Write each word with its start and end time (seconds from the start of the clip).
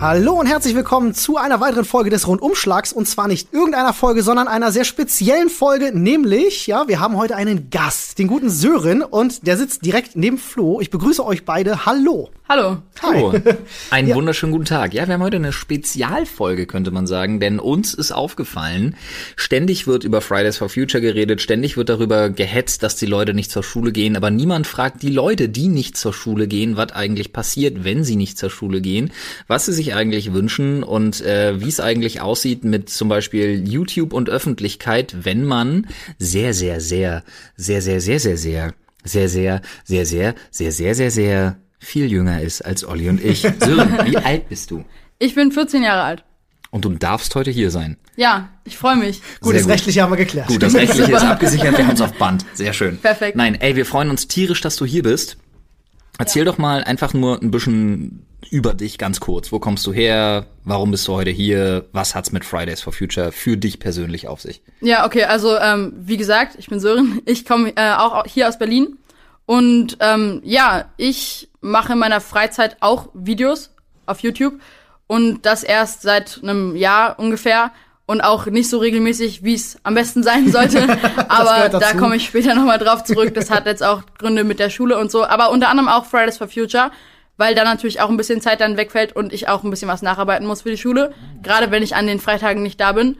Hallo 0.00 0.32
und 0.40 0.46
herzlich 0.46 0.74
willkommen 0.74 1.12
zu 1.12 1.36
einer 1.36 1.60
weiteren 1.60 1.84
Folge 1.84 2.08
des 2.08 2.26
Rundumschlags 2.26 2.90
und 2.90 3.06
zwar 3.06 3.28
nicht 3.28 3.52
irgendeiner 3.52 3.92
Folge, 3.92 4.22
sondern 4.22 4.48
einer 4.48 4.72
sehr 4.72 4.86
speziellen 4.86 5.50
Folge, 5.50 5.92
nämlich, 5.92 6.66
ja, 6.66 6.88
wir 6.88 7.00
haben 7.00 7.18
heute 7.18 7.36
einen 7.36 7.68
Gast, 7.68 8.18
den 8.18 8.26
guten 8.26 8.48
Sören 8.48 9.02
und 9.02 9.46
der 9.46 9.58
sitzt 9.58 9.84
direkt 9.84 10.16
neben 10.16 10.38
Flo. 10.38 10.80
Ich 10.80 10.88
begrüße 10.88 11.24
euch 11.24 11.44
beide. 11.44 11.84
Hallo. 11.84 12.30
Hallo. 12.48 12.78
Hallo. 13.00 13.32
Einen 13.92 14.08
Ja. 14.08 14.16
wunderschönen 14.16 14.50
guten 14.50 14.64
Tag. 14.64 14.92
Ja, 14.92 15.06
wir 15.06 15.14
haben 15.14 15.22
heute 15.22 15.36
eine 15.36 15.52
Spezialfolge, 15.52 16.66
könnte 16.66 16.90
man 16.90 17.06
sagen, 17.06 17.38
denn 17.38 17.60
uns 17.60 17.94
ist 17.94 18.10
aufgefallen, 18.10 18.96
ständig 19.36 19.86
wird 19.86 20.02
über 20.02 20.20
Fridays 20.20 20.56
for 20.56 20.68
Future 20.68 21.00
geredet, 21.00 21.40
ständig 21.40 21.76
wird 21.76 21.88
darüber 21.90 22.28
gehetzt, 22.28 22.82
dass 22.82 22.96
die 22.96 23.06
Leute 23.06 23.34
nicht 23.34 23.52
zur 23.52 23.62
Schule 23.62 23.92
gehen, 23.92 24.16
aber 24.16 24.32
niemand 24.32 24.66
fragt 24.66 25.02
die 25.02 25.10
Leute, 25.10 25.48
die 25.48 25.68
nicht 25.68 25.96
zur 25.96 26.12
Schule 26.12 26.48
gehen, 26.48 26.76
was 26.76 26.90
eigentlich 26.90 27.32
passiert, 27.32 27.84
wenn 27.84 28.02
sie 28.02 28.16
nicht 28.16 28.36
zur 28.36 28.50
Schule 28.50 28.80
gehen, 28.80 29.12
was 29.46 29.66
sie 29.66 29.72
sich 29.72 29.89
eigentlich 29.92 30.32
wünschen 30.32 30.82
und 30.82 31.20
äh, 31.20 31.60
wie 31.60 31.68
es 31.68 31.80
eigentlich 31.80 32.20
aussieht 32.20 32.64
mit 32.64 32.88
zum 32.90 33.08
Beispiel 33.08 33.66
YouTube 33.68 34.12
und 34.12 34.30
Öffentlichkeit, 34.30 35.14
wenn 35.22 35.44
man 35.44 35.86
sehr, 36.18 36.54
sehr, 36.54 36.80
sehr, 36.80 37.22
sehr, 37.56 37.82
sehr, 37.82 38.00
sehr, 38.00 38.20
sehr, 38.20 38.36
sehr, 38.36 38.72
sehr, 39.04 39.28
sehr, 39.28 39.62
sehr, 39.84 40.06
sehr, 40.06 40.34
sehr, 40.50 40.72
sehr, 40.72 40.94
sehr, 40.94 41.10
sehr 41.10 41.56
viel 41.78 42.10
jünger 42.10 42.42
ist 42.42 42.62
als 42.62 42.84
Olli 42.84 43.08
und 43.08 43.24
ich. 43.24 43.40
Sören, 43.40 43.98
wie 44.04 44.16
alt 44.16 44.48
bist 44.48 44.70
du? 44.70 44.84
Ich 45.18 45.34
bin 45.34 45.52
14 45.52 45.82
Jahre 45.82 46.02
alt. 46.02 46.24
Und 46.70 46.84
du 46.84 46.90
darfst 46.90 47.34
heute 47.34 47.50
hier 47.50 47.70
sein. 47.70 47.96
Ja, 48.16 48.50
ich 48.64 48.76
freue 48.76 48.96
mich. 48.96 49.22
Gut, 49.40 49.50
Sehr 49.50 49.54
das 49.54 49.62
gut. 49.62 49.72
Rechtliche 49.72 50.02
haben 50.02 50.12
wir 50.12 50.16
geklärt. 50.16 50.46
Gut, 50.46 50.62
das 50.62 50.74
Rechtliche 50.74 51.12
ist 51.12 51.24
abgesichert, 51.24 51.76
wir 51.76 51.86
haben 51.86 51.94
es 51.94 52.00
auf 52.00 52.12
Band. 52.12 52.44
Sehr 52.54 52.72
schön. 52.72 52.98
Perfekt. 52.98 53.36
Nein, 53.36 53.56
ey, 53.56 53.74
wir 53.74 53.86
freuen 53.86 54.10
uns 54.10 54.28
tierisch, 54.28 54.60
dass 54.60 54.76
du 54.76 54.84
hier 54.84 55.02
bist. 55.02 55.36
Erzähl 56.20 56.44
doch 56.44 56.58
mal 56.58 56.84
einfach 56.84 57.14
nur 57.14 57.40
ein 57.40 57.50
bisschen 57.50 58.26
über 58.50 58.74
dich 58.74 58.98
ganz 58.98 59.20
kurz. 59.20 59.52
Wo 59.52 59.58
kommst 59.58 59.86
du 59.86 59.92
her? 59.92 60.46
Warum 60.64 60.90
bist 60.90 61.08
du 61.08 61.14
heute 61.14 61.30
hier? 61.30 61.86
Was 61.92 62.14
hat's 62.14 62.30
mit 62.30 62.44
Fridays 62.44 62.82
for 62.82 62.92
Future 62.92 63.32
für 63.32 63.56
dich 63.56 63.80
persönlich 63.80 64.28
auf 64.28 64.40
sich? 64.40 64.62
Ja, 64.80 65.06
okay, 65.06 65.24
also 65.24 65.58
ähm, 65.58 65.92
wie 65.96 66.16
gesagt, 66.18 66.56
ich 66.58 66.68
bin 66.68 66.78
Sören. 66.78 67.22
Ich 67.24 67.44
komme 67.46 67.74
äh, 67.76 67.92
auch 67.92 68.26
hier 68.26 68.48
aus 68.48 68.58
Berlin. 68.58 68.98
Und 69.46 69.96
ähm, 70.00 70.42
ja, 70.44 70.90
ich 70.96 71.48
mache 71.60 71.94
in 71.94 71.98
meiner 71.98 72.20
Freizeit 72.20 72.76
auch 72.80 73.08
Videos 73.14 73.70
auf 74.06 74.20
YouTube. 74.20 74.60
Und 75.06 75.46
das 75.46 75.62
erst 75.62 76.02
seit 76.02 76.40
einem 76.42 76.76
Jahr 76.76 77.18
ungefähr. 77.18 77.72
Und 78.10 78.22
auch 78.22 78.46
nicht 78.46 78.68
so 78.68 78.78
regelmäßig, 78.78 79.44
wie 79.44 79.54
es 79.54 79.78
am 79.84 79.94
besten 79.94 80.24
sein 80.24 80.50
sollte. 80.50 80.82
Aber 81.28 81.68
da 81.68 81.92
komme 81.92 82.16
ich 82.16 82.26
später 82.26 82.56
nochmal 82.56 82.78
drauf 82.78 83.04
zurück. 83.04 83.34
Das 83.34 83.52
hat 83.52 83.66
jetzt 83.66 83.84
auch 83.84 84.02
Gründe 84.18 84.42
mit 84.42 84.58
der 84.58 84.68
Schule 84.68 84.98
und 84.98 85.12
so. 85.12 85.24
Aber 85.24 85.52
unter 85.52 85.68
anderem 85.68 85.88
auch 85.88 86.06
Fridays 86.06 86.36
for 86.36 86.48
Future. 86.48 86.90
Weil 87.36 87.54
da 87.54 87.62
natürlich 87.62 88.00
auch 88.00 88.10
ein 88.10 88.16
bisschen 88.16 88.40
Zeit 88.40 88.60
dann 88.62 88.76
wegfällt 88.76 89.14
und 89.14 89.32
ich 89.32 89.46
auch 89.46 89.62
ein 89.62 89.70
bisschen 89.70 89.86
was 89.86 90.02
nacharbeiten 90.02 90.44
muss 90.44 90.62
für 90.62 90.70
die 90.70 90.76
Schule. 90.76 91.14
Gerade 91.44 91.70
wenn 91.70 91.84
ich 91.84 91.94
an 91.94 92.08
den 92.08 92.18
Freitagen 92.18 92.64
nicht 92.64 92.80
da 92.80 92.90
bin. 92.90 93.16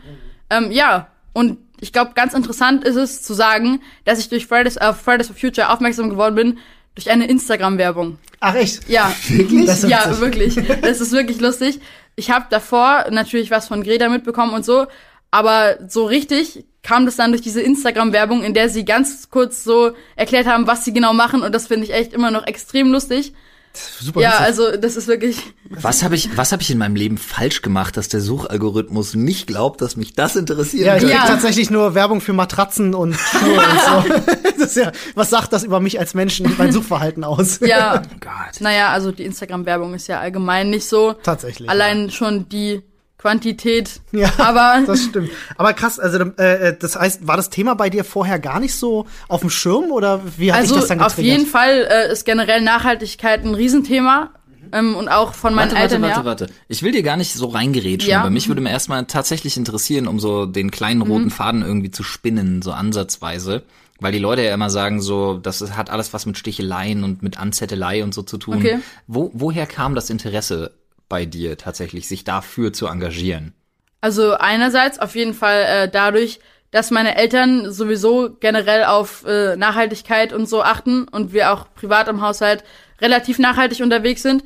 Ähm, 0.51 0.73
ja, 0.73 1.07
und 1.35 1.59
ich 1.79 1.93
glaube, 1.93 2.11
ganz 2.17 2.35
interessant 2.35 2.83
ist 2.83 2.97
es 2.97 3.23
zu 3.23 3.33
sagen, 3.33 3.83
dass 4.07 4.19
ich 4.19 4.29
durch 4.29 4.49
Fridays, 4.49 4.77
äh, 4.77 4.93
Fridays 4.93 5.29
for 5.29 5.37
Future 5.37 5.71
aufmerksam 5.71 6.11
geworden 6.11 6.35
bin 6.35 6.59
durch 6.95 7.11
eine 7.11 7.27
Instagram-Werbung. 7.27 8.19
Ach 8.41 8.55
echt? 8.55 8.89
Ja, 8.89 9.13
Wirklich? 9.29 9.83
Ja, 9.83 10.19
wirklich. 10.21 10.57
Das 10.83 11.01
ist 11.01 11.13
wirklich 11.13 11.41
lustig. 11.41 11.81
Ich 12.17 12.31
habe 12.31 12.47
davor 12.51 13.07
natürlich 13.11 13.51
was 13.51 13.69
von 13.69 13.83
Greta 13.83 14.09
mitbekommen 14.09 14.53
und 14.53 14.65
so, 14.65 14.87
aber 15.31 15.79
so 15.89 16.05
richtig 16.05 16.65
kam 16.83 17.05
das 17.07 17.17
dann 17.17 17.31
durch 17.31 17.43
diese 17.43 17.61
Instagram-Werbung, 17.61 18.43
in 18.43 18.55
der 18.55 18.69
sie 18.69 18.85
ganz 18.85 19.31
kurz 19.31 19.65
so 19.65 19.93
erklärt 20.17 20.47
haben, 20.47 20.67
was 20.67 20.85
sie 20.85 20.93
genau 20.93 21.13
machen 21.13 21.43
und 21.43 21.55
das 21.55 21.67
finde 21.67 21.85
ich 21.85 21.93
echt 21.93 22.13
immer 22.13 22.31
noch 22.31 22.47
extrem 22.47 22.91
lustig. 22.91 23.33
Super 23.73 24.21
Ja, 24.21 24.39
also 24.39 24.77
das 24.77 24.97
ist 24.97 25.07
wirklich 25.07 25.39
Was 25.71 26.03
habe 26.03 26.17
ich, 26.17 26.37
was 26.37 26.51
habe 26.53 26.61
ich 26.63 26.71
in 26.71 26.79
meinem 26.79 26.97
Leben 26.97 27.19
falsch 27.19 27.63
gemacht, 27.63 27.97
dass 27.97 28.09
der 28.09 28.21
Suchalgorithmus 28.21 29.15
nicht 29.15 29.47
glaubt, 29.47 29.81
dass 29.81 29.97
mich 29.97 30.15
das 30.15 30.35
interessiert? 30.37 30.87
Ja, 30.87 30.97
ich 30.97 31.03
krieg 31.05 31.13
Ja. 31.13 31.27
tatsächlich 31.27 31.71
nur 31.71 31.95
Werbung 31.95 32.21
für 32.21 32.33
Matratzen 32.33 32.95
und 32.95 33.15
Schuhe 33.15 33.61
und 33.61 33.81
so. 34.09 34.15
Das 34.61 34.71
ist 34.71 34.77
ja, 34.77 34.93
was 35.15 35.31
sagt 35.31 35.53
das 35.55 35.63
über 35.65 35.81
mich 35.81 35.99
als 35.99 36.13
Menschen 36.15 36.45
und 36.47 36.59
mein 36.59 36.71
Suchverhalten 36.73 37.25
aus? 37.25 37.61
ja, 37.61 38.03
Oh 38.05 38.17
Gott. 38.21 38.61
naja, 38.61 38.91
also 38.91 39.11
die 39.13 39.25
Instagram-Werbung 39.25 39.95
ist 39.95 40.07
ja 40.09 40.21
allgemein 40.21 40.69
nicht 40.71 40.87
so. 40.87 41.15
Tatsächlich, 41.15 41.71
Allein 41.71 42.11
schon 42.11 42.49
die 42.51 42.83
Quantität. 43.21 44.01
Ja, 44.13 44.33
aber 44.39 44.83
das 44.87 45.05
stimmt. 45.05 45.31
Aber 45.59 45.73
krass, 45.75 45.99
also 45.99 46.19
äh, 46.39 46.75
das 46.79 46.97
heißt, 46.97 47.27
war 47.27 47.37
das 47.37 47.51
Thema 47.51 47.75
bei 47.75 47.91
dir 47.91 48.03
vorher 48.05 48.39
gar 48.39 48.61
nicht 48.61 48.75
so 48.75 49.07
auf 49.29 49.41
dem 49.41 49.51
Schirm 49.51 49.93
oder 49.93 50.23
wie 50.39 50.53
hat 50.53 50.61
also 50.61 50.75
dich 50.75 50.81
das 50.83 50.89
dann 50.89 51.01
auf 51.03 51.17
getriggert? 51.17 51.39
jeden 51.39 51.51
Fall 51.51 51.87
äh, 51.91 52.13
ist 52.13 52.25
generell 52.25 52.63
Nachhaltigkeit 52.63 53.45
ein 53.45 53.55
Riesenthema. 53.55 54.31
Ähm, 54.73 54.95
und 54.95 55.09
auch 55.09 55.35
von 55.35 55.53
meinen 55.55 55.73
Warte, 55.73 55.75
warte, 55.81 55.95
Eltern 55.97 56.03
warte, 56.03 56.15
her. 56.17 56.25
warte. 56.25 56.47
Ich 56.69 56.83
will 56.83 56.93
dir 56.93 57.03
gar 57.03 57.17
nicht 57.17 57.35
so 57.35 57.47
reingerätschen, 57.49 58.09
Ja. 58.11 58.21
aber 58.21 58.31
mich 58.31 58.47
würde 58.49 58.61
mir 58.61 58.71
erstmal 58.71 59.05
tatsächlich 59.07 59.57
interessieren, 59.57 60.07
um 60.07 60.21
so 60.21 60.47
den 60.47 60.71
kleinen 60.71 61.03
roten 61.03 61.25
Mhm. 61.25 61.31
Faden 61.31 61.63
irgendwie 61.63 61.91
zu 61.91 62.03
spinnen, 62.05 62.63
so 62.63 62.71
ansatzweise. 62.73 63.65
Weil 64.03 64.13
die 64.13 64.19
Leute 64.19 64.43
ja 64.43 64.55
immer 64.55 64.71
sagen, 64.71 65.03
so, 65.03 65.35
das 65.39 65.61
hat 65.77 65.91
alles 65.91 66.13
was 66.15 66.25
mit 66.25 66.39
Sticheleien 66.39 67.05
und 67.05 67.23
mit 67.23 67.39
Anzettelei 67.39 68.03
und 68.05 68.15
so 68.15 68.23
zu 68.23 68.39
tun. 68.39 68.57
Okay. 68.59 68.79
Wo, 69.07 69.31
woher 69.35 69.67
kam 69.67 69.95
das 69.95 70.09
Interesse 70.09 70.71
bei 71.11 71.27
dir 71.27 71.59
tatsächlich, 71.59 72.09
sich 72.09 72.25
dafür 72.25 72.73
zu 72.73 72.87
engagieren? 72.87 73.53
Also 74.01 74.33
einerseits 74.33 74.99
auf 74.99 75.15
jeden 75.15 75.35
Fall 75.35 75.65
äh, 75.65 75.91
dadurch, 75.91 76.41
dass 76.71 76.91
meine 76.91 77.17
Eltern 77.17 77.71
sowieso 77.71 78.31
generell 78.41 78.85
auf 78.85 79.27
äh, 79.27 79.57
Nachhaltigkeit 79.57 80.33
und 80.33 80.49
so 80.49 80.63
achten 80.63 81.05
und 81.05 81.35
wir 81.35 81.53
auch 81.53 81.67
privat 81.75 82.09
im 82.09 82.23
Haushalt 82.23 82.65
relativ 83.01 83.39
nachhaltig 83.39 83.81
unterwegs 83.81 84.23
sind. 84.23 84.45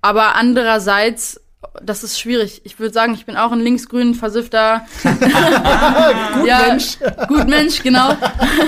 Aber 0.00 0.36
andererseits, 0.36 1.40
das 1.82 2.04
ist 2.04 2.20
schwierig. 2.20 2.62
Ich 2.64 2.78
würde 2.78 2.94
sagen, 2.94 3.14
ich 3.14 3.26
bin 3.26 3.36
auch 3.36 3.50
ein 3.50 3.60
linksgrün 3.60 4.14
versiffter 4.14 4.86
gut 5.02 5.12
ja, 6.46 6.68
Mensch. 6.68 6.98
Gut 7.26 7.48
Mensch, 7.48 7.82
genau. 7.82 8.16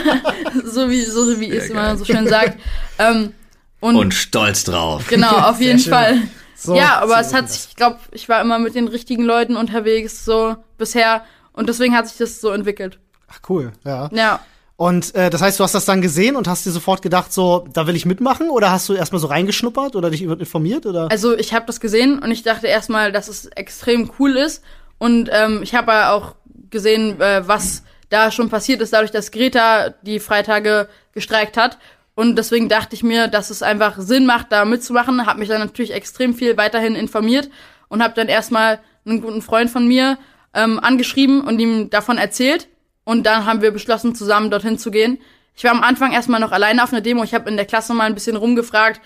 so 0.65 0.91
wie 0.91 1.03
so 1.03 1.41
wie 1.41 1.50
es 1.50 1.70
immer 1.70 1.97
so 1.97 2.05
schön 2.05 2.26
sagt. 2.26 2.59
Ähm, 2.99 3.32
und, 3.81 4.12
stolz 4.12 4.65
drauf. 4.65 5.06
genau, 5.09 5.31
auf 5.31 5.60
jeden. 5.60 5.78
Fall. 5.78 6.22
So, 6.60 6.74
ja, 6.74 6.98
aber 7.00 7.20
es 7.20 7.32
hat 7.32 7.48
sich, 7.48 7.69
ich 7.70 7.76
glaube, 7.76 7.98
ich 8.10 8.28
war 8.28 8.41
immer 8.41 8.58
mit 8.58 8.74
den 8.74 8.88
richtigen 8.88 9.22
Leuten 9.22 9.56
unterwegs, 9.56 10.24
so 10.24 10.56
bisher. 10.76 11.22
Und 11.52 11.69
deswegen 11.69 11.96
hat 11.96 12.08
sich 12.08 12.19
das 12.19 12.41
so 12.41 12.50
entwickelt. 12.50 12.98
Ach, 13.28 13.38
cool, 13.48 13.72
ja. 13.84 14.10
Ja. 14.12 14.41
Und 14.74 15.14
äh, 15.14 15.30
das 15.30 15.41
heißt, 15.41 15.58
du 15.58 15.64
hast 15.64 15.74
das 15.74 15.84
dann 15.84 16.02
gesehen 16.02 16.34
und 16.34 16.48
hast 16.48 16.66
dir 16.66 16.72
sofort 16.72 17.00
gedacht, 17.00 17.32
so, 17.32 17.66
da 17.72 17.86
will 17.86 17.94
ich 17.94 18.06
mitmachen? 18.06 18.50
Oder 18.50 18.72
hast 18.72 18.88
du 18.88 18.94
erstmal 18.94 19.20
so 19.20 19.28
reingeschnuppert 19.28 19.94
oder 19.94 20.10
dich 20.10 20.22
informiert? 20.22 20.84
Oder? 20.86 21.08
Also 21.10 21.36
ich 21.36 21.54
habe 21.54 21.66
das 21.66 21.78
gesehen 21.78 22.19
und 22.19 22.30
ich 22.32 22.42
dachte 22.42 22.66
erstmal, 22.66 23.12
dass 23.12 23.28
es 23.28 23.46
extrem 23.46 24.10
cool 24.19 24.36
ist. 24.36 24.64
Und 24.98 25.30
ähm, 25.32 25.62
ich 25.62 25.76
habe 25.76 25.92
ja 25.92 26.12
auch 26.12 26.34
gesehen, 26.70 27.20
äh, 27.20 27.46
was 27.46 27.84
da 28.08 28.30
schon 28.30 28.50
passiert 28.50 28.80
ist, 28.80 28.92
dadurch, 28.92 29.10
dass 29.10 29.30
Greta 29.30 29.90
die 30.02 30.19
Freitage 30.19 30.88
gestreikt 31.12 31.56
hat. 31.56 31.78
Und 32.19 32.34
deswegen 32.34 32.69
dachte 32.69 32.97
ich 32.97 33.05
mir, 33.05 33.29
dass 33.29 33.49
es 33.49 33.62
einfach 33.62 33.95
Sinn 34.01 34.27
macht, 34.27 34.51
da 34.51 34.65
mitzumachen. 34.65 35.25
Habe 35.25 35.39
mich 35.39 35.49
dann 35.49 35.61
natürlich 35.61 35.93
extrem 35.95 36.34
viel 36.34 36.56
weiterhin 36.56 36.97
informiert 36.97 37.49
und 37.87 38.03
habe 38.03 38.15
dann 38.15 38.27
erstmal 38.27 38.81
einen 39.06 39.21
guten 39.23 39.41
Freund 39.41 39.71
von 39.71 39.87
mir 39.87 40.19
ähm, 40.53 40.81
angeschrieben 40.81 41.43
und 41.43 41.61
ihm 41.61 41.91
davon 41.91 42.19
erzählt. 42.19 42.67
Und 43.05 43.25
dann 43.25 43.47
haben 43.47 43.62
wir 43.62 43.71
beschlossen, 43.71 44.17
zusammen 44.17 44.51
dorthin 44.51 44.79
zu 44.79 44.91
gehen. 44.91 45.19
Ich 45.55 45.62
war 45.62 45.71
am 45.71 45.84
Anfang 45.84 46.11
erstmal 46.11 46.41
noch 46.41 46.51
alleine 46.51 46.83
auf 46.83 46.93
einer 46.93 47.03
Demo. 47.03 47.23
Ich 47.23 47.34
habe 47.34 47.49
in 47.49 47.56
der 47.56 47.67
Klasse 47.67 47.95
mal 47.95 48.06
ein 48.06 48.15
bisschen 48.15 48.35
rumgefragt. 48.35 49.00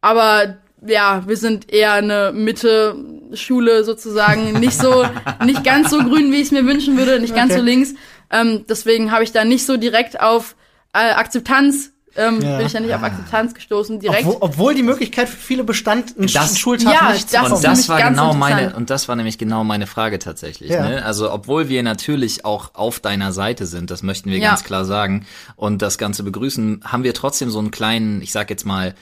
Aber 0.00 0.56
ja, 0.80 1.24
wir 1.26 1.36
sind 1.36 1.70
eher 1.70 1.92
eine 1.92 2.32
Mitte-Schule 2.32 3.84
sozusagen. 3.84 4.52
Nicht 4.60 4.78
so, 4.80 5.06
nicht 5.44 5.62
ganz 5.62 5.90
so 5.90 5.98
grün, 5.98 6.32
wie 6.32 6.36
ich 6.36 6.44
es 6.46 6.52
mir 6.52 6.64
wünschen 6.64 6.96
würde, 6.96 7.20
nicht 7.20 7.34
ganz 7.34 7.50
Okay. 7.50 7.60
so 7.60 7.66
links. 7.66 7.94
Ähm, 8.30 8.64
deswegen 8.66 9.12
habe 9.12 9.24
ich 9.24 9.32
da 9.32 9.44
nicht 9.44 9.66
so 9.66 9.76
direkt 9.76 10.22
auf 10.22 10.56
äh, 10.94 11.10
Akzeptanz, 11.10 11.92
ähm, 12.16 12.40
Ja. 12.40 12.56
bin 12.58 12.66
ich 12.66 12.72
da 12.72 12.80
nicht 12.80 12.94
auf 12.94 13.02
Akzeptanz 13.02 13.54
gestoßen 13.54 14.00
direkt. 14.00 14.26
Obwohl, 14.26 14.36
obwohl 14.40 14.74
die 14.74 14.82
Möglichkeit 14.82 15.28
für 15.28 15.36
viele 15.36 15.64
bestand, 15.64 16.16
einen 16.18 16.26
Das- 16.32 16.54
Sch- 16.54 16.58
Schultag 16.58 16.94
Ja, 16.94 17.12
nicht 17.12 17.32
das 17.32 17.50
und 17.52 17.64
das 17.64 17.88
war 17.88 17.98
ganz 17.98 18.16
genau 18.18 18.34
meine 18.34 18.74
und 18.74 18.90
das 18.90 19.08
war 19.08 19.16
nämlich 19.16 19.38
genau 19.38 19.64
meine 19.64 19.86
Frage 19.86 20.18
tatsächlich. 20.18 20.70
Ja. 20.70 20.88
Ne? 20.88 21.04
Also 21.04 21.30
obwohl 21.32 21.68
wir 21.68 21.82
natürlich 21.82 22.44
auch 22.44 22.70
auf 22.74 23.00
deiner 23.00 23.32
Seite 23.32 23.66
sind, 23.66 23.90
das 23.90 24.02
möchten 24.02 24.30
wir 24.30 24.38
Ja. 24.38 24.48
ganz 24.50 24.64
klar 24.64 24.84
sagen 24.84 25.26
und 25.56 25.82
das 25.82 25.98
Ganze 25.98 26.22
begrüßen, 26.22 26.80
haben 26.84 27.04
wir 27.04 27.14
trotzdem 27.14 27.50
so 27.50 27.58
einen 27.58 27.70
kleinen, 27.70 28.22
ich 28.22 28.32
sag 28.32 28.50
jetzt 28.50 28.64
mal 28.66 28.94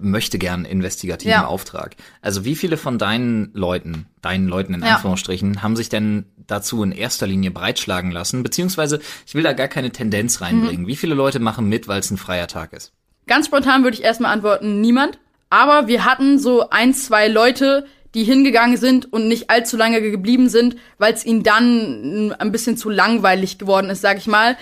möchte 0.00 0.38
gern 0.38 0.64
investigativen 0.64 1.30
Ja. 1.32 1.46
Auftrag. 1.46 1.96
Also 2.22 2.44
wie 2.44 2.54
viele 2.56 2.76
von 2.76 2.98
deinen 2.98 3.50
Leuten, 3.54 4.06
deinen 4.22 4.48
Leuten 4.48 4.74
in 4.74 4.82
Ja. 4.82 4.96
Anführungsstrichen, 4.96 5.62
haben 5.62 5.76
sich 5.76 5.88
denn 5.88 6.26
dazu 6.46 6.82
in 6.82 6.92
erster 6.92 7.26
Linie 7.26 7.50
breitschlagen 7.50 8.10
lassen? 8.10 8.42
Beziehungsweise, 8.42 9.00
ich 9.26 9.34
will 9.34 9.42
da 9.42 9.52
gar 9.52 9.68
keine 9.68 9.90
Tendenz 9.90 10.40
reinbringen. 10.40 10.86
Wie 10.86 10.96
viele 10.96 11.14
Leute 11.14 11.38
machen 11.38 11.68
mit, 11.68 11.88
weil 11.88 12.00
es 12.00 12.10
ein 12.10 12.16
freier 12.18 12.46
Tag 12.48 12.72
ist? 12.72 12.92
Ganz 13.26 13.46
spontan 13.46 13.84
würde 13.84 13.96
ich 13.96 14.02
erstmal 14.02 14.32
antworten, 14.32 14.80
niemand. 14.80 15.18
Aber 15.50 15.88
wir 15.88 16.04
hatten 16.04 16.38
so 16.38 16.70
ein, 16.70 16.94
zwei 16.94 17.28
Leute, 17.28 17.86
die 18.14 18.24
hingegangen 18.24 18.76
sind 18.76 19.12
und 19.12 19.28
nicht 19.28 19.50
allzu 19.50 19.76
lange 19.76 20.00
geblieben 20.00 20.48
sind, 20.48 20.76
weil 20.98 21.14
es 21.14 21.24
ihnen 21.24 21.42
dann 21.42 22.32
ein 22.38 22.52
bisschen 22.52 22.76
zu 22.76 22.90
langweilig 22.90 23.58
geworden 23.58 23.88
ist, 23.90 24.00
sag 24.00 24.18
ich 24.18 24.26
mal. 24.26 24.56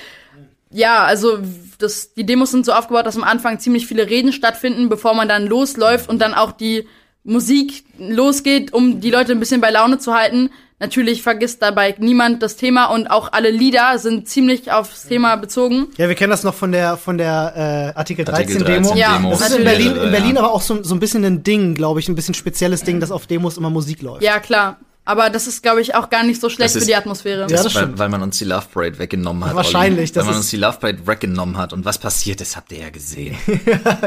Ja, 0.70 1.05
also 1.05 1.38
das, 1.78 2.14
die 2.14 2.26
Demos 2.26 2.50
sind 2.50 2.66
so 2.66 2.72
aufgebaut, 2.72 3.06
dass 3.06 3.16
am 3.16 3.25
Anfang 3.25 3.58
ziemlich 3.60 3.86
viele 3.86 4.08
Reden 4.08 4.32
stattfinden, 4.32 4.88
bevor 4.88 5.14
man 5.14 5.28
dann 5.28 5.46
losläuft 5.46 6.08
und 6.08 6.20
dann 6.20 6.34
auch 6.34 6.52
die 6.52 6.86
Musik 7.25 7.84
losgeht, 7.98 8.72
um 8.72 9.00
die 9.00 9.10
Leute 9.10 9.32
ein 9.32 9.40
bisschen 9.40 9.60
bei 9.60 9.70
Laune 9.70 9.98
zu 9.98 10.14
halten. 10.14 10.50
Natürlich 10.80 11.22
vergisst 11.22 11.60
dabei 11.60 11.94
niemand 11.98 12.40
das 12.40 12.54
Thema 12.54 12.86
und 12.86 13.08
auch 13.08 13.32
alle 13.32 13.50
Lieder 13.50 13.98
sind 13.98 14.28
ziemlich 14.28 14.70
aufs 14.70 15.06
Thema 15.06 15.34
bezogen. 15.36 15.88
Ja, 15.96 16.08
wir 16.08 16.14
kennen 16.14 16.30
das 16.30 16.44
noch 16.44 16.54
von 16.54 16.70
der 16.70 16.96
von 16.96 17.19
der 17.19 17.92
äh, 17.96 17.98
Artikel 17.98 18.24
13 18.24 18.44
Artikel 18.44 18.64
Demo. 18.64 18.88
13 18.88 18.96
Ja, 18.96 19.16
Demo. 19.16 19.31
Das 19.31 19.50
ist 19.50 19.56
in. 19.56 19.64
Berlin, 19.64 19.96
in 19.96 20.10
Berlin 20.12 20.38
aber 20.38 20.52
auch 20.52 20.62
so, 20.62 20.82
so 20.84 20.94
ein 20.94 21.00
bisschen 21.00 21.24
ein 21.24 21.42
Ding, 21.42 21.74
glaube 21.74 21.98
ich, 21.98 22.08
ein 22.08 22.14
bisschen 22.14 22.34
spezielles 22.34 22.84
Ding, 22.84 23.00
dass 23.00 23.10
auf 23.10 23.26
Demos 23.26 23.56
immer 23.58 23.70
Musik 23.70 24.02
läuft. 24.02 24.22
Ja, 24.22 24.38
klar. 24.38 24.78
Aber 25.08 25.31
das 25.31 25.46
ist, 25.46 25.62
glaube 25.62 25.81
ich, 25.81 25.94
auch 25.94 26.10
gar 26.10 26.22
nicht 26.22 26.38
so 26.38 26.50
schlecht 26.50 26.69
Das 26.70 26.76
ist- 26.76 26.82
für 26.82 26.87
die 26.88 26.94
Atmosphäre. 26.94 27.40
Ja, 27.40 27.46
das 27.46 27.64
weil, 27.64 27.70
stimmt. 27.70 27.99
weil 27.99 28.10
man 28.10 28.20
uns 28.22 28.37
die 28.37 28.44
Love 28.44 28.66
Parade 28.72 28.99
weggenommen 28.99 29.43
hat. 29.49 29.55
Wahrscheinlich, 29.55 30.10
Olli. 30.10 30.12
das 30.12 30.16
Weil 30.16 30.25
man 30.25 30.32
ist- 30.34 30.38
uns 30.40 30.50
die 30.50 30.56
Love 30.58 30.78
Parade 30.78 31.06
weggenommen 31.06 31.56
hat. 31.56 31.72
Und 31.72 31.87
was 31.87 31.96
passiert 31.96 32.43
ist, 32.43 32.56
habt 32.56 32.70
ihr 32.72 32.81
ja 32.81 32.90
gesehen. 32.90 33.34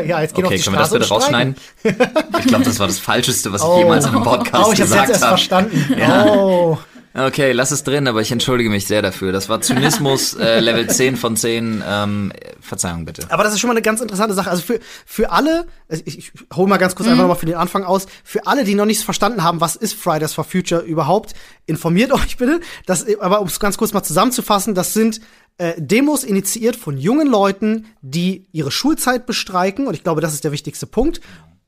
ja, 0.05 0.21
jetzt 0.21 0.35
gehen 0.35 0.45
Okay, 0.45 0.53
auf 0.55 0.61
die 0.61 0.63
können 0.63 0.75
wir 0.75 0.79
das 0.79 0.91
bitte 0.91 1.07
rausschneiden? 1.09 1.55
Ich 1.83 2.45
glaube, 2.45 2.63
das 2.65 2.77
war 2.79 2.85
das 2.85 2.99
Falscheste, 2.99 3.51
was 3.51 3.61
ich 3.61 3.67
Oh. 3.67 3.79
jemals 3.79 4.05
in 4.05 4.11
einem 4.13 4.23
Podcast 4.23 4.69
Oh, 4.69 4.71
ich 4.73 4.79
gesagt 4.79 5.01
jetzt 5.01 5.09
erst 5.09 5.23
habe. 5.23 5.29
verstanden. 5.37 5.95
Ja. 5.97 6.25
Oh. 6.27 6.77
Okay, 7.13 7.51
lass 7.51 7.71
es 7.71 7.83
drin, 7.83 8.07
aber 8.07 8.21
ich 8.21 8.31
entschuldige 8.31 8.69
mich 8.69 8.87
sehr 8.87 9.01
dafür. 9.01 9.31
Das 9.31 9.49
war 9.49 9.59
Zynismus, 9.61 10.33
äh, 10.39 10.59
Level 10.61 10.89
10 10.89 11.17
von 11.17 11.35
10. 11.35 11.83
Ähm, 11.85 12.31
Verzeihung 12.61 13.03
bitte. 13.05 13.25
Aber 13.29 13.43
das 13.43 13.53
ist 13.53 13.59
schon 13.59 13.67
mal 13.67 13.73
eine 13.73 13.81
ganz 13.81 13.99
interessante 13.99 14.33
Sache. 14.33 14.49
Also 14.49 14.63
für, 14.63 14.79
für 15.05 15.31
alle, 15.31 15.65
also 15.89 16.03
ich, 16.05 16.17
ich 16.19 16.31
hole 16.53 16.69
mal 16.69 16.77
ganz 16.77 16.95
kurz 16.95 17.07
Mhm. 17.07 17.13
einfach 17.13 17.23
nochmal 17.23 17.37
für 17.37 17.45
den 17.45 17.55
Anfang 17.55 17.83
aus, 17.83 18.05
für 18.23 18.47
alle, 18.47 18.63
die 18.63 18.75
noch 18.75 18.85
nicht 18.85 19.01
verstanden 19.03 19.43
haben, 19.43 19.59
was 19.59 19.75
ist 19.75 19.93
Fridays 19.93 20.33
for 20.33 20.45
Future 20.45 20.81
überhaupt, 20.81 21.33
informiert 21.65 22.11
euch 22.13 22.37
bitte. 22.37 22.61
Das, 22.85 23.05
aber 23.19 23.41
um 23.41 23.47
es 23.47 23.59
ganz 23.59 23.77
kurz 23.77 23.91
mal 23.91 24.03
zusammenzufassen, 24.03 24.73
das 24.73 24.93
sind 24.93 25.19
äh, 25.57 25.73
Demos 25.77 26.23
initiiert 26.23 26.77
von 26.77 26.97
jungen 26.97 27.27
Leuten, 27.27 27.87
die 28.01 28.45
ihre 28.53 28.71
Schulzeit 28.71 29.25
bestreiken, 29.25 29.87
und 29.87 29.93
ich 29.95 30.03
glaube, 30.03 30.21
das 30.21 30.33
ist 30.33 30.45
der 30.45 30.53
wichtigste 30.53 30.87
Punkt, 30.87 31.19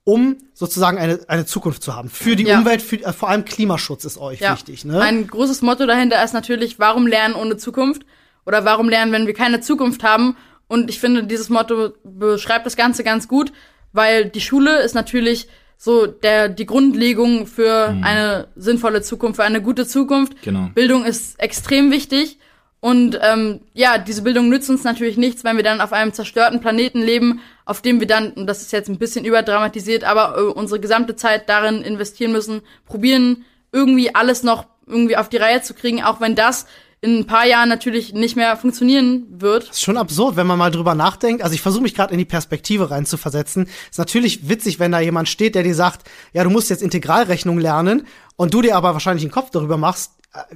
um 0.05 0.37
sozusagen 0.53 0.97
eine, 0.97 1.19
eine 1.27 1.45
Zukunft 1.45 1.81
zu 1.83 1.95
haben. 1.95 2.09
Für 2.09 2.35
die 2.35 2.43
Ja. 2.43 2.59
Umwelt, 2.59 2.81
für, 2.81 2.97
äh, 2.97 3.13
vor 3.13 3.29
allem 3.29 3.45
Klimaschutz 3.45 4.03
ist 4.05 4.17
euch 4.17 4.41
wichtig. 4.41 4.85
Ne? 4.85 4.99
Ein 4.99 5.27
großes 5.27 5.61
Motto 5.61 5.85
dahinter 5.85 6.23
ist 6.23 6.33
natürlich, 6.33 6.79
warum 6.79 7.07
lernen 7.07 7.35
ohne 7.35 7.57
Zukunft? 7.57 8.03
Oder 8.45 8.65
warum 8.65 8.89
lernen, 8.89 9.13
wenn 9.13 9.27
wir 9.27 9.33
keine 9.33 9.61
Zukunft 9.61 10.03
haben? 10.03 10.35
Und 10.67 10.89
ich 10.89 10.99
finde, 10.99 11.23
dieses 11.23 11.49
Motto 11.49 11.93
beschreibt 12.03 12.65
das 12.65 12.75
Ganze 12.75 13.03
ganz 13.03 13.27
gut, 13.27 13.53
weil 13.93 14.25
die 14.29 14.41
Schule 14.41 14.81
ist 14.81 14.95
natürlich 14.95 15.47
so 15.77 16.07
der, 16.07 16.49
die 16.49 16.65
Grundlegung 16.65 17.45
für 17.45 17.95
eine 18.01 18.47
sinnvolle 18.55 19.01
Zukunft, 19.01 19.37
für 19.37 19.43
eine 19.43 19.61
gute 19.61 19.85
Zukunft. 19.85 20.41
Genau. 20.41 20.69
Bildung 20.73 21.05
ist 21.05 21.39
extrem 21.39 21.91
wichtig. 21.91 22.37
Und 22.83 23.17
ähm, 23.21 23.61
ja, 23.73 23.97
diese 23.97 24.23
Bildung 24.23 24.49
nützt 24.49 24.69
uns 24.69 24.83
natürlich 24.83 25.15
nichts, 25.15 25.45
wenn 25.45 25.55
wir 25.55 25.63
dann 25.63 25.79
auf 25.79 25.93
einem 25.93 26.11
zerstörten 26.11 26.59
Planeten 26.59 27.01
leben, 27.01 27.39
auf 27.63 27.81
dem 27.81 28.01
wir 28.01 28.07
dann, 28.07 28.31
und 28.31 28.45
das 28.45 28.61
ist 28.61 28.73
jetzt 28.73 28.89
ein 28.89 28.97
bisschen 28.97 29.23
überdramatisiert, 29.23 30.03
aber 30.03 30.37
äh, 30.37 30.41
unsere 30.41 30.81
gesamte 30.81 31.15
Zeit 31.15 31.47
darin 31.47 31.81
investieren 31.81 32.33
müssen, 32.33 32.59
probieren 32.85 33.45
irgendwie 33.71 34.13
alles 34.13 34.43
noch 34.43 34.65
irgendwie 34.85 35.15
auf 35.15 35.29
die 35.29 35.37
Reihe 35.37 35.61
zu 35.61 35.73
kriegen, 35.73 36.03
auch 36.03 36.19
wenn 36.19 36.35
das 36.35 36.65
in 36.99 37.19
ein 37.19 37.25
paar 37.25 37.45
Jahren 37.45 37.69
natürlich 37.69 38.11
nicht 38.11 38.35
mehr 38.35 38.57
funktionieren 38.57 39.27
wird. 39.29 39.69
ist 39.69 39.81
schon 39.81 39.95
absurd, 39.95 40.35
wenn 40.35 40.47
man 40.47 40.59
mal 40.59 40.69
drüber 40.69 40.93
nachdenkt. 40.93 41.41
Also 41.41 41.55
ich 41.55 41.61
versuche 41.61 41.83
mich 41.83 41.95
gerade 41.95 42.11
in 42.11 42.19
die 42.19 42.25
Perspektive 42.25 42.91
rein 42.91 43.05
zu 43.05 43.15
versetzen. 43.15 43.69
Ist 43.91 43.97
natürlich 43.97 44.49
witzig, 44.49 44.81
wenn 44.81 44.91
da 44.91 44.99
jemand 44.99 45.29
steht, 45.29 45.55
der 45.55 45.63
dir 45.63 45.75
sagt, 45.75 46.05
ja, 46.33 46.43
du 46.43 46.49
musst 46.49 46.69
jetzt 46.69 46.83
Integralrechnung 46.83 47.59
lernen 47.59 48.07
und 48.35 48.53
du 48.53 48.61
dir 48.61 48.75
aber 48.75 48.91
wahrscheinlich 48.91 49.23
einen 49.23 49.31
Kopf 49.31 49.51
darüber 49.51 49.77
machst, 49.77 50.11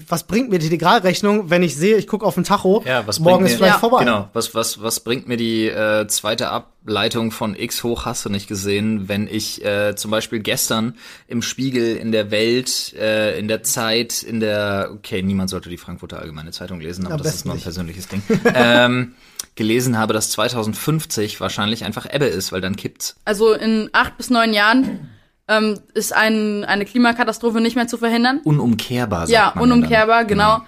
was 0.07 0.23
bringt 0.25 0.49
mir 0.49 0.57
die 0.57 0.65
Integralrechnung, 0.65 1.49
wenn 1.51 1.61
ich 1.61 1.75
sehe, 1.75 1.97
ich 1.97 2.07
gucke 2.07 2.25
auf 2.25 2.33
den 2.35 2.43
Tacho, 2.43 2.83
Ja, 2.85 3.05
was 3.05 3.19
morgen 3.19 3.37
bringt 3.43 3.47
ist 3.47 3.51
mir, 3.53 3.57
vielleicht 3.57 3.75
Ja. 3.75 3.79
vorbei. 3.79 3.99
Genau, 3.99 4.27
was, 4.33 4.55
was, 4.55 4.81
was 4.81 5.01
bringt 5.01 5.27
mir 5.27 5.37
die 5.37 5.67
äh, 5.67 6.07
zweite 6.07 6.49
Ableitung 6.49 7.29
von 7.31 7.55
X 7.55 7.83
hoch, 7.83 8.05
hast 8.05 8.25
du 8.25 8.29
nicht 8.29 8.47
gesehen, 8.47 9.07
wenn 9.07 9.27
ich 9.27 9.63
äh, 9.63 9.95
zum 9.95 10.09
Beispiel 10.09 10.39
gestern 10.39 10.95
im 11.27 11.43
Spiegel, 11.43 11.95
in 11.95 12.11
der 12.11 12.31
Welt, 12.31 12.93
äh, 12.97 13.37
in 13.37 13.47
der 13.47 13.61
Zeit, 13.61 14.23
in 14.23 14.39
der, 14.39 14.89
okay, 14.93 15.21
niemand 15.21 15.51
sollte 15.51 15.69
die 15.69 15.77
Frankfurter 15.77 16.19
Allgemeine 16.19 16.49
Zeitung 16.51 16.79
lesen, 16.81 17.05
aber 17.05 17.15
Am 17.15 17.21
das 17.23 17.35
ist 17.35 17.45
nur 17.45 17.53
ein 17.53 17.57
nicht. 17.57 17.63
persönliches 17.65 18.07
Ding, 18.07 18.23
ähm, 18.55 19.13
gelesen 19.53 19.97
habe, 19.99 20.13
dass 20.13 20.29
2050 20.31 21.39
wahrscheinlich 21.39 21.83
einfach 21.85 22.11
Ebbe 22.11 22.25
ist, 22.25 22.51
weil 22.51 22.61
dann 22.61 22.75
kippt's. 22.75 23.15
Also 23.25 23.53
in 23.53 23.89
acht 23.93 24.17
bis 24.17 24.29
neun 24.31 24.53
Jahren 24.53 25.09
ähm, 25.47 25.79
ist 25.93 26.13
ein, 26.13 26.63
eine 26.65 26.85
Klimakatastrophe 26.85 27.61
nicht 27.61 27.75
mehr 27.75 27.87
zu 27.87 27.97
verhindern. 27.97 28.41
Unumkehrbar, 28.43 29.21
sagt 29.27 29.29
Ja, 29.31 29.45
man 29.45 29.53
dann. 29.53 29.63
unumkehrbar, 29.63 30.25
genau. 30.25 30.61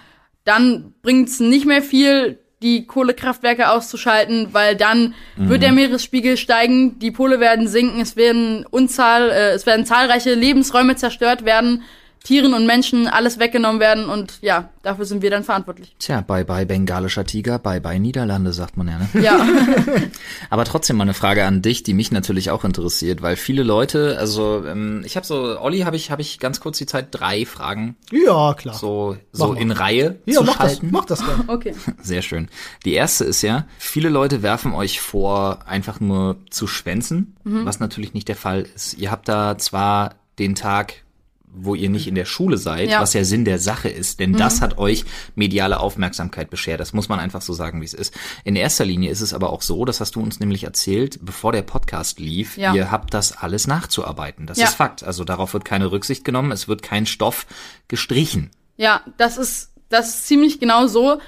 Dann 0.46 0.94
bringt's 1.02 1.40
nicht 1.40 1.66
mehr 1.66 1.82
viel, 1.82 2.40
die 2.62 2.86
Kohlekraftwerke 2.86 3.70
auszuschalten, 3.70 4.50
weil 4.52 4.76
dann 4.76 5.14
wird 5.38 5.64
der 5.64 5.72
Meeresspiegel 5.72 6.36
steigen, 6.36 7.00
die 7.00 7.12
Pole 7.12 7.40
werden 7.40 7.68
sinken, 7.70 8.02
es 8.02 8.18
werden 8.18 8.66
Unzahl, 8.70 9.30
äh, 9.30 9.52
es 9.52 9.66
werden 9.66 9.86
zahlreiche 9.86 10.34
Lebensräume 10.34 10.96
zerstört 10.98 11.46
werden, 11.46 11.84
Tieren 12.24 12.54
und 12.54 12.66
Menschen 12.66 13.08
alles 13.08 13.40
weggenommen 13.40 13.80
werden 13.80 14.10
und 14.10 14.40
ja, 14.42 14.70
dafür 14.84 15.06
sind 15.06 15.22
wir 15.22 15.30
dann 15.30 15.44
verantwortlich. 15.44 15.96
Tja, 16.00 16.22
bye 16.22 16.44
bye 16.46 16.66
bengalischer 16.66 17.26
Tiger, 17.26 17.60
bye 17.60 17.80
bye 17.82 18.00
Niederlande, 18.00 18.54
sagt 18.54 18.78
man 18.78 18.88
ja, 18.88 19.00
ne? 19.00 19.10
Ja, 19.24 19.48
Aber 20.50 20.66
trotzdem 20.66 20.98
mal 20.98 21.04
eine 21.04 21.14
Frage 21.14 21.46
an 21.46 21.62
dich, 21.62 21.84
die 21.84 21.94
mich 21.94 22.12
natürlich 22.12 22.52
auch 22.52 22.64
interessiert, 22.64 23.22
weil 23.22 23.36
viele 23.36 23.64
Leute, 23.64 24.18
also 24.20 24.64
ähm, 24.66 25.02
ich 25.06 25.16
habe 25.16 25.26
so, 25.26 25.60
Olli, 25.60 25.80
habe 25.82 25.96
ich, 25.96 26.12
habe 26.12 26.22
ich 26.22 26.40
ganz 26.40 26.60
kurz 26.60 26.78
die 26.78 26.86
Zeit, 26.86 27.08
drei 27.12 27.46
Fragen 27.46 27.96
Ja, 28.12 28.54
klar. 28.54 28.76
so 28.76 29.18
so 29.32 29.54
in 29.54 29.72
Reihe 29.72 30.20
ja, 30.26 30.36
zu 30.36 30.44
mach 30.44 30.58
das, 30.58 30.72
schalten. 30.74 30.90
mach 30.92 31.06
das 31.06 31.26
gerne. 31.26 31.44
okay. 31.48 31.74
Sehr 32.02 32.22
schön. 32.22 32.50
Die 32.86 32.94
erste 32.94 33.24
ist 33.26 33.42
ja, 33.42 33.66
viele 33.78 34.10
Leute 34.10 34.42
werfen 34.44 34.74
euch 34.74 35.00
vor, 35.02 35.60
einfach 35.68 36.00
nur 36.00 36.38
zu 36.50 36.68
schwänzen, 36.68 37.36
was 37.44 37.80
natürlich 37.80 38.14
nicht 38.14 38.28
der 38.28 38.36
Fall 38.36 38.68
ist. 38.76 38.96
Ihr 38.98 39.10
habt 39.12 39.28
da 39.28 39.58
zwar 39.58 40.16
den 40.38 40.56
Tag 40.56 41.04
wo 41.54 41.74
ihr 41.76 41.90
nicht 41.90 42.08
in 42.08 42.16
der 42.16 42.26
Schule 42.26 42.58
seid, 42.58 42.90
Ja. 42.90 43.02
was 43.02 43.14
ja 43.14 43.24
Sinn 43.24 43.44
der 43.44 43.60
Sache 43.60 43.90
ist, 43.90 44.20
denn 44.20 44.34
das 44.34 44.62
hat 44.62 44.78
euch 44.78 45.04
mediale 45.36 45.80
Aufmerksamkeit 45.80 46.50
beschert. 46.50 46.80
Das 46.80 46.94
muss 46.94 47.10
man 47.10 47.20
einfach 47.20 47.42
so 47.42 47.54
sagen, 47.54 47.82
wie 47.82 47.86
es 47.86 47.94
ist. 47.94 48.14
In 48.44 48.56
erster 48.56 48.86
Linie 48.86 49.10
ist 49.12 49.22
es 49.22 49.34
aber 49.34 49.52
auch 49.52 49.62
so, 49.62 49.84
das 49.84 50.00
hast 50.00 50.16
du 50.16 50.22
uns 50.22 50.40
nämlich 50.40 50.64
erzählt, 50.64 51.20
bevor 51.22 51.52
der 51.52 51.64
Podcast 51.64 52.20
lief, 52.20 52.56
Ja. 52.58 52.74
ihr 52.76 52.92
habt 52.92 53.14
das 53.14 53.36
alles 53.36 53.68
nachzuarbeiten. 53.68 54.46
Das 54.46 54.58
Ja. 54.60 54.66
ist 54.66 54.76
Fakt. 54.76 55.04
Also 55.04 55.24
darauf 55.24 55.54
wird 55.54 55.66
keine 55.66 55.92
Rücksicht 55.92 56.24
genommen, 56.24 56.52
es 56.52 56.68
wird 56.68 56.82
kein 56.84 57.06
Stoff 57.06 57.46
gestrichen. 57.88 58.52
Ja, 58.78 59.02
das 59.18 59.38
ist, 59.38 59.72
das 59.90 60.10
ist 60.10 60.28
ziemlich 60.28 60.60
genau 60.60 60.88
so. 60.88 61.20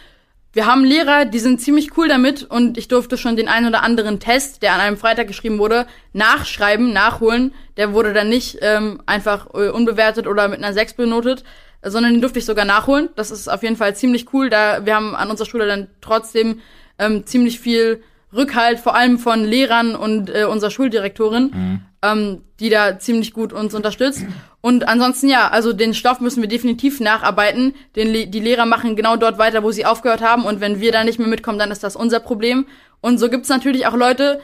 Wir 0.54 0.66
haben 0.66 0.84
Lehrer, 0.84 1.24
die 1.24 1.40
sind 1.40 1.62
ziemlich 1.62 1.98
cool 1.98 2.10
damit 2.10 2.44
und 2.44 2.78
ich 2.78 2.90
durfte 2.90 3.18
schon 3.18 3.38
den 3.38 3.48
einen 3.48 3.68
oder 3.68 3.84
anderen 3.84 4.20
Test, 4.20 4.62
der 4.62 4.74
an 4.74 4.82
einem 4.82 4.98
Freitag 4.98 5.28
geschrieben 5.28 5.60
wurde, 5.60 5.88
nachschreiben, 6.12 6.92
nachholen. 6.92 7.54
Der 7.78 7.94
wurde 7.94 8.12
dann 8.12 8.28
nicht 8.28 8.58
ähm, 8.62 9.02
einfach 9.06 9.48
äh, 9.54 9.70
unbewertet 9.70 10.28
oder 10.28 10.50
mit 10.50 10.62
einer 10.62 10.74
6 10.74 10.96
benotet, 10.96 11.46
sondern 11.82 12.12
den 12.12 12.22
durfte 12.22 12.40
ich 12.40 12.46
sogar 12.46 12.66
nachholen. 12.66 13.08
Das 13.16 13.32
ist 13.32 13.48
auf 13.48 13.64
jeden 13.64 13.78
Fall 13.78 13.96
ziemlich 13.96 14.34
cool. 14.34 14.50
Da 14.50 14.86
wir 14.86 14.94
haben 14.94 15.16
an 15.16 15.30
unserer 15.30 15.48
Schule 15.48 15.68
dann 15.68 15.88
trotzdem 16.02 16.60
ähm, 17.00 17.26
ziemlich 17.26 17.62
viel 17.62 18.04
Rückhalt, 18.34 18.80
vor 18.80 18.94
allem 18.94 19.20
von 19.20 19.46
Lehrern 19.46 19.96
und 19.96 20.30
äh, 20.30 20.44
unserer 20.44 20.72
Schuldirektorin, 20.72 21.82
ähm, 22.04 22.44
die 22.60 22.70
da 22.70 23.00
ziemlich 23.00 23.34
gut 23.34 23.54
uns 23.54 23.74
unterstützt. 23.74 24.24
Und 24.62 24.88
ansonsten 24.88 25.28
ja, 25.30 25.50
also 25.50 25.74
den 25.74 25.94
Stoff 25.94 26.20
müssen 26.20 26.42
wir 26.42 26.50
definitiv 26.50 27.00
nacharbeiten. 27.00 27.74
Den, 27.96 28.32
die 28.32 28.40
Lehrer 28.40 28.66
machen 28.66 28.96
genau 28.96 29.16
dort 29.16 29.38
weiter, 29.38 29.64
wo 29.64 29.72
sie 29.72 29.86
aufgehört 29.86 30.22
haben. 30.22 30.46
Und 30.46 30.62
wenn 30.62 30.80
wir 30.80 30.92
da 30.92 31.04
nicht 31.04 31.20
mehr 31.20 31.28
mitkommen, 31.28 31.60
dann 31.60 31.72
ist 31.72 31.84
das 31.84 31.96
unser 31.96 32.20
Problem. 32.20 32.68
Und 33.02 33.18
so 33.18 33.30
gibt's 33.30 33.50
natürlich 33.50 33.88
auch 33.88 33.96
Leute, 33.96 34.42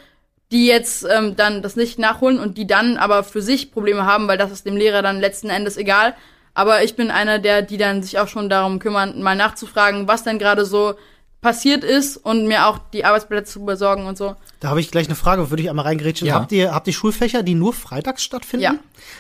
die 0.52 0.66
jetzt 0.66 1.06
ähm, 1.10 1.36
dann 1.36 1.62
das 1.62 1.76
nicht 1.76 2.00
nachholen 2.00 2.40
und 2.40 2.58
die 2.58 2.68
dann 2.68 2.98
aber 2.98 3.24
für 3.24 3.42
sich 3.42 3.72
Probleme 3.72 4.06
haben, 4.06 4.28
weil 4.28 4.38
das 4.38 4.52
ist 4.52 4.66
dem 4.66 4.78
Lehrer 4.78 5.02
dann 5.02 5.20
letzten 5.20 5.50
Endes 5.50 5.78
egal. 5.78 6.16
Aber 6.54 6.84
ich 6.84 6.96
bin 6.96 7.12
einer 7.12 7.38
der, 7.38 7.62
die 7.62 7.78
dann 7.78 8.02
sich 8.02 8.18
auch 8.18 8.28
schon 8.28 8.50
darum 8.50 8.80
kümmern, 8.80 9.22
mal 9.22 9.36
nachzufragen, 9.36 10.08
was 10.08 10.24
denn 10.24 10.40
gerade 10.40 10.66
so 10.66 10.96
passiert 11.42 11.84
ist 11.84 12.18
und 12.18 12.48
mir 12.48 12.66
auch 12.68 12.80
die 12.94 13.06
Arbeitsplätze 13.06 13.54
zu 13.54 13.66
besorgen 13.66 14.06
und 14.06 14.18
so. 14.18 14.36
Da 14.60 14.70
habe 14.70 14.80
ich 14.80 14.90
gleich 14.92 15.06
eine 15.08 15.16
Frage, 15.16 15.50
würde 15.52 15.62
ich 15.64 15.70
einmal 15.70 15.86
reingrätschen. 15.86 16.28
Ja. 16.28 16.36
Habt 16.36 16.52
ihr, 16.52 16.74
habt 16.74 16.88
ihr 16.88 16.94
Schulfächer, 16.94 17.44
die 17.44 17.54
nur 17.56 17.74
freitags 17.74 18.24
stattfinden? 18.24 18.64
Ja, 18.64 18.76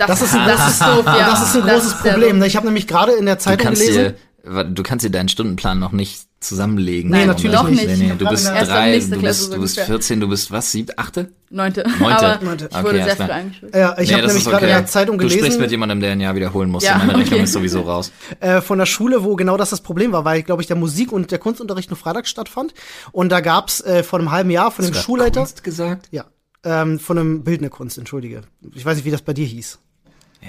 Das 0.08 0.22
ist 0.22 0.34
ein 0.34 0.48
das 0.48 0.60
großes- 0.62 0.70
ist 0.72 0.82
doof, 0.82 1.06
ja. 1.06 1.30
Das 1.30 1.42
ist 1.44 1.56
ein 1.56 1.62
großes 1.70 2.02
sehr 2.02 2.14
Problem. 2.14 2.40
doof. 2.40 2.48
Ich 2.48 2.56
habe 2.56 2.66
nämlich 2.66 2.88
gerade 2.88 3.14
in 3.14 3.26
der 3.26 3.36
Du 3.36 3.42
Zeitung 3.42 3.66
kannst 3.68 3.82
gelesen. 3.86 4.16
dir, 4.44 4.64
du 4.64 4.84
kannst 4.84 5.06
dir 5.06 5.12
deinen 5.12 5.30
Stundenplan 5.30 5.80
noch 5.80 5.92
nicht 5.92 6.27
zusammenlegen. 6.40 7.10
Nee, 7.12 7.22
Um 7.22 7.28
natürlich 7.28 7.52
das- 7.58 7.70
nicht. 7.70 7.88
Nee, 7.88 7.96
nee, 7.96 8.14
du 8.18 8.28
bist 8.30 8.46
drei, 8.48 9.00
du 9.00 9.00
bist, 9.00 9.14
du 9.14 9.22
bist 9.22 9.54
ungefähr. 9.54 9.86
14, 9.86 10.20
du 10.20 10.28
bist 10.28 10.52
was, 10.52 10.72
siebte, 10.72 10.98
achte? 10.98 11.32
Neunte. 11.50 11.84
Neunte. 12.00 12.26
Aber 12.36 12.46
Neunte. 12.46 12.68
ich 12.70 12.76
Okay, 12.78 12.86
wurde 12.86 13.04
alles 13.04 13.18
sehr 13.18 13.26
früh 13.26 13.32
eingeschult. 13.34 13.74
Äh, 13.76 14.04
ich 14.04 14.14
habe 14.14 14.28
nämlich 14.28 14.46
gerade 14.46 14.66
in 14.66 14.72
der 14.72 14.86
Zeitung 14.86 15.18
Du 15.18 15.24
sprichst 15.24 15.40
gelesen, 15.40 15.62
mit 15.62 15.72
jemandem, 15.72 16.00
der 16.02 16.12
ein 16.12 16.20
Jahr 16.20 16.36
wiederholen 16.36 16.70
muss. 16.70 16.84
Ja, 16.84 16.98
Meine 17.00 17.16
Rechnung 17.18 17.34
okay. 17.40 17.44
ist 17.44 17.54
sowieso 17.54 17.82
raus. 17.82 18.12
äh, 18.40 18.62
von 18.62 18.78
der 18.78 18.86
Schule, 18.86 19.24
wo 19.24 19.36
genau 19.36 19.58
das 19.58 19.70
das 19.72 19.82
Problem 19.82 20.12
war, 20.12 20.26
weil, 20.26 20.44
glaube 20.44 20.62
ich, 20.62 20.68
der 20.68 20.76
Musik- 20.76 21.12
und 21.12 21.32
der 21.32 21.40
Kunstunterricht 21.40 21.90
nur 21.90 21.98
freitags 21.98 22.30
stattfand. 22.30 22.74
Und 23.12 23.30
da 23.32 23.40
gab's 23.42 23.82
äh, 23.82 24.04
vor 24.04 24.20
einem 24.20 24.32
halben 24.32 24.50
Jahr 24.52 24.72
von 24.72 24.84
dem 24.86 24.90
Hast 24.90 24.90
du 24.90 24.94
grad 24.94 25.06
Schulleiter, 25.06 25.40
Kunst 25.42 25.64
gesagt? 25.64 26.08
ja, 26.12 26.26
ähm, 26.64 27.00
von 27.00 27.18
einem 27.18 27.44
bildende 27.44 27.70
Kunst, 27.70 27.98
entschuldige. 27.98 28.42
Ich 28.76 28.86
weiß 28.86 28.98
nicht, 28.98 29.06
wie 29.06 29.12
das 29.12 29.22
bei 29.22 29.34
dir 29.34 29.46
hieß. 29.46 29.80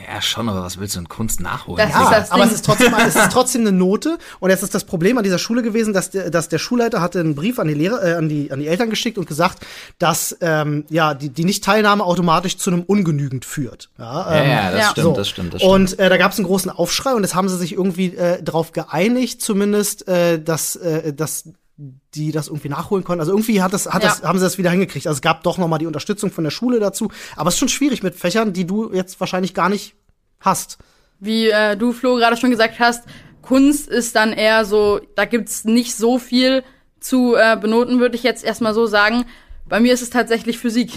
Ja, 0.06 0.20
schon, 0.22 0.48
aber 0.48 0.62
was 0.62 0.78
willst 0.78 0.96
du 0.96 1.00
in 1.00 1.08
Kunst 1.08 1.40
nachholen? 1.40 1.78
Das 1.78 1.94
Ja, 1.94 2.04
ist 2.04 2.10
das 2.10 2.30
aber 2.30 2.44
es 2.44 2.52
ist, 2.52 2.64
trotzdem, 2.64 2.94
es 2.94 3.16
ist 3.16 3.32
trotzdem 3.32 3.62
eine 3.62 3.72
Note. 3.72 4.18
Und 4.40 4.50
jetzt 4.50 4.62
ist 4.62 4.74
das 4.74 4.84
Problem 4.84 5.18
an 5.18 5.24
dieser 5.24 5.38
Schule 5.38 5.62
gewesen, 5.62 5.92
dass 5.92 6.10
der, 6.10 6.30
dass 6.30 6.48
der 6.48 6.58
Schulleiter 6.58 7.00
hatte 7.00 7.20
einen 7.20 7.34
Brief 7.34 7.58
an 7.58 7.68
die 7.68 7.74
Lehrer, 7.74 8.02
äh, 8.02 8.14
an 8.14 8.28
die, 8.28 8.52
an 8.52 8.60
die 8.60 8.68
Eltern 8.68 8.90
geschickt 8.90 9.18
und 9.18 9.26
gesagt, 9.26 9.66
dass 9.98 10.36
ähm, 10.40 10.84
ja 10.90 11.14
die, 11.14 11.30
die 11.30 11.44
Nichtteilnahme 11.44 12.04
automatisch 12.04 12.58
zu 12.58 12.70
einem 12.70 12.82
Ungenügend 12.82 13.44
führt. 13.44 13.90
Ja, 13.98 14.04
ja, 14.04 14.42
ähm, 14.42 14.50
ja, 14.50 14.70
das 14.70 14.80
ja. 14.80 14.90
stimmt, 14.90 15.04
so. 15.04 15.12
das 15.12 15.28
stimmt, 15.28 15.54
das 15.54 15.62
stimmt. 15.62 15.74
Und 15.74 15.98
äh, 15.98 16.08
da 16.08 16.16
gab 16.16 16.32
es 16.32 16.38
einen 16.38 16.46
großen 16.46 16.70
Aufschrei 16.70 17.14
und 17.14 17.22
jetzt 17.22 17.34
haben 17.34 17.48
sie 17.48 17.56
sich 17.56 17.72
irgendwie 17.72 18.14
äh, 18.16 18.42
darauf 18.42 18.72
geeinigt, 18.72 19.42
zumindest, 19.42 20.06
äh, 20.08 20.40
dass, 20.42 20.76
äh, 20.76 21.12
dass 21.12 21.44
die 22.14 22.32
das 22.32 22.48
irgendwie 22.48 22.68
nachholen 22.68 23.04
konnten. 23.04 23.20
Also 23.20 23.32
irgendwie 23.32 23.62
hat 23.62 23.72
das, 23.72 23.86
hat 23.86 24.02
Ja. 24.02 24.08
das, 24.08 24.22
haben 24.24 24.38
sie 24.38 24.44
das 24.44 24.58
wieder 24.58 24.70
hingekriegt. 24.70 25.06
Also 25.06 25.16
es 25.18 25.22
gab 25.22 25.44
doch 25.44 25.58
noch 25.58 25.68
mal 25.68 25.78
die 25.78 25.86
Unterstützung 25.86 26.30
von 26.32 26.42
der 26.44 26.50
Schule 26.50 26.80
dazu. 26.80 27.10
Aber 27.36 27.48
es 27.48 27.54
ist 27.54 27.60
schon 27.60 27.68
schwierig 27.68 28.02
mit 28.02 28.16
Fächern, 28.16 28.52
die 28.52 28.66
du 28.66 28.92
jetzt 28.92 29.20
wahrscheinlich 29.20 29.54
gar 29.54 29.68
nicht 29.68 29.94
hast. 30.40 30.78
Wie 31.20 31.48
äh, 31.48 31.76
du, 31.76 31.92
Flo, 31.92 32.16
gerade 32.16 32.36
schon 32.36 32.50
gesagt 32.50 32.80
hast, 32.80 33.04
Kunst 33.42 33.88
ist 33.88 34.16
dann 34.16 34.32
eher 34.32 34.64
so, 34.64 35.00
da 35.14 35.24
gibt's 35.24 35.64
nicht 35.64 35.94
so 35.96 36.18
viel 36.18 36.64
zu 37.00 37.36
äh, 37.36 37.56
benoten, 37.56 38.00
würde 38.00 38.16
ich 38.16 38.24
jetzt 38.24 38.44
erstmal 38.44 38.74
so 38.74 38.86
sagen. 38.86 39.24
Bei 39.68 39.78
mir 39.78 39.92
ist 39.92 40.02
es 40.02 40.10
tatsächlich 40.10 40.58
Physik. 40.58 40.90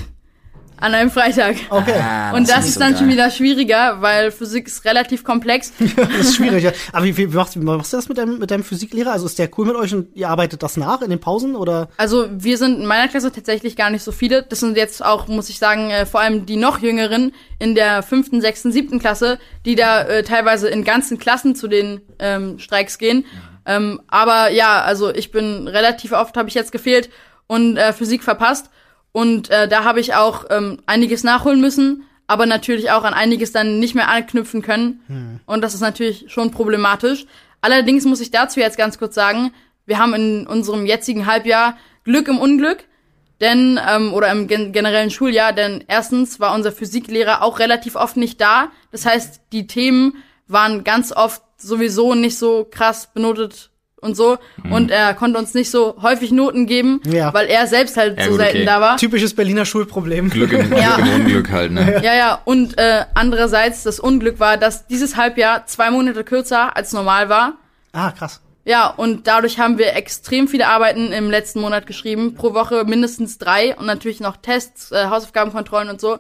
An 0.82 0.94
einem 0.94 1.12
Freitag. 1.12 1.56
Okay. 1.70 1.94
Ah, 2.00 2.32
Und 2.34 2.50
das 2.50 2.58
nicht 2.58 2.68
ist 2.68 2.74
so 2.74 2.80
dann 2.80 2.92
geil. 2.92 3.00
schon 3.00 3.10
wieder 3.10 3.30
schwieriger, 3.32 4.02
weil 4.02 4.32
Physik 4.32 4.68
ist 4.68 4.84
relativ 4.84 5.24
komplex. 5.24 5.72
das 5.96 6.10
ist 6.20 6.36
schwierig. 6.36 6.64
ja. 6.64 6.72
Aber 6.92 7.06
wie, 7.06 7.16
wie, 7.16 7.28
machst, 7.28 7.56
wie 7.60 7.64
machst 7.64 7.94
du 7.94 7.98
das 7.98 8.10
mit 8.10 8.18
deinem, 8.18 8.40
mit 8.40 8.52
deinem 8.52 8.64
Physiklehrer? 8.64 9.12
Also 9.12 9.26
ist 9.28 9.40
der 9.40 9.50
cool 9.58 9.68
mit 9.68 9.76
euch 9.76 9.94
und 9.94 10.16
ihr 10.16 10.28
arbeitet 10.30 10.64
das 10.64 10.78
nach 10.78 11.02
in 11.02 11.10
den 11.10 11.20
Pausen 11.20 11.56
oder? 11.56 11.88
Also 11.98 12.28
wir 12.32 12.58
sind 12.58 12.80
in 12.80 12.86
meiner 12.86 13.08
Klasse 13.08 13.32
tatsächlich 13.32 13.76
gar 13.76 13.90
nicht 13.90 14.04
so 14.04 14.12
viele. 14.12 14.44
Das 14.44 14.60
sind 14.60 14.76
jetzt 14.76 15.06
auch, 15.06 15.28
muss 15.28 15.50
ich 15.50 15.60
sagen, 15.60 15.92
äh, 15.92 16.06
vor 16.06 16.20
allem 16.20 16.46
die 16.46 16.58
noch 16.58 16.80
jüngeren 16.80 17.34
in 17.60 17.76
der 17.76 18.04
fünften, 18.04 18.42
sechsten, 18.42 18.72
siebten 18.72 19.00
Klasse, 19.00 19.40
die 19.66 19.76
da 19.76 20.02
äh, 20.02 20.24
teilweise 20.24 20.68
in 20.68 20.84
ganzen 20.84 21.20
Klassen 21.20 21.56
zu 21.56 21.68
den 21.68 22.02
ähm, 22.20 22.58
Streiks 22.60 22.98
gehen. 22.98 23.26
Ähm, 23.66 24.02
aber 24.08 24.50
ja, 24.52 24.82
also 24.82 25.14
ich 25.14 25.32
bin 25.32 25.68
relativ 25.68 26.12
oft, 26.14 26.36
habe 26.36 26.50
ich 26.50 26.56
jetzt 26.56 26.72
gefehlt 26.72 27.10
und 27.46 27.78
äh, 27.78 27.94
Physik 27.94 28.24
verpasst. 28.24 28.72
Und 29.12 29.50
äh, 29.50 29.68
da 29.68 29.84
habe 29.84 30.00
ich 30.00 30.14
auch 30.14 30.46
ähm, 30.50 30.80
einiges 30.86 31.24
nachholen 31.24 31.60
müssen, 31.60 32.04
aber 32.28 32.46
natürlich 32.46 32.92
auch 32.92 33.04
an 33.04 33.14
einiges 33.14 33.52
dann 33.52 33.80
nicht 33.80 33.96
mehr 33.96 34.10
anknüpfen 34.10 34.62
können. 34.62 35.02
Und 35.46 35.62
das 35.62 35.74
ist 35.74 35.82
natürlich 35.82 36.26
schon 36.32 36.52
problematisch. 36.52 37.26
Allerdings 37.60 38.06
muss 38.06 38.22
ich 38.22 38.32
dazu 38.32 38.60
jetzt 38.60 38.78
ganz 38.78 38.98
kurz 38.98 39.16
sagen, 39.16 39.52
wir 39.86 40.00
haben 40.00 40.14
in 40.14 40.48
unserem 40.48 40.86
jetzigen 40.86 41.26
Halbjahr 41.26 41.78
Glück 42.06 42.28
im 42.28 42.40
Unglück, 42.40 42.86
denn 43.42 43.80
ähm, 43.86 44.14
oder 44.14 44.32
im 44.32 44.48
gen 44.48 44.72
generellen 44.72 45.10
Schuljahr, 45.10 45.52
denn 45.52 45.84
erstens 45.88 46.40
war 46.40 46.54
unser 46.54 46.72
Physiklehrer 46.72 47.42
auch 47.42 47.60
relativ 47.60 47.96
oft 47.96 48.16
nicht 48.16 48.40
da. 48.40 48.72
Das 48.92 49.06
heißt, 49.06 49.42
die 49.52 49.68
Themen 49.68 50.24
waren 50.48 50.84
ganz 50.84 51.12
oft 51.12 51.42
sowieso 51.58 52.16
nicht 52.16 52.38
so 52.38 52.68
krass 52.70 53.10
benotet 53.14 53.71
und 54.02 54.16
so 54.18 54.38
und 54.70 54.92
er 54.92 55.14
konnte 55.14 55.40
uns 55.40 55.54
nicht 55.54 55.72
so 55.72 55.96
häufig 56.02 56.32
Noten 56.32 56.66
geben, 56.66 57.00
Ja. 57.06 57.34
weil 57.34 57.48
er 57.48 57.68
selbst 57.68 57.96
halt 57.98 58.18
Ja, 58.18 58.26
so 58.26 58.32
gut, 58.32 58.40
selten 58.40 58.58
okay. 58.58 58.66
da 58.66 58.82
war. 58.82 58.98
Typisches 58.98 59.34
Berliner 59.36 59.64
Schulproblem. 59.66 60.30
Glück 60.30 60.52
im, 60.52 60.74
Ja. 60.76 60.96
Glück 60.98 61.08
im 61.08 61.14
Unglück 61.22 61.52
halt, 61.52 61.72
ne? 61.72 62.02
Ja, 62.04 62.14
ja, 62.16 62.42
und 62.46 62.78
äh, 62.78 63.06
andererseits 63.14 63.84
das 63.84 64.00
Unglück 64.00 64.40
war, 64.40 64.58
dass 64.58 64.88
dieses 64.88 65.16
Halbjahr 65.16 65.66
zwei 65.68 65.92
Monate 65.92 66.24
kürzer 66.24 66.76
als 66.76 66.92
normal 66.94 67.30
war. 67.30 67.54
Ah, 67.94 68.12
krass. 68.12 68.42
Ja, 68.66 68.88
und 68.88 69.26
dadurch 69.28 69.58
haben 69.60 69.78
wir 69.80 69.96
extrem 69.96 70.48
viele 70.48 70.68
Arbeiten 70.68 71.12
im 71.12 71.32
letzten 71.32 71.62
Monat 71.62 71.88
geschrieben, 71.88 72.36
pro 72.36 72.54
Woche 72.54 72.84
mindestens 72.86 73.38
drei 73.40 73.76
und 73.76 73.86
natürlich 73.88 74.20
noch 74.20 74.38
Tests, 74.38 74.92
äh, 74.92 75.06
Hausaufgabenkontrollen 75.10 75.90
und 75.90 76.00
so. 76.00 76.20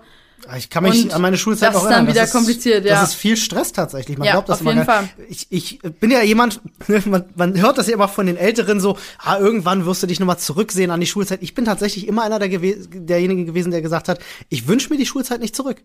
Ich 0.57 0.69
kann 0.69 0.83
mich 0.83 1.05
Und 1.05 1.13
an 1.13 1.21
meine 1.21 1.38
Schulzeit 1.38 1.69
das 1.69 1.75
noch 1.75 1.83
ist 1.83 1.89
dann 1.89 2.07
erinnern. 2.07 2.13
wieder 2.13 2.27
kompliziert, 2.27 2.86
ja. 2.86 2.95
Das 2.95 3.10
ist 3.10 3.15
viel 3.15 3.38
Stress 3.38 3.71
tatsächlich. 3.71 4.17
Man 4.17 4.25
Ja, 4.25 4.33
glaubt 4.33 4.50
das 4.50 4.55
auf 4.55 4.62
immer 4.62 4.71
jeden. 4.74 4.86
Fall. 4.86 5.10
Ich, 5.29 5.48
ich 5.50 5.79
bin 6.00 6.12
ja 6.12 6.21
jemand, 6.24 6.62
man, 7.05 7.25
man 7.36 7.60
hört 7.62 7.77
das 7.77 7.88
ja 7.88 7.93
immer 7.93 8.07
von 8.07 8.25
den 8.25 8.38
Älteren 8.38 8.79
so, 8.79 8.98
ah, 9.19 9.38
irgendwann 9.38 9.86
wirst 9.86 10.03
du 10.03 10.07
dich 10.07 10.19
nochmal 10.19 10.39
zurücksehen 10.39 10.91
an 10.91 11.00
die 11.00 11.07
Schulzeit. 11.07 11.41
Ich 11.43 11.53
bin 11.53 11.65
tatsächlich 11.65 12.07
immer 12.07 12.24
einer 12.24 12.39
der 12.39 12.50
gewe 12.50 12.75
derjenigen 12.88 13.45
gewesen, 13.45 13.71
der 13.71 13.81
gesagt 13.81 14.07
hat, 14.10 14.19
ich 14.50 14.67
wünsche 14.67 14.89
mir 14.89 14.98
die 14.98 15.05
Schulzeit 15.05 15.41
nicht 15.41 15.55
zurück. 15.55 15.81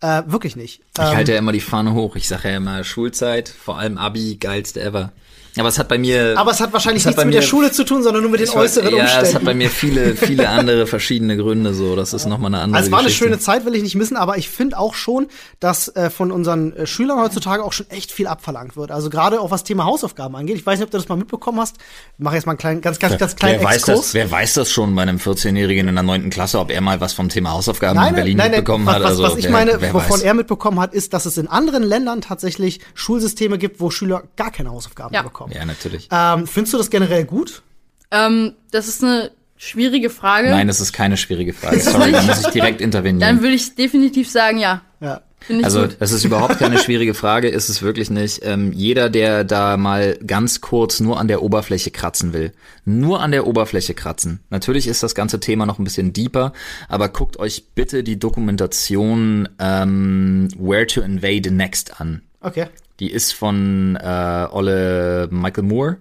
Äh, 0.00 0.22
wirklich 0.26 0.54
nicht. 0.56 0.80
Ich 0.96 1.02
halte 1.04 1.32
ja 1.32 1.38
immer 1.38 1.52
die 1.52 1.60
Fahne 1.60 1.92
hoch. 1.92 2.14
Ich 2.16 2.28
sage 2.28 2.50
ja 2.50 2.56
immer 2.56 2.84
Schulzeit, 2.84 3.48
vor 3.48 3.78
allem 3.78 3.98
Abi, 3.98 4.36
geilste 4.36 4.80
ever. 4.80 5.12
Aber 5.58 5.68
es 5.68 5.78
hat 5.78 5.88
bei 5.88 5.98
mir. 5.98 6.34
Aber 6.36 6.50
es 6.50 6.60
hat 6.60 6.72
wahrscheinlich 6.72 7.02
es 7.02 7.06
hat 7.06 7.10
nichts 7.10 7.22
bei 7.22 7.24
mit 7.26 7.34
der 7.34 7.42
Schule 7.42 7.70
zu 7.72 7.84
tun, 7.84 8.02
sondern 8.02 8.22
nur 8.22 8.30
mit 8.30 8.40
den 8.40 8.44
Ich 8.48 8.52
weiß- 8.52 8.56
äußeren 8.58 8.94
ja, 8.94 9.02
Umständen. 9.02 9.26
es 9.26 9.34
hat 9.34 9.44
bei 9.44 9.54
mir 9.54 9.70
viele, 9.70 10.14
viele 10.16 10.48
andere 10.48 10.86
verschiedene 10.86 11.36
Gründe 11.36 11.74
so. 11.74 11.96
Das 11.96 12.12
ist 12.12 12.26
nochmal 12.26 12.54
eine 12.54 12.62
andere 12.62 12.76
Also 12.78 12.86
es 12.88 12.92
war 12.92 12.98
eine 13.00 13.06
Geschichte. 13.08 13.24
schöne 13.26 13.38
Zeit, 13.38 13.64
will 13.64 13.74
ich 13.74 13.82
nicht 13.82 13.94
missen, 13.96 14.16
aber 14.16 14.38
ich 14.38 14.48
finde 14.48 14.78
auch 14.78 14.94
schon, 14.94 15.28
dass 15.60 15.88
äh, 15.96 16.10
von 16.10 16.30
unseren 16.32 16.74
äh, 16.76 16.86
Schülern 16.86 17.20
heutzutage 17.20 17.62
auch 17.64 17.72
schon 17.72 17.88
echt 17.90 18.12
viel 18.12 18.26
abverlangt 18.26 18.76
wird. 18.76 18.90
Also 18.90 19.10
gerade 19.10 19.40
auch 19.40 19.50
was 19.50 19.64
Thema 19.64 19.84
Hausaufgaben 19.84 20.34
angeht. 20.36 20.56
Ich 20.56 20.66
weiß 20.66 20.78
nicht, 20.78 20.86
ob 20.86 20.90
du 20.90 20.98
das 20.98 21.08
mal 21.08 21.16
mitbekommen 21.16 21.60
hast. 21.60 21.76
Ich 22.16 22.24
mache 22.24 22.34
jetzt 22.36 22.46
mal 22.46 22.52
einen 22.52 22.58
kleinen, 22.58 22.80
ganz, 22.80 22.98
ganz, 22.98 23.18
ganz 23.18 23.36
kleinen 23.36 23.60
wer 23.60 23.66
weiß, 23.68 23.76
Exkurs. 23.76 23.98
das, 24.00 24.14
wer 24.14 24.30
weiß 24.30 24.54
das 24.54 24.70
schon 24.70 24.94
bei 24.94 25.02
einem 25.02 25.16
14-Jährigen 25.18 25.88
in 25.88 25.94
der 25.94 26.04
9. 26.04 26.30
Klasse, 26.30 26.58
ob 26.58 26.70
er 26.70 26.80
mal 26.80 27.00
was 27.00 27.12
vom 27.12 27.28
Thema 27.28 27.50
Hausaufgaben 27.52 27.96
Nein, 27.96 28.10
in 28.10 28.14
Berlin 28.14 28.36
nein, 28.36 28.50
nein, 28.50 28.60
mitbekommen 28.60 28.86
was, 28.86 28.94
hat? 28.94 29.02
was, 29.02 29.10
Also, 29.10 29.22
was 29.24 29.36
ich 29.36 29.44
wer, 29.44 29.50
meine, 29.50 29.80
wer 29.80 29.94
wovon 29.94 30.10
weiß. 30.18 30.22
er 30.22 30.34
mitbekommen 30.34 30.80
hat, 30.80 30.94
ist, 30.94 31.12
dass 31.14 31.26
es 31.26 31.36
in 31.38 31.48
anderen 31.48 31.82
Ländern 31.82 32.20
tatsächlich 32.20 32.80
Schulsysteme 32.94 33.58
gibt, 33.58 33.80
wo 33.80 33.90
Schüler 33.90 34.22
gar 34.36 34.50
keine 34.50 34.70
Hausaufgaben 34.70 35.14
Ja. 35.14 35.22
mehr 35.22 35.30
bekommen. 35.48 35.60
Ja, 35.60 35.66
natürlich. 35.66 36.08
Ähm, 36.10 36.46
findest 36.46 36.74
du 36.74 36.78
das 36.78 36.90
generell 36.90 37.24
gut? 37.24 37.62
Ähm, 38.10 38.54
das 38.70 38.88
ist 38.88 39.02
eine 39.02 39.30
schwierige 39.56 40.10
Frage. 40.10 40.50
Nein, 40.50 40.68
das 40.68 40.80
ist 40.80 40.92
keine 40.92 41.16
schwierige 41.16 41.52
Frage. 41.52 41.80
Sorry, 41.80 42.12
da 42.12 42.22
muss 42.22 42.40
ich 42.40 42.48
direkt 42.48 42.80
intervenieren. 42.80 43.20
Dann 43.20 43.42
würde 43.42 43.54
ich 43.54 43.74
definitiv 43.74 44.30
sagen, 44.30 44.58
ja. 44.58 44.82
Ja. 45.00 45.22
Also 45.62 45.82
gut. 45.82 45.96
das 46.00 46.12
ist 46.12 46.24
überhaupt 46.24 46.58
keine 46.58 46.78
schwierige 46.82 47.14
Frage, 47.14 47.48
ist 47.48 47.68
es 47.68 47.80
wirklich 47.80 48.10
nicht. 48.10 48.40
Ähm, 48.44 48.72
jeder, 48.72 49.08
der 49.08 49.44
da 49.44 49.76
mal 49.76 50.18
ganz 50.26 50.60
kurz 50.60 51.00
nur 51.00 51.18
an 51.18 51.28
der 51.28 51.42
Oberfläche 51.42 51.90
kratzen 51.90 52.32
will, 52.32 52.52
nur 52.84 53.20
an 53.20 53.30
der 53.30 53.46
Oberfläche 53.46 53.94
kratzen. 53.94 54.40
Natürlich 54.50 54.88
ist 54.88 55.02
das 55.02 55.14
ganze 55.14 55.40
Thema 55.40 55.64
noch 55.64 55.78
ein 55.78 55.84
bisschen 55.84 56.12
deeper, 56.12 56.52
aber 56.88 57.08
guckt 57.08 57.38
euch 57.38 57.66
bitte 57.74 58.02
die 58.02 58.18
Dokumentation 58.18 59.48
ähm, 59.58 60.48
Where 60.58 60.86
to 60.86 61.00
Invade 61.00 61.50
Next 61.50 62.00
an. 62.00 62.22
Okay. 62.40 62.66
Die 63.00 63.10
ist 63.10 63.32
von 63.32 63.96
äh, 63.96 64.46
Olle 64.50 65.28
Michael 65.30 65.64
Moore. 65.64 65.96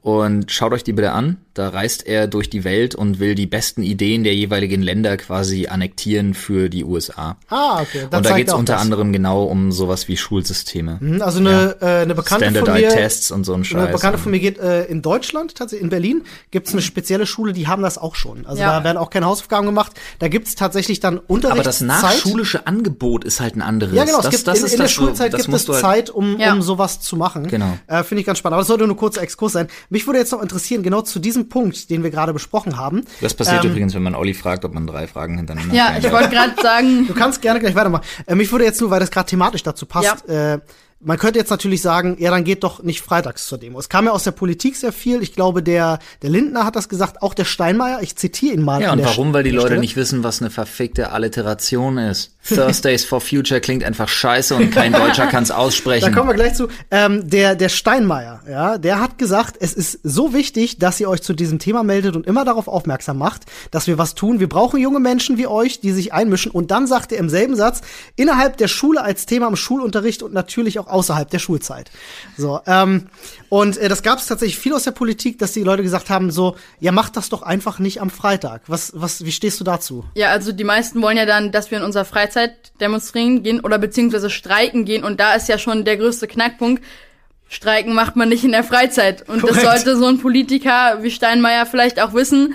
Und 0.00 0.50
schaut 0.50 0.72
euch 0.72 0.84
die 0.84 0.92
bitte 0.92 1.12
an. 1.12 1.36
Da 1.58 1.70
reist 1.70 2.06
er 2.06 2.26
durch 2.28 2.48
die 2.50 2.62
Welt 2.64 2.94
und 2.94 3.18
will 3.18 3.34
die 3.34 3.46
besten 3.46 3.82
Ideen 3.82 4.22
der 4.22 4.34
jeweiligen 4.34 4.80
Länder 4.80 5.16
quasi 5.16 5.66
annektieren 5.66 6.34
für 6.34 6.68
die 6.68 6.84
USA. 6.84 7.36
Ah, 7.48 7.80
okay. 7.82 8.06
Dann 8.10 8.18
und 8.18 8.26
da 8.26 8.36
geht's 8.36 8.52
auch 8.52 8.58
unter 8.58 8.74
das. 8.74 8.82
anderem 8.82 9.12
genau 9.12 9.42
um 9.44 9.72
sowas 9.72 10.06
wie 10.08 10.16
Schulsysteme. 10.16 10.98
Mhm, 11.00 11.20
Also 11.22 11.40
eine, 11.40 11.76
äh, 11.80 11.84
eine 12.02 12.14
Bekannte 12.14 12.46
von 12.46 12.54
Standardized 12.54 12.88
mir, 12.90 12.94
Tests 13.02 13.30
und 13.32 13.44
so 13.44 13.52
ein 13.52 13.56
eine 13.56 13.64
Scheiß. 13.64 13.92
Bekannte 13.92 14.18
von 14.18 14.30
mir 14.30 14.38
geht 14.38 14.58
äh, 14.58 14.84
in 14.84 15.02
Deutschland, 15.02 15.56
tatsächlich 15.56 15.82
in 15.82 15.90
Berlin, 15.90 16.22
gibt's 16.52 16.72
eine 16.72 16.82
spezielle 16.82 17.26
Schule, 17.26 17.52
die 17.52 17.66
haben 17.66 17.82
das 17.82 17.98
auch 17.98 18.14
schon. 18.14 18.46
Also 18.46 18.60
Ja. 18.62 18.78
da 18.78 18.84
werden 18.84 18.98
auch 18.98 19.10
keine 19.10 19.26
Hausaufgaben 19.26 19.66
gemacht. 19.66 19.92
Da 20.20 20.28
gibt's 20.28 20.54
tatsächlich 20.54 21.00
dann 21.00 21.18
aber 21.18 21.24
Unterrichtszeit. 21.28 21.66
das 21.90 22.02
nachschulische 22.02 22.66
Angebot 22.68 23.24
ist 23.24 23.40
halt 23.40 23.56
ein 23.56 23.62
anderes. 23.62 23.94
Ja, 23.94 24.04
genau. 24.04 24.18
Das, 24.18 24.26
es 24.26 24.30
gibt, 24.30 24.46
das 24.46 24.58
in, 24.60 24.64
ist 24.66 24.72
in 24.74 24.80
der 24.80 24.88
Schulzeit 24.88 25.32
das 25.34 25.46
gibt 25.46 25.54
es 25.56 25.68
halt- 25.68 25.80
Zeit, 25.80 26.10
um, 26.10 26.38
Ja. 26.38 26.52
um 26.52 26.62
sowas 26.62 27.00
zu 27.00 27.16
machen. 27.16 27.48
Genau. 27.48 27.76
Äh, 27.88 28.04
Finde 28.04 28.20
ich 28.20 28.26
ganz 28.26 28.38
spannend. 28.38 28.54
Aber 28.54 28.60
das 28.60 28.68
sollte 28.68 28.84
nur 28.86 28.94
ein 28.94 28.98
kurzer 28.98 29.22
Exkurs 29.22 29.52
sein. 29.54 29.66
Mich 29.90 30.06
würde 30.06 30.20
jetzt 30.20 30.30
noch 30.32 30.42
interessieren, 30.42 30.82
genau 30.82 31.00
zu 31.02 31.18
diesem 31.18 31.47
Punkt, 31.48 31.90
den 31.90 32.02
wir 32.02 32.10
gerade 32.10 32.32
besprochen 32.32 32.76
haben. 32.76 33.04
Das 33.20 33.34
passiert 33.34 33.64
Ähm, 33.64 33.70
übrigens, 33.70 33.94
wenn 33.94 34.02
man 34.02 34.14
Olli 34.14 34.34
fragt, 34.34 34.64
ob 34.64 34.74
man 34.74 34.86
drei 34.86 35.06
Fragen 35.06 35.36
hintereinander 35.36 35.74
Ja, 35.74 35.96
ich 35.98 36.10
wollte 36.10 36.30
gerade 36.30 36.60
sagen, 36.62 37.06
Du 37.06 37.14
kannst 37.14 37.40
gerne 37.42 37.60
gleich 37.60 37.74
weitermachen. 37.74 38.04
Äh, 38.26 38.34
mich 38.34 38.50
würde 38.52 38.64
jetzt 38.64 38.80
nur, 38.80 38.90
weil 38.90 39.00
das 39.00 39.10
gerade 39.10 39.28
thematisch 39.28 39.62
dazu 39.62 39.86
passt, 39.86 40.28
äh, 40.28 40.58
man 41.00 41.16
könnte 41.16 41.38
jetzt 41.38 41.50
natürlich 41.50 41.80
sagen, 41.80 42.16
ja, 42.18 42.30
dann 42.32 42.42
geht 42.42 42.64
doch 42.64 42.82
nicht 42.82 43.02
freitags 43.02 43.46
zur 43.46 43.58
Demo. 43.58 43.78
Es 43.78 43.88
kam 43.88 44.06
ja 44.06 44.10
aus 44.10 44.24
der 44.24 44.32
Politik 44.32 44.74
sehr 44.74 44.92
viel. 44.92 45.22
Ich 45.22 45.32
glaube, 45.32 45.62
der, 45.62 46.00
der 46.22 46.30
Lindner 46.30 46.64
hat 46.64 46.74
das 46.74 46.88
gesagt, 46.88 47.22
auch 47.22 47.34
der 47.34 47.44
Steinmeier. 47.44 48.02
Ich 48.02 48.16
zitiere 48.16 48.54
ihn 48.54 48.62
mal. 48.62 48.82
Ja, 48.82 48.90
an 48.90 48.98
und 48.98 49.04
warum? 49.04 49.32
Weil 49.32 49.44
die 49.44 49.50
Leute 49.50 49.68
Stelle. 49.68 49.80
nicht 49.80 49.94
wissen, 49.94 50.24
was 50.24 50.40
eine 50.40 50.50
verfickte 50.50 51.12
Alliteration 51.12 51.98
ist. 51.98 52.34
Thursdays 52.48 53.04
for 53.04 53.20
Future 53.20 53.60
klingt 53.60 53.84
einfach 53.84 54.08
scheiße 54.08 54.54
und 54.54 54.70
kein 54.70 54.92
Deutscher 54.92 55.26
kann's 55.26 55.48
Da 55.48 55.56
aussprechen. 55.56 56.14
kommen 56.14 56.28
wir 56.28 56.34
gleich 56.34 56.54
zu. 56.54 56.68
Ähm, 56.90 57.28
der, 57.28 57.54
der 57.54 57.68
Steinmeier, 57.68 58.40
ja, 58.48 58.78
der 58.78 59.00
hat 59.00 59.18
gesagt, 59.18 59.56
es 59.60 59.72
ist 59.72 60.00
so 60.02 60.32
wichtig, 60.34 60.78
dass 60.78 60.98
ihr 61.00 61.08
euch 61.08 61.22
zu 61.22 61.34
diesem 61.34 61.58
Thema 61.58 61.82
meldet 61.82 62.16
und 62.16 62.26
immer 62.26 62.44
darauf 62.44 62.68
aufmerksam 62.68 63.18
macht, 63.18 63.42
dass 63.70 63.86
wir 63.86 63.98
was 63.98 64.14
tun. 64.14 64.40
Wir 64.40 64.48
brauchen 64.48 64.80
junge 64.80 65.00
Menschen 65.00 65.38
wie 65.38 65.46
euch, 65.46 65.80
die 65.80 65.92
sich 65.92 66.12
einmischen. 66.12 66.50
Und 66.52 66.70
dann 66.70 66.86
sagt 66.86 67.12
er 67.12 67.18
im 67.18 67.28
selben 67.28 67.56
Satz, 67.56 67.80
innerhalb 68.16 68.56
der 68.56 68.68
Schule 68.68 69.02
als 69.02 69.26
Thema 69.26 69.48
im 69.48 69.56
Schulunterricht 69.56 70.22
und 70.22 70.32
natürlich 70.32 70.78
auch 70.78 70.86
außerhalb 70.86 71.28
der 71.30 71.38
Schulzeit. 71.38 71.90
So, 72.36 72.60
ähm, 72.66 73.06
und 73.48 73.76
äh, 73.78 73.88
das 73.88 74.02
gab 74.02 74.18
es 74.18 74.26
tatsächlich 74.26 74.58
viel 74.58 74.74
aus 74.74 74.84
der 74.84 74.92
Politik, 74.92 75.38
dass 75.38 75.52
die 75.52 75.62
Leute 75.62 75.82
gesagt 75.82 76.10
haben, 76.10 76.30
so, 76.30 76.56
ja, 76.80 76.92
macht 76.92 77.16
das 77.16 77.28
doch 77.28 77.42
einfach 77.42 77.78
nicht 77.78 78.00
am 78.00 78.10
Freitag. 78.10 78.62
Was, 78.66 78.92
was, 78.94 79.24
wie 79.24 79.32
stehst 79.32 79.60
du 79.60 79.64
dazu? 79.64 80.04
ja, 80.14 80.28
also 80.30 80.52
die 80.52 80.64
meisten 80.64 81.02
wollen 81.02 81.16
ja 81.16 81.26
dann, 81.26 81.50
dass 81.52 81.70
wir 81.70 81.78
in 81.78 81.84
unserer 81.84 82.04
Freizeit 82.04 82.37
demonstrieren 82.80 83.42
gehen 83.42 83.60
oder 83.60 83.78
beziehungsweise 83.78 84.30
streiken 84.30 84.84
gehen 84.84 85.04
und 85.04 85.18
da 85.18 85.34
ist 85.34 85.48
ja 85.48 85.58
schon 85.58 85.84
der 85.84 85.96
größte 85.96 86.26
Knackpunkt. 86.28 86.82
Streiken 87.48 87.94
macht 87.94 88.14
man 88.14 88.28
nicht 88.28 88.44
in 88.44 88.52
der 88.52 88.62
Freizeit. 88.64 89.26
Und 89.28 89.42
das 89.42 89.50
Korrekt. 89.56 89.66
sollte 89.66 89.96
so 89.96 90.06
ein 90.06 90.18
Politiker 90.18 91.02
wie 91.02 91.10
Steinmeier 91.10 91.64
vielleicht 91.64 91.98
auch 91.98 92.12
wissen. 92.12 92.54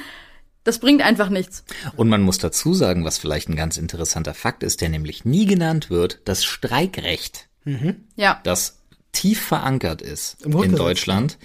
Das 0.64 0.78
bringt 0.80 1.02
einfach 1.02 1.30
nichts. 1.30 1.64
Und 1.96 2.10
man 2.10 2.22
muss 2.22 2.38
dazu 2.38 2.74
sagen, 2.76 3.04
was 3.04 3.18
vielleicht 3.18 3.50
ein 3.50 3.56
ganz 3.56 3.78
interessanter 3.78 4.34
Fakt 4.36 4.62
ist, 4.64 4.82
der 4.82 4.90
nämlich 4.90 5.26
nie 5.26 5.46
genannt 5.48 5.90
wird, 5.90 6.20
das 6.26 6.46
Streikrecht, 6.46 7.50
Ja. 8.16 8.40
das 8.44 8.80
tief 9.12 9.42
verankert 9.42 10.02
ist 10.02 10.46
in. 10.46 10.76
Deutschland, 10.76 11.38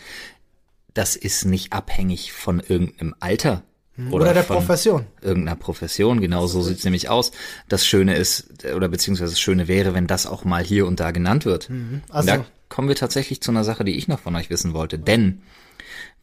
das 0.95 1.16
ist 1.16 1.45
nicht 1.47 1.73
abhängig 1.73 2.33
von 2.33 2.61
irgendeinem 2.61 3.14
Alter. 3.18 3.62
Oder 4.11 4.33
der 4.35 4.45
von 4.45 4.57
Profession. 4.59 5.07
Irgendeiner 5.23 5.57
Profession, 5.57 6.21
genau 6.21 6.47
so 6.47 6.62
sieht's 6.62 6.85
nämlich 6.85 7.09
aus. 7.09 7.33
Das 7.69 7.87
Schöne 7.87 8.17
ist, 8.17 8.64
oder 8.75 8.88
beziehungsweise 8.88 9.33
das 9.33 9.40
Schöne 9.40 9.67
wäre, 9.69 9.95
wenn 9.95 10.07
das 10.07 10.26
auch 10.26 10.45
mal 10.45 10.62
hier 10.64 10.87
und 10.87 11.00
da 11.00 11.11
genannt 11.11 11.45
wird. 11.45 11.69
Also- 12.09 12.28
da 12.28 12.45
kommen 12.69 12.88
wir 12.88 12.97
tatsächlich 12.97 13.40
zu 13.40 13.50
einer 13.50 13.64
Sache, 13.64 13.85
die 13.85 13.97
ich 13.97 14.09
noch 14.09 14.21
von 14.21 14.37
euch 14.37 14.50
wissen 14.50 14.73
wollte. 14.75 14.99
Denn 14.99 15.40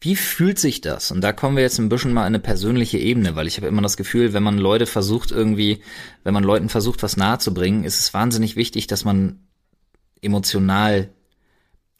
wie 0.00 0.16
fühlt 0.16 0.58
sich 0.58 0.80
das? 0.80 1.10
Und 1.10 1.22
da 1.22 1.32
kommen 1.32 1.56
wir 1.56 1.62
jetzt 1.62 1.78
ein 1.78 1.88
bisschen 1.88 2.12
mal 2.12 2.22
in 2.22 2.26
eine 2.28 2.38
persönliche 2.38 2.98
Ebene, 2.98 3.34
weil 3.34 3.46
ich 3.46 3.56
habe 3.56 3.66
immer 3.66 3.82
das 3.82 3.96
Gefühl, 3.96 4.32
wenn 4.32 4.42
man 4.42 4.58
Leute 4.58 4.86
versucht 4.86 5.30
irgendwie, 5.30 5.80
wenn 6.22 6.34
man 6.34 6.44
Leuten 6.44 6.68
versucht, 6.68 7.02
was 7.02 7.16
nahezubringen, 7.16 7.84
ist 7.84 7.98
es 7.98 8.14
wahnsinnig 8.14 8.56
wichtig, 8.56 8.86
dass 8.86 9.04
man 9.04 9.40
emotional 10.22 11.10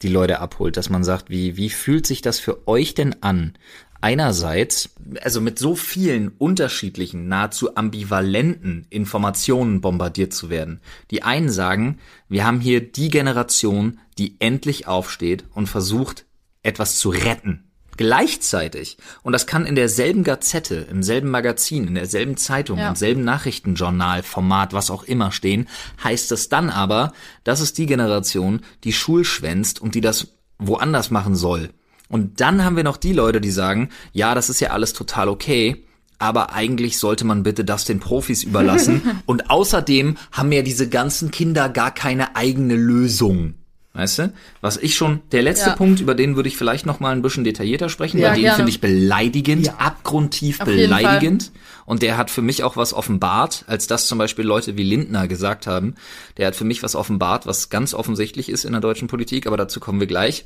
die 0.03 0.09
Leute 0.09 0.39
abholt, 0.39 0.77
dass 0.77 0.91
man 0.91 1.03
sagt, 1.03 1.31
wie, 1.31 1.57
wie 1.57 1.69
fühlt 1.71 2.05
sich 2.05 2.21
das 2.21 2.39
für 2.39 2.67
euch 2.67 2.93
denn 2.93 3.15
an? 3.23 3.53
Einerseits, 4.01 4.89
also 5.21 5.41
mit 5.41 5.57
so 5.59 5.75
vielen 5.75 6.29
unterschiedlichen, 6.29 7.27
nahezu 7.27 7.75
ambivalenten 7.75 8.85
Informationen 8.89 9.81
bombardiert 9.81 10.33
zu 10.33 10.49
werden. 10.49 10.81
Die 11.11 11.23
einen 11.23 11.49
sagen, 11.49 11.97
wir 12.29 12.45
haben 12.45 12.59
hier 12.59 12.81
die 12.81 13.09
Generation, 13.09 13.99
die 14.17 14.35
endlich 14.39 14.87
aufsteht 14.87 15.45
und 15.53 15.67
versucht, 15.67 16.25
etwas 16.63 16.97
zu 16.99 17.09
retten. 17.09 17.63
Gleichzeitig, 17.97 18.97
und 19.23 19.33
das 19.33 19.47
kann 19.47 19.65
in 19.65 19.73
derselben 19.73 20.23
Gazette, 20.23 20.85
im 20.91 21.01
selben 21.01 21.31
Magazin, 21.31 21.87
in 21.87 21.95
derselben 21.95 22.37
Zeitung, 22.37 22.77
Ja. 22.77 22.89
im 22.89 22.95
selben 22.95 23.23
Nachrichtenjournal, 23.23 24.21
Format, 24.21 24.71
was 24.73 24.91
auch 24.91 25.03
immer 25.03 25.31
stehen, 25.31 25.67
heißt 26.03 26.31
es 26.31 26.47
dann 26.47 26.69
aber, 26.69 27.11
das 27.43 27.59
ist 27.59 27.79
die 27.79 27.87
Generation, 27.87 28.61
die 28.83 28.93
Schul 28.93 29.25
schwänzt 29.25 29.81
und 29.81 29.95
die 29.95 30.01
das 30.01 30.27
woanders 30.59 31.09
machen 31.09 31.35
soll. 31.35 31.71
Und 32.09 32.39
dann 32.41 32.63
haben 32.63 32.75
wir 32.75 32.83
noch 32.83 32.97
die 32.97 33.13
Leute, 33.13 33.41
die 33.41 33.51
sagen, 33.51 33.89
ja, 34.13 34.33
das 34.35 34.49
ist 34.49 34.59
ja 34.59 34.69
alles 34.69 34.93
total 34.93 35.27
okay, 35.29 35.83
aber 36.19 36.53
eigentlich 36.53 36.97
sollte 36.97 37.25
man 37.25 37.43
bitte 37.43 37.63
das 37.65 37.85
den 37.85 37.99
Profis 37.99 38.43
überlassen. 38.43 39.01
und 39.25 39.49
außerdem 39.49 40.17
haben 40.31 40.51
ja 40.51 40.61
diese 40.61 40.89
ganzen 40.89 41.31
Kinder 41.31 41.69
gar 41.69 41.91
keine 41.91 42.35
eigene 42.35 42.75
Lösung. 42.75 43.55
Weißt 43.93 44.19
du? 44.19 44.33
Was 44.61 44.77
ich 44.77 44.95
schon, 44.95 45.21
der 45.31 45.41
letzte 45.41 45.71
Ja. 45.71 45.75
Punkt, 45.75 46.01
über 46.01 46.13
den 46.13 46.35
würde 46.35 46.47
ich 46.49 46.55
vielleicht 46.55 46.85
noch 46.85 46.99
mal 46.99 47.13
ein 47.13 47.23
bisschen 47.23 47.43
detaillierter 47.43 47.89
sprechen, 47.89 48.19
Ja, 48.19 48.29
weil 48.31 48.41
den 48.41 48.51
finde 48.51 48.69
ich 48.69 48.79
beleidigend, 48.79 49.65
Ja. 49.65 49.73
abgrundtief 49.77 50.59
Auf 50.61 50.67
beleidigend. 50.67 51.51
Und 51.85 52.03
der 52.03 52.15
hat 52.15 52.29
für 52.29 52.43
mich 52.43 52.63
auch 52.63 52.77
was 52.77 52.93
offenbart, 52.93 53.63
als 53.65 53.87
das 53.87 54.05
zum 54.07 54.19
Beispiel 54.19 54.45
Leute 54.45 54.77
wie 54.77 54.83
Lindner 54.83 55.27
gesagt 55.27 55.65
haben. 55.65 55.95
Der 56.37 56.45
hat 56.45 56.55
für 56.55 56.63
mich 56.63 56.83
was 56.83 56.95
offenbart, 56.95 57.47
was 57.47 57.69
ganz 57.69 57.95
offensichtlich 57.95 58.49
ist 58.49 58.65
in 58.65 58.73
der 58.73 58.81
deutschen 58.81 59.07
Politik, 59.07 59.47
aber 59.47 59.57
dazu 59.57 59.79
kommen 59.79 59.99
wir 59.99 60.07
gleich. 60.07 60.45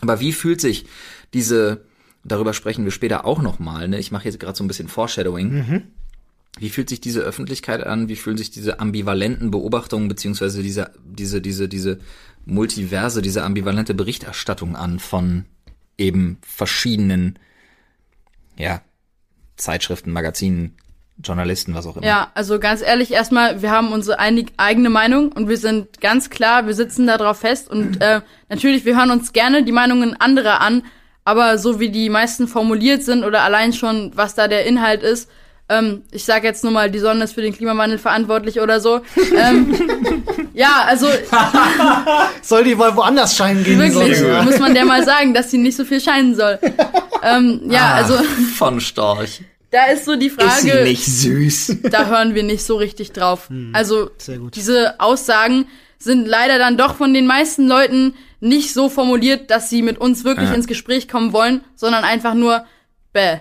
Aber 0.00 0.20
wie 0.20 0.32
fühlt 0.32 0.60
sich 0.60 0.86
diese, 1.32 1.84
darüber 2.24 2.52
sprechen 2.54 2.84
wir 2.84 2.92
später 2.92 3.24
auch 3.24 3.40
nochmal, 3.40 3.88
ne? 3.88 3.98
ich 3.98 4.10
mache 4.10 4.24
jetzt 4.24 4.40
gerade 4.40 4.56
so 4.56 4.64
ein 4.64 4.68
bisschen 4.68 4.88
Foreshadowing. 4.88 5.50
Wie 6.58 6.70
fühlt 6.70 6.88
sich 6.88 7.00
diese 7.00 7.20
Öffentlichkeit 7.20 7.84
an? 7.84 8.08
Wie 8.08 8.16
fühlen 8.16 8.36
sich 8.36 8.50
diese 8.50 8.78
ambivalenten 8.78 9.50
Beobachtungen 9.50 10.08
beziehungsweise 10.08 10.62
diese, 10.62 10.92
diese, 11.04 11.40
diese, 11.40 11.68
diese 11.68 11.98
Multiverse, 12.46 13.22
diese 13.22 13.42
ambivalente 13.42 13.94
Berichterstattung 13.94 14.76
an 14.76 15.00
von 15.00 15.46
eben 15.98 16.38
verschiedenen, 16.42 17.38
ja, 18.56 18.82
Zeitschriften, 19.56 20.12
Magazinen, 20.12 20.76
Journalisten, 21.22 21.74
was 21.74 21.86
auch 21.86 21.96
immer. 21.96 22.06
Ja, 22.06 22.30
also 22.34 22.58
ganz 22.58 22.82
ehrlich, 22.82 23.12
erstmal, 23.12 23.62
wir 23.62 23.70
haben 23.70 23.92
unsere 23.92 24.18
einig, 24.18 24.52
eigene 24.56 24.90
Meinung 24.90 25.30
und 25.32 25.48
wir 25.48 25.56
sind 25.58 26.00
ganz 26.00 26.28
klar, 26.28 26.66
wir 26.66 26.74
sitzen 26.74 27.06
da 27.06 27.16
drauf 27.18 27.38
fest 27.38 27.70
und 27.70 28.00
äh, 28.00 28.20
natürlich, 28.48 28.84
wir 28.84 28.96
hören 28.96 29.10
uns 29.10 29.32
gerne 29.32 29.62
die 29.62 29.72
Meinungen 29.72 30.20
anderer 30.20 30.60
an, 30.60 30.82
aber 31.24 31.56
so 31.58 31.78
wie 31.80 31.90
die 31.90 32.10
meisten 32.10 32.48
formuliert 32.48 33.02
sind 33.04 33.24
oder 33.24 33.42
allein 33.42 33.72
schon, 33.72 34.12
was 34.14 34.34
da 34.34 34.48
der 34.48 34.66
Inhalt 34.66 35.02
ist, 35.02 35.30
ähm, 35.68 36.02
ich 36.10 36.24
sage 36.24 36.46
jetzt 36.46 36.62
nur 36.62 36.72
mal, 36.72 36.90
die 36.90 36.98
Sonne 36.98 37.24
ist 37.24 37.32
für 37.32 37.40
den 37.40 37.54
Klimawandel 37.54 37.98
verantwortlich 37.98 38.60
oder 38.60 38.80
so. 38.80 39.00
ähm, 39.34 39.74
ja, 40.52 40.84
also 40.86 41.06
Soll 42.42 42.64
die 42.64 42.78
wohl 42.78 42.94
woanders 42.94 43.34
scheinen 43.36 43.64
gehen? 43.64 43.78
wirklich, 43.78 44.20
muss 44.44 44.58
man 44.58 44.74
der 44.74 44.84
mal 44.84 45.04
sagen, 45.04 45.32
dass 45.32 45.50
sie 45.50 45.58
nicht 45.58 45.76
so 45.76 45.84
viel 45.86 46.00
scheinen 46.02 46.34
soll. 46.34 46.58
ähm, 47.22 47.62
ja, 47.70 47.80
Ah, 47.80 47.94
also 47.94 48.14
von 48.56 48.80
Storch. 48.80 49.42
Da 49.74 49.86
ist 49.86 50.04
so 50.04 50.16
die 50.16 50.26
Ist 50.26 50.38
sie 50.60 50.70
Frage. 50.70 50.84
nicht 50.84 51.04
süß? 51.04 51.76
da 51.90 52.06
hören 52.06 52.34
wir 52.34 52.42
nicht 52.44 52.62
so 52.64 52.76
richtig 52.76 53.12
drauf. 53.12 53.48
Also 53.72 54.10
sehr 54.18 54.38
gut. 54.38 54.54
diese 54.56 55.00
Aussagen 55.00 55.66
sind 55.98 56.26
leider 56.26 56.58
dann 56.58 56.76
doch 56.76 56.94
von 56.96 57.12
den 57.12 57.26
meisten 57.26 57.66
Leuten 57.66 58.14
nicht 58.40 58.72
so 58.72 58.88
formuliert, 58.88 59.50
dass 59.50 59.70
sie 59.70 59.82
mit 59.82 59.98
uns 59.98 60.22
wirklich 60.24 60.50
Ja. 60.50 60.54
ins 60.54 60.66
Gespräch 60.66 61.08
kommen 61.08 61.32
wollen, 61.32 61.62
sondern 61.74 62.04
einfach 62.04 62.34
nur 62.34 62.64
bäh. 63.12 63.38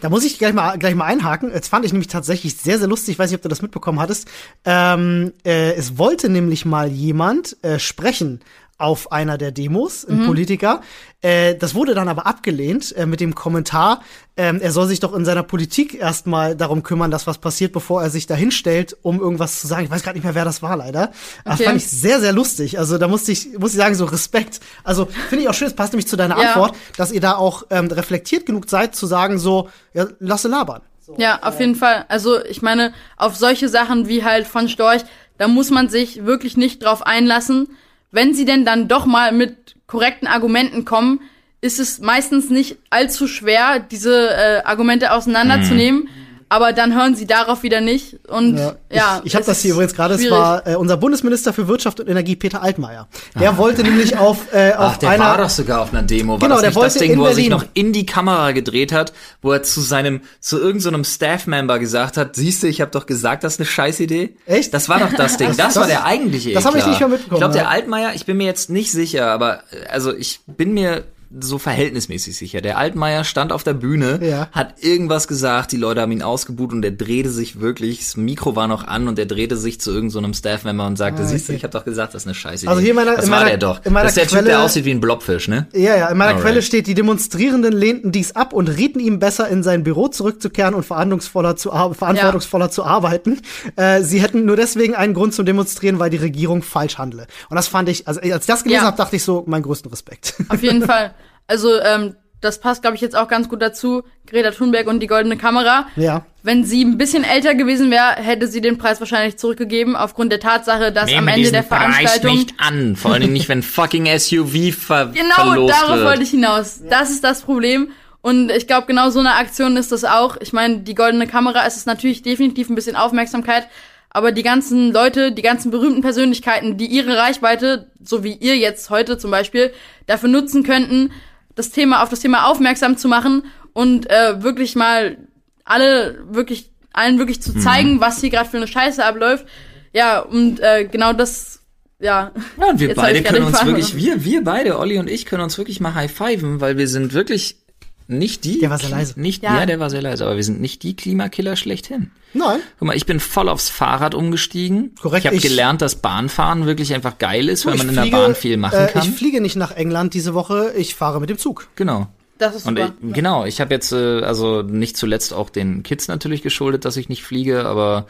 Da 0.00 0.08
muss 0.08 0.24
ich 0.24 0.38
gleich 0.38 0.52
mal, 0.52 0.78
gleich 0.78 0.94
mal 0.94 1.06
einhaken. 1.06 1.50
Jetzt 1.52 1.66
fand 1.68 1.84
ich 1.84 1.92
nämlich 1.92 2.06
tatsächlich 2.06 2.54
sehr, 2.56 2.78
sehr 2.78 2.86
lustig. 2.86 3.14
Ich 3.14 3.18
weiß 3.18 3.30
nicht, 3.30 3.38
ob 3.38 3.42
du 3.42 3.48
das 3.48 3.60
mitbekommen 3.62 3.98
hattest. 3.98 4.28
Ähm, 4.64 5.32
äh, 5.44 5.72
es 5.72 5.98
wollte 5.98 6.28
nämlich 6.28 6.64
mal 6.64 6.86
jemand 6.88 7.56
äh, 7.64 7.80
sprechen 7.80 8.40
auf 8.78 9.12
einer 9.12 9.38
der 9.38 9.52
Demos, 9.52 10.04
ein 10.04 10.26
Politiker. 10.26 10.80
Äh, 11.20 11.54
das 11.54 11.74
wurde 11.74 11.94
dann 11.94 12.08
aber 12.08 12.26
abgelehnt 12.26 12.94
äh, 12.96 13.06
mit 13.06 13.20
dem 13.20 13.34
Kommentar, 13.34 14.00
ähm, 14.36 14.60
er 14.60 14.72
soll 14.72 14.88
sich 14.88 14.98
doch 14.98 15.14
in 15.14 15.24
seiner 15.24 15.44
Politik 15.44 15.94
erstmal 15.94 16.56
darum 16.56 16.82
kümmern, 16.82 17.10
dass 17.12 17.26
was 17.28 17.38
passiert, 17.38 17.72
bevor 17.72 18.02
er 18.02 18.10
sich 18.10 18.26
da 18.26 18.34
hinstellt, 18.34 18.96
um 19.02 19.20
irgendwas 19.20 19.60
zu 19.60 19.68
sagen. 19.68 19.84
Ich 19.84 19.90
weiß 19.92 20.02
gerade 20.02 20.16
nicht 20.18 20.24
mehr, 20.24 20.34
wer 20.34 20.44
das 20.44 20.60
war, 20.60 20.76
leider. 20.76 21.12
Das 21.44 21.54
Okay. 21.54 21.64
fand 21.66 21.76
ich 21.76 21.86
sehr, 21.88 22.20
sehr 22.20 22.32
lustig. 22.32 22.78
Also 22.80 22.98
da 22.98 23.06
musste 23.06 23.30
ich, 23.30 23.56
muss 23.58 23.70
ich 23.70 23.76
sagen, 23.76 23.94
so 23.94 24.06
Respekt. 24.06 24.58
Also 24.82 25.06
finde 25.28 25.44
ich 25.44 25.48
auch 25.48 25.54
schön, 25.54 25.68
es 25.68 25.74
passt 25.74 25.92
nämlich 25.92 26.08
zu 26.08 26.16
deiner 26.16 26.36
Ja. 26.36 26.48
Antwort, 26.48 26.74
dass 26.96 27.12
ihr 27.12 27.20
da 27.20 27.36
auch 27.36 27.62
ähm, 27.70 27.86
reflektiert 27.86 28.44
genug 28.44 28.68
seid, 28.68 28.96
zu 28.96 29.06
sagen 29.06 29.38
so, 29.38 29.68
ja, 29.92 30.06
lasse 30.18 30.48
labern. 30.48 30.82
Ja, 31.16 31.38
auf 31.42 31.60
jeden 31.60 31.76
Fall. 31.76 32.06
Also 32.08 32.44
ich 32.44 32.60
meine, 32.62 32.92
auf 33.16 33.36
solche 33.36 33.68
Sachen 33.68 34.08
wie 34.08 34.24
halt 34.24 34.46
von 34.48 34.68
Storch, 34.68 35.02
da 35.38 35.46
muss 35.48 35.70
man 35.70 35.88
sich 35.88 36.24
wirklich 36.24 36.56
nicht 36.56 36.82
drauf 36.82 37.06
einlassen. 37.06 37.68
Wenn 38.14 38.32
sie 38.32 38.44
denn 38.44 38.64
dann 38.64 38.86
doch 38.86 39.06
mal 39.06 39.32
mit 39.32 39.74
korrekten 39.88 40.28
Argumenten 40.28 40.84
kommen, 40.84 41.20
ist 41.60 41.80
es 41.80 41.98
meistens 41.98 42.48
nicht 42.48 42.76
allzu 42.88 43.26
schwer, 43.26 43.80
diese 43.80 44.30
äh, 44.30 44.62
Argumente 44.64 45.10
auseinanderzunehmen. 45.10 46.08
Aber 46.48 46.72
dann 46.72 46.94
hören 46.94 47.14
sie 47.16 47.26
darauf 47.26 47.62
wieder 47.62 47.80
nicht. 47.80 48.18
Und 48.28 48.56
ja, 48.90 49.18
ich 49.22 49.26
ich 49.26 49.34
habe 49.36 49.44
das 49.46 49.60
hier 49.60 49.72
übrigens 49.74 49.94
gerade. 49.94 50.14
Es 50.14 50.30
war 50.30 50.66
äh, 50.66 50.76
unser 50.76 50.96
Bundesminister 50.96 51.52
für 51.52 51.66
Wirtschaft 51.68 52.00
und 52.00 52.08
Energie, 52.08 52.36
Peter 52.36 52.62
Altmaier. 52.62 53.08
Der 53.38 53.56
wollte 53.56 53.82
nämlich 53.82 54.16
auf, 54.16 54.52
äh, 54.52 54.72
auf 54.72 54.92
Ach, 54.94 54.96
der 54.98 55.10
einer. 55.10 55.24
war 55.24 55.38
doch 55.38 55.50
sogar 55.50 55.80
auf 55.82 55.92
einer 55.92 56.02
Demo. 56.02 56.34
War 56.34 56.38
Genau, 56.40 56.54
das 56.54 56.60
der 56.60 56.70
nicht 56.70 56.76
das 56.76 56.82
wollte 56.94 56.98
Ding, 57.00 57.12
in 57.12 57.18
wo 57.18 57.24
er 57.26 57.34
sich 57.34 57.48
Berlin. 57.48 57.64
noch 57.64 57.68
in 57.74 57.92
die 57.92 58.06
Kamera 58.06 58.52
gedreht 58.52 58.92
hat, 58.92 59.12
wo 59.42 59.52
er 59.52 59.62
zu 59.62 59.80
seinem, 59.80 60.20
zu 60.40 60.58
irgendeinem 60.60 61.04
Staff-Member 61.04 61.78
gesagt 61.78 62.16
hat, 62.16 62.36
siehst 62.36 62.62
du, 62.62 62.68
ich 62.68 62.80
habe 62.80 62.90
doch 62.90 63.06
gesagt, 63.06 63.42
das 63.44 63.54
ist 63.54 63.60
eine 63.60 63.66
Scheißidee. 63.66 64.36
Echt? 64.46 64.72
Das 64.72 64.88
war 64.88 65.00
doch 65.00 65.12
das 65.12 65.36
Ding. 65.36 65.48
Das, 65.48 65.56
Das- 65.56 65.76
war 65.76 65.86
der 65.86 66.04
eigentliche 66.04 66.52
das 66.52 66.64
hab 66.64 66.76
ich 66.76 66.86
nicht 66.86 67.00
mehr 67.00 67.08
mitbekommen, 67.08 67.36
Ich 67.36 67.40
glaube, 67.40 67.54
der 67.54 67.62
ja. 67.64 67.68
Altmaier, 67.70 68.12
ich 68.14 68.26
bin 68.26 68.36
mir 68.36 68.46
jetzt 68.46 68.70
nicht 68.70 68.92
sicher, 68.92 69.26
aber 69.26 69.60
äh, 69.72 69.86
also 69.90 70.14
ich 70.14 70.40
bin 70.46 70.72
mir 70.74 71.04
so 71.40 71.58
verhältnismäßig 71.58 72.36
sicher. 72.36 72.60
Der 72.60 72.78
Altmaier 72.78 73.24
stand 73.24 73.52
auf 73.52 73.62
der 73.64 73.74
Bühne, 73.74 74.20
Ja. 74.22 74.48
hat 74.52 74.74
irgendwas 74.82 75.26
gesagt, 75.28 75.72
die 75.72 75.76
Leute 75.76 76.00
haben 76.00 76.12
ihn 76.12 76.22
ausgebuht 76.22 76.72
und 76.72 76.84
er 76.84 76.90
drehte 76.92 77.30
sich 77.30 77.60
wirklich, 77.60 77.98
das 77.98 78.16
Mikro 78.16 78.54
war 78.56 78.68
noch 78.68 78.86
an 78.86 79.08
und 79.08 79.18
er 79.18 79.26
drehte 79.26 79.56
sich 79.56 79.80
zu 79.80 79.90
irgendeinem 79.92 80.34
Staff-Member 80.34 80.86
und 80.86 80.96
sagte, 80.96 81.22
Ah, 81.22 81.26
siehst 81.26 81.48
du, 81.48 81.52
ich 81.52 81.64
habe 81.64 81.72
doch 81.72 81.84
gesagt, 81.84 82.14
das 82.14 82.22
ist 82.22 82.26
eine 82.28 82.34
Scheiße. 82.34 82.68
Also 82.68 82.80
hier 82.80 82.90
in 82.90 82.96
meiner- 82.96 83.16
das 83.16 83.24
in 83.26 83.30
war 83.30 83.38
meiner- 83.38 83.50
der 83.50 83.58
doch. 83.58 83.84
in 83.84 83.92
meiner 83.92 84.04
das 84.04 84.12
ist 84.12 84.16
der 84.16 84.24
Typ, 84.28 84.44
der 84.46 84.54
Quelle- 84.54 84.64
aussieht 84.64 84.84
wie 84.84 84.90
ein 84.92 85.00
Blobfisch, 85.00 85.48
ne? 85.48 85.66
Ja, 85.72 85.96
ja, 85.96 86.06
in 86.08 86.16
meiner 86.18 86.30
Alright. 86.32 86.44
Quelle 86.44 86.62
steht, 86.62 86.86
die 86.86 86.94
Demonstrierenden 86.94 87.72
lehnten 87.72 88.12
dies 88.12 88.36
ab 88.36 88.52
und 88.52 88.68
rieten 88.68 89.00
ihm 89.00 89.18
besser 89.18 89.48
in 89.48 89.62
sein 89.62 89.82
Büro 89.82 90.08
zurückzukehren 90.08 90.74
und 90.74 90.84
verantwortungsvoller 90.84 91.56
zu, 91.56 91.72
ar- 91.72 91.94
verantwortungsvoller 91.94 92.70
zu 92.70 92.84
arbeiten. 92.84 93.40
Äh, 93.76 94.02
sie 94.02 94.20
hätten 94.22 94.44
nur 94.44 94.56
deswegen 94.56 94.94
einen 94.94 95.14
Grund 95.14 95.34
zum 95.34 95.44
Demonstrieren, 95.46 95.98
weil 95.98 96.10
die 96.10 96.16
Regierung 96.18 96.62
falsch 96.62 96.98
handle. 96.98 97.26
Und 97.50 97.56
das 97.56 97.68
fand 97.68 97.88
ich, 97.88 98.06
also 98.08 98.20
als 98.20 98.42
ich 98.42 98.46
das 98.46 98.62
gelesen 98.62 98.80
Ja. 98.82 98.86
habe, 98.86 98.96
dachte 98.96 99.16
ich 99.16 99.22
so, 99.24 99.44
meinen 99.46 99.62
größten 99.62 99.90
Respekt. 99.90 100.34
Auf 100.48 100.62
jeden 100.62 100.82
Fall. 100.86 101.12
Also, 101.46 101.80
ähm, 101.80 102.16
das 102.40 102.60
passt, 102.60 102.82
glaube 102.82 102.94
ich, 102.94 103.00
jetzt 103.00 103.16
auch 103.16 103.28
ganz 103.28 103.48
gut 103.48 103.62
dazu. 103.62 104.02
Greta 104.26 104.50
Thunberg 104.50 104.86
und 104.86 105.00
die 105.00 105.06
goldene 105.06 105.36
Kamera. 105.36 105.86
ja. 105.96 106.24
Wenn 106.42 106.62
sie 106.62 106.84
ein 106.84 106.98
bisschen 106.98 107.24
älter 107.24 107.54
gewesen 107.54 107.90
wäre, 107.90 108.16
hätte 108.16 108.48
sie 108.48 108.60
den 108.60 108.76
Preis 108.76 109.00
wahrscheinlich 109.00 109.38
zurückgegeben, 109.38 109.96
aufgrund 109.96 110.30
der 110.30 110.40
Tatsache, 110.40 110.92
dass 110.92 111.04
am 111.04 111.14
Nehme 111.24 111.30
Ende 111.30 111.40
diesen 111.40 111.52
der 111.54 111.62
Preis 111.62 111.78
Veranstaltung. 111.96 112.36
nicht 112.36 112.54
an. 112.58 112.96
Vor 112.96 113.12
allen 113.12 113.22
Dingen 113.22 113.32
nicht, 113.32 113.48
wenn 113.48 113.62
fucking 113.62 114.06
SUV 114.18 114.74
ver 114.78 115.06
Genau, 115.14 115.66
darauf 115.66 115.96
wird. 115.96 116.04
wollte 116.04 116.22
ich 116.22 116.28
hinaus. 116.28 116.82
Das 116.86 117.10
ist 117.10 117.24
das 117.24 117.40
Problem. 117.40 117.92
Und 118.20 118.50
ich 118.50 118.66
glaube, 118.66 118.86
genau 118.86 119.08
so 119.08 119.20
eine 119.20 119.36
Aktion 119.36 119.78
ist 119.78 119.90
das 119.90 120.04
auch. 120.04 120.36
Ich 120.42 120.52
meine, 120.52 120.80
die 120.80 120.94
goldene 120.94 121.26
Kamera 121.26 121.66
es 121.66 121.76
ist 121.78 121.86
natürlich 121.86 122.20
definitiv 122.20 122.68
ein 122.68 122.74
bisschen 122.74 122.96
Aufmerksamkeit. 122.96 123.66
Aber 124.10 124.30
die 124.30 124.42
ganzen 124.42 124.92
Leute, 124.92 125.32
die 125.32 125.40
ganzen 125.42 125.70
berühmten 125.70 126.02
Persönlichkeiten, 126.02 126.76
die 126.76 126.86
ihre 126.86 127.16
Reichweite, 127.16 127.90
so 128.02 128.22
wie 128.22 128.34
ihr 128.34 128.58
jetzt 128.58 128.90
heute 128.90 129.16
zum 129.16 129.30
Beispiel, 129.30 129.72
dafür 130.06 130.28
nutzen 130.28 130.62
könnten, 130.62 131.10
das 131.54 131.70
Thema 131.70 132.02
auf 132.02 132.08
das 132.08 132.20
Thema 132.20 132.46
aufmerksam 132.46 132.96
zu 132.96 133.08
machen 133.08 133.44
und 133.72 134.10
äh, 134.10 134.42
wirklich 134.42 134.74
mal 134.76 135.18
alle 135.64 136.18
wirklich, 136.28 136.70
allen 136.92 137.18
wirklich 137.18 137.42
zu 137.42 137.54
zeigen, 137.58 138.00
was 138.00 138.20
hier 138.20 138.30
gerade 138.30 138.48
für 138.48 138.56
eine 138.56 138.68
Scheiße 138.68 139.04
abläuft. 139.04 139.46
Ja, 139.92 140.20
und 140.20 140.60
äh, 140.60 140.86
genau 140.90 141.12
das, 141.12 141.60
ja. 142.00 142.32
Ja, 142.60 142.66
und 142.70 142.80
wir 142.80 142.88
Jetzt 142.88 142.96
beide 142.96 143.22
können 143.22 143.44
uns 143.44 143.64
wirklich, 143.64 143.96
wir, 143.96 144.24
wir 144.24 144.44
beide, 144.44 144.78
Olli 144.78 144.98
und 144.98 145.08
ich, 145.08 145.26
können 145.26 145.42
uns 145.42 145.56
wirklich 145.56 145.80
mal 145.80 145.94
high-fiven, 145.94 146.60
weil 146.60 146.76
wir 146.76 146.88
sind 146.88 147.12
wirklich 147.14 147.63
nicht 148.06 148.44
die. 148.44 148.58
Der 148.58 148.70
war 148.70 148.78
sehr 148.78 148.90
leise. 148.90 149.18
Nicht, 149.18 149.42
ja. 149.42 149.60
Ja. 149.60 149.66
der 149.66 149.80
war 149.80 149.90
sehr 149.90 150.02
leise, 150.02 150.24
aber 150.24 150.36
wir 150.36 150.44
sind 150.44 150.60
nicht 150.60 150.82
die 150.82 150.94
Klimakiller 150.94 151.56
schlechthin. 151.56 152.10
Nein. 152.34 152.60
Guck 152.78 152.88
mal, 152.88 152.96
ich 152.96 153.06
bin 153.06 153.20
voll 153.20 153.48
aufs 153.48 153.68
Fahrrad 153.68 154.14
umgestiegen. 154.14 154.94
Korrekt, 155.00 155.24
Ich 155.24 155.30
habe 155.30 155.38
gelernt, 155.40 155.80
dass 155.82 155.96
Bahnfahren 155.96 156.66
wirklich 156.66 156.92
einfach 156.94 157.18
geil 157.18 157.48
ist, 157.48 157.64
weil 157.66 157.76
man 157.76 157.88
in 157.88 157.94
der 157.94 158.02
fliege, 158.04 158.16
Bahn 158.16 158.34
viel 158.34 158.56
machen 158.56 158.78
äh, 158.78 158.88
kann. 158.88 159.02
Ich 159.02 159.10
fliege 159.10 159.40
nicht 159.40 159.56
nach 159.56 159.70
England 159.72 160.14
diese 160.14 160.34
Woche, 160.34 160.72
ich 160.76 160.94
fahre 160.94 161.20
mit 161.20 161.30
dem 161.30 161.38
Zug. 161.38 161.68
genau. 161.76 162.08
Das 162.36 162.56
ist 162.56 162.66
Und 162.66 162.76
super. 162.76 162.92
ich, 163.06 163.14
genau, 163.14 163.44
ich 163.44 163.60
habe 163.60 163.72
jetzt 163.72 163.92
äh, 163.92 164.20
also 164.22 164.62
nicht 164.62 164.96
zuletzt 164.96 165.32
auch 165.32 165.50
den 165.50 165.84
Kids 165.84 166.08
natürlich 166.08 166.42
geschuldet, 166.42 166.84
dass 166.84 166.96
ich 166.96 167.08
nicht 167.08 167.22
fliege, 167.22 167.64
aber 167.64 168.06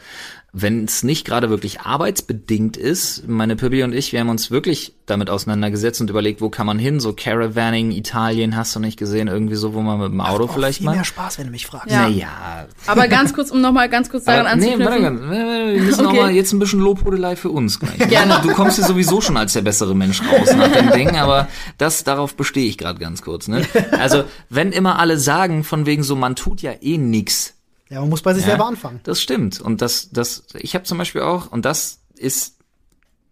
wenn 0.57 0.85
es 0.85 1.03
nicht 1.03 1.25
gerade 1.25 1.49
wirklich 1.49 1.81
arbeitsbedingt 1.81 2.77
ist, 2.77 3.27
meine 3.27 3.57
Pippi 3.57 3.83
und 3.83 3.93
ich, 3.93 4.13
wir 4.13 4.21
haben 4.21 4.29
uns 4.29 4.51
wirklich 4.51 4.93
damit 5.05 5.29
auseinandergesetzt 5.29 5.99
und 5.99 6.09
überlegt, 6.09 6.39
wo 6.39 6.49
kann 6.49 6.65
man 6.65 6.79
hin, 6.79 7.01
so 7.01 7.11
Caravaning, 7.11 7.91
Italien, 7.91 8.55
hast 8.55 8.73
du 8.73 8.79
nicht 8.79 8.97
gesehen, 8.97 9.27
irgendwie 9.27 9.55
so, 9.55 9.73
wo 9.73 9.81
man 9.81 9.99
mit 9.99 10.11
dem 10.13 10.21
Auto 10.21 10.45
Auch 10.45 10.53
vielleicht 10.53 10.77
viel 10.77 10.85
mal. 10.85 10.95
mehr 10.95 11.03
Spaß, 11.03 11.39
wenn 11.39 11.47
du 11.47 11.51
mich 11.51 11.67
fragst. 11.67 11.91
Ja. 11.91 12.03
Naja. 12.07 12.67
Aber 12.87 13.09
ganz 13.09 13.33
kurz, 13.33 13.51
um 13.51 13.59
nochmal 13.59 13.89
ganz 13.89 14.09
kurz 14.09 14.23
daran 14.23 14.57
nee, 14.57 14.73
anzuknüpfen. 14.73 15.29
warte, 15.29 15.73
wir 15.75 15.81
müssen 15.83 16.05
Okay. 16.05 16.15
noch 16.15 16.21
mal 16.23 16.31
jetzt 16.31 16.53
ein 16.53 16.59
bisschen 16.59 16.79
Lobhudelei 16.79 17.35
für 17.35 17.49
uns 17.49 17.77
gleich. 17.79 17.97
Gerne. 18.09 18.39
Du 18.41 18.53
kommst 18.53 18.77
hier 18.77 18.85
sowieso 18.85 19.19
schon 19.19 19.35
als 19.35 19.51
der 19.53 19.61
bessere 19.61 19.93
Mensch 19.93 20.21
raus 20.21 20.55
nach 20.55 20.71
dem 20.71 20.91
Ding, 20.91 21.17
aber 21.17 21.49
das, 21.77 22.05
darauf 22.05 22.35
bestehe 22.35 22.67
ich 22.67 22.77
gerade 22.77 22.97
ganz 22.99 23.21
kurz. 23.21 23.49
Ne? 23.49 23.63
Also, 23.99 24.23
wenn 24.49 24.71
immer 24.71 24.99
alle 24.99 25.17
sagen, 25.17 25.65
von 25.65 25.85
wegen 25.85 26.03
so, 26.03 26.15
man 26.15 26.35
tut 26.37 26.61
ja 26.61 26.71
eh 26.81 26.97
nix, 26.97 27.55
Ja, 27.89 27.99
man 28.01 28.09
muss 28.09 28.21
bei 28.21 28.33
sich 28.33 28.43
Ja, 28.43 28.49
selber 28.49 28.65
anfangen. 28.67 28.99
Das 29.03 29.21
stimmt. 29.21 29.61
Und 29.61 29.81
das, 29.81 30.09
das, 30.11 30.45
ich 30.57 30.73
habe 30.75 30.85
zum 30.85 30.97
Beispiel 30.97 31.21
auch, 31.21 31.51
und 31.51 31.65
das 31.65 31.99
ist, 32.15 32.57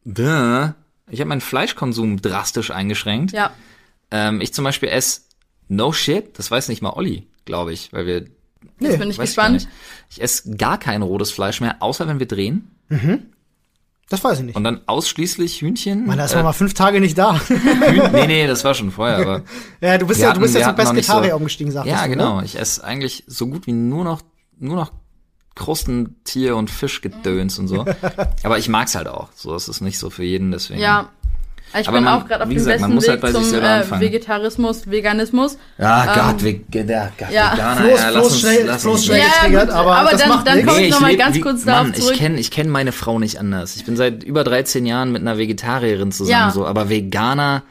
duh, 0.05 0.69
ich 1.09 1.19
habe 1.19 1.29
meinen 1.29 1.41
Fleischkonsum 1.41 2.21
drastisch 2.21 2.71
eingeschränkt. 2.71 3.31
Ja. 3.33 3.51
Ähm, 4.11 4.41
ich 4.41 4.53
zum 4.53 4.63
Beispiel 4.63 4.89
esse 4.89 5.21
no 5.69 5.91
shit, 5.91 6.37
das 6.37 6.51
weiß 6.51 6.67
nicht 6.69 6.81
mal 6.81 6.91
Olli, 6.91 7.27
glaube 7.45 7.73
ich, 7.73 7.91
weil 7.93 8.05
wir, 8.05 8.25
Jetzt 8.79 8.99
bin 8.99 9.09
ich 9.09 9.15
ich 9.15 9.21
gespannt. 9.21 9.53
nicht. 9.55 9.67
Ich 10.09 10.21
esse 10.21 10.51
gar 10.55 10.77
kein 10.77 11.01
rotes 11.01 11.31
Fleisch 11.31 11.59
mehr, 11.61 11.77
außer 11.81 12.07
wenn 12.07 12.19
wir 12.19 12.27
drehen. 12.27 12.69
Das 14.09 14.23
weiß 14.23 14.39
ich 14.39 14.45
nicht. 14.45 14.55
Und 14.55 14.63
dann 14.63 14.81
ausschließlich 14.85 15.61
Hühnchen. 15.61 16.05
Man, 16.05 16.17
da 16.17 16.25
ist 16.25 16.33
äh, 16.33 16.35
man 16.35 16.45
mal 16.45 16.53
fünf 16.53 16.73
Tage 16.75 16.99
nicht 16.99 17.17
da. 17.17 17.39
Hühn, 17.47 18.11
nee, 18.11 18.27
nee, 18.27 18.47
das 18.47 18.63
war 18.63 18.75
schon 18.75 18.91
vorher, 18.91 19.17
aber. 19.17 19.41
ja, 19.81 19.97
du 19.97 20.05
bist 20.05 20.19
ja, 20.21 20.33
du 20.33 20.39
bist 20.41 20.53
ja 20.55 20.67
zum 20.67 20.75
Pesketarier 20.75 21.31
so- 21.31 21.37
umgestiegen, 21.37 21.71
sagst 21.71 21.89
Ja, 21.89 22.03
du. 22.03 22.09
genau. 22.09 22.39
Ne? 22.39 22.45
Ich 22.45 22.59
esse 22.59 22.83
eigentlich 22.83 23.23
so 23.25 23.47
gut 23.47 23.65
wie 23.65 23.71
nur 23.73 24.03
noch, 24.03 24.21
nur 24.63 24.75
noch 24.77 24.91
Krusten, 25.55 26.15
Tier 26.23 26.55
und 26.55 26.71
Fischgedöns 26.71 27.59
und 27.59 27.67
so. 27.67 27.85
Aber 28.43 28.57
ich 28.57 28.69
mag's 28.69 28.95
halt 28.95 29.07
auch. 29.07 29.29
So, 29.35 29.53
es 29.55 29.67
ist 29.67 29.81
nicht 29.81 29.99
so 29.99 30.09
für 30.09 30.23
jeden, 30.23 30.51
deswegen. 30.51 30.79
Ja. 30.79 31.09
Ich 31.79 31.87
Aber 31.87 31.97
bin 31.97 32.03
man- 32.05 32.21
auch 32.21 32.27
gerade 32.27 32.43
auf 32.43 32.49
dem 32.49 32.55
gesagt, 32.55 32.79
besten 32.81 32.93
muss 32.93 33.07
halt 33.07 33.17
Weg 33.17 33.21
bei 33.21 33.27
sich 33.31 33.41
zum 33.41 33.49
selber 33.49 33.67
äh, 33.67 33.71
anfangen. 33.79 34.01
Vegetarismus, 34.01 34.89
Veganismus. 34.91 35.57
Ja, 35.79 36.03
Ähm, 36.03 36.37
Gott, 36.37 36.43
wie, 36.43 36.65
der, 36.83 37.11
Gott, 37.17 37.31
ja. 37.31 37.53
Veganer, 37.53 37.81
Floß- 37.81 37.97
ja, 37.97 38.09
lass 38.09 38.25
uns, 38.27 38.39
schnell- 38.39 38.65
lass 38.65 38.85
uns 38.85 39.05
schnell 39.05 39.21
getriggert, 39.23 39.69
aber 39.71 40.09
das 40.11 40.19
dann, 40.21 40.29
macht 40.29 40.47
dann 40.47 40.65
komme 40.65 40.81
ich 40.83 40.91
nochmal 40.91 41.17
ganz 41.17 41.35
wie- 41.35 41.41
kurz 41.41 41.65
Mann, 41.65 41.85
darauf 41.87 41.93
zurück. 41.99 42.13
Ich 42.13 42.19
kenne 42.19 42.39
ich 42.39 42.51
kenn 42.51 42.69
meine 42.69 42.91
Frau 42.91 43.17
nicht 43.17 43.39
anders. 43.39 43.75
Ich 43.75 43.85
bin 43.85 43.95
seit 43.95 44.23
über 44.23 44.43
13 44.43 44.85
Jahren 44.85 45.11
mit 45.11 45.21
einer 45.23 45.39
Vegetarierin 45.39 46.11
zusammen, 46.11 46.31
Ja. 46.47 46.51
so, 46.51 46.67
aber 46.67 46.89
Veganer, 46.89 47.63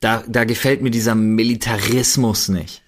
da, 0.00 0.22
da 0.28 0.44
gefällt 0.44 0.82
mir 0.82 0.90
dieser 0.90 1.14
Militarismus 1.14 2.48
nicht. 2.48 2.82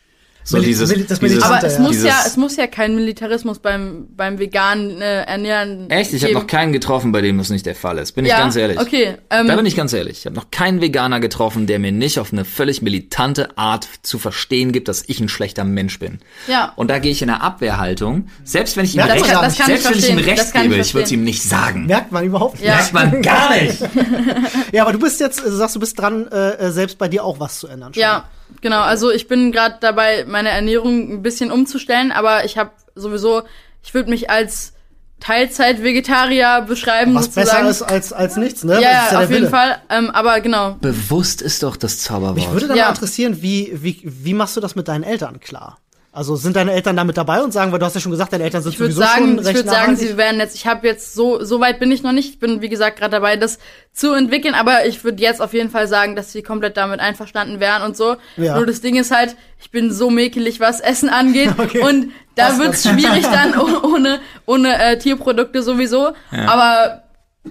So 0.48 0.56
Mili- 0.56 0.64
dieses, 0.66 0.88
dieses, 0.90 1.42
Aber 1.42 1.62
es 1.62 1.74
ja. 1.74 1.80
muss 1.80 2.02
ja, 2.02 2.22
es 2.26 2.36
muss 2.38 2.56
ja 2.56 2.66
kein 2.66 2.94
Militarismus 2.94 3.58
beim 3.58 4.06
beim 4.16 4.38
veganen 4.38 5.00
äh, 5.02 5.24
Ernähren. 5.24 5.90
Echt? 5.90 6.14
Ich 6.14 6.22
habe 6.24 6.32
noch 6.32 6.46
keinen 6.46 6.72
getroffen, 6.72 7.12
bei 7.12 7.20
dem 7.20 7.36
das 7.36 7.50
nicht 7.50 7.66
der 7.66 7.74
Fall 7.74 7.98
ist. 7.98 8.12
Bin 8.12 8.24
ich 8.24 8.30
ja, 8.30 8.38
ganz 8.38 8.56
ehrlich. 8.56 8.80
Okay. 8.80 9.16
Ähm, 9.28 9.46
Da 9.46 9.56
bin 9.56 9.66
ich 9.66 9.76
ganz 9.76 9.92
ehrlich. 9.92 10.20
Ich 10.20 10.26
habe 10.26 10.36
noch 10.36 10.50
keinen 10.50 10.80
Veganer 10.80 11.20
getroffen, 11.20 11.66
der 11.66 11.78
mir 11.78 11.92
nicht 11.92 12.18
auf 12.18 12.32
eine 12.32 12.46
völlig 12.46 12.80
militante 12.80 13.58
Art 13.58 13.86
zu 14.02 14.18
verstehen 14.18 14.72
gibt, 14.72 14.88
dass 14.88 15.04
ich 15.06 15.20
ein 15.20 15.28
schlechter 15.28 15.64
Mensch 15.64 15.98
bin. 15.98 16.20
Ja. 16.46 16.72
Und 16.76 16.88
da 16.88 16.98
gehe 16.98 17.12
ich 17.12 17.20
in 17.20 17.28
eine 17.28 17.42
Abwehrhaltung. 17.42 18.28
Selbst 18.44 18.76
wenn 18.78 18.86
ich 18.86 18.94
ihm 18.94 19.00
Ja, 19.00 19.04
recht, 19.04 19.26
kann- 19.26 19.40
kann 19.42 19.50
ich 19.50 19.56
selbst 19.64 19.90
wenn 19.90 19.98
ich 19.98 20.08
ihm 20.08 20.18
recht 20.18 20.52
kann 20.54 20.64
ich 20.64 20.70
gebe, 20.70 20.80
ich 20.80 20.94
würde 20.94 21.04
es 21.04 21.12
ihm 21.12 21.24
nicht 21.24 21.42
sagen. 21.42 21.84
Merkt 21.86 22.10
man 22.10 22.24
überhaupt 22.24 22.54
nicht. 22.54 22.64
Ja. 22.66 22.76
Merkt 22.76 22.92
man 22.94 23.20
gar 23.22 23.54
nicht. 23.54 23.78
Ja, 24.72 24.82
aber 24.82 24.92
du 24.92 24.98
bist 24.98 25.20
jetzt, 25.20 25.44
äh, 25.44 25.50
sagst 25.50 25.76
du 25.76 25.80
bist 25.80 25.98
dran, 25.98 26.26
äh, 26.28 26.50
äh, 26.52 26.70
selbst 26.70 26.98
bei 26.98 27.08
dir 27.08 27.24
auch 27.24 27.38
was 27.40 27.58
zu 27.60 27.68
ändern. 27.68 27.92
schon. 27.94 28.00
Ja, 28.00 28.24
genau. 28.60 28.80
Also 28.80 29.10
ich 29.10 29.28
bin 29.28 29.52
gerade 29.52 29.76
dabei, 29.80 30.24
meine 30.26 30.50
Ernährung 30.50 31.12
ein 31.12 31.22
bisschen 31.22 31.50
umzustellen, 31.50 32.12
aber 32.12 32.44
ich 32.44 32.58
habe 32.58 32.70
sowieso, 32.94 33.42
ich 33.82 33.94
würde 33.94 34.10
mich 34.10 34.30
als 34.30 34.72
Teilzeit-Vegetarier 35.20 36.64
beschreiben 36.68 37.14
Was 37.14 37.28
besser 37.28 37.40
sozusagen. 37.64 37.68
ist 37.68 37.82
als, 37.82 38.12
als 38.12 38.36
nichts, 38.36 38.64
ne? 38.64 38.74
ja, 38.74 38.80
ja, 38.80 39.06
auf 39.18 39.20
jeden 39.22 39.30
Wille. 39.30 39.48
Fall. 39.48 39.78
Ähm, 39.90 40.10
aber 40.10 40.40
genau. 40.40 40.76
Bewusst 40.80 41.42
ist 41.42 41.62
doch 41.62 41.76
das 41.76 41.98
Zauberwort. 41.98 42.36
Mich 42.36 42.50
würde 42.50 42.68
dann 42.68 42.76
Ja. 42.76 42.84
mal 42.84 42.90
interessieren, 42.90 43.42
wie, 43.42 43.70
wie, 43.82 44.00
wie 44.04 44.34
machst 44.34 44.56
du 44.56 44.60
das 44.60 44.76
mit 44.76 44.88
deinen 44.88 45.02
Eltern 45.04 45.40
klar? 45.40 45.78
Also 46.18 46.34
sind 46.34 46.56
deine 46.56 46.72
Eltern 46.72 46.96
damit 46.96 47.16
dabei 47.16 47.44
und 47.44 47.52
sagen, 47.52 47.70
weil 47.70 47.78
du 47.78 47.86
hast 47.86 47.94
ja 47.94 48.00
schon 48.00 48.10
gesagt, 48.10 48.32
deine 48.32 48.42
Eltern 48.42 48.60
sind 48.60 48.72
Ich 48.72 48.78
sowieso 48.78 49.00
sagen, 49.02 49.18
schon 49.24 49.38
ich 49.38 49.46
recht 49.46 49.56
würde 49.58 49.68
sagen, 49.70 49.94
sie 49.94 50.16
werden 50.16 50.40
jetzt, 50.40 50.56
ich 50.56 50.66
habe 50.66 50.84
jetzt 50.84 51.14
so, 51.14 51.44
so 51.44 51.60
weit 51.60 51.78
bin 51.78 51.92
ich 51.92 52.02
noch 52.02 52.10
nicht. 52.10 52.28
Ich 52.30 52.38
bin, 52.40 52.60
wie 52.60 52.68
gesagt, 52.68 52.98
gerade 52.98 53.12
dabei, 53.12 53.36
das 53.36 53.60
zu 53.92 54.12
entwickeln, 54.14 54.54
aber 54.54 54.84
ich 54.84 55.04
würde 55.04 55.22
jetzt 55.22 55.40
auf 55.40 55.54
jeden 55.54 55.70
Fall 55.70 55.86
sagen, 55.86 56.16
dass 56.16 56.32
sie 56.32 56.42
komplett 56.42 56.76
damit 56.76 56.98
einverstanden 56.98 57.60
wären 57.60 57.82
und 57.82 57.96
so. 57.96 58.16
Ja. 58.36 58.56
Nur 58.56 58.66
das 58.66 58.80
Ding 58.80 58.96
ist 58.96 59.12
halt, 59.14 59.36
ich 59.60 59.70
bin 59.70 59.92
so 59.92 60.10
mäkelig, 60.10 60.58
was 60.58 60.80
Essen 60.80 61.08
angeht. 61.08 61.50
Okay. 61.56 61.82
Und 61.82 62.10
da 62.34 62.48
Das- 62.48 62.58
wird's 62.58 62.82
schwierig 62.82 63.22
dann 63.32 63.54
oh- 63.56 63.86
ohne, 63.94 64.18
ohne 64.44 64.76
äh, 64.76 64.98
Tierprodukte 64.98 65.62
sowieso. 65.62 66.14
Aber 66.48 67.04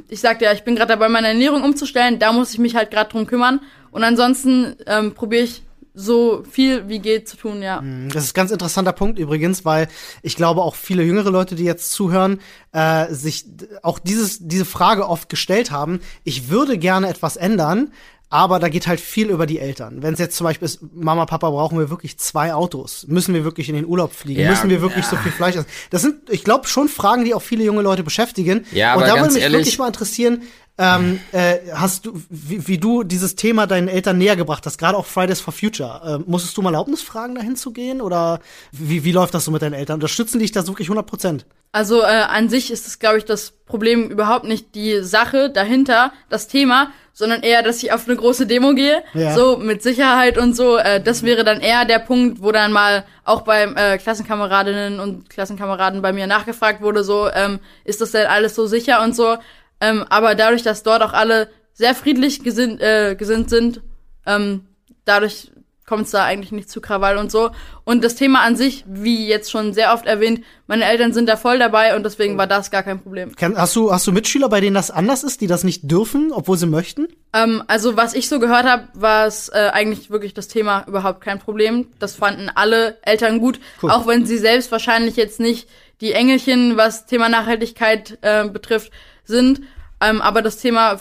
ich 0.10 0.20
sagte 0.20 0.44
ja, 0.44 0.52
ich 0.52 0.64
bin 0.64 0.76
gerade 0.76 0.90
dabei, 0.90 1.08
meine 1.08 1.30
Ernährung 1.30 1.64
umzustellen. 1.64 2.20
Da 2.20 2.34
muss 2.34 2.52
ich 2.52 2.60
mich 2.60 2.76
halt 2.76 2.92
gerade 2.92 3.10
drum 3.12 3.28
kümmern. 3.28 3.62
Und 3.92 4.04
ansonsten 4.04 4.76
ähm, 4.86 5.14
probiere 5.14 5.44
ich 5.46 5.64
so 6.00 6.44
viel 6.50 6.88
wie 6.88 7.00
geht 7.00 7.28
zu 7.28 7.38
tun, 7.38 7.62
ja. 7.64 7.84
Das 8.14 8.24
ist 8.24 8.32
ein 8.32 8.40
ganz 8.40 8.52
interessanter 8.52 8.94
Punkt 8.94 9.18
übrigens, 9.18 9.66
weil 9.66 9.88
ich 10.22 10.36
glaube 10.36 10.62
auch 10.62 10.76
viele 10.76 11.02
jüngere 11.04 11.32
Leute, 11.32 11.56
die 11.56 11.64
jetzt 11.64 11.92
zuhören, 11.92 12.40
äh, 12.72 13.12
sich 13.12 13.46
auch 13.82 13.98
dieses, 13.98 14.48
diese 14.48 14.66
Frage 14.66 15.10
oft 15.10 15.28
gestellt 15.28 15.72
haben. 15.72 16.00
Ich 16.24 16.50
würde 16.50 16.78
gerne 16.78 17.10
etwas 17.10 17.36
ändern, 17.36 17.92
aber 18.30 18.60
da 18.60 18.70
geht 18.70 18.86
halt 18.88 19.00
viel 19.00 19.30
über 19.30 19.46
die 19.48 19.58
Eltern. 19.58 20.04
Wenn 20.04 20.14
es 20.14 20.20
jetzt 20.20 20.36
zum 20.36 20.44
Beispiel 20.46 20.66
ist, 20.66 20.80
Mama, 20.94 21.26
Papa, 21.26 21.50
brauchen 21.50 21.80
wir 21.80 21.90
wirklich 21.90 22.20
zwei 22.20 22.54
Autos? 22.54 23.06
Müssen 23.08 23.34
wir 23.34 23.44
wirklich 23.44 23.70
in 23.70 23.76
den 23.76 23.86
Urlaub 23.86 24.14
fliegen? 24.14 24.42
Ja, 24.42 24.50
Müssen 24.52 24.70
wir 24.70 24.82
wirklich 24.82 25.06
so 25.06 25.16
viel 25.16 25.32
Fleisch 25.32 25.56
essen? 25.56 25.66
Das 25.90 26.02
sind, 26.04 26.30
ich 26.30 26.44
glaube, 26.44 26.68
schon 26.68 26.90
Fragen, 26.90 27.24
die 27.26 27.34
auch 27.34 27.42
viele 27.42 27.64
junge 27.64 27.82
Leute 27.82 28.04
beschäftigen. 28.04 28.66
Ja, 28.72 28.94
Und 28.96 29.04
aber 29.04 29.08
da 29.14 29.20
würde 29.22 29.34
mich 29.34 29.42
ehrlich- 29.44 29.60
wirklich 29.60 29.80
mal 29.80 29.88
interessieren, 29.88 30.44
ähm, 30.78 31.20
äh, 31.32 31.58
hast 31.74 32.06
du, 32.06 32.14
wie, 32.30 32.68
wie 32.68 32.78
du 32.78 33.04
dieses 33.04 33.36
Thema 33.36 33.66
deinen 33.68 33.88
Eltern 33.88 34.18
näher 34.18 34.36
gebracht 34.36 34.66
hast, 34.66 34.78
gerade 34.78 34.98
auch 34.98 35.06
Fridays 35.06 35.40
for 35.42 35.54
Future. 35.54 36.02
Ähm, 36.06 36.24
musstest 36.28 36.56
du 36.58 36.62
mal 36.62 36.70
Erlaubnis 36.74 37.02
fragen, 37.02 37.36
dahin 37.36 37.56
zu 37.56 37.72
gehen? 37.72 38.02
Oder 38.02 38.40
wie, 38.72 39.04
wie 39.04 39.12
läuft 39.12 39.34
das 39.34 39.46
so 39.46 39.52
mit 39.52 39.62
deinen 39.62 39.74
Eltern? 39.74 39.96
Unterstützen 39.96 40.40
dich 40.40 40.52
das 40.52 40.68
wirklich 40.68 40.88
100 40.88 41.06
Prozent? 41.08 41.46
Also 41.72 42.02
äh, 42.02 42.06
an 42.06 42.50
sich 42.50 42.72
ist 42.72 42.88
es, 42.88 43.00
glaube 43.00 43.18
ich, 43.18 43.26
das 43.26 43.52
Problem 43.66 44.10
überhaupt 44.10 44.46
nicht 44.46 44.74
die 44.76 45.02
Sache 45.04 45.50
dahinter, 45.50 46.14
das 46.30 46.48
Thema, 46.48 46.92
sondern 47.12 47.42
eher, 47.42 47.62
dass 47.64 47.82
ich 47.84 47.92
auf 47.92 48.08
eine 48.08 48.16
große 48.16 48.46
Demo 48.48 48.74
gehe, 48.74 49.04
Ja. 49.14 49.34
so 49.36 49.58
mit 49.58 49.82
Sicherheit 49.84 50.38
und 50.38 50.56
so. 50.56 50.78
Äh, 50.78 51.02
das 51.02 51.24
wäre 51.24 51.44
dann 51.44 51.60
eher 51.60 51.84
der 51.86 52.00
Punkt, 52.00 52.42
wo 52.42 52.52
dann 52.52 52.72
mal 52.72 53.04
auch 53.26 53.42
beim 53.42 53.76
äh, 53.76 53.98
Klassenkameradinnen 53.98 55.00
und 55.00 55.30
Klassenkameraden 55.30 56.02
bei 56.02 56.14
mir 56.14 56.28
nachgefragt 56.28 56.82
wurde, 56.82 57.04
so 57.04 57.30
ähm, 57.34 57.60
ist 57.84 58.00
das 58.00 58.12
denn 58.12 58.28
alles 58.28 58.56
so 58.56 58.68
sicher 58.68 59.04
und 59.04 59.16
so. 59.16 59.36
Ähm, 59.82 60.06
aber 60.10 60.36
dadurch, 60.36 60.64
dass 60.64 60.84
dort 60.84 61.02
auch 61.04 61.14
alle 61.14 61.50
sehr 61.74 61.94
friedlich 61.96 62.44
gesinnt, 62.44 62.82
äh, 62.82 63.16
gesinnt 63.16 63.50
sind, 63.50 63.82
ähm, 64.26 64.66
dadurch 65.06 65.52
kommt 65.88 66.04
es 66.04 66.12
da 66.12 66.26
eigentlich 66.26 66.52
nicht 66.52 66.70
zu 66.70 66.82
Krawall 66.82 67.18
und 67.18 67.32
so. 67.32 67.52
Und 67.86 68.04
das 68.04 68.16
Thema 68.16 68.42
an 68.42 68.58
sich, 68.58 68.84
wie 68.88 69.26
jetzt 69.26 69.50
schon 69.50 69.74
sehr 69.74 69.94
oft 69.94 70.06
erwähnt, 70.06 70.44
meine 70.68 70.84
Eltern 70.84 71.14
sind 71.14 71.30
da 71.30 71.38
voll 71.38 71.60
dabei 71.60 71.96
und 71.96 72.04
deswegen 72.04 72.38
war 72.38 72.46
das 72.46 72.72
gar 72.72 72.84
kein 72.84 73.00
Problem. 73.00 73.32
Hast 73.56 73.76
du, 73.78 73.94
hast 73.94 74.06
du 74.06 74.12
Mitschüler, 74.12 74.50
bei 74.50 74.60
denen 74.60 74.74
das 74.74 74.92
anders 74.92 75.24
ist, 75.24 75.40
die 75.40 75.48
das 75.48 75.64
nicht 75.64 75.90
dürfen, 75.90 76.34
obwohl 76.34 76.58
sie 76.58 76.66
möchten? 76.66 77.08
Ähm, 77.32 77.64
also 77.68 77.96
was 77.96 78.16
ich 78.16 78.28
so 78.28 78.40
gehört 78.40 78.66
habe, 78.66 78.90
war 78.96 79.28
es 79.28 79.48
äh, 79.48 79.70
eigentlich 79.72 80.10
wirklich 80.10 80.34
das 80.34 80.50
Thema 80.50 80.84
überhaupt 80.88 81.22
kein 81.22 81.40
Problem. 81.40 81.88
Das 82.00 82.16
fanden 82.16 82.52
alle 82.54 82.98
Eltern 83.04 83.40
gut, 83.40 83.62
Cool. 83.82 83.90
auch 83.90 84.08
wenn 84.08 84.26
sie 84.26 84.38
selbst 84.38 84.74
wahrscheinlich 84.74 85.16
jetzt 85.16 85.40
nicht 85.40 85.70
die 86.02 86.12
Engelchen, 86.12 86.76
was 86.76 87.06
Thema 87.06 87.30
Nachhaltigkeit 87.30 88.18
äh, 88.24 88.46
betrifft, 88.50 88.92
sind. 89.28 89.62
Ähm, 90.00 90.22
aber 90.22 90.42
das 90.42 90.58
Thema 90.58 91.00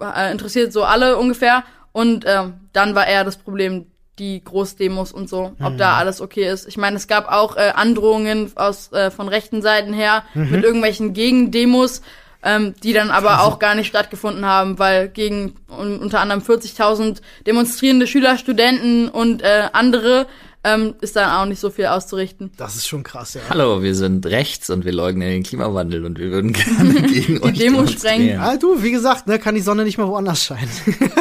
äh, 0.00 0.32
interessiert 0.32 0.72
so 0.72 0.84
alle 0.84 1.16
ungefähr. 1.16 1.64
Und 1.92 2.24
ähm, 2.26 2.54
dann 2.72 2.94
war 2.94 3.06
eher 3.06 3.24
das 3.24 3.36
Problem 3.36 3.86
die 4.18 4.42
Großdemos 4.42 5.12
und 5.12 5.28
so, 5.28 5.52
ob 5.62 5.76
da 5.76 5.96
alles 5.96 6.20
okay 6.20 6.48
ist. 6.48 6.66
Ich 6.66 6.78
meine, 6.78 6.96
es 6.96 7.06
gab 7.06 7.30
auch 7.30 7.56
äh, 7.56 7.72
Androhungen 7.74 8.50
aus 8.56 8.90
äh, 8.92 9.10
von 9.10 9.28
rechten 9.28 9.60
Seiten 9.60 9.92
her 9.92 10.24
mit 10.34 10.64
irgendwelchen 10.64 11.12
Gegendemos, 11.12 12.00
ähm, 12.42 12.74
die 12.82 12.94
dann 12.94 13.10
aber 13.10 13.42
auch 13.42 13.58
gar 13.58 13.74
nicht 13.74 13.88
stattgefunden 13.88 14.46
haben, 14.46 14.78
weil 14.78 15.08
gegen 15.08 15.56
un 15.68 15.98
unter 15.98 16.20
anderem 16.20 16.42
40.000 16.42 17.20
demonstrierende 17.46 18.06
Schüler, 18.06 18.38
Studenten 18.38 19.08
und 19.08 19.42
äh, 19.42 19.68
andere 19.72 20.26
ähm, 20.66 20.94
ist 21.00 21.14
dann 21.14 21.30
auch 21.30 21.46
nicht 21.46 21.60
so 21.60 21.70
viel 21.70 21.86
auszurichten. 21.86 22.50
Das 22.56 22.74
ist 22.74 22.88
schon 22.88 23.04
krass, 23.04 23.34
ja. 23.34 23.40
Hallo, 23.48 23.82
wir 23.82 23.94
sind 23.94 24.26
rechts 24.26 24.68
und 24.68 24.84
wir 24.84 24.92
leugnen 24.92 25.28
den 25.28 25.42
Klimawandel 25.44 26.04
und 26.04 26.18
wir 26.18 26.32
würden 26.32 26.52
gerne 26.54 27.02
gegen 27.06 27.40
euch 27.40 27.56
Demo 27.56 27.86
sprengen. 27.86 28.40
Ah, 28.40 28.56
du, 28.56 28.82
wie 28.82 28.90
gesagt, 28.90 29.28
ne, 29.28 29.38
kann 29.38 29.54
die 29.54 29.60
Sonne 29.60 29.84
nicht 29.84 29.96
mehr 29.96 30.08
woanders 30.08 30.44
scheinen. 30.44 30.70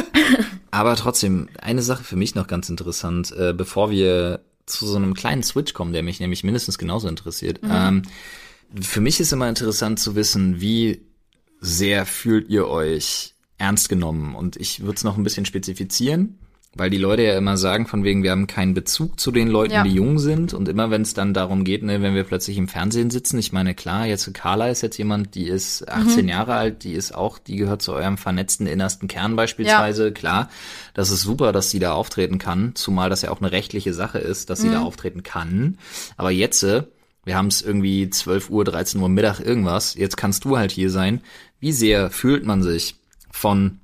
Aber 0.71 0.95
trotzdem, 0.95 1.47
eine 1.61 1.83
Sache 1.83 2.03
für 2.03 2.15
mich 2.15 2.33
noch 2.33 2.47
ganz 2.47 2.69
interessant, 2.69 3.31
äh, 3.37 3.53
bevor 3.53 3.91
wir 3.91 4.41
zu 4.65 4.87
so 4.87 4.95
einem 4.95 5.13
kleinen 5.13 5.43
Switch 5.43 5.73
kommen, 5.73 5.93
der 5.93 6.01
mich 6.01 6.19
nämlich 6.19 6.43
mindestens 6.43 6.79
genauso 6.79 7.07
interessiert. 7.07 7.59
Ähm, 7.69 8.01
für 8.81 8.99
mich 8.99 9.19
ist 9.19 9.31
immer 9.31 9.47
interessant 9.47 9.99
zu 9.99 10.15
wissen, 10.15 10.59
wie 10.59 11.05
sehr 11.61 12.07
fühlt 12.07 12.49
ihr 12.49 12.67
euch 12.67 13.35
ernst 13.59 13.89
genommen? 13.89 14.33
Und 14.33 14.57
ich 14.57 14.81
würde 14.81 14.95
es 14.95 15.03
noch 15.03 15.17
ein 15.17 15.23
bisschen 15.23 15.45
spezifizieren, 15.45 16.39
weil 16.77 16.89
die 16.89 16.97
Leute 16.97 17.23
ja 17.23 17.37
immer 17.37 17.55
sagen, 17.55 17.87
von 17.87 18.03
wegen, 18.03 18.21
wir 18.21 18.31
haben 18.31 18.47
keinen 18.47 18.73
Bezug 18.73 19.17
zu 19.19 19.31
den 19.31 19.47
Leuten, 19.47 19.73
Ja. 19.73 19.83
die 19.83 19.93
jung 19.93 20.19
sind. 20.19 20.53
Und 20.53 20.67
immer 20.67 20.91
wenn 20.91 21.03
es 21.03 21.13
dann 21.13 21.33
darum 21.33 21.63
geht, 21.63 21.83
ne, 21.83 22.01
wenn 22.01 22.13
wir 22.15 22.25
plötzlich 22.25 22.57
im 22.57 22.67
Fernsehen 22.67 23.09
sitzen, 23.09 23.39
ich 23.39 23.53
meine, 23.53 23.73
klar, 23.73 24.05
jetzt 24.05 24.31
Carla 24.33 24.67
ist 24.67 24.81
jetzt 24.81 24.97
jemand, 24.97 25.35
die 25.35 25.47
ist 25.47 25.87
18 25.87 26.27
Jahre 26.27 26.53
alt, 26.55 26.83
die 26.83 26.91
ist 26.93 27.15
auch, 27.15 27.39
die 27.39 27.55
gehört 27.55 27.81
zu 27.81 27.93
eurem 27.93 28.17
vernetzten 28.17 28.67
innersten 28.67 29.07
Kern 29.07 29.35
beispielsweise. 29.37 30.11
Klar, 30.11 30.49
das 30.93 31.11
ist 31.11 31.21
super, 31.21 31.53
dass 31.53 31.69
sie 31.71 31.79
da 31.79 31.93
auftreten 31.93 32.39
kann, 32.39 32.75
zumal 32.75 33.09
das 33.09 33.21
ja 33.21 33.31
auch 33.31 33.39
eine 33.41 33.51
rechtliche 33.53 33.93
Sache 33.93 34.19
ist, 34.19 34.49
dass 34.49 34.59
sie 34.59 34.69
da 34.69 34.81
auftreten 34.81 35.23
kann. 35.23 35.77
Aber 36.17 36.29
jetzt, 36.31 36.61
äh, 36.63 36.83
wir 37.23 37.37
haben 37.37 37.47
es 37.47 37.61
irgendwie 37.61 38.09
12 38.09 38.49
Uhr, 38.49 38.65
13 38.65 38.99
Uhr 39.01 39.09
Mittag 39.09 39.39
irgendwas, 39.39 39.95
jetzt 39.95 40.17
kannst 40.17 40.43
du 40.43 40.57
halt 40.57 40.71
hier 40.71 40.89
sein. 40.89 41.21
Wie 41.61 41.71
sehr 41.71 42.11
fühlt 42.11 42.45
man 42.45 42.61
sich 42.63 42.95
von 43.31 43.79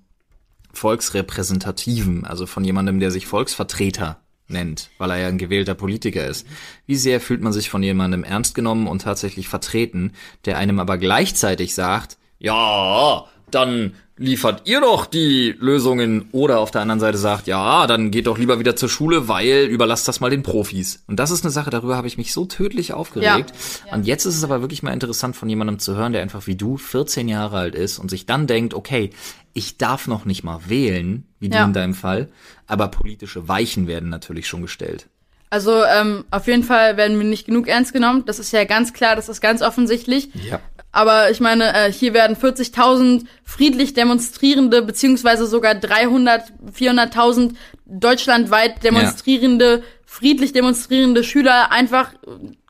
Volksrepräsentativen, 0.73 2.25
also 2.25 2.45
von 2.45 2.63
jemandem, 2.63 2.99
der 2.99 3.11
sich 3.11 3.27
Volksvertreter 3.27 4.21
nennt, 4.47 4.89
weil 4.97 5.11
er 5.11 5.17
ja 5.17 5.27
ein 5.27 5.37
gewählter 5.37 5.75
Politiker 5.75 6.25
ist. 6.25 6.45
Wie 6.85 6.95
sehr 6.95 7.21
fühlt 7.21 7.41
man 7.41 7.53
sich 7.53 7.69
von 7.69 7.83
jemandem 7.83 8.23
ernst 8.23 8.55
genommen 8.55 8.87
und 8.87 9.01
tatsächlich 9.01 9.47
vertreten, 9.47 10.13
der 10.45 10.57
einem 10.57 10.79
aber 10.79 10.97
gleichzeitig 10.97 11.73
sagt, 11.73 12.17
ja, 12.39 13.25
dann 13.49 13.93
liefert 14.17 14.63
ihr 14.65 14.81
doch 14.81 15.07
die 15.07 15.55
Lösungen 15.59 16.29
oder 16.31 16.59
auf 16.59 16.69
der 16.69 16.81
anderen 16.81 16.99
Seite 16.99 17.17
sagt, 17.17 17.47
ja, 17.47 17.87
dann 17.87 18.11
geht 18.11 18.27
doch 18.27 18.37
lieber 18.37 18.59
wieder 18.59 18.75
zur 18.75 18.87
Schule, 18.87 19.27
weil 19.27 19.65
überlasst 19.65 20.07
das 20.07 20.19
mal 20.19 20.29
den 20.29 20.43
Profis. 20.43 21.03
Und 21.07 21.17
das 21.19 21.31
ist 21.31 21.43
eine 21.43 21.51
Sache, 21.51 21.71
darüber 21.71 21.97
habe 21.97 22.07
ich 22.07 22.17
mich 22.17 22.31
so 22.31 22.45
tödlich 22.45 22.93
aufgeregt. 22.93 23.51
Und 23.91 24.05
jetzt 24.05 24.25
ist 24.25 24.37
es 24.37 24.43
aber 24.43 24.61
wirklich 24.61 24.83
mal 24.83 24.93
interessant 24.93 25.35
von 25.35 25.49
jemandem 25.49 25.79
zu 25.79 25.95
hören, 25.95 26.13
der 26.13 26.21
einfach 26.21 26.45
wie 26.45 26.55
du 26.55 26.77
14 26.77 27.27
Jahre 27.27 27.57
alt 27.57 27.73
ist 27.73 27.97
und 27.97 28.09
sich 28.09 28.27
dann 28.27 28.45
denkt, 28.45 28.75
okay, 28.75 29.09
ich 29.53 29.77
darf 29.77 30.07
noch 30.07 30.25
nicht 30.25 30.43
mal 30.43 30.59
wählen, 30.67 31.25
wie 31.39 31.49
du 31.49 31.57
Ja. 31.57 31.65
in 31.65 31.73
deinem 31.73 31.93
Fall, 31.93 32.29
aber 32.67 32.87
politische 32.89 33.47
Weichen 33.47 33.87
werden 33.87 34.09
natürlich 34.09 34.47
schon 34.47 34.61
gestellt. 34.61 35.07
Also 35.49 35.83
ähm, 35.83 36.23
auf 36.31 36.47
jeden 36.47 36.63
Fall 36.63 36.95
werden 36.95 37.17
wir 37.19 37.25
nicht 37.25 37.45
genug 37.45 37.67
ernst 37.67 37.91
genommen. 37.91 38.23
Das 38.25 38.39
ist 38.39 38.53
ja 38.53 38.63
ganz 38.63 38.93
klar, 38.93 39.17
das 39.17 39.27
ist 39.27 39.41
ganz 39.41 39.61
offensichtlich. 39.61 40.29
Ja. 40.49 40.61
Aber 40.93 41.29
ich 41.29 41.41
meine, 41.41 41.73
äh, 41.73 41.91
hier 41.91 42.13
werden 42.13 42.37
40.000 42.37 43.25
friedlich 43.43 43.93
demonstrierende, 43.93 44.81
beziehungsweise 44.81 45.47
sogar 45.47 45.75
300, 45.75 46.53
400.000 46.73 47.55
deutschlandweit 47.85 48.83
demonstrierende, 48.83 49.83
friedlich 50.05 50.53
demonstrierende 50.53 51.23
Schüler 51.23 51.71
einfach 51.71 52.11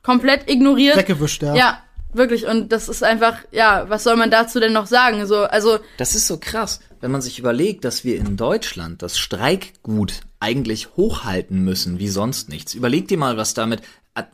komplett 0.02 0.50
ignoriert. 0.50 0.96
Weggewischt, 0.96 1.42
ja. 1.42 1.54
Ja, 1.54 1.82
wirklich. 2.12 2.46
Und 2.46 2.72
das 2.72 2.88
ist 2.88 3.02
einfach, 3.02 3.38
ja, 3.50 3.88
was 3.88 4.04
soll 4.04 4.16
man 4.16 4.30
dazu 4.30 4.60
denn 4.60 4.72
noch 4.72 4.86
sagen? 4.86 5.26
So, 5.26 5.44
also, 5.44 5.78
Das 5.98 6.14
ist 6.14 6.26
so 6.26 6.38
krass, 6.38 6.80
wenn 7.00 7.10
man 7.10 7.22
sich 7.22 7.38
überlegt, 7.38 7.84
dass 7.84 8.04
wir 8.04 8.16
in 8.16 8.36
Deutschland 8.36 9.02
das 9.02 9.18
Streikgut 9.18 10.20
eigentlich 10.40 10.96
hochhalten 10.96 11.64
müssen, 11.64 11.98
wie 11.98 12.08
sonst 12.08 12.48
nichts. 12.48 12.74
Überleg 12.74 13.08
dir 13.08 13.18
mal, 13.18 13.36
was 13.36 13.54
damit 13.54 13.82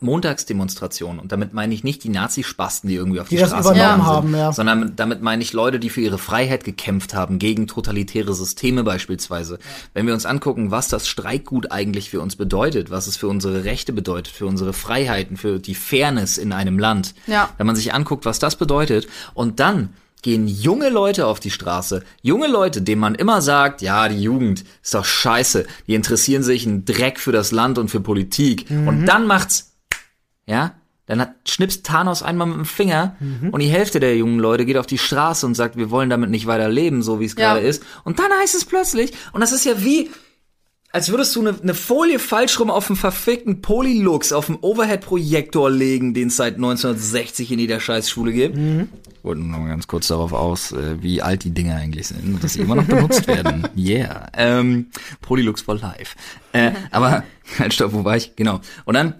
Montagsdemonstrationen, 0.01 1.19
und 1.19 1.31
damit 1.31 1.53
meine 1.53 1.73
ich 1.73 1.83
nicht 1.83 2.03
die 2.03 2.09
Nazi-Spasten, 2.09 2.89
die 2.89 2.95
irgendwie 2.95 3.21
auf 3.21 3.29
die, 3.29 3.37
Die 3.37 3.45
Straße 3.45 3.73
gegangen 3.73 4.05
haben, 4.05 4.35
ja. 4.35 4.51
sondern 4.51 4.95
damit 4.95 5.21
meine 5.21 5.41
ich 5.41 5.53
Leute, 5.53 5.79
die 5.79 5.89
für 5.89 6.01
ihre 6.01 6.17
Freiheit 6.17 6.63
gekämpft 6.63 7.13
haben, 7.13 7.39
gegen 7.39 7.67
totalitäre 7.67 8.33
Systeme 8.33 8.83
beispielsweise. 8.83 9.57
Wenn 9.93 10.05
wir 10.05 10.13
uns 10.13 10.25
angucken, 10.25 10.71
was 10.71 10.89
das 10.89 11.07
Streikgut 11.07 11.71
eigentlich 11.71 12.09
für 12.09 12.19
uns 12.19 12.35
bedeutet, 12.35 12.91
was 12.91 13.07
es 13.07 13.15
für 13.15 13.27
unsere 13.29 13.63
Rechte 13.63 13.93
bedeutet, 13.93 14.33
für 14.33 14.45
unsere 14.47 14.73
Freiheiten, 14.73 15.37
für 15.37 15.59
die 15.59 15.75
Fairness 15.75 16.37
in 16.37 16.51
einem 16.51 16.77
Land, 16.77 17.13
Ja. 17.27 17.49
wenn 17.57 17.67
man 17.67 17.75
sich 17.77 17.93
anguckt, 17.93 18.25
was 18.25 18.39
das 18.39 18.57
bedeutet, 18.57 19.07
und 19.33 19.59
dann 19.61 19.93
gehen 20.21 20.49
junge 20.49 20.89
Leute 20.89 21.27
auf 21.27 21.39
die 21.39 21.51
Straße, 21.51 22.03
junge 22.21 22.47
Leute, 22.47 22.81
denen 22.81 22.99
man 22.99 23.15
immer 23.15 23.41
sagt, 23.41 23.81
ja, 23.81 24.09
die 24.09 24.21
Jugend 24.21 24.65
ist 24.83 24.93
doch 24.93 25.05
scheiße, 25.05 25.65
die 25.87 25.95
interessieren 25.95 26.43
sich 26.43 26.67
einen 26.67 26.83
Dreck 26.83 27.21
für 27.21 27.31
das 27.31 27.51
Land 27.53 27.77
und 27.77 27.87
für 27.89 28.01
Politik, 28.01 28.65
und 28.69 29.05
dann 29.05 29.25
macht's, 29.25 29.68
ja, 30.49 30.73
dann 31.05 31.21
hat, 31.21 31.31
schnipst 31.47 31.85
Thanos 31.85 32.21
einmal 32.21 32.47
mit 32.47 32.57
dem 32.57 32.65
Finger 32.65 33.15
und 33.51 33.61
die 33.61 33.67
Hälfte 33.69 33.99
der 33.99 34.15
jungen 34.15 34.37
Leute 34.39 34.65
geht 34.65 34.77
auf 34.77 34.85
die 34.85 34.97
Straße 34.99 35.45
und 35.45 35.55
sagt, 35.55 35.75
wir 35.77 35.89
wollen 35.89 36.09
damit 36.09 36.29
nicht 36.29 36.45
weiter 36.45 36.69
leben, 36.69 37.01
so 37.01 37.19
wie 37.19 37.25
es 37.25 37.35
Ja. 37.35 37.53
gerade 37.53 37.65
ist. 37.65 37.83
Und 38.03 38.19
dann 38.19 38.31
heißt 38.41 38.53
es 38.53 38.65
plötzlich, 38.65 39.13
und 39.31 39.41
das 39.41 39.51
ist 39.51 39.65
ja 39.65 39.83
wie, 39.83 40.11
als 40.91 41.09
würdest 41.09 41.35
du 41.35 41.41
eine, 41.41 41.59
eine 41.59 41.73
Folie 41.73 42.19
falsch 42.19 42.59
rum 42.59 42.69
auf 42.69 42.85
dem 42.87 42.95
verfickten 42.95 43.61
Polylux 43.61 44.31
auf 44.33 44.47
dem 44.47 44.57
Overhead-Projektor 44.61 45.71
legen, 45.71 46.13
den 46.13 46.27
es 46.27 46.35
seit 46.37 46.55
1960 46.55 47.51
in 47.51 47.59
jeder 47.59 47.79
Scheißschule 47.79 48.31
gibt. 48.31 48.57
Wollte 49.23 49.41
nur 49.41 49.51
noch 49.51 49.59
mal 49.59 49.67
ganz 49.69 49.87
kurz 49.87 50.07
darauf 50.07 50.31
aus, 50.33 50.71
äh, 50.73 51.01
wie 51.01 51.21
alt 51.23 51.43
die 51.43 51.51
Dinger 51.51 51.75
eigentlich 51.75 52.07
sind 52.07 52.23
und 52.35 52.43
dass 52.43 52.53
sie 52.53 52.61
immer 52.61 52.75
noch 52.75 52.85
benutzt 52.85 53.25
werden. 53.27 53.67
Yeah. 53.75 54.27
Ähm, 54.33 54.87
Polylux 55.21 55.61
for 55.61 55.75
life. 55.75 56.15
Äh, 56.53 56.71
aber, 56.91 57.23
halt, 57.59 57.73
stopp, 57.73 57.93
wo 57.93 58.03
war 58.03 58.15
ich? 58.15 58.35
Genau. 58.35 58.61
Und 58.85 58.93
dann 58.93 59.15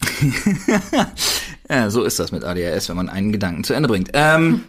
ja, 1.70 1.90
so 1.90 2.04
ist 2.04 2.18
das 2.18 2.32
mit 2.32 2.44
ADHS, 2.44 2.88
wenn 2.88 2.96
man 2.96 3.08
einen 3.08 3.32
Gedanken 3.32 3.64
zu 3.64 3.74
Ende 3.74 3.88
bringt. 3.88 4.10
Ähm, 4.12 4.62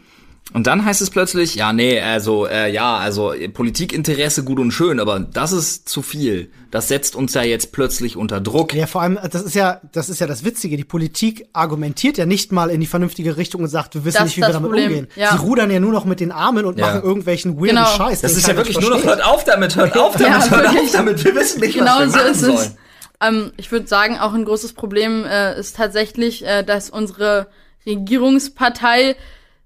und 0.53 0.65
dann 0.65 0.85
heißt 0.85 1.01
es 1.01 1.09
plötzlich, 1.09 1.55
ja, 1.55 1.73
nee, 1.73 1.99
also, 1.99 2.47
äh, 2.47 2.71
ja, 2.71 2.95
also 2.95 3.33
äh, 3.33 3.49
Politikinteresse 3.49 4.45
gut 4.45 4.59
und 4.59 4.71
schön, 4.71 5.01
aber 5.01 5.19
das 5.19 5.51
ist 5.51 5.89
zu 5.89 6.01
viel. 6.01 6.51
Das 6.71 6.87
setzt 6.87 7.17
uns 7.17 7.33
ja 7.33 7.43
jetzt 7.43 7.73
plötzlich 7.73 8.15
unter 8.15 8.39
Druck. 8.39 8.73
Ja, 8.73 8.87
vor 8.87 9.01
allem, 9.01 9.19
das 9.29 9.41
ist 9.43 9.55
ja, 9.55 9.81
das 9.91 10.07
ist 10.07 10.19
ja 10.21 10.27
das 10.27 10.45
Witzige. 10.45 10.77
Die 10.77 10.85
Politik 10.85 11.47
argumentiert 11.51 12.17
ja 12.17 12.25
nicht 12.25 12.53
mal 12.53 12.69
in 12.69 12.79
die 12.79 12.87
vernünftige 12.87 13.35
Richtung 13.35 13.61
und 13.63 13.67
sagt, 13.67 13.93
wir 13.95 14.05
wissen 14.05 14.19
Das 14.19 14.25
nicht, 14.27 14.37
wie 14.37 14.41
wir 14.41 14.47
damit 14.47 14.69
Problem, 14.69 14.87
umgehen. 14.89 15.07
ja. 15.17 15.33
Sie 15.33 15.37
rudern 15.39 15.69
ja 15.69 15.81
nur 15.81 15.91
noch 15.91 16.05
mit 16.05 16.21
den 16.21 16.31
Armen 16.31 16.63
und 16.65 16.79
Ja. 16.79 16.87
machen 16.87 17.03
irgendwelchen 17.03 17.57
weirden 17.57 17.75
Genau. 17.75 17.85
Scheiß. 17.85 18.21
Das 18.21 18.31
ist 18.37 18.47
ja 18.47 18.55
wirklich 18.55 18.79
nur 18.79 18.89
noch, 18.91 19.03
hört 19.03 19.21
auf 19.25 19.43
damit, 19.43 19.75
hört 19.75 19.97
auf 19.97 20.15
damit, 20.15 20.27
Ja, 20.45 20.49
hört 20.49 20.67
auf 20.69 20.91
damit, 20.93 21.25
wir 21.25 21.35
wissen 21.35 21.59
nicht, 21.59 21.73
genau 21.77 21.91
was 21.99 21.99
wir 21.99 22.09
so 22.11 22.17
machen 22.19 22.31
ist 22.31 22.39
sollen. 22.39 22.55
es. 22.57 22.75
Ähm, 23.21 23.51
ich 23.57 23.71
würde 23.71 23.87
sagen, 23.87 24.19
auch 24.19 24.33
ein 24.33 24.45
großes 24.45 24.73
Problem 24.73 25.25
äh, 25.25 25.59
ist 25.59 25.75
tatsächlich, 25.75 26.45
äh, 26.45 26.63
dass 26.63 26.89
unsere 26.89 27.47
Regierungspartei 27.85 29.15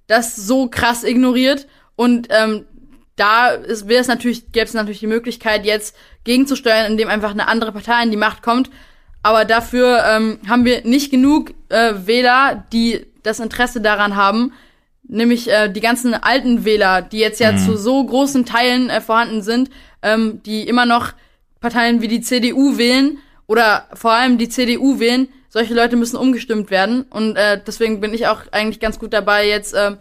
das 0.07 0.35
so 0.35 0.67
krass 0.67 1.03
ignoriert. 1.03 1.67
Und 1.95 2.27
ähm, 2.29 2.65
da 3.15 3.57
wäre 3.65 4.01
es 4.01 4.07
natürlich, 4.07 4.51
gäbe 4.51 4.65
es 4.65 4.73
natürlich 4.73 4.99
die 4.99 5.07
Möglichkeit, 5.07 5.65
jetzt 5.65 5.95
gegenzusteuern, 6.23 6.91
indem 6.91 7.09
einfach 7.09 7.31
eine 7.31 7.47
andere 7.47 7.71
Partei 7.71 8.03
in 8.03 8.11
die 8.11 8.17
Macht 8.17 8.41
kommt. 8.41 8.69
Aber 9.23 9.45
dafür 9.45 10.03
ähm, 10.07 10.39
haben 10.47 10.65
wir 10.65 10.83
nicht 10.83 11.11
genug 11.11 11.53
äh, 11.69 11.93
Wähler, 12.05 12.65
die 12.73 13.05
das 13.21 13.39
Interesse 13.39 13.81
daran 13.81 14.15
haben, 14.15 14.53
nämlich 15.03 15.51
äh, 15.51 15.69
die 15.69 15.81
ganzen 15.81 16.15
alten 16.15 16.65
Wähler, 16.65 17.03
die 17.03 17.19
jetzt 17.19 17.39
ja 17.39 17.55
zu 17.55 17.77
so 17.77 18.03
großen 18.03 18.45
Teilen 18.45 18.89
äh, 18.89 19.01
vorhanden 19.01 19.43
sind, 19.43 19.69
ähm, 20.01 20.41
die 20.43 20.67
immer 20.67 20.87
noch 20.87 21.11
Parteien 21.59 22.01
wie 22.01 22.07
die 22.07 22.21
CDU 22.21 22.79
wählen 22.79 23.19
oder 23.51 23.87
vor 23.93 24.11
allem 24.13 24.37
die 24.37 24.47
CDU 24.47 24.99
wählen. 25.01 25.27
Solche 25.49 25.73
Leute 25.73 25.97
müssen 25.97 26.15
umgestimmt 26.15 26.71
werden 26.71 27.01
und 27.09 27.35
äh, 27.35 27.59
deswegen 27.67 27.99
bin 27.99 28.13
ich 28.13 28.25
auch 28.27 28.43
eigentlich 28.51 28.79
ganz 28.79 28.97
gut 28.97 29.11
dabei 29.11 29.45
jetzt 29.45 29.73
ähm, 29.77 29.97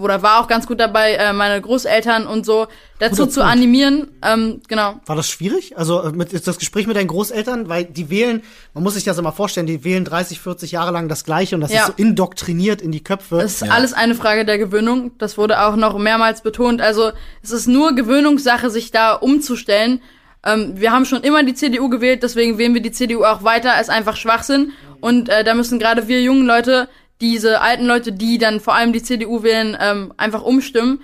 oder 0.00 0.22
war 0.22 0.40
auch 0.40 0.48
ganz 0.48 0.66
gut 0.66 0.80
dabei, 0.80 1.12
äh, 1.14 1.32
meine 1.32 1.60
Großeltern 1.60 2.26
und 2.26 2.44
so 2.44 2.66
dazu 2.98 3.26
zu 3.26 3.44
animieren. 3.44 4.08
Ähm, 4.24 4.60
genau. 4.66 4.96
War 5.06 5.14
das 5.14 5.28
schwierig? 5.28 5.78
Also 5.78 6.02
äh, 6.02 6.10
mit, 6.10 6.32
ist 6.32 6.48
das 6.48 6.58
Gespräch 6.58 6.88
mit 6.88 6.96
deinen 6.96 7.06
Großeltern, 7.06 7.68
weil 7.68 7.84
die 7.84 8.10
wählen, 8.10 8.42
man 8.74 8.82
muss 8.82 8.94
sich 8.94 9.04
das 9.04 9.18
immer 9.18 9.30
vorstellen, 9.32 9.68
die 9.68 9.84
wählen 9.84 10.04
30, 10.04 10.40
40 10.40 10.72
Jahre 10.72 10.90
lang 10.90 11.08
das 11.08 11.22
Gleiche 11.24 11.54
und 11.54 11.60
das 11.60 11.72
Ja. 11.72 11.82
ist 11.82 11.86
so 11.86 11.92
indoktriniert 11.96 12.82
in 12.82 12.90
die 12.90 13.04
Köpfe. 13.04 13.40
Es 13.40 13.62
ist 13.62 13.70
alles 13.70 13.92
eine 13.92 14.16
Frage 14.16 14.44
der 14.44 14.58
Gewöhnung. 14.58 15.12
Das 15.18 15.38
wurde 15.38 15.60
auch 15.60 15.76
noch 15.76 15.96
mehrmals 15.98 16.42
betont. 16.42 16.80
Also 16.80 17.12
es 17.44 17.52
ist 17.52 17.68
nur 17.68 17.94
Gewöhnungssache, 17.94 18.70
sich 18.70 18.90
da 18.90 19.12
umzustellen. 19.14 20.00
Ähm, 20.44 20.80
wir 20.80 20.92
haben 20.92 21.04
schon 21.04 21.22
immer 21.22 21.42
die 21.42 21.54
CDU 21.54 21.88
gewählt, 21.88 22.22
deswegen 22.22 22.58
wählen 22.58 22.74
wir 22.74 22.82
die 22.82 22.92
CDU 22.92 23.24
auch 23.24 23.42
weiter. 23.42 23.80
Ist 23.80 23.90
einfach 23.90 24.16
Schwachsinn. 24.16 24.72
Und 25.00 25.28
äh, 25.28 25.44
da 25.44 25.54
müssen 25.54 25.78
gerade 25.78 26.08
wir 26.08 26.22
jungen 26.22 26.46
Leute, 26.46 26.88
diese 27.20 27.60
alten 27.60 27.86
Leute, 27.86 28.12
die 28.12 28.38
dann 28.38 28.60
vor 28.60 28.74
allem 28.74 28.92
die 28.92 29.02
CDU 29.02 29.42
wählen, 29.42 29.76
ähm, 29.80 30.12
einfach 30.16 30.42
umstimmen. 30.42 31.00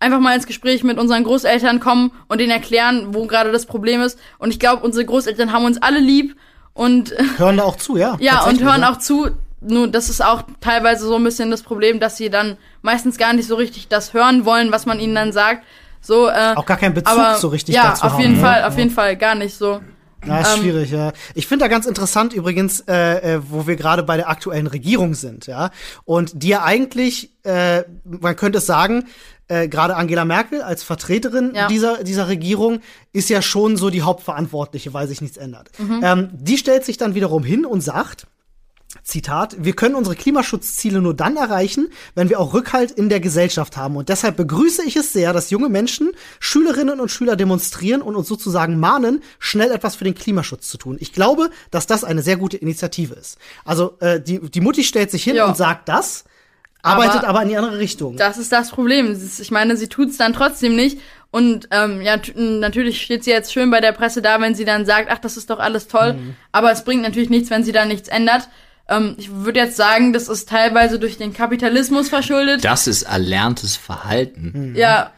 Einfach 0.00 0.20
mal 0.20 0.34
ins 0.34 0.46
Gespräch 0.46 0.82
mit 0.84 0.98
unseren 0.98 1.24
Großeltern 1.24 1.80
kommen 1.80 2.12
und 2.28 2.40
denen 2.40 2.50
erklären, 2.50 3.14
wo 3.14 3.26
gerade 3.26 3.52
das 3.52 3.66
Problem 3.66 4.02
ist. 4.02 4.18
Und 4.38 4.50
ich 4.50 4.58
glaube, 4.58 4.84
unsere 4.84 5.04
Großeltern 5.04 5.52
haben 5.52 5.64
uns 5.64 5.80
alle 5.80 6.00
lieb 6.00 6.36
und 6.74 7.14
hören 7.38 7.56
da 7.56 7.62
auch 7.62 7.76
zu, 7.76 7.96
ja. 7.96 8.16
ja, 8.20 8.44
und 8.44 8.62
hören 8.62 8.82
ja. 8.82 8.90
auch 8.92 8.98
zu. 8.98 9.30
Nur 9.60 9.88
das 9.88 10.10
ist 10.10 10.22
auch 10.22 10.42
teilweise 10.60 11.06
so 11.06 11.14
ein 11.14 11.24
bisschen 11.24 11.50
das 11.50 11.62
Problem, 11.62 12.00
dass 12.00 12.18
sie 12.18 12.28
dann 12.28 12.58
meistens 12.82 13.16
gar 13.16 13.32
nicht 13.32 13.48
so 13.48 13.54
richtig 13.54 13.88
das 13.88 14.12
hören 14.12 14.44
wollen, 14.44 14.72
was 14.72 14.84
man 14.84 15.00
ihnen 15.00 15.14
dann 15.14 15.32
sagt. 15.32 15.64
So, 16.04 16.28
äh, 16.28 16.52
Auch 16.54 16.66
gar 16.66 16.76
keinen 16.76 16.92
Bezug 16.94 17.16
aber, 17.18 17.38
so 17.38 17.48
richtig 17.48 17.74
ja, 17.74 17.88
dazu 17.88 18.04
auf 18.04 18.12
haben, 18.12 18.20
jeden 18.20 18.34
ne? 18.34 18.40
Fall, 18.40 18.60
Ja. 18.60 18.68
auf 18.68 18.76
jeden 18.76 18.90
Fall 18.90 19.16
gar 19.16 19.34
nicht 19.34 19.56
so. 19.56 19.80
Ja, 20.26 20.40
ist 20.40 20.58
schwierig, 20.58 20.90
ja. 20.90 21.12
Ich 21.34 21.46
finde 21.46 21.64
da 21.64 21.68
ganz 21.68 21.84
interessant 21.86 22.32
übrigens, 22.32 22.80
äh, 22.88 23.34
äh, 23.36 23.40
wo 23.48 23.66
wir 23.66 23.76
gerade 23.76 24.02
bei 24.02 24.16
der 24.16 24.28
aktuellen 24.30 24.66
Regierung 24.66 25.14
sind, 25.14 25.46
ja. 25.46 25.70
Und 26.04 26.42
die 26.42 26.48
ja 26.48 26.62
eigentlich, 26.62 27.30
äh, 27.44 27.84
man 28.04 28.34
könnte 28.36 28.58
es 28.58 28.66
sagen, 28.66 29.04
äh, 29.48 29.68
gerade 29.68 29.96
Angela 29.96 30.24
Merkel 30.24 30.62
als 30.62 30.82
Vertreterin 30.82 31.52
Ja. 31.54 31.68
dieser, 31.68 32.02
dieser 32.04 32.28
Regierung 32.28 32.80
ist 33.12 33.28
ja 33.28 33.42
schon 33.42 33.76
so 33.76 33.90
die 33.90 34.00
Hauptverantwortliche, 34.00 34.94
weil 34.94 35.08
sich 35.08 35.20
nichts 35.20 35.36
ändert. 35.36 35.70
Ähm, 36.02 36.30
die 36.32 36.56
stellt 36.56 36.84
sich 36.86 36.96
dann 36.96 37.14
wiederum 37.14 37.44
hin 37.44 37.66
und 37.66 37.82
sagt, 37.82 38.26
Zitat, 39.04 39.54
wir 39.58 39.74
können 39.74 39.94
unsere 39.94 40.16
Klimaschutzziele 40.16 41.00
nur 41.02 41.14
dann 41.14 41.36
erreichen, 41.36 41.88
wenn 42.14 42.30
wir 42.30 42.40
auch 42.40 42.54
Rückhalt 42.54 42.90
in 42.90 43.08
der 43.10 43.20
Gesellschaft 43.20 43.76
haben. 43.76 43.96
Und 43.96 44.08
deshalb 44.08 44.36
begrüße 44.36 44.82
ich 44.84 44.96
es 44.96 45.12
sehr, 45.12 45.32
dass 45.34 45.50
junge 45.50 45.68
Menschen, 45.68 46.10
Schülerinnen 46.40 47.00
und 47.00 47.10
Schüler 47.10 47.36
demonstrieren 47.36 48.00
und 48.02 48.16
uns 48.16 48.26
sozusagen 48.28 48.80
mahnen, 48.80 49.22
schnell 49.38 49.70
etwas 49.70 49.94
für 49.96 50.04
den 50.04 50.14
Klimaschutz 50.14 50.68
zu 50.68 50.78
tun. 50.78 50.96
Ich 51.00 51.12
glaube, 51.12 51.50
dass 51.70 51.86
das 51.86 52.02
eine 52.02 52.22
sehr 52.22 52.36
gute 52.38 52.56
Initiative 52.56 53.14
ist. 53.14 53.36
Also 53.64 53.96
äh, 54.00 54.20
die, 54.20 54.40
die 54.40 54.60
Mutti 54.62 54.82
stellt 54.84 55.10
sich 55.10 55.22
hin 55.22 55.36
Ja. 55.36 55.46
und 55.46 55.56
sagt 55.56 55.88
das, 55.88 56.24
arbeitet 56.82 57.16
Aber- 57.20 57.28
aber, 57.28 57.42
in 57.42 57.48
die 57.50 57.56
andere 57.58 57.78
Richtung. 57.78 58.16
Das 58.16 58.38
ist 58.38 58.52
das 58.52 58.70
Problem. 58.70 59.14
Ich 59.40 59.50
meine, 59.50 59.76
sie 59.76 59.88
tut's 59.88 60.16
dann 60.16 60.32
trotzdem 60.32 60.76
nicht. 60.76 60.98
Und 61.30 61.68
ähm, 61.72 62.00
ja, 62.00 62.16
natürlich 62.36 63.02
steht 63.02 63.24
sie 63.24 63.30
jetzt 63.30 63.52
schön 63.52 63.70
bei 63.70 63.80
der 63.80 63.92
Presse 63.92 64.22
da, 64.22 64.40
wenn 64.40 64.54
sie 64.54 64.64
dann 64.64 64.86
sagt, 64.86 65.08
ach, 65.10 65.18
das 65.18 65.36
ist 65.36 65.50
doch 65.50 65.58
alles 65.58 65.88
toll. 65.88 66.16
Aber 66.52 66.70
es 66.70 66.84
bringt 66.84 67.02
natürlich 67.02 67.28
nichts, 67.28 67.50
wenn 67.50 67.64
sie 67.64 67.72
da 67.72 67.84
nichts 67.84 68.08
ändert. 68.08 68.48
Ähm, 68.88 69.14
ich 69.16 69.30
würde 69.32 69.60
jetzt 69.60 69.76
sagen, 69.76 70.12
das 70.12 70.28
ist 70.28 70.48
teilweise 70.48 70.98
durch 70.98 71.16
den 71.18 71.32
Kapitalismus 71.32 72.08
verschuldet. 72.08 72.64
Das 72.64 72.86
ist 72.86 73.02
erlerntes 73.02 73.76
Verhalten. 73.76 74.74
Ja, 74.76 75.10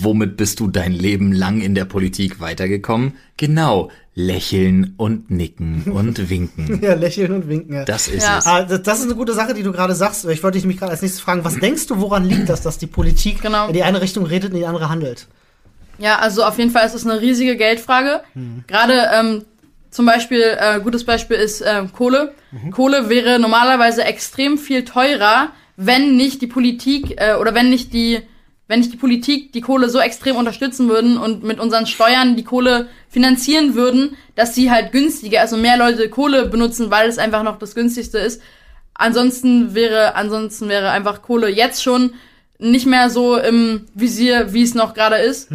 Womit 0.00 0.36
bist 0.36 0.58
du 0.58 0.66
dein 0.66 0.90
Leben 0.90 1.30
lang 1.32 1.60
in 1.60 1.76
der 1.76 1.84
Politik 1.84 2.40
weitergekommen? 2.40 3.12
Genau, 3.36 3.88
lächeln 4.16 4.94
und 4.96 5.30
nicken 5.30 5.82
und 5.92 6.28
winken. 6.28 6.80
Ja, 6.82 6.94
lächeln 6.94 7.30
und 7.32 7.48
winken. 7.48 7.74
Ja. 7.74 7.84
Das 7.84 8.08
ist 8.08 8.24
Ja. 8.24 8.38
es. 8.38 8.46
Ah, 8.48 8.62
das 8.64 8.82
das 8.82 8.98
ist 8.98 9.04
eine 9.04 9.14
gute 9.14 9.32
Sache, 9.32 9.54
die 9.54 9.62
du 9.62 9.70
gerade 9.70 9.94
sagst. 9.94 10.24
Ich 10.24 10.42
wollte 10.42 10.58
dich 10.58 10.66
mich 10.66 10.76
gerade 10.76 10.90
als 10.90 11.02
nächstes 11.02 11.20
fragen, 11.22 11.44
was 11.44 11.54
denkst 11.56 11.86
du, 11.86 12.00
woran 12.00 12.24
liegt 12.24 12.48
das, 12.48 12.62
dass 12.62 12.78
die 12.78 12.88
Politik 12.88 13.42
Genau. 13.42 13.68
in 13.68 13.72
die 13.72 13.84
eine 13.84 14.00
Richtung 14.00 14.26
redet 14.26 14.50
und 14.50 14.56
in 14.56 14.62
die 14.62 14.66
andere 14.66 14.88
handelt? 14.88 15.28
Ja, 15.98 16.18
also 16.18 16.42
auf 16.42 16.58
jeden 16.58 16.70
Fall 16.72 16.84
ist 16.86 16.94
es 16.94 17.04
eine 17.06 17.20
riesige 17.20 17.56
Geldfrage. 17.56 18.22
Gerade 18.66 18.94
ähm, 19.14 19.44
zum 19.90 20.06
Beispiel, 20.06 20.42
äh, 20.58 20.80
gutes 20.80 21.04
Beispiel 21.04 21.36
ist 21.36 21.62
ähm, 21.66 21.92
Kohle. 21.92 22.34
Kohle 22.70 23.08
wäre 23.08 23.38
normalerweise 23.38 24.04
extrem 24.04 24.58
viel 24.58 24.84
teurer, 24.84 25.52
wenn 25.76 26.16
nicht 26.16 26.42
die 26.42 26.46
Politik 26.46 27.20
äh, 27.20 27.34
oder 27.34 27.54
wenn 27.54 27.70
nicht 27.70 27.92
die 27.92 28.20
wenn 28.68 28.78
nicht 28.78 28.92
die 28.92 28.98
Politik 28.98 29.52
die 29.52 29.62
Kohle 29.62 29.90
so 29.90 29.98
extrem 29.98 30.36
unterstützen 30.36 30.88
würden 30.88 31.18
und 31.18 31.42
mit 31.42 31.58
unseren 31.58 31.86
Steuern 31.86 32.36
die 32.36 32.44
Kohle 32.44 32.86
finanzieren 33.08 33.74
würden, 33.74 34.16
dass 34.36 34.54
sie 34.54 34.70
halt 34.70 34.92
günstiger, 34.92 35.40
also 35.40 35.56
mehr 35.56 35.76
Leute 35.76 36.08
Kohle 36.08 36.46
benutzen, 36.46 36.88
weil 36.88 37.08
es 37.08 37.18
einfach 37.18 37.42
noch 37.42 37.58
das 37.58 37.74
günstigste 37.74 38.18
ist. 38.18 38.40
Ansonsten 38.94 39.74
wäre, 39.74 40.14
ansonsten 40.14 40.68
wäre 40.68 40.90
einfach 40.90 41.20
Kohle 41.20 41.48
jetzt 41.48 41.82
schon 41.82 42.14
nicht 42.60 42.86
mehr 42.86 43.10
so 43.10 43.36
im 43.36 43.86
Visier, 43.94 44.52
wie 44.52 44.62
es 44.62 44.76
noch 44.76 44.94
gerade 44.94 45.16
ist. 45.16 45.50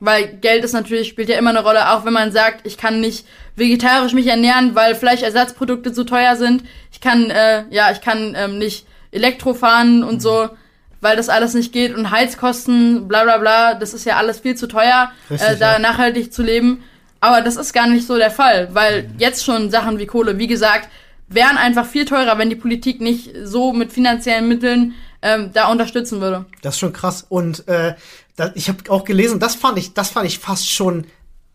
Weil 0.00 0.28
Geld 0.42 0.62
ist 0.62 0.74
natürlich, 0.74 1.08
spielt 1.08 1.30
ja 1.30 1.38
immer 1.38 1.50
eine 1.50 1.62
Rolle, 1.62 1.90
auch 1.92 2.04
wenn 2.04 2.12
man 2.12 2.30
sagt, 2.30 2.66
ich 2.66 2.76
kann 2.76 3.00
nicht 3.00 3.24
vegetarisch 3.56 4.12
mich 4.12 4.26
ernähren, 4.26 4.74
weil 4.74 4.94
Fleischersatzprodukte 4.94 5.92
zu 5.92 6.04
teuer 6.04 6.36
sind. 6.36 6.64
Ich 6.92 7.00
kann, 7.00 7.30
äh, 7.30 7.64
ja, 7.70 7.90
ich 7.90 8.00
kann 8.00 8.34
ähm, 8.36 8.58
nicht 8.58 8.86
Elektro 9.10 9.54
fahren 9.54 10.02
und 10.02 10.20
so, 10.20 10.48
weil 11.00 11.16
das 11.16 11.28
alles 11.28 11.54
nicht 11.54 11.72
geht. 11.72 11.94
Und 11.94 12.10
Heizkosten, 12.10 13.08
bla 13.08 13.24
bla 13.24 13.38
bla, 13.38 13.74
das 13.74 13.94
ist 13.94 14.04
ja 14.04 14.16
alles 14.16 14.40
viel 14.40 14.56
zu 14.56 14.66
teuer, 14.66 15.12
Richtig, 15.30 15.48
äh, 15.48 15.56
da 15.56 15.74
ja. 15.74 15.78
nachhaltig 15.78 16.32
zu 16.32 16.42
leben. 16.42 16.82
Aber 17.20 17.42
das 17.42 17.56
ist 17.56 17.72
gar 17.72 17.86
nicht 17.86 18.06
so 18.06 18.16
der 18.16 18.30
Fall, 18.30 18.68
weil 18.72 19.10
jetzt 19.18 19.44
schon 19.44 19.70
Sachen 19.70 19.98
wie 19.98 20.06
Kohle, 20.06 20.38
wie 20.38 20.46
gesagt, 20.46 20.88
wären 21.28 21.58
einfach 21.58 21.86
viel 21.86 22.06
teurer, 22.06 22.38
wenn 22.38 22.50
die 22.50 22.56
Politik 22.56 23.00
nicht 23.00 23.30
so 23.44 23.72
mit 23.72 23.92
finanziellen 23.92 24.48
Mitteln 24.48 24.94
ähm, 25.22 25.50
da 25.52 25.70
unterstützen 25.70 26.20
würde. 26.20 26.46
Das 26.62 26.74
ist 26.74 26.80
schon 26.80 26.92
krass. 26.92 27.26
Und 27.28 27.68
äh, 27.68 27.94
da, 28.36 28.52
ich 28.54 28.68
habe 28.68 28.90
auch 28.90 29.04
gelesen, 29.04 29.38
das 29.38 29.54
fand 29.54 29.78
ich, 29.78 29.92
das 29.92 30.10
fand 30.10 30.26
ich 30.26 30.38
fast 30.38 30.70
schon 30.70 31.06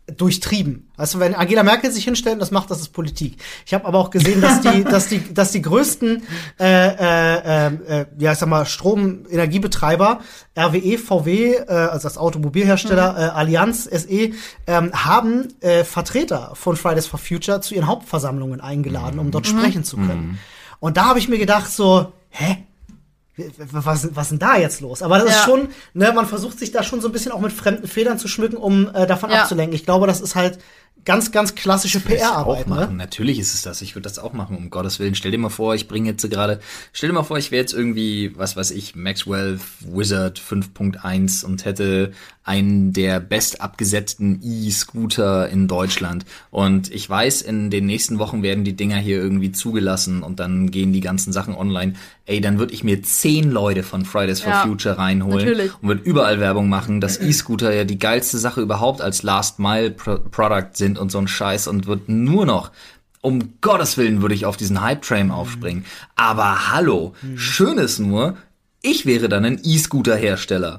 durchtrieben. 0.06 0.88
Also 0.96 1.18
wenn 1.18 1.34
Angela 1.34 1.64
Merkel 1.64 1.90
sich 1.90 2.04
hinstellt 2.04 2.34
und 2.34 2.40
das 2.40 2.52
macht, 2.52 2.70
das 2.70 2.80
ist 2.80 2.90
Politik. 2.90 3.38
Ich 3.66 3.74
habe 3.74 3.86
aber 3.86 3.98
auch 3.98 4.10
gesehen, 4.10 4.40
dass 4.40 4.60
die, 4.60 4.84
dass 4.90 5.08
die, 5.08 5.34
dass 5.34 5.50
die 5.50 5.62
größten, 5.62 6.22
äh, 6.60 6.64
äh, 6.64 7.66
äh, 7.66 8.06
ja 8.18 8.32
ich 8.32 8.38
sag 8.38 8.48
mal 8.48 8.66
Stromenergiebetreiber 8.66 10.20
RWE, 10.56 10.98
VW, 10.98 11.54
äh, 11.54 11.66
also 11.66 12.04
das 12.04 12.18
Automobilhersteller 12.18 13.16
äh, 13.18 13.22
Allianz 13.36 13.84
SE, 13.84 14.30
ähm, 14.66 14.92
haben 14.92 15.48
äh, 15.60 15.82
Vertreter 15.82 16.52
von 16.54 16.76
Fridays 16.76 17.06
for 17.06 17.18
Future 17.18 17.60
zu 17.60 17.74
ihren 17.74 17.88
Hauptversammlungen 17.88 18.60
eingeladen, 18.60 19.18
um 19.18 19.32
dort 19.32 19.46
sprechen 19.46 19.82
zu 19.82 19.96
können. 19.96 20.38
Und 20.78 20.96
da 20.96 21.06
habe 21.06 21.18
ich 21.18 21.28
mir 21.28 21.38
gedacht 21.38 21.70
so, 21.70 22.12
hä? 22.30 22.58
Was, 23.72 24.14
was 24.16 24.22
ist 24.26 24.30
denn 24.30 24.38
da 24.38 24.56
jetzt 24.56 24.80
los? 24.80 25.02
Aber 25.02 25.18
das 25.18 25.28
ist 25.30 25.36
Ja. 25.36 25.44
schon, 25.44 25.68
ne, 25.94 26.12
man 26.12 26.26
versucht 26.26 26.58
sich 26.58 26.72
da 26.72 26.82
schon 26.82 27.00
so 27.00 27.08
ein 27.08 27.12
bisschen 27.12 27.32
auch 27.32 27.40
mit 27.40 27.52
fremden 27.52 27.86
Federn 27.86 28.18
zu 28.18 28.28
schmücken, 28.28 28.56
um 28.56 28.88
äh, 28.94 29.06
davon 29.06 29.30
Ja. 29.30 29.42
abzulenken. 29.42 29.74
Ich 29.74 29.84
glaube, 29.84 30.06
das 30.06 30.20
ist 30.20 30.34
halt 30.34 30.58
ganz, 31.04 31.30
ganz 31.30 31.54
klassische 31.54 32.02
Würde 32.04 32.16
PR-Arbeit, 32.16 32.66
machen. 32.66 32.90
ne? 32.92 32.96
Natürlich 32.96 33.38
ist 33.38 33.54
es 33.54 33.62
das. 33.62 33.80
Ich 33.82 33.94
würde 33.94 34.08
das 34.08 34.18
auch 34.18 34.32
machen, 34.32 34.56
um 34.56 34.70
Gottes 34.70 34.98
Willen. 34.98 35.14
Stell 35.14 35.30
dir 35.30 35.38
mal 35.38 35.50
vor, 35.50 35.74
ich 35.74 35.86
bringe 35.88 36.10
jetzt 36.10 36.22
so 36.22 36.28
gerade, 36.28 36.60
stell 36.92 37.08
dir 37.10 37.14
mal 37.14 37.22
vor, 37.22 37.38
ich 37.38 37.50
wäre 37.52 37.60
jetzt 37.60 37.74
irgendwie, 37.74 38.32
was 38.36 38.56
weiß 38.56 38.72
ich, 38.72 38.96
Maxwell 38.96 39.60
Wizard 39.80 40.40
5.1 40.40 41.44
und 41.44 41.64
hätte 41.64 42.12
einen 42.42 42.92
der 42.92 43.18
best 43.18 43.60
abgesetzten 43.60 44.40
E-Scooter 44.42 45.48
in 45.48 45.66
Deutschland. 45.66 46.24
Und 46.50 46.92
ich 46.92 47.08
weiß, 47.10 47.42
in 47.42 47.70
den 47.70 47.86
nächsten 47.86 48.20
Wochen 48.20 48.42
werden 48.42 48.62
die 48.62 48.76
Dinger 48.76 48.96
hier 48.98 49.18
irgendwie 49.18 49.50
zugelassen 49.50 50.22
und 50.22 50.38
dann 50.38 50.70
gehen 50.70 50.92
die 50.92 51.00
ganzen 51.00 51.32
Sachen 51.32 51.54
online. 51.54 51.94
Ey, 52.24 52.40
dann 52.40 52.58
würde 52.60 52.72
ich 52.72 52.84
mir 52.84 53.02
zehn 53.02 53.50
Leute 53.50 53.82
von 53.82 54.04
Fridays 54.04 54.40
for 54.40 54.52
Ja, 54.52 54.62
Future 54.62 54.96
reinholen 54.96 55.44
natürlich. 55.44 55.72
und 55.82 55.88
wird 55.88 56.06
überall 56.06 56.38
Werbung 56.38 56.68
machen, 56.68 57.00
dass 57.00 57.20
E-Scooter 57.20 57.72
ja 57.74 57.84
die 57.84 57.98
geilste 57.98 58.38
Sache 58.38 58.60
überhaupt 58.60 59.00
als 59.00 59.24
Last 59.24 59.58
Mile 59.58 59.90
Pro 59.90 60.18
Product 60.30 60.70
sind 60.74 60.85
und 60.94 61.10
so 61.10 61.18
ein 61.18 61.28
Scheiß 61.28 61.66
und 61.66 61.86
wird 61.86 62.08
nur 62.08 62.46
noch 62.46 62.70
um 63.26 63.54
Gottes 63.60 63.96
Willen 63.96 64.22
würde 64.22 64.36
ich 64.36 64.46
auf 64.46 64.56
diesen 64.56 64.82
Hype 64.82 65.02
Train 65.02 65.32
aufspringen. 65.32 65.84
Aber 66.14 66.70
hallo, 66.70 67.12
schön 67.34 67.76
ist 67.76 67.98
nur, 67.98 68.36
ich 68.82 69.04
wäre 69.04 69.28
dann 69.28 69.44
ein 69.44 69.60
E-Scooter 69.64 70.14
Hersteller. 70.14 70.78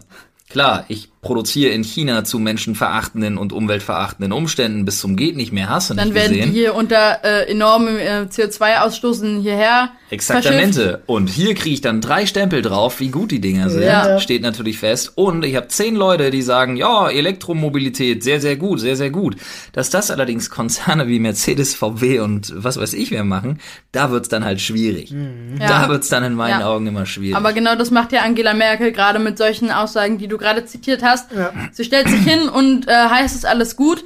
Klar, 0.49 0.85
ich 0.87 1.09
produziere 1.21 1.71
in 1.71 1.83
China 1.83 2.23
zu 2.23 2.39
menschenverachtenden 2.39 3.37
und 3.37 3.51
umweltverachtenden 3.51 4.31
Umständen 4.31 4.85
bis 4.85 4.99
zum 4.99 5.15
geht 5.15 5.35
nicht 5.35 5.51
mehr, 5.51 5.67
hast 5.69 5.89
du 5.89 5.93
Dann 5.95 6.09
nicht 6.09 6.15
werden 6.15 6.33
gesehen? 6.33 6.53
die 6.53 6.59
hier 6.59 6.75
unter 6.75 7.23
äh, 7.23 7.49
enormem 7.51 7.97
äh, 7.97 8.27
CO2-Ausstoßen 8.29 9.41
hierher 9.41 9.89
verschifft. 9.89 10.11
Exaktamente. 10.11 11.03
Und 11.05 11.29
hier 11.29 11.53
kriege 11.55 11.73
ich 11.73 11.81
dann 11.81 11.99
drei 12.01 12.25
Stempel 12.25 12.61
drauf, 12.61 12.99
wie 12.99 13.09
gut 13.09 13.31
die 13.31 13.41
Dinger 13.41 13.69
sind. 13.69 13.83
Ja. 13.83 14.19
Steht 14.19 14.41
natürlich 14.41 14.77
fest. 14.77 15.11
Und 15.15 15.43
ich 15.43 15.55
habe 15.55 15.67
zehn 15.67 15.95
Leute, 15.95 16.29
die 16.31 16.41
sagen, 16.41 16.77
ja, 16.77 17.09
Elektromobilität, 17.09 18.23
sehr, 18.23 18.39
sehr 18.39 18.55
gut, 18.55 18.79
sehr, 18.79 18.95
sehr 18.95 19.09
gut. 19.09 19.35
Dass 19.73 19.89
das 19.89 20.11
allerdings 20.11 20.49
Konzerne 20.49 21.07
wie 21.07 21.19
Mercedes, 21.19 21.75
VW 21.75 22.19
und 22.19 22.53
was 22.55 22.77
weiß 22.79 22.93
ich 22.93 23.11
wer 23.11 23.23
machen, 23.23 23.59
da 23.91 24.11
wird's 24.11 24.29
dann 24.29 24.45
halt 24.45 24.61
schwierig. 24.61 25.13
Da 25.59 25.83
Ja. 25.83 25.89
wird's 25.89 26.09
dann 26.09 26.23
in 26.23 26.35
meinen 26.35 26.61
Ja. 26.61 26.67
Augen 26.67 26.87
immer 26.87 27.05
schwierig. 27.05 27.35
Aber 27.35 27.51
genau 27.53 27.75
das 27.75 27.91
macht 27.91 28.11
ja 28.13 28.21
Angela 28.21 28.53
Merkel 28.53 28.91
gerade 28.91 29.19
mit 29.19 29.37
solchen 29.37 29.71
Aussagen, 29.71 30.17
die 30.17 30.27
du 30.27 30.37
gerade 30.37 30.65
zitiert 30.65 31.01
hast. 31.03 31.06
Ja. 31.35 31.51
Sie 31.71 31.83
stellt 31.83 32.09
sich 32.09 32.21
hin 32.21 32.49
und 32.49 32.87
äh, 32.87 32.91
heißt 32.91 33.35
es 33.35 33.45
alles 33.45 33.75
gut, 33.75 34.03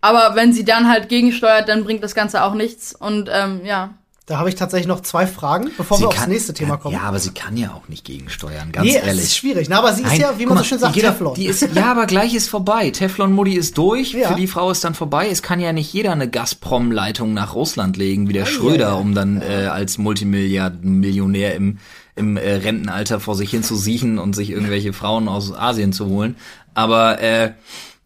aber 0.00 0.34
wenn 0.34 0.52
sie 0.52 0.64
dann 0.64 0.88
halt 0.88 1.08
gegensteuert, 1.08 1.68
dann 1.68 1.84
bringt 1.84 2.02
das 2.04 2.14
Ganze 2.14 2.44
auch 2.44 2.54
nichts. 2.54 2.94
Und 2.94 3.30
ähm, 3.32 3.62
ja, 3.64 3.94
Da 4.26 4.38
habe 4.38 4.48
ich 4.48 4.54
tatsächlich 4.54 4.86
noch 4.86 5.02
zwei 5.02 5.26
Fragen, 5.26 5.70
bevor 5.76 6.00
wir 6.00 6.08
aufs 6.08 6.26
nächste 6.26 6.54
Thema 6.54 6.78
kommen. 6.78 6.94
Ja, 6.94 7.02
aber 7.02 7.18
sie 7.18 7.32
kann 7.32 7.58
ja 7.58 7.72
auch 7.72 7.88
nicht 7.88 8.06
gegensteuern, 8.06 8.72
ganz 8.72 8.86
nee, 8.86 8.96
ehrlich. 8.96 9.24
ist 9.24 9.36
schwierig. 9.36 9.68
Na, 9.68 9.80
aber 9.80 9.92
sie 9.92 10.02
ist 10.02 10.12
Nein, 10.12 10.20
ja, 10.22 10.38
wie 10.38 10.46
man 10.46 10.54
mal, 10.54 10.60
so 10.62 10.68
schön 10.68 10.78
sagt, 10.78 10.96
doch- 10.96 11.02
Teflon. 11.02 11.34
Die 11.34 11.44
ist, 11.44 11.68
ja, 11.74 11.90
aber 11.90 12.06
gleich 12.06 12.32
ist 12.32 12.48
vorbei. 12.48 12.88
Teflon-Mutti 12.88 13.52
ist 13.54 13.76
durch. 13.76 14.14
Ja. 14.14 14.28
Für 14.28 14.34
die 14.34 14.46
Frau 14.46 14.70
ist 14.70 14.82
dann 14.82 14.94
vorbei. 14.94 15.28
Es 15.28 15.42
kann 15.42 15.60
ja 15.60 15.74
nicht 15.74 15.92
jeder 15.92 16.12
eine 16.12 16.30
Gazprom-Leitung 16.30 17.34
nach 17.34 17.54
Russland 17.54 17.98
legen, 17.98 18.26
wie 18.26 18.32
der 18.32 18.46
Schröder, 18.46 18.88
ja. 18.88 18.94
um 18.94 19.14
dann 19.14 19.42
äh, 19.42 19.66
als 19.66 19.98
Multimilliarden-Millionär 19.98 21.54
im, 21.54 21.78
im 22.16 22.38
äh, 22.38 22.54
Rentenalter 22.54 23.20
vor 23.20 23.34
sich 23.34 23.50
hin 23.50 23.62
zu 23.62 23.76
siechen 23.76 24.18
und 24.18 24.34
sich 24.34 24.48
irgendwelche 24.48 24.94
Frauen 24.94 25.28
aus 25.28 25.52
Asien 25.52 25.92
zu 25.92 26.06
holen. 26.06 26.36
Aber 26.72 27.20
äh, 27.20 27.52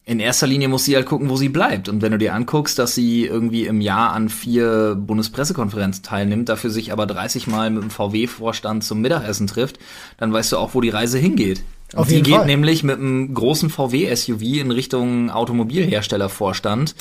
in 0.08 0.20
erster 0.20 0.46
Linie 0.46 0.68
muss 0.68 0.86
sie 0.86 0.96
halt 0.96 1.04
gucken, 1.04 1.28
wo 1.28 1.36
sie 1.36 1.50
bleibt. 1.50 1.90
Und 1.90 2.00
wenn 2.00 2.12
du 2.12 2.18
dir 2.18 2.32
anguckst, 2.32 2.78
dass 2.78 2.94
sie 2.94 3.26
irgendwie 3.26 3.66
im 3.66 3.82
Jahr 3.82 4.14
an 4.14 4.30
vier 4.30 4.94
Bundespressekonferenzen 4.98 6.02
teilnimmt, 6.02 6.48
dafür 6.48 6.70
sich 6.70 6.92
aber 6.92 7.04
30 7.04 7.46
Mal 7.46 7.68
mit 7.68 7.82
dem 7.82 7.90
VW-Vorstand 7.90 8.82
zum 8.82 9.02
Mittagessen 9.02 9.46
trifft, 9.46 9.78
dann 10.16 10.32
weißt 10.32 10.52
du 10.52 10.56
auch, 10.56 10.72
wo 10.72 10.80
die 10.80 10.88
Reise 10.88 11.18
hingeht. 11.18 11.62
Und 11.92 11.98
Auf 11.98 12.08
die 12.08 12.14
jeden 12.14 12.24
geht 12.24 12.36
Fall. 12.36 12.46
nämlich 12.46 12.82
mit 12.82 12.98
einem 12.98 13.34
großen 13.34 13.68
VW-SUV 13.68 14.40
in 14.40 14.70
Richtung 14.70 15.30
Automobilherstellervorstand. 15.30 16.94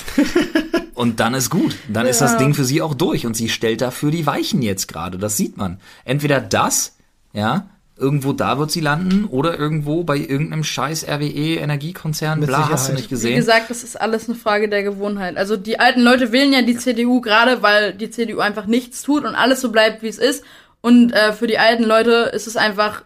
Und 0.94 1.18
dann 1.18 1.32
ist 1.32 1.48
gut. 1.48 1.76
Dann 1.88 2.06
ist 2.06 2.20
das 2.20 2.36
Ding 2.36 2.52
für 2.52 2.64
sie 2.64 2.82
auch 2.82 2.92
durch. 2.92 3.24
Und 3.24 3.36
sie 3.36 3.48
stellt 3.48 3.80
dafür 3.80 4.10
die 4.10 4.26
Weichen 4.26 4.60
jetzt 4.60 4.86
gerade. 4.86 5.16
Das 5.16 5.38
sieht 5.38 5.56
man. 5.56 5.78
Entweder 6.04 6.42
das, 6.42 6.96
ja, 7.32 7.70
Irgendwo 7.98 8.32
da 8.32 8.58
wird 8.58 8.70
sie 8.70 8.80
landen 8.80 9.24
oder 9.24 9.58
irgendwo 9.58 10.04
bei 10.04 10.16
irgendeinem 10.16 10.62
scheiß 10.64 11.06
RWE 11.08 11.56
Energiekonzern, 11.56 12.38
Mit 12.40 12.48
bla, 12.48 12.58
hast 12.68 12.68
du 12.68 12.74
Sicherheit. 12.76 12.94
nicht 12.96 13.06
Wie 13.10 13.14
gesehen. 13.14 13.36
gesagt, 13.36 13.70
das 13.70 13.82
ist 13.82 14.00
alles 14.00 14.28
eine 14.28 14.38
Frage 14.38 14.68
der 14.68 14.82
Gewohnheit. 14.84 15.36
Also 15.36 15.56
die 15.56 15.80
alten 15.80 16.00
Leute 16.00 16.30
wählen 16.32 16.52
ja 16.52 16.62
die 16.62 16.76
CDU 16.76 17.20
gerade, 17.20 17.62
weil 17.62 17.92
die 17.92 18.10
CDU 18.10 18.38
einfach 18.38 18.66
nichts 18.66 19.02
tut 19.02 19.24
und 19.24 19.34
alles 19.34 19.60
so 19.60 19.72
bleibt, 19.72 20.02
wie 20.02 20.08
es 20.08 20.18
ist. 20.18 20.44
Und 20.80 21.12
äh, 21.12 21.32
für 21.32 21.46
die 21.48 21.58
alten 21.58 21.82
Leute 21.84 22.30
ist 22.32 22.46
es 22.46 22.56
einfach 22.56 23.02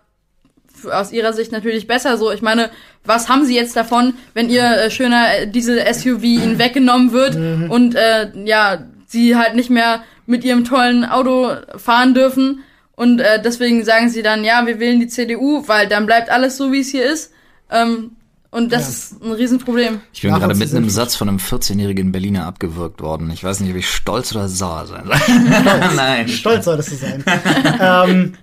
aus 0.91 1.13
ihrer 1.13 1.33
Sicht 1.33 1.53
natürlich 1.53 1.87
besser 1.87 2.17
so. 2.19 2.31
Ich 2.33 2.43
meine, 2.43 2.71
was 3.05 3.29
haben 3.29 3.45
sie 3.45 3.55
jetzt 3.55 3.77
davon, 3.77 4.15
wenn 4.35 4.51
ihr 4.51 4.65
äh, 4.65 4.91
schöner 4.91 5.27
äh, 5.39 5.47
Diesel-SUV 5.49 6.23
ihnen 6.23 6.59
weggenommen 6.59 7.13
wird 7.13 7.37
und 7.71 7.95
äh, 7.95 8.31
ja, 8.45 8.85
sie 9.07 9.37
halt 9.37 9.55
nicht 9.55 9.71
mehr 9.71 10.03
mit 10.27 10.45
ihrem 10.45 10.65
tollen 10.65 11.05
Auto 11.05 11.53
fahren 11.77 12.15
dürfen. 12.15 12.63
Und 12.95 13.21
äh, 13.21 13.41
deswegen 13.43 13.85
sagen 13.85 14.11
sie 14.11 14.23
dann, 14.23 14.45
ja, 14.45 14.67
wir 14.67 14.79
wählen 14.79 15.01
die 15.01 15.09
CDU, 15.09 15.65
weil 15.67 15.89
dann 15.89 16.07
bleibt 16.07 16.31
alles 16.31 16.57
so, 16.57 16.73
wie 16.73 16.81
es 16.81 16.91
hier 16.91 17.11
ist. 17.11 17.33
Ähm, 17.71 18.13
und 18.51 18.71
das 18.71 18.83
Ja. 18.83 18.89
ist 18.89 19.25
ein 19.25 19.33
Riesenproblem. 19.33 20.01
Ich 20.13 20.21
bin 20.21 20.31
gerade 20.35 20.55
mitten 20.55 20.77
im 20.77 20.91
Satz 20.91 21.17
von 21.17 21.27
einem 21.29 21.39
14-jährigen 21.39 22.13
Berliner 22.13 22.47
abgewürgt 22.47 23.01
worden. 23.01 23.31
Ich 23.31 23.43
weiß 23.43 23.61
nicht, 23.61 23.71
ob 23.71 23.77
ich 23.77 23.89
stolz 23.91 24.31
oder 24.35 24.47
sauer 24.49 24.87
sein 24.87 25.05
soll. 25.07 25.17
Nein. 25.97 26.29
Stolz 26.29 26.67
solltest 26.67 26.93
du 26.93 26.97
sein. 26.97 27.25
ähm, 27.81 28.35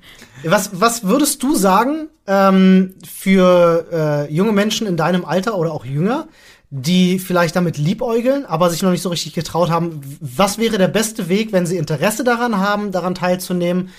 was, 0.44 0.72
was 0.74 1.04
würdest 1.04 1.44
du 1.44 1.56
sagen 1.56 2.08
ähm, 2.26 2.96
für 3.08 4.28
äh, 4.30 4.34
junge 4.34 4.52
Menschen 4.52 4.88
in 4.88 4.98
deinem 4.98 5.26
Alter 5.26 5.56
oder 5.58 5.72
auch 5.74 5.86
jünger, 5.86 6.28
die 6.72 7.20
vielleicht 7.20 7.56
damit 7.56 7.78
liebäugeln, 7.78 8.46
aber 8.48 8.70
sich 8.72 8.82
noch 8.82 8.92
nicht 8.92 9.02
so 9.04 9.10
richtig 9.10 9.34
getraut 9.34 9.70
haben? 9.70 10.02
Was 10.22 10.58
wäre 10.58 10.80
der 10.80 10.88
beste 10.88 11.30
Weg, 11.30 11.52
wenn 11.52 11.68
sie 11.68 11.78
Interesse 11.78 12.24
daran 12.24 12.58
haben, 12.58 12.92
daran 12.92 13.14
teilzunehmen, 13.14 13.90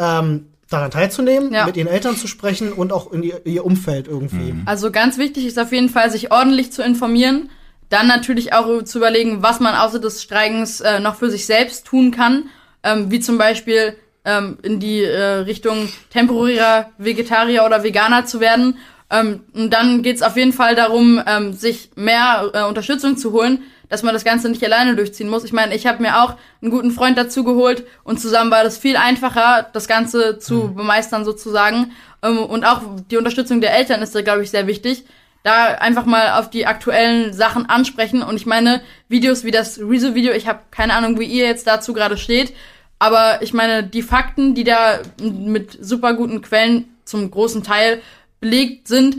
ähm, 0.00 0.46
daran 0.68 0.90
teilzunehmen, 0.90 1.52
Ja. 1.52 1.66
mit 1.66 1.76
ihren 1.76 1.88
Eltern 1.88 2.16
zu 2.16 2.26
sprechen 2.26 2.72
und 2.72 2.92
auch 2.92 3.12
in 3.12 3.22
ihr, 3.22 3.44
ihr 3.44 3.64
Umfeld 3.64 4.08
irgendwie? 4.08 4.54
Also 4.66 4.90
ganz 4.90 5.18
wichtig 5.18 5.44
ist 5.46 5.58
auf 5.58 5.72
jeden 5.72 5.88
Fall, 5.90 6.10
sich 6.10 6.32
ordentlich 6.32 6.72
zu 6.72 6.82
informieren. 6.82 7.50
Dann 7.90 8.06
natürlich 8.06 8.52
auch 8.52 8.82
zu 8.84 8.98
überlegen, 8.98 9.42
was 9.42 9.58
man 9.60 9.74
außer 9.74 9.98
des 9.98 10.22
Streikens 10.22 10.80
äh, 10.80 11.00
noch 11.00 11.16
für 11.16 11.28
sich 11.30 11.44
selbst 11.46 11.86
tun 11.86 12.12
kann. 12.12 12.44
Ähm, 12.82 13.10
wie 13.10 13.20
zum 13.20 13.36
Beispiel 13.36 13.94
ähm, 14.24 14.58
in 14.62 14.80
die 14.80 15.02
äh, 15.02 15.20
Richtung 15.40 15.88
temporärer 16.10 16.90
Vegetarier 16.98 17.64
oder 17.64 17.82
Veganer 17.82 18.24
zu 18.26 18.38
werden. 18.40 18.78
Ähm, 19.10 19.40
und 19.54 19.70
dann 19.70 20.02
geht's 20.02 20.22
auf 20.22 20.36
jeden 20.36 20.52
Fall 20.52 20.76
darum, 20.76 21.20
ähm, 21.26 21.52
sich 21.52 21.90
mehr 21.96 22.48
äh, 22.54 22.62
Unterstützung 22.64 23.16
zu 23.16 23.32
holen, 23.32 23.62
dass 23.90 24.02
man 24.02 24.14
das 24.14 24.24
Ganze 24.24 24.48
nicht 24.48 24.64
alleine 24.64 24.96
durchziehen 24.96 25.28
muss. 25.28 25.44
Ich 25.44 25.52
meine, 25.52 25.74
ich 25.74 25.86
habe 25.86 26.00
mir 26.00 26.22
auch 26.22 26.36
einen 26.62 26.70
guten 26.70 26.92
Freund 26.92 27.18
dazu 27.18 27.44
geholt 27.44 27.84
und 28.04 28.18
zusammen 28.18 28.50
war 28.50 28.64
das 28.64 28.78
viel 28.78 28.96
einfacher, 28.96 29.68
das 29.72 29.88
Ganze 29.88 30.38
zu 30.38 30.72
bemeistern 30.72 31.26
sozusagen. 31.26 31.92
Ähm, 32.22 32.38
und 32.38 32.64
auch 32.64 32.80
die 33.10 33.18
Unterstützung 33.18 33.60
der 33.60 33.74
Eltern 33.74 34.00
ist 34.00 34.14
da, 34.14 34.22
glaube 34.22 34.42
ich, 34.42 34.50
sehr 34.50 34.66
wichtig. 34.66 35.04
Da 35.42 35.74
einfach 35.74 36.04
mal 36.06 36.38
auf 36.38 36.50
die 36.50 36.66
aktuellen 36.66 37.32
Sachen 37.32 37.68
ansprechen. 37.68 38.22
Und 38.22 38.36
ich 38.36 38.46
meine, 38.46 38.80
Videos 39.08 39.42
wie 39.42 39.50
das 39.50 39.78
Rezo-Video, 39.78 40.32
ich 40.32 40.46
habe 40.46 40.60
keine 40.70 40.94
Ahnung, 40.94 41.18
wie 41.18 41.24
ihr 41.24 41.46
jetzt 41.46 41.66
dazu 41.66 41.92
gerade 41.92 42.16
steht. 42.16 42.54
Aber 42.98 43.42
ich 43.42 43.52
meine, 43.52 43.82
die 43.82 44.02
Fakten, 44.02 44.54
die 44.54 44.64
da 44.64 45.00
mit 45.20 45.78
super 45.80 46.14
guten 46.14 46.42
Quellen 46.42 46.94
zum 47.04 47.30
großen 47.30 47.62
Teil 47.62 48.02
belegt 48.40 48.86
sind, 48.86 49.16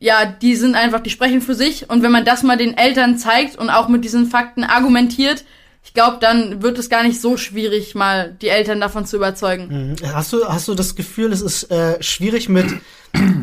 ja, 0.00 0.24
die 0.26 0.54
sind 0.54 0.74
einfach, 0.74 1.00
die 1.00 1.10
sprechen 1.10 1.40
für 1.40 1.54
sich. 1.54 1.90
Und 1.90 2.02
wenn 2.02 2.12
man 2.12 2.24
das 2.24 2.42
mal 2.42 2.56
den 2.56 2.76
Eltern 2.76 3.18
zeigt 3.18 3.56
und 3.56 3.70
auch 3.70 3.88
mit 3.88 4.04
diesen 4.04 4.26
Fakten 4.26 4.64
argumentiert, 4.64 5.44
ich 5.84 5.94
glaube, 5.94 6.18
dann 6.20 6.62
wird 6.62 6.78
es 6.78 6.90
gar 6.90 7.02
nicht 7.02 7.20
so 7.20 7.36
schwierig, 7.36 7.94
mal 7.94 8.36
die 8.42 8.48
Eltern 8.48 8.80
davon 8.80 9.06
zu 9.06 9.16
überzeugen. 9.16 9.96
Hast 10.12 10.32
du, 10.32 10.46
hast 10.46 10.68
du 10.68 10.74
das 10.74 10.94
Gefühl, 10.94 11.32
es 11.32 11.40
ist 11.40 11.70
äh, 11.70 12.02
schwierig 12.02 12.48
mit 12.48 12.66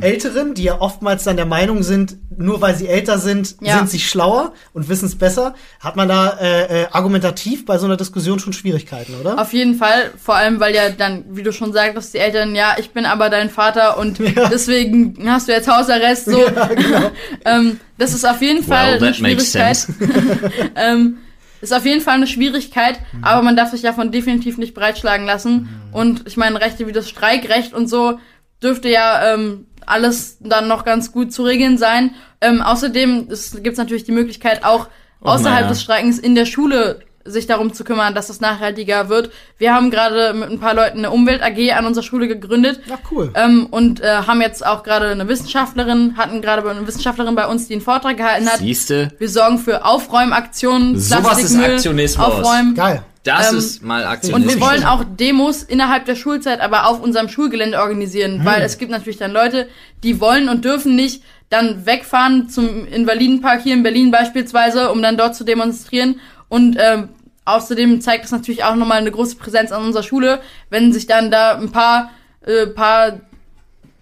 Älteren, 0.01 0.53
die 0.53 0.63
ja 0.63 0.79
oftmals 0.79 1.23
dann 1.23 1.35
der 1.37 1.45
Meinung 1.45 1.81
sind, 1.83 2.17
nur 2.37 2.61
weil 2.61 2.75
sie 2.75 2.87
älter 2.87 3.17
sind, 3.17 3.55
Ja. 3.61 3.77
sind 3.77 3.89
sie 3.89 3.99
schlauer 3.99 4.53
und 4.73 4.89
wissen 4.89 5.05
es 5.05 5.17
besser? 5.17 5.55
Hat 5.79 5.95
man 5.95 6.07
da 6.07 6.37
äh, 6.39 6.83
äh, 6.83 6.87
argumentativ 6.91 7.65
bei 7.65 7.77
so 7.77 7.85
einer 7.85 7.97
Diskussion 7.97 8.39
schon 8.39 8.53
Schwierigkeiten, 8.53 9.15
oder? 9.19 9.39
Auf 9.41 9.53
jeden 9.53 9.75
Fall, 9.75 10.11
vor 10.21 10.35
allem, 10.35 10.59
weil 10.59 10.75
ja 10.75 10.89
dann, 10.89 11.25
wie 11.31 11.43
du 11.43 11.51
schon 11.51 11.73
sagtest, 11.73 12.13
die 12.13 12.19
Eltern, 12.19 12.55
ja, 12.55 12.75
ich 12.77 12.91
bin 12.91 13.05
aber 13.05 13.29
dein 13.29 13.49
Vater 13.49 13.97
und 13.97 14.19
Ja. 14.35 14.49
deswegen 14.49 15.15
hast 15.29 15.47
du 15.47 15.51
jetzt 15.53 15.67
Hausarrest, 15.67 16.25
so. 16.25 16.37
genau. 16.75 17.11
ähm, 17.45 17.79
das 17.97 18.13
ist 18.13 18.25
auf 18.25 18.41
jeden 18.41 18.63
Fall 18.63 18.99
Well, 18.99 19.03
eine 19.03 19.11
that 19.13 19.21
makes 19.21 19.51
Schwierigkeit. 19.51 19.77
sense. 19.77 19.93
ähm, 20.75 21.17
ist 21.61 21.73
auf 21.73 21.85
jeden 21.85 22.01
Fall 22.01 22.15
eine 22.15 22.27
Schwierigkeit, 22.27 22.99
Mhm. 23.13 23.23
aber 23.23 23.41
man 23.41 23.55
darf 23.55 23.71
sich 23.71 23.81
davon 23.81 24.11
definitiv 24.11 24.57
nicht 24.57 24.73
breitschlagen 24.75 25.25
lassen. 25.25 25.69
Und 25.91 26.23
ich 26.27 26.37
meine, 26.37 26.59
Rechte 26.61 26.85
wie 26.85 26.91
das 26.91 27.09
Streikrecht 27.09 27.73
und 27.73 27.87
so 27.87 28.19
dürfte 28.61 28.89
ja 28.89 29.33
ähm, 29.33 29.67
alles 29.85 30.37
dann 30.39 30.67
noch 30.67 30.85
ganz 30.85 31.11
gut 31.11 31.31
zu 31.31 31.43
regeln 31.43 31.77
sein. 31.77 32.11
Ähm, 32.41 32.61
außerdem 32.61 33.27
gibt 33.27 33.67
es 33.67 33.77
natürlich 33.77 34.03
die 34.03 34.11
Möglichkeit, 34.11 34.63
auch 34.63 34.87
außerhalb 35.21 35.61
naja. 35.61 35.69
des 35.69 35.81
Streikens 35.81 36.19
in 36.19 36.35
der 36.35 36.45
Schule 36.45 37.01
sich 37.27 37.47
darum 37.47 37.73
zu 37.73 37.83
kümmern, 37.83 38.13
dass 38.13 38.29
es 38.29 38.39
nachhaltiger 38.39 39.09
wird. 39.09 39.31
Wir 39.57 39.73
haben 39.73 39.89
gerade 39.89 40.33
mit 40.33 40.49
ein 40.49 40.59
paar 40.59 40.75
Leuten 40.75 40.99
eine 40.99 41.09
Umwelt 41.11 41.41
AG 41.41 41.71
an 41.73 41.85
unserer 41.87 42.03
Schule 42.03 42.27
gegründet. 42.27 42.79
Ja, 42.85 42.99
cool. 43.11 43.31
Ähm, 43.33 43.65
und 43.71 43.99
äh, 44.01 44.07
haben 44.27 44.41
jetzt 44.41 44.65
auch 44.65 44.83
gerade 44.83 45.07
eine 45.09 45.27
Wissenschaftlerin, 45.27 46.15
hatten 46.17 46.41
gerade 46.41 46.69
eine 46.69 46.85
Wissenschaftlerin 46.87 47.33
bei 47.35 47.47
uns, 47.47 47.67
die 47.67 47.73
einen 47.73 47.81
Vortrag 47.81 48.17
gehalten 48.17 48.47
hat. 48.47 48.59
Siehste, 48.59 49.11
Wir 49.17 49.29
sorgen 49.29 49.57
für 49.57 49.83
Aufräumaktionen, 49.85 50.99
Sowas 50.99 51.17
ist 51.17 51.23
Plastikmüll 51.23 51.73
Aktionismus. 51.75 52.25
aufräumen. 52.25 52.75
Geil. 52.75 53.01
das 53.23 53.51
Ähm, 53.51 53.57
ist 53.57 53.83
mal 53.83 54.01
Und 54.03 54.07
Aktionismus. 54.07 54.53
wir 54.55 54.61
wollen 54.61 54.83
auch 54.85 55.03
Demos 55.03 55.63
innerhalb 55.63 56.05
der 56.05 56.15
Schulzeit, 56.15 56.61
aber 56.61 56.87
auf 56.87 57.01
unserem 57.01 57.27
Schulgelände 57.29 57.79
organisieren, 57.79 58.41
weil 58.43 58.61
es 58.61 58.77
gibt 58.77 58.91
natürlich 58.91 59.17
dann 59.17 59.31
Leute, 59.31 59.67
die 60.03 60.19
wollen 60.21 60.47
und 60.49 60.63
dürfen 60.63 60.95
nicht 60.95 61.23
dann 61.49 61.85
wegfahren 61.85 62.49
zum 62.49 62.87
Invalidenpark 62.87 63.61
hier 63.61 63.73
in 63.75 63.83
Berlin 63.83 64.09
beispielsweise, 64.11 64.91
um 64.91 65.01
dann 65.01 65.15
dort 65.17 65.35
zu 65.35 65.43
demonstrieren. 65.43 66.19
Und 66.55 66.77
ähm, 66.79 67.09
außerdem 67.43 67.99
zeigt 67.99 68.23
es 68.25 68.31
natürlich 68.31 68.63
auch 68.63 68.75
nochmal 68.75 68.99
eine 68.99 69.11
große 69.11 69.35
Präsenz 69.35 69.71
an 69.73 69.83
unserer 69.83 70.03
Schule, 70.03 70.39
wenn 70.69 70.93
sich 70.93 71.05
dann 71.05 71.29
da 71.31 71.55
ein 71.57 71.69
paar, 71.71 72.11
äh, 72.45 72.65
paar 72.67 73.19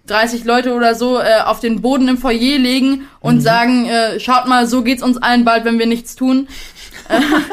30 0.06 0.44
Leute 0.44 0.74
oder 0.74 0.94
so 0.94 1.18
äh, 1.18 1.40
auf 1.44 1.58
den 1.60 1.80
Boden 1.82 2.06
im 2.08 2.16
Foyer 2.18 2.58
legen 2.58 3.08
und 3.20 3.40
sagen, 3.40 3.86
äh, 3.86 4.20
schaut 4.20 4.46
mal, 4.46 4.66
so 4.68 4.82
geht's 4.82 5.02
uns 5.02 5.16
allen 5.16 5.44
bald, 5.44 5.64
wenn 5.64 5.78
wir 5.80 5.86
nichts 5.86 6.14
tun. 6.14 6.46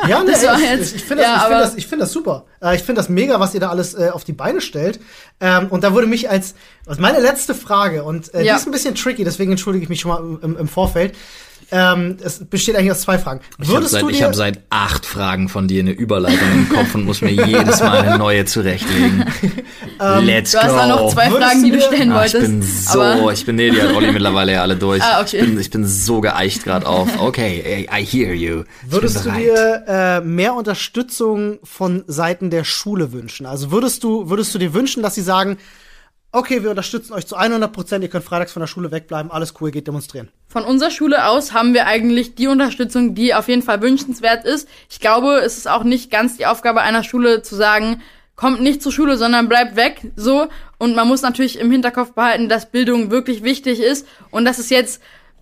Ja, 0.08 0.20
ne, 0.24 0.32
Das 0.32 0.46
war 0.46 0.58
ich, 0.60 0.96
ich 0.96 1.04
finde 1.04 1.24
das, 1.24 1.32
ja, 1.32 1.36
ich 1.36 1.42
find 1.44 1.62
das, 1.62 1.76
ich 1.76 1.88
find 1.88 2.02
das 2.02 2.12
super. 2.14 2.46
Äh, 2.64 2.76
ich 2.78 2.84
finde 2.84 3.02
das 3.02 3.10
mega, 3.10 3.38
was 3.42 3.54
ihr 3.54 3.60
da 3.60 3.70
alles 3.70 3.94
äh, 3.96 4.10
auf 4.14 4.24
die 4.24 4.32
Beine 4.32 4.62
stellt. 4.62 5.02
Ähm, 5.42 5.68
und 5.70 5.84
da 5.84 5.94
würde 5.94 6.08
mich 6.08 6.30
als, 6.30 6.56
als 6.86 7.00
meine 7.00 7.20
letzte 7.20 7.54
Frage, 7.54 8.04
und 8.06 8.34
äh, 8.34 8.44
Ja. 8.44 8.54
die 8.54 8.60
ist 8.62 8.68
ein 8.68 8.72
bisschen 8.72 8.96
tricky, 8.96 9.26
deswegen 9.26 9.52
entschuldige 9.52 9.84
ich 9.84 9.90
mich 9.90 10.00
schon 10.00 10.12
mal 10.12 10.40
im, 10.42 10.56
im 10.58 10.68
Vorfeld. 10.70 11.16
Ähm, 11.74 12.18
es 12.22 12.44
besteht 12.46 12.76
eigentlich 12.76 12.92
aus 12.92 13.02
zwei 13.02 13.18
Fragen. 13.18 13.40
Ich 13.58 13.68
habe 13.68 13.78
Würdest 13.78 13.92
seit, 13.94 14.02
du 14.04 14.10
ich 14.10 14.24
hab 14.24 14.36
seit 14.36 14.60
acht 14.70 15.06
Fragen 15.06 15.48
von 15.48 15.68
dir 15.70 15.80
eine 15.82 15.92
Überleitung 15.92 16.40
im 16.54 16.70
Kopf 16.70 16.94
und 16.96 17.06
muss 17.06 17.22
mir 17.22 17.32
jedes 17.32 17.80
Mal 17.80 18.00
eine 18.00 18.18
neue 18.18 18.44
zurechtlegen. 18.46 19.26
Let's 20.22 20.52
Du 20.52 20.58
hast 20.60 20.72
go. 20.72 20.78
auch 20.80 20.88
noch 20.88 21.14
zwei 21.14 21.30
Würdest 21.32 21.48
Fragen, 21.52 21.64
die 21.64 21.72
du 21.72 21.82
stellen 21.82 22.12
Ah, 22.12 22.26
ich 22.26 22.34
wolltest. 22.34 22.52
bin 22.52 22.62
so, 22.62 23.02
aber 23.02 23.32
ich 23.34 23.46
bin, 23.46 23.56
nee, 23.56 23.70
die 23.70 23.82
hat 23.82 23.94
Olli 23.94 24.12
mittlerweile 24.12 24.52
ja 24.54 24.62
alle 24.64 24.76
durch. 24.76 25.02
Ah, 25.02 25.22
okay. 25.22 25.38
Ich 25.38 25.46
bin, 25.46 25.60
ich 25.60 25.70
bin 25.70 25.86
so 25.86 26.20
geeicht 26.22 26.64
gerade 26.64 26.86
auf. 26.88 27.08
Okay, 27.22 27.88
I, 27.90 28.02
I 28.02 28.06
hear 28.06 28.34
you. 28.34 28.64
Ich 28.86 28.92
würdest 28.92 29.26
du 29.26 29.32
dir 29.32 29.84
äh, 29.88 30.20
mehr 30.22 30.54
Unterstützung 30.56 31.60
von 31.64 32.04
Seiten 32.08 32.50
der 32.50 32.64
Schule 32.64 33.12
wünschen? 33.14 33.46
Also 33.46 33.72
würdest 33.72 34.04
du, 34.04 34.30
würdest 34.30 34.54
du 34.54 34.60
dir 34.60 34.74
wünschen, 34.74 35.04
dass 35.04 35.16
sie 35.16 35.22
sagen, 35.22 35.58
okay, 36.32 36.64
wir 36.64 36.70
unterstützen 36.70 37.14
euch 37.14 37.28
zu 37.28 37.36
100 37.36 37.72
Prozent, 37.72 38.04
ihr 38.04 38.10
könnt 38.10 38.24
freitags 38.24 38.54
von 38.54 38.62
der 38.62 38.68
Schule 38.68 38.92
wegbleiben, 38.92 39.32
alles 39.32 39.54
cool, 39.60 39.72
geht 39.72 39.88
demonstrieren. 39.88 40.30
von 40.48 40.64
unserer 40.64 40.92
Schule 40.92 41.28
aus 41.28 41.54
haben 41.54 41.74
wir 41.74 41.88
eigentlich 41.88 42.36
die 42.36 42.48
Unterstützung, 42.48 43.16
die 43.16 43.34
auf 43.34 43.48
jeden 43.48 43.62
Fall 43.62 43.82
wünschenswert 43.82 44.46
ist. 44.46 44.68
Ich 44.90 45.00
glaube, 45.00 45.40
es 45.40 45.58
ist 45.58 45.70
auch 45.70 45.84
nicht 45.84 46.12
ganz 46.12 46.38
die 46.38 46.46
Aufgabe 46.46 46.82
einer 46.82 47.04
Schule 47.04 47.42
zu 47.42 47.56
sagen, 47.56 48.02
kommt 48.36 48.62
nicht 48.62 48.82
zur 48.82 48.92
Schule, 48.92 49.18
sondern 49.18 49.48
bleibt 49.48 49.76
weg, 49.76 50.02
so. 50.16 50.48
Und 50.78 50.96
man 50.96 51.08
muss 51.08 51.22
natürlich 51.22 51.60
im 51.60 51.72
Hinterkopf 51.72 52.14
behalten, 52.14 52.50
dass 52.50 52.72
Bildung 52.72 53.12
wirklich 53.12 53.44
wichtig 53.44 53.80
ist 53.80 54.08
und 54.32 54.46
dass 54.46 54.58
es 54.58 54.70
jetzt 54.70 55.02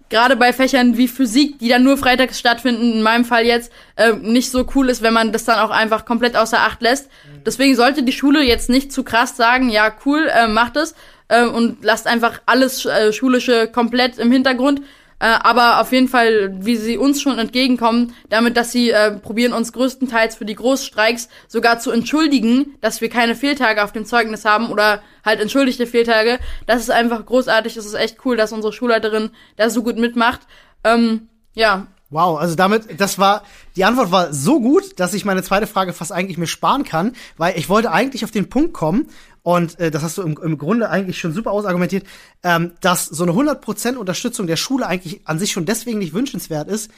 gerade 0.09 0.35
bei 0.35 0.53
Fächern 0.53 0.97
wie 0.97 1.07
Physik, 1.07 1.59
die 1.59 1.69
dann 1.69 1.83
nur 1.83 1.97
freitags 1.97 2.39
stattfinden, 2.39 2.93
in 2.93 3.01
meinem 3.01 3.25
Fall 3.25 3.45
jetzt, 3.45 3.71
äh, 3.95 4.13
nicht 4.13 4.51
so 4.51 4.67
cool 4.75 4.89
ist, 4.89 5.01
wenn 5.01 5.13
man 5.13 5.31
das 5.31 5.45
dann 5.45 5.59
auch 5.59 5.69
einfach 5.69 6.05
komplett 6.05 6.35
außer 6.35 6.59
Acht 6.59 6.81
lässt. 6.81 7.09
Deswegen 7.45 7.75
sollte 7.75 8.03
die 8.03 8.11
Schule 8.11 8.43
jetzt 8.43 8.69
nicht 8.69 8.91
zu 8.91 9.03
krass 9.03 9.37
sagen, 9.37 9.69
ja 9.69 9.93
cool, 10.05 10.29
äh, 10.33 10.47
macht 10.47 10.75
es 10.75 10.95
äh, 11.27 11.45
und 11.45 11.83
lasst 11.83 12.07
einfach 12.07 12.41
alles 12.45 12.85
äh, 12.85 13.13
Schulische 13.13 13.67
komplett 13.67 14.17
im 14.17 14.31
Hintergrund. 14.31 14.81
Äh, 15.21 15.25
aber 15.25 15.81
auf 15.81 15.91
jeden 15.91 16.07
Fall, 16.07 16.55
wie 16.63 16.77
sie 16.77 16.97
uns 16.97 17.21
schon 17.21 17.37
entgegenkommen, 17.37 18.15
damit, 18.29 18.55
dass 18.55 18.71
sie 18.71 18.91
äh, 18.91 19.11
probieren, 19.11 19.51
uns 19.51 19.73
größtenteils 19.73 20.37
für 20.37 20.45
die 20.45 20.55
Großstreiks 20.55 21.27
sogar 21.47 21.79
zu 21.79 21.91
entschuldigen, 21.91 22.77
dass 22.79 23.01
wir 23.01 23.09
keine 23.09 23.35
Fehltage 23.35 23.83
auf 23.83 23.91
dem 23.91 24.05
Zeugnis 24.05 24.45
haben 24.45 24.69
oder 24.69 25.01
halt 25.25 25.41
entschuldigte 25.41 25.87
Fehltage. 25.87 26.39
Das 26.67 26.79
ist 26.79 26.89
einfach 26.89 27.25
großartig. 27.25 27.73
Das 27.73 27.85
ist 27.85 27.95
echt 27.95 28.17
cool, 28.23 28.37
dass 28.37 28.53
unsere 28.53 28.71
Schulleiterin 28.71 29.31
da 29.57 29.69
so 29.69 29.83
gut 29.83 29.97
mitmacht. 29.97 30.41
Ähm, 30.85 31.27
ja, 31.53 31.87
Wow, 32.11 32.39
also 32.39 32.55
damit, 32.55 32.99
das 32.99 33.19
war, 33.19 33.43
die 33.75 33.85
Antwort 33.85 34.11
war 34.11 34.33
so 34.33 34.59
gut, 34.59 34.99
dass 34.99 35.13
ich 35.13 35.25
meine 35.25 35.43
zweite 35.43 35.67
Frage 35.67 35.93
fast 35.93 36.11
eigentlich 36.11 36.39
mir 36.39 36.47
sparen 36.47 36.83
kann, 36.83 37.15
weil 37.37 37.55
ich 37.57 37.69
wollte 37.69 37.91
eigentlich 37.91 38.23
auf 38.23 38.31
den 38.31 38.49
Punkt 38.49 38.73
kommen 38.73 39.09
und 39.43 39.79
äh, 39.79 39.91
das 39.91 40.01
hast 40.01 40.17
du 40.17 40.23
im, 40.23 40.35
im 40.41 40.57
Grunde 40.57 40.89
eigentlich 40.89 41.19
schon 41.19 41.33
super 41.33 41.51
ausargumentiert, 41.51 42.07
ähm, 42.41 42.71
dass 42.81 43.05
so 43.05 43.23
eine 43.23 43.33
100% 43.33 43.95
Unterstützung 43.95 44.47
der 44.47 44.55
Schule 44.55 44.87
eigentlich 44.87 45.21
an 45.25 45.37
sich 45.37 45.51
schon 45.51 45.65
deswegen 45.65 45.99
nicht 45.99 46.13
wünschenswert 46.13 46.67
ist, 46.67 46.89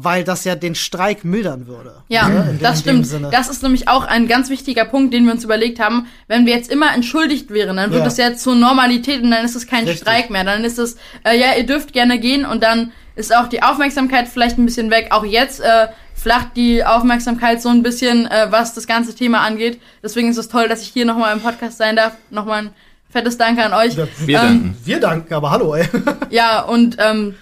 weil 0.00 0.24
das 0.24 0.44
ja 0.44 0.54
den 0.54 0.74
Streik 0.74 1.24
mildern 1.24 1.66
würde. 1.66 2.02
Ja, 2.08 2.28
Ne? 2.28 2.48
In- 2.50 2.58
das 2.60 2.82
dem 2.82 3.04
stimmt. 3.04 3.06
Sinne. 3.06 3.28
Das 3.30 3.48
ist 3.48 3.62
nämlich 3.62 3.88
auch 3.88 4.04
ein 4.04 4.28
ganz 4.28 4.48
wichtiger 4.50 4.84
Punkt, 4.84 5.12
den 5.12 5.24
wir 5.26 5.32
uns 5.32 5.44
überlegt 5.44 5.80
haben. 5.80 6.06
Wenn 6.26 6.46
wir 6.46 6.54
jetzt 6.54 6.70
immer 6.70 6.94
entschuldigt 6.94 7.50
wären, 7.50 7.76
dann 7.76 7.90
wird 7.90 8.02
Ja. 8.02 8.06
es 8.06 8.16
ja 8.16 8.34
zur 8.34 8.54
Normalität 8.54 9.22
und 9.22 9.30
dann 9.30 9.44
ist 9.44 9.56
es 9.56 9.66
kein 9.66 9.84
Richtig. 9.84 10.00
Streik 10.02 10.30
mehr. 10.30 10.44
Dann 10.44 10.64
ist 10.64 10.78
es, 10.78 10.96
äh, 11.24 11.38
ja, 11.38 11.54
ihr 11.56 11.66
dürft 11.66 11.92
gerne 11.92 12.18
gehen 12.18 12.44
und 12.46 12.62
dann 12.62 12.92
ist 13.16 13.34
auch 13.34 13.48
die 13.48 13.62
Aufmerksamkeit 13.62 14.28
vielleicht 14.28 14.58
ein 14.58 14.64
bisschen 14.64 14.90
weg. 14.90 15.08
Auch 15.10 15.24
jetzt 15.24 15.60
äh, 15.60 15.88
flacht 16.14 16.56
die 16.56 16.84
Aufmerksamkeit 16.84 17.60
so 17.60 17.68
ein 17.68 17.82
bisschen, 17.82 18.26
äh, 18.26 18.46
was 18.50 18.74
das 18.74 18.86
ganze 18.86 19.14
Thema 19.14 19.40
angeht. 19.40 19.80
Deswegen 20.02 20.30
ist 20.30 20.36
es 20.36 20.48
toll, 20.48 20.68
dass 20.68 20.82
ich 20.82 20.88
hier 20.88 21.04
nochmal 21.04 21.32
im 21.32 21.40
Podcast 21.40 21.78
sein 21.78 21.96
darf. 21.96 22.12
Nochmal 22.30 22.62
ein 22.66 22.70
fettes 23.10 23.36
Danke 23.38 23.64
an 23.64 23.72
euch. 23.72 23.96
Wir 23.96 24.36
ähm, 24.38 24.42
danken. 24.46 24.76
Wir 24.84 25.00
danken, 25.00 25.34
aber 25.34 25.50
hallo, 25.50 25.74
ey. 25.74 25.88
Ja, 26.30 26.60
und 26.62 26.96
ähm, 27.00 27.34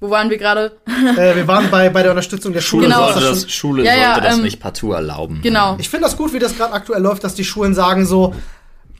wo 0.00 0.10
waren 0.10 0.30
wir 0.30 0.38
gerade? 0.38 0.72
äh, 1.16 1.36
wir 1.36 1.46
waren 1.46 1.70
bei, 1.70 1.88
bei 1.90 2.02
der 2.02 2.10
Unterstützung 2.12 2.52
der 2.52 2.60
Schule. 2.62 2.86
Genau. 2.86 3.12
sollte 3.12 3.20
Das 3.28 3.50
Schule 3.50 3.84
Ja, 3.84 3.94
ja, 3.94 4.12
sollte 4.14 4.28
das 4.28 4.36
ähm, 4.38 4.42
nicht 4.42 4.60
partout 4.60 4.92
erlauben. 4.92 5.40
Genau. 5.42 5.76
Ich 5.78 5.88
finde 5.88 6.04
das 6.06 6.16
gut, 6.16 6.32
wie 6.32 6.38
das 6.38 6.56
gerade 6.56 6.72
aktuell 6.72 7.02
läuft, 7.02 7.22
dass 7.24 7.34
die 7.34 7.44
Schulen 7.44 7.74
sagen 7.74 8.06
so, 8.06 8.34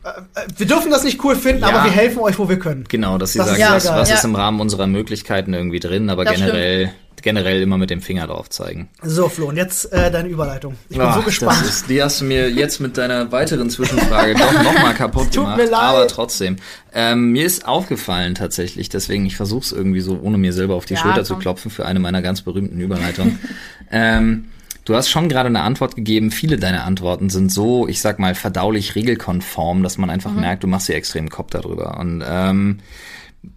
äh, 0.04 0.08
äh, 0.08 0.46
wir 0.56 0.66
dürfen 0.66 0.90
das 0.90 1.04
nicht 1.04 1.22
cool 1.24 1.36
finden, 1.36 1.62
Ja. 1.62 1.68
aber 1.68 1.84
wir 1.84 1.90
helfen 1.90 2.20
euch, 2.20 2.38
wo 2.38 2.48
wir 2.48 2.58
können. 2.58 2.84
Genau, 2.88 3.18
dass 3.18 3.32
sie 3.32 3.38
Das 3.38 3.50
ist 3.52 3.58
sagen, 3.58 3.74
was, 3.74 3.86
was 3.92 4.08
Ja. 4.10 4.14
ist 4.16 4.24
im 4.24 4.34
Rahmen 4.34 4.60
unserer 4.60 4.86
Möglichkeiten 4.86 5.52
irgendwie 5.54 5.80
drin, 5.80 6.08
aber 6.10 6.24
Das 6.24 6.34
generell, 6.34 6.92
generell 7.22 7.62
immer 7.62 7.78
mit 7.78 7.90
dem 7.90 8.02
Finger 8.02 8.26
drauf 8.26 8.48
zeigen. 8.50 8.88
So, 9.02 9.28
Flo, 9.28 9.46
und 9.48 9.56
jetzt 9.56 9.92
äh, 9.92 10.10
deine 10.10 10.28
Überleitung. 10.28 10.74
Ich 10.88 10.96
bin 10.98 11.06
Ach, 11.06 11.16
so 11.16 11.22
gespannt. 11.22 11.60
Das 11.60 11.68
ist, 11.68 11.88
die 11.90 12.02
hast 12.02 12.20
du 12.20 12.24
mir 12.24 12.50
jetzt 12.50 12.80
mit 12.80 12.96
deiner 12.96 13.30
weiteren 13.32 13.70
Zwischenfrage 13.70 14.34
doch 14.34 14.52
nochmal 14.52 14.94
kaputt 14.94 15.24
Tut 15.26 15.44
gemacht. 15.44 15.56
mir 15.56 15.64
leid. 15.64 15.80
Aber 15.80 16.06
trotzdem. 16.08 16.56
Ähm, 16.92 17.32
mir 17.32 17.44
ist 17.46 17.66
aufgefallen 17.66 18.34
tatsächlich, 18.34 18.88
deswegen 18.88 19.24
ich 19.26 19.36
versuche 19.36 19.64
es 19.64 19.72
irgendwie 19.72 20.00
so, 20.00 20.18
ohne 20.20 20.38
mir 20.38 20.52
selber 20.52 20.74
auf 20.74 20.84
die 20.86 20.94
Ja, 20.94 21.00
Schulter 21.00 21.24
zu 21.24 21.34
komm. 21.34 21.42
klopfen 21.42 21.70
für 21.70 21.86
eine 21.86 22.00
meiner 22.00 22.22
ganz 22.22 22.42
berühmten 22.42 22.80
Überleitungen. 22.80 23.38
ähm, 23.92 24.46
du 24.84 24.94
hast 24.94 25.08
schon 25.08 25.28
gerade 25.28 25.48
eine 25.48 25.60
Antwort 25.60 25.94
gegeben. 25.96 26.30
Viele 26.30 26.56
deiner 26.56 26.84
Antworten 26.84 27.30
sind 27.30 27.52
so, 27.52 27.86
ich 27.86 28.00
sag 28.00 28.18
mal, 28.18 28.34
verdaulich 28.34 28.94
regelkonform, 28.96 29.82
dass 29.82 29.98
man 29.98 30.10
einfach 30.10 30.32
merkt, 30.32 30.62
du 30.64 30.66
machst 30.66 30.88
dir 30.88 30.94
extrem 30.94 31.28
Kopf 31.28 31.50
darüber. 31.50 31.98
Und 31.98 32.24
ähm, 32.26 32.78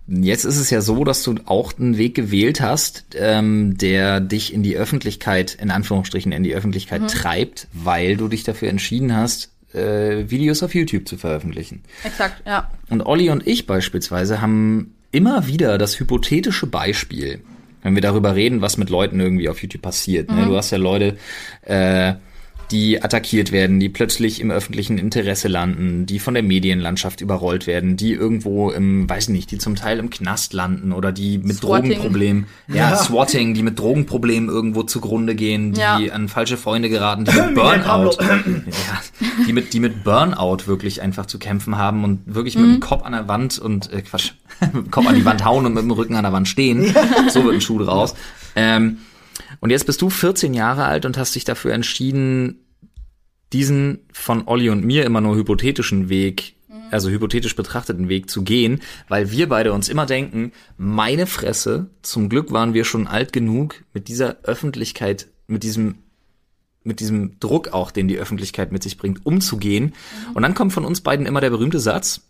Jetzt 0.08 0.46
ist 0.46 0.58
es 0.58 0.70
ja 0.70 0.82
so, 0.82 1.04
dass 1.04 1.24
du 1.24 1.36
auch 1.46 1.78
einen 1.78 1.98
Weg 1.98 2.16
gewählt 2.16 2.62
hast, 2.62 3.06
ähm, 3.16 3.78
der 3.78 4.22
dich 4.22 4.54
in 4.54 4.64
die 4.64 4.78
Öffentlichkeit, 4.78 5.56
in 5.56 5.72
Anführungsstrichen 5.72 6.32
in 6.32 6.44
die 6.44 6.56
Öffentlichkeit 6.56 7.10
treibt, 7.10 7.68
weil 7.74 8.16
du 8.16 8.28
dich 8.28 8.44
dafür 8.44 8.70
entschieden 8.70 9.16
hast, 9.16 9.52
äh, 9.74 10.30
Videos 10.30 10.64
auf 10.64 10.74
YouTube 10.74 11.08
zu 11.08 11.18
veröffentlichen. 11.18 11.84
Exakt, 12.04 12.44
ja. 12.46 12.72
Und 12.90 13.02
Olli 13.06 13.30
und 13.30 13.46
ich 13.46 13.66
beispielsweise 13.66 14.42
haben 14.42 14.96
immer 15.12 15.48
wieder 15.48 15.78
das 15.78 16.00
hypothetische 16.00 16.68
Beispiel, 16.68 17.42
wenn 17.82 17.96
wir 17.96 18.02
darüber 18.02 18.36
reden, 18.36 18.62
was 18.62 18.78
mit 18.78 18.90
Leuten 18.90 19.20
irgendwie 19.20 19.50
auf 19.50 19.62
YouTube 19.62 19.82
passiert. 19.82 20.32
Ne? 20.32 20.46
Du 20.46 20.56
hast 20.56 20.72
ja 20.72 20.78
Leute, 20.78 21.18
äh, 21.64 22.14
die 22.74 23.02
attackiert 23.02 23.52
werden, 23.54 23.80
die 23.80 23.88
plötzlich 23.88 24.42
im 24.42 24.52
öffentlichen 24.52 24.98
Interesse 24.98 25.48
landen, 25.48 26.06
die 26.06 26.20
von 26.20 26.34
der 26.34 26.44
Medienlandschaft 26.44 27.22
überrollt 27.22 27.68
werden, 27.68 27.96
die 27.96 28.12
irgendwo 28.12 28.72
im, 28.72 29.08
weiß 29.10 29.30
nicht, 29.30 29.52
die 29.52 29.60
zum 29.60 29.76
Teil 29.76 30.00
im 30.00 30.10
Knast 30.10 30.52
landen 30.54 30.92
oder 30.92 31.12
die 31.14 31.38
mit 31.38 31.58
Swatting. 31.58 31.92
Drogenproblemen, 31.92 32.46
ja, 32.68 32.76
Ja. 32.92 32.96
Swatting, 32.98 33.54
die 33.54 33.64
mit 33.64 33.80
Drogenproblemen 33.80 34.50
irgendwo 34.50 34.84
zugrunde 34.84 35.36
gehen, 35.36 35.72
die 35.74 35.80
Ja. 35.80 35.98
an 36.12 36.28
falsche 36.28 36.58
Freunde 36.58 36.90
geraten, 36.90 37.24
die 37.26 37.32
mit. 37.42 37.54
Burnout, 37.56 38.18
ja, 38.20 39.02
die 39.48 39.54
mit, 39.54 39.72
die 39.74 39.80
mit 39.80 40.04
Burnout 40.04 40.66
wirklich 40.68 41.02
einfach 41.02 41.28
zu 41.28 41.40
kämpfen 41.40 41.78
haben 41.78 42.04
und 42.04 42.22
wirklich 42.26 42.56
mit 42.58 42.66
dem 42.66 42.80
Kopf 42.80 43.04
an 43.04 43.14
der 43.14 43.28
Wand 43.28 43.60
und, 43.60 43.94
äh, 43.94 44.02
Quatsch, 44.02 44.32
mit 44.62 44.74
dem 44.74 44.92
Kopf 44.92 45.08
an 45.08 45.16
die 45.16 45.24
Wand 45.26 45.46
hauen 45.46 45.66
und 45.66 45.74
mit 45.76 45.84
dem 45.84 45.92
Rücken 45.92 46.16
an 46.16 46.24
der 46.24 46.34
Wand 46.34 46.48
stehen. 46.48 46.94
So 47.30 47.44
wird 47.46 47.54
ein 47.54 47.62
Schuh 47.62 47.80
draus. 47.80 48.16
Ähm, 48.56 48.98
und 49.60 49.70
jetzt 49.70 49.86
bist 49.86 50.02
du 50.02 50.10
14 50.10 50.54
Jahre 50.54 50.86
alt 50.86 51.06
und 51.06 51.18
hast 51.18 51.36
dich 51.36 51.46
dafür 51.46 51.74
entschieden, 51.74 52.62
diesen 53.54 53.99
von 54.12 54.47
Olli 54.47 54.70
und 54.70 54.84
mir 54.84 55.06
immer 55.06 55.22
nur 55.22 55.36
hypothetischen 55.36 56.10
Weg, 56.10 56.56
also 56.91 57.10
hypothetisch 57.10 57.56
betrachteten 57.56 58.10
Weg 58.10 58.30
zu 58.30 58.43
gehen, 58.43 58.82
weil 59.08 59.32
wir 59.32 59.47
beide 59.47 59.74
uns 59.74 59.89
immer 59.89 60.06
denken, 60.06 60.51
meine 60.78 61.28
Fresse, 61.28 61.89
zum 62.01 62.30
Glück 62.30 62.51
waren 62.51 62.74
wir 62.74 62.84
schon 62.84 63.08
alt 63.08 63.32
genug, 63.32 63.84
mit 63.93 64.08
dieser 64.08 64.38
Öffentlichkeit, 64.43 65.28
mit 65.47 65.64
diesem 65.64 65.95
mit 66.86 66.99
diesem 66.99 67.39
Druck 67.39 67.70
auch, 67.70 67.91
den 67.91 68.10
die 68.10 68.18
Öffentlichkeit 68.18 68.74
mit 68.74 68.84
sich 68.84 68.97
bringt, 68.97 69.26
umzugehen. 69.26 69.93
Und 70.34 70.43
dann 70.43 70.54
kommt 70.54 70.74
von 70.74 70.84
uns 70.84 70.99
beiden 70.99 71.26
immer 71.26 71.39
der 71.39 71.49
berühmte 71.49 71.80
Satz, 71.80 72.24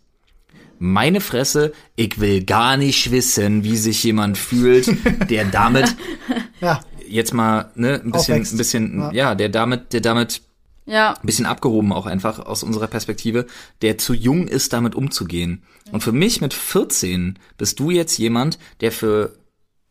meine 0.78 1.20
Fresse, 1.20 1.72
ich 1.96 2.20
will 2.20 2.44
gar 2.44 2.76
nicht 2.76 3.10
wissen, 3.10 3.64
wie 3.64 3.76
sich 3.76 4.04
jemand 4.04 4.38
fühlt, 4.38 4.88
der 5.28 5.44
damit 5.46 5.96
Ja, 6.60 6.80
jetzt 7.08 7.34
mal 7.34 7.70
ne, 7.74 8.00
ein 8.02 8.12
bisschen, 8.12 8.42
ein 8.42 8.56
bisschen, 8.56 8.98
Ja. 8.98 9.12
ja, 9.12 9.34
der 9.34 9.48
damit, 9.48 9.92
der 9.92 10.00
damit 10.00 10.42
Ja, 10.86 11.14
ein 11.14 11.26
bisschen 11.26 11.46
abgehoben 11.46 11.92
auch 11.92 12.04
einfach 12.06 12.38
aus 12.40 12.62
unserer 12.62 12.88
Perspektive, 12.88 13.46
der 13.80 13.96
zu 13.96 14.12
jung 14.12 14.46
ist, 14.48 14.72
damit 14.74 14.94
umzugehen. 14.94 15.62
Und 15.92 16.02
für 16.02 16.12
mich 16.12 16.40
mit 16.42 16.52
14 16.52 17.38
bist 17.56 17.80
du 17.80 17.90
jetzt 17.90 18.18
jemand, 18.18 18.58
der 18.80 18.92
für 18.92 19.34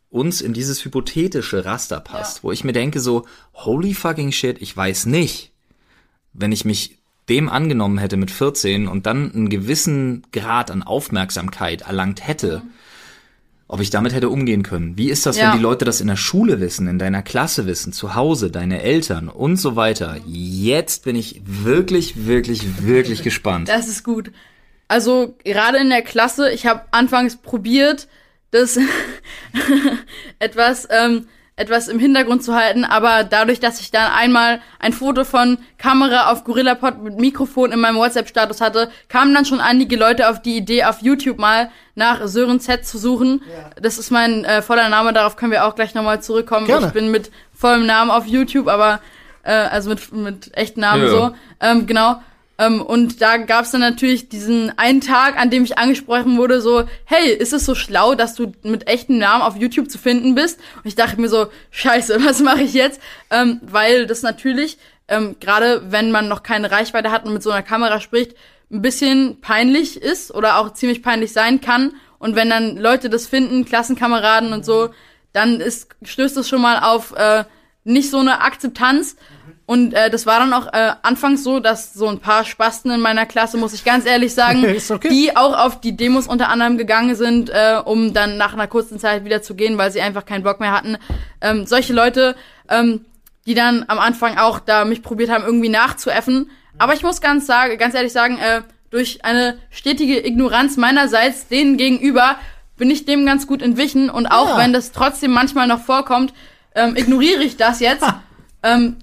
uns 0.09 0.41
in 0.41 0.53
dieses 0.53 0.85
hypothetische 0.85 1.65
Raster 1.65 1.99
passt, 1.99 2.37
Ja. 2.37 2.43
wo 2.43 2.51
ich 2.51 2.63
mir 2.63 2.73
denke 2.73 2.99
so, 2.99 3.25
holy 3.53 3.95
fucking 3.95 4.31
shit, 4.31 4.61
ich 4.61 4.77
weiß 4.77 5.07
nicht, 5.07 5.51
wenn 6.33 6.51
ich 6.51 6.65
mich 6.65 6.99
dem 7.29 7.49
angenommen 7.49 7.97
hätte 7.97 8.17
mit 8.17 8.29
14 8.29 8.87
und 8.87 9.05
dann 9.07 9.31
einen 9.33 9.49
gewissen 9.49 10.23
Grad 10.31 10.69
an 10.69 10.83
Aufmerksamkeit 10.83 11.81
erlangt 11.81 12.27
hätte, 12.27 12.61
ob 13.73 13.79
ich 13.81 13.89
damit 13.89 14.13
hätte 14.13 14.29
umgehen 14.29 14.61
können. 14.61 14.97
Wie 14.97 15.09
ist 15.09 15.25
das, 15.25 15.37
Ja. 15.37 15.49
wenn 15.51 15.57
die 15.57 15.63
Leute 15.63 15.83
das 15.83 15.99
in 15.99 16.07
der 16.07 16.15
Schule 16.15 16.59
wissen, 16.59 16.87
in 16.87 16.99
deiner 16.99 17.23
Klasse 17.23 17.65
wissen, 17.65 17.91
zu 17.91 18.13
Hause, 18.13 18.51
deine 18.51 18.81
Eltern 18.83 19.29
und 19.29 19.57
so 19.57 19.75
weiter? 19.75 20.17
Jetzt 20.27 21.03
bin 21.05 21.15
ich 21.15 21.41
wirklich, 21.43 22.27
wirklich, 22.27 22.83
wirklich 22.85 23.23
gespannt. 23.23 23.69
Das 23.69 23.87
ist 23.87 24.03
gut. 24.03 24.31
Also 24.87 25.35
gerade 25.43 25.79
in 25.79 25.89
der 25.89 26.03
Klasse, 26.03 26.51
ich 26.51 26.67
habe 26.67 26.83
anfangs 26.91 27.37
probiert, 27.37 28.07
das 28.51 28.77
etwas 30.39 30.87
ähm, 30.91 31.27
etwas 31.55 31.87
im 31.87 31.99
Hintergrund 31.99 32.43
zu 32.43 32.55
halten, 32.55 32.83
aber 32.83 33.23
dadurch, 33.23 33.59
dass 33.59 33.79
ich 33.79 33.91
dann 33.91 34.11
einmal 34.11 34.59
ein 34.79 34.91
Foto 34.91 35.23
von 35.23 35.59
Kamera 35.77 36.31
auf 36.31 36.43
GorillaPod 36.45 37.03
mit 37.03 37.19
Mikrofon 37.19 37.71
in 37.71 37.79
meinem 37.79 37.97
WhatsApp-Status 37.97 38.59
hatte, 38.59 38.89
kamen 39.07 39.35
dann 39.35 39.45
schon 39.45 39.59
einige 39.59 39.95
Leute 39.95 40.29
auf 40.29 40.41
die 40.41 40.57
Idee, 40.57 40.85
auf 40.85 41.01
YouTube 41.03 41.37
mal 41.37 41.69
nach 41.93 42.25
Sören 42.25 42.59
Z 42.59 42.87
zu 42.87 42.97
suchen. 42.97 43.43
Das 43.79 43.99
ist 43.99 44.09
mein 44.09 44.45
äh, 44.45 44.63
voller 44.63 44.89
Name, 44.89 45.13
darauf 45.13 45.35
können 45.35 45.51
wir 45.51 45.65
auch 45.65 45.75
gleich 45.75 45.93
nochmal 45.93 46.23
zurückkommen. 46.23 46.65
Gerne. 46.65 46.87
Ich 46.87 46.93
bin 46.93 47.11
mit 47.11 47.29
vollem 47.53 47.85
Namen 47.85 48.09
auf 48.09 48.25
YouTube, 48.25 48.67
aber 48.67 48.99
äh, 49.43 49.51
also 49.51 49.91
mit, 49.91 50.11
mit 50.11 50.57
echten 50.57 50.79
Namen 50.79 51.03
Ja. 51.03 51.09
so. 51.09 51.35
Ähm, 51.59 51.85
genau. 51.85 52.19
Ähm, 52.59 52.81
und 52.81 53.21
da 53.21 53.37
gab's 53.37 53.71
dann 53.71 53.81
natürlich 53.81 54.29
diesen 54.29 54.77
einen 54.77 55.01
Tag, 55.01 55.39
an 55.39 55.49
dem 55.49 55.63
ich 55.63 55.77
angesprochen 55.77 56.37
wurde, 56.37 56.61
so, 56.61 56.83
hey, 57.05 57.31
ist 57.31 57.53
es 57.53 57.65
so 57.65 57.73
schlau, 57.73 58.13
dass 58.13 58.35
du 58.35 58.51
mit 58.63 58.87
echten 58.87 59.17
Namen 59.17 59.41
auf 59.41 59.55
YouTube 59.55 59.89
zu 59.89 59.97
finden 59.97 60.35
bist? 60.35 60.59
Und 60.77 60.85
ich 60.85 60.95
dachte 60.95 61.19
mir 61.19 61.29
so, 61.29 61.47
scheiße, 61.71 62.23
was 62.25 62.41
mache 62.41 62.61
ich 62.61 62.73
jetzt? 62.73 63.01
Ähm, 63.31 63.59
weil 63.63 64.05
das 64.05 64.21
natürlich, 64.21 64.77
ähm, 65.07 65.35
gerade 65.39 65.91
wenn 65.91 66.11
man 66.11 66.27
noch 66.27 66.43
keine 66.43 66.71
Reichweite 66.71 67.11
hat 67.11 67.25
und 67.25 67.33
mit 67.33 67.43
so 67.43 67.49
einer 67.49 67.63
Kamera 67.63 67.99
spricht, 67.99 68.35
ein 68.71 68.81
bisschen 68.81 69.39
peinlich 69.41 70.01
ist 70.01 70.33
oder 70.33 70.57
auch 70.57 70.73
ziemlich 70.73 71.03
peinlich 71.03 71.33
sein 71.33 71.61
kann. 71.61 71.93
Und 72.19 72.35
wenn 72.35 72.49
dann 72.49 72.77
Leute 72.77 73.09
das 73.09 73.27
finden, 73.27 73.65
Klassenkameraden 73.65 74.53
und 74.53 74.63
so, 74.63 74.89
dann 75.33 75.59
ist, 75.59 75.95
stößt 76.03 76.37
es 76.37 76.47
schon 76.47 76.61
mal 76.61 76.79
auf 76.79 77.13
äh, 77.15 77.43
nicht 77.83 78.09
so 78.09 78.19
eine 78.19 78.41
Akzeptanz. 78.41 79.17
Und 79.65 79.93
äh, 79.93 80.09
das 80.09 80.25
war 80.25 80.39
dann 80.39 80.53
auch 80.53 80.67
äh, 80.73 80.91
anfangs 81.03 81.43
so, 81.43 81.59
dass 81.61 81.93
so 81.93 82.07
ein 82.07 82.19
paar 82.19 82.43
Spasten 82.43 82.91
in 82.91 82.99
meiner 82.99 83.25
Klasse, 83.25 83.57
muss 83.57 83.73
ich 83.73 83.85
ganz 83.85 84.05
ehrlich 84.05 84.33
sagen, 84.33 84.65
okay. 84.89 85.07
die 85.09 85.37
auch 85.37 85.57
auf 85.57 85.79
die 85.79 85.95
Demos 85.95 86.27
unter 86.27 86.49
anderem 86.49 86.77
gegangen 86.77 87.15
sind, 87.15 87.49
äh, 87.49 87.79
um 87.83 88.13
dann 88.13 88.37
nach 88.37 88.53
einer 88.53 88.67
kurzen 88.67 88.99
Zeit 88.99 89.23
wieder 89.23 89.41
zu 89.41 89.55
gehen, 89.55 89.77
weil 89.77 89.91
sie 89.91 90.01
einfach 90.01 90.25
keinen 90.25 90.43
Bock 90.43 90.59
mehr 90.59 90.71
hatten. 90.71 90.97
Ähm, 91.39 91.65
solche 91.65 91.93
Leute, 91.93 92.35
ähm, 92.69 93.05
die 93.45 93.53
dann 93.53 93.85
am 93.87 93.99
Anfang 93.99 94.37
auch 94.37 94.59
da 94.59 94.83
mich 94.83 95.01
probiert 95.01 95.29
haben, 95.29 95.45
irgendwie 95.45 95.69
nachzuäffen. 95.69 96.49
Aber 96.77 96.93
ich 96.93 97.03
muss 97.03 97.21
ganz 97.21 97.45
sagen, 97.45 97.77
ganz 97.77 97.95
ehrlich 97.95 98.11
sagen, 98.11 98.37
äh, 98.39 98.61
durch 98.89 99.23
eine 99.23 99.57
stetige 99.69 100.25
Ignoranz 100.25 100.75
meinerseits 100.77 101.47
denen 101.47 101.77
gegenüber 101.77 102.35
bin 102.77 102.91
ich 102.91 103.05
dem 103.05 103.25
ganz 103.25 103.47
gut 103.47 103.61
entwichen 103.61 104.09
und 104.09 104.27
auch 104.27 104.49
Ja. 104.49 104.57
wenn 104.57 104.73
das 104.73 104.91
trotzdem 104.91 105.31
manchmal 105.31 105.67
noch 105.67 105.79
vorkommt, 105.79 106.33
ähm, 106.75 106.95
ignoriere 106.95 107.43
ich 107.43 107.55
das 107.55 107.79
jetzt. 107.79 108.05
Ähm, 108.61 108.97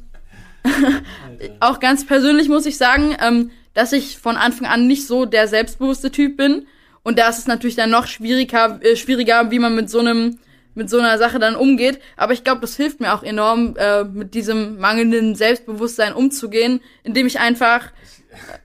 auch 1.60 1.80
ganz 1.80 2.06
persönlich 2.06 2.48
muss 2.48 2.66
ich 2.66 2.76
sagen, 2.76 3.16
ähm, 3.20 3.50
dass 3.74 3.92
ich 3.92 4.18
von 4.18 4.36
Anfang 4.36 4.66
an 4.66 4.86
nicht 4.86 5.06
so 5.06 5.24
der 5.24 5.48
selbstbewusste 5.48 6.10
Typ 6.10 6.36
bin. 6.36 6.66
Und 7.02 7.18
da 7.18 7.28
ist 7.28 7.38
es 7.38 7.46
natürlich 7.46 7.76
dann 7.76 7.90
noch 7.90 8.06
schwieriger, 8.06 8.78
äh, 8.82 8.96
schwieriger, 8.96 9.50
wie 9.50 9.58
man 9.58 9.74
mit 9.74 9.88
so 9.90 10.00
einem 10.00 10.38
mit 10.74 10.88
so 10.88 10.98
einer 10.98 11.18
Sache 11.18 11.38
dann 11.38 11.56
umgeht. 11.56 12.00
Aber 12.16 12.32
ich 12.32 12.44
glaube, 12.44 12.60
das 12.60 12.76
hilft 12.76 13.00
mir 13.00 13.12
auch 13.12 13.22
enorm, 13.22 13.74
äh, 13.76 14.04
mit 14.04 14.34
diesem 14.34 14.78
mangelnden 14.78 15.34
Selbstbewusstsein 15.34 16.12
umzugehen, 16.12 16.80
indem 17.02 17.26
ich 17.26 17.40
einfach 17.40 17.90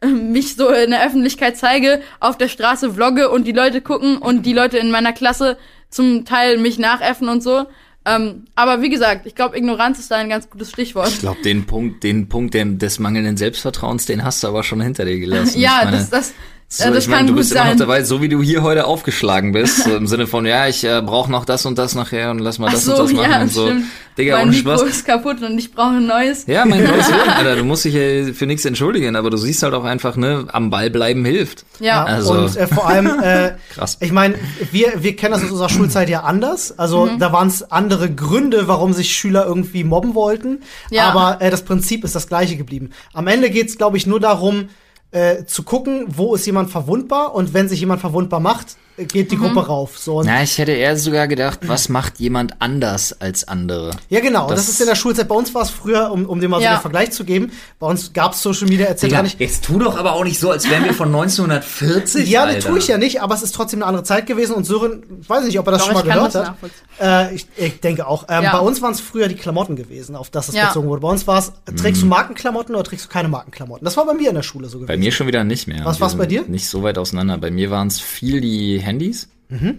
äh, 0.02 0.08
mich 0.08 0.56
so 0.56 0.70
in 0.70 0.92
der 0.92 1.06
Öffentlichkeit 1.06 1.58
zeige, 1.58 2.02
auf 2.20 2.38
der 2.38 2.48
Straße 2.48 2.94
vlogge 2.94 3.30
und 3.30 3.46
die 3.46 3.52
Leute 3.52 3.82
gucken 3.82 4.18
und 4.18 4.44
die 4.46 4.54
Leute 4.54 4.78
in 4.78 4.92
meiner 4.92 5.14
Klasse 5.14 5.58
zum 5.90 6.26
Teil 6.26 6.58
mich 6.58 6.78
nachäffen 6.78 7.28
und 7.28 7.42
so. 7.42 7.66
Ähm, 8.08 8.46
aber 8.54 8.82
wie 8.84 8.90
gesagt, 8.90 9.26
ich 9.26 9.34
glaube, 9.34 9.58
Ignoranz 9.58 9.98
ist 9.98 10.12
da 10.12 10.18
ein 10.18 10.30
ganz 10.30 10.50
gutes 10.50 10.70
Stichwort. 10.70 11.10
Ich 11.10 11.20
glaube, 11.20 11.42
den 11.42 11.66
Punkt, 11.66 12.04
den 12.04 12.30
Punkt 12.30 12.54
des 12.54 13.00
mangelnden 13.00 13.36
Selbstvertrauens, 13.36 14.06
den 14.06 14.24
hast 14.24 14.44
du 14.44 14.48
aber 14.48 14.64
schon 14.64 14.80
hinter 14.80 15.06
dir 15.06 15.20
gelassen. 15.20 15.60
ja, 15.60 15.90
das, 15.90 16.12
das, 16.12 16.34
so, 16.78 16.90
das 16.94 17.04
ich 17.06 17.10
meine, 17.10 17.28
du 17.28 17.36
bist 17.36 17.52
immer 17.52 17.62
noch 17.62 17.70
sein. 17.70 17.78
dabei, 17.78 18.04
so 18.04 18.22
wie 18.22 18.30
du 18.30 18.42
hier 18.42 18.62
heute 18.64 18.86
aufgeschlagen 18.86 19.52
bist, 19.52 19.84
so 19.84 19.96
im 19.96 20.08
Sinne 20.08 20.28
von, 20.28 20.46
ja, 20.46 20.68
ich 20.68 20.84
äh, 20.84 21.02
brauche 21.02 21.32
noch 21.32 21.46
das 21.46 21.66
und 21.66 21.78
das 21.78 21.96
nachher 21.96 22.32
und 22.32 22.40
lass 22.40 22.60
mal 22.60 22.70
das 22.72 22.86
so, 22.86 22.94
und 22.94 23.00
das 23.00 23.14
machen 23.14 23.32
ja, 23.32 23.42
und 23.42 23.52
so. 23.52 23.66
stimmt. 23.68 23.84
Digga, 24.18 24.38
mein 24.38 24.48
ohne 24.48 24.56
Mikro 24.58 24.78
Spaß. 24.78 24.82
ist 24.90 25.06
kaputt 25.06 25.42
und 25.42 25.58
ich 25.60 25.74
brauche 25.74 25.96
ein 25.96 26.06
neues. 26.08 26.46
Ja, 26.48 26.64
mein 26.66 26.84
neues 26.88 27.10
Leben, 27.10 27.30
Alter, 27.30 27.58
du 27.58 27.64
musst 27.66 27.84
dich 27.84 27.94
ja 27.94 28.34
für 28.34 28.46
nichts 28.46 28.64
entschuldigen, 28.64 29.16
aber 29.18 29.30
du 29.30 29.36
siehst 29.38 29.62
halt 29.62 29.74
auch 29.74 29.84
einfach, 29.84 30.16
ne, 30.16 30.46
am 30.54 30.70
Ball 30.70 30.90
bleiben 30.90 31.26
hilft. 31.26 31.66
Ja. 31.82 32.04
Also- 32.06 32.34
und 32.34 32.56
äh, 32.56 32.66
vor 32.68 32.88
allem, 32.88 33.08
äh, 33.22 33.52
Krass. 33.74 33.98
ich 34.00 34.12
meine, 34.14 34.36
wir, 34.72 34.94
wir 35.04 35.16
kennen 35.18 35.34
das 35.34 35.44
aus 35.44 35.52
unserer 35.52 35.70
Schulzeit 35.70 36.10
ja 36.10 36.22
anders. 36.22 36.78
Also 36.80 37.06
Mhm. 37.08 37.20
da 37.20 37.34
waren 37.34 37.50
es 37.50 37.70
andere 37.72 38.10
Gründe, 38.10 38.68
warum 38.70 38.94
sich 38.94 39.12
Schüler 39.16 39.46
irgendwie 39.46 39.84
mobben 39.84 40.16
wollten. 40.16 40.62
Ja. 40.92 41.10
Aber 41.10 41.42
äh, 41.42 41.50
das 41.52 41.64
Prinzip 41.64 42.04
ist 42.06 42.16
das 42.16 42.28
gleiche 42.28 42.56
geblieben. 42.56 42.92
Am 43.14 43.28
Ende 43.28 43.50
geht's, 43.50 43.74
es, 43.74 43.78
glaube 43.78 43.98
ich, 43.98 44.08
nur 44.08 44.20
darum, 44.22 44.70
äh, 45.16 45.46
zu 45.46 45.64
gucken, 45.64 46.06
wo 46.10 46.36
ist 46.36 46.46
jemand 46.46 46.70
verwundbar 46.70 47.34
und 47.34 47.54
wenn 47.54 47.70
sich 47.70 47.80
jemand 47.80 48.02
verwundbar 48.02 48.42
macht, 48.42 48.76
äh, 48.98 49.06
geht 49.06 49.28
Mhm. 49.28 49.30
die 49.30 49.38
Gruppe 49.38 49.68
rauf. 49.68 49.98
So 49.98 50.24
Na, 50.24 50.44
ich 50.44 50.58
hätte 50.58 50.72
eher 50.72 50.98
sogar 50.98 51.28
gedacht, 51.28 51.60
was 51.68 51.90
macht 51.90 52.20
jemand 52.20 52.62
anders 52.62 53.20
als 53.22 53.48
andere? 53.48 53.92
Ja, 54.10 54.20
genau. 54.20 54.48
Das, 54.48 54.62
Das- 54.62 54.70
ist 54.70 54.82
in 54.82 54.88
der 54.88 54.96
Schulzeit. 54.96 55.28
Bei 55.28 55.36
uns 55.36 55.54
war 55.54 55.64
es 55.64 55.70
früher, 55.70 56.12
um, 56.12 56.26
um 56.26 56.40
dir 56.40 56.48
mal 56.50 56.58
so 56.58 56.64
Ja. 56.64 56.72
einen 56.74 56.82
Vergleich 56.82 57.12
zu 57.12 57.24
geben, 57.26 57.52
bei 57.80 57.88
uns 57.88 58.14
gab's 58.14 58.42
Social 58.42 58.68
Media 58.68 58.88
etc. 58.88 59.22
nicht. 59.24 59.40
jetzt 59.40 59.66
tu 59.66 59.80
doch 59.80 59.98
aber 59.98 60.14
auch 60.14 60.24
nicht 60.24 60.40
so, 60.40 60.52
als 60.52 60.70
wären 60.70 60.84
wir 60.86 60.94
von 60.94 61.12
1940, 61.12 62.30
Ja, 62.30 62.46
das 62.52 62.64
tue 62.66 62.80
ich 62.80 62.88
ja 62.88 62.98
nicht, 62.98 63.22
aber 63.22 63.36
es 63.36 63.44
ist 63.44 63.54
trotzdem 63.56 63.80
eine 63.80 63.88
andere 63.88 64.04
Zeit 64.04 64.26
gewesen 64.26 64.54
und 64.56 64.66
Sören, 64.66 65.04
ich 65.22 65.30
weiß 65.30 65.46
nicht, 65.46 65.60
ob 65.60 65.68
er 65.68 65.72
das 65.72 65.82
Doch, 65.82 65.88
schon 65.88 65.96
mal 65.96 66.04
gehört 66.04 66.36
hat. 66.36 66.56
Äh, 67.02 67.36
ich, 67.36 67.48
ich 67.58 67.80
denke 67.82 68.08
auch. 68.08 68.26
Ähm, 68.30 68.44
Ja. 68.44 68.52
Bei 68.54 68.60
uns 68.60 68.82
waren 68.82 68.94
es 68.94 69.00
früher 69.02 69.28
die 69.28 69.36
Klamotten 69.36 69.76
gewesen, 69.76 70.16
auf 70.16 70.30
das 70.30 70.50
es 70.50 70.56
Ja. 70.56 70.68
bezogen 70.68 70.88
wurde. 70.88 71.02
Bei 71.02 71.10
uns 71.10 71.28
war 71.28 71.40
es, 71.40 71.52
trägst 71.76 72.02
du 72.02 72.06
Markenklamotten 72.06 72.74
oder 72.76 72.84
trägst 72.84 73.06
du 73.06 73.10
keine 73.10 73.28
Markenklamotten? 73.28 73.84
Das 73.84 73.98
war 73.98 74.06
bei 74.06 74.14
mir 74.14 74.30
in 74.30 74.36
der 74.36 74.44
Schule 74.44 74.68
so 74.70 74.78
gewesen. 74.78 74.88
Bei 74.88 74.98
mir 74.98 75.12
schon 75.12 75.28
wieder 75.28 75.44
nicht 75.44 75.68
mehr. 75.68 75.84
Was 75.84 76.00
war's 76.00 76.12
sind 76.12 76.20
bei 76.20 76.26
dir? 76.26 76.44
Nicht 76.48 76.68
so 76.68 76.84
weit 76.84 76.98
auseinander. 76.98 77.38
Bei 77.38 77.52
mir 77.52 77.70
waren 77.72 77.88
es 77.88 78.00
viel 78.00 78.40
die 78.42 78.80
Handys 78.86 79.28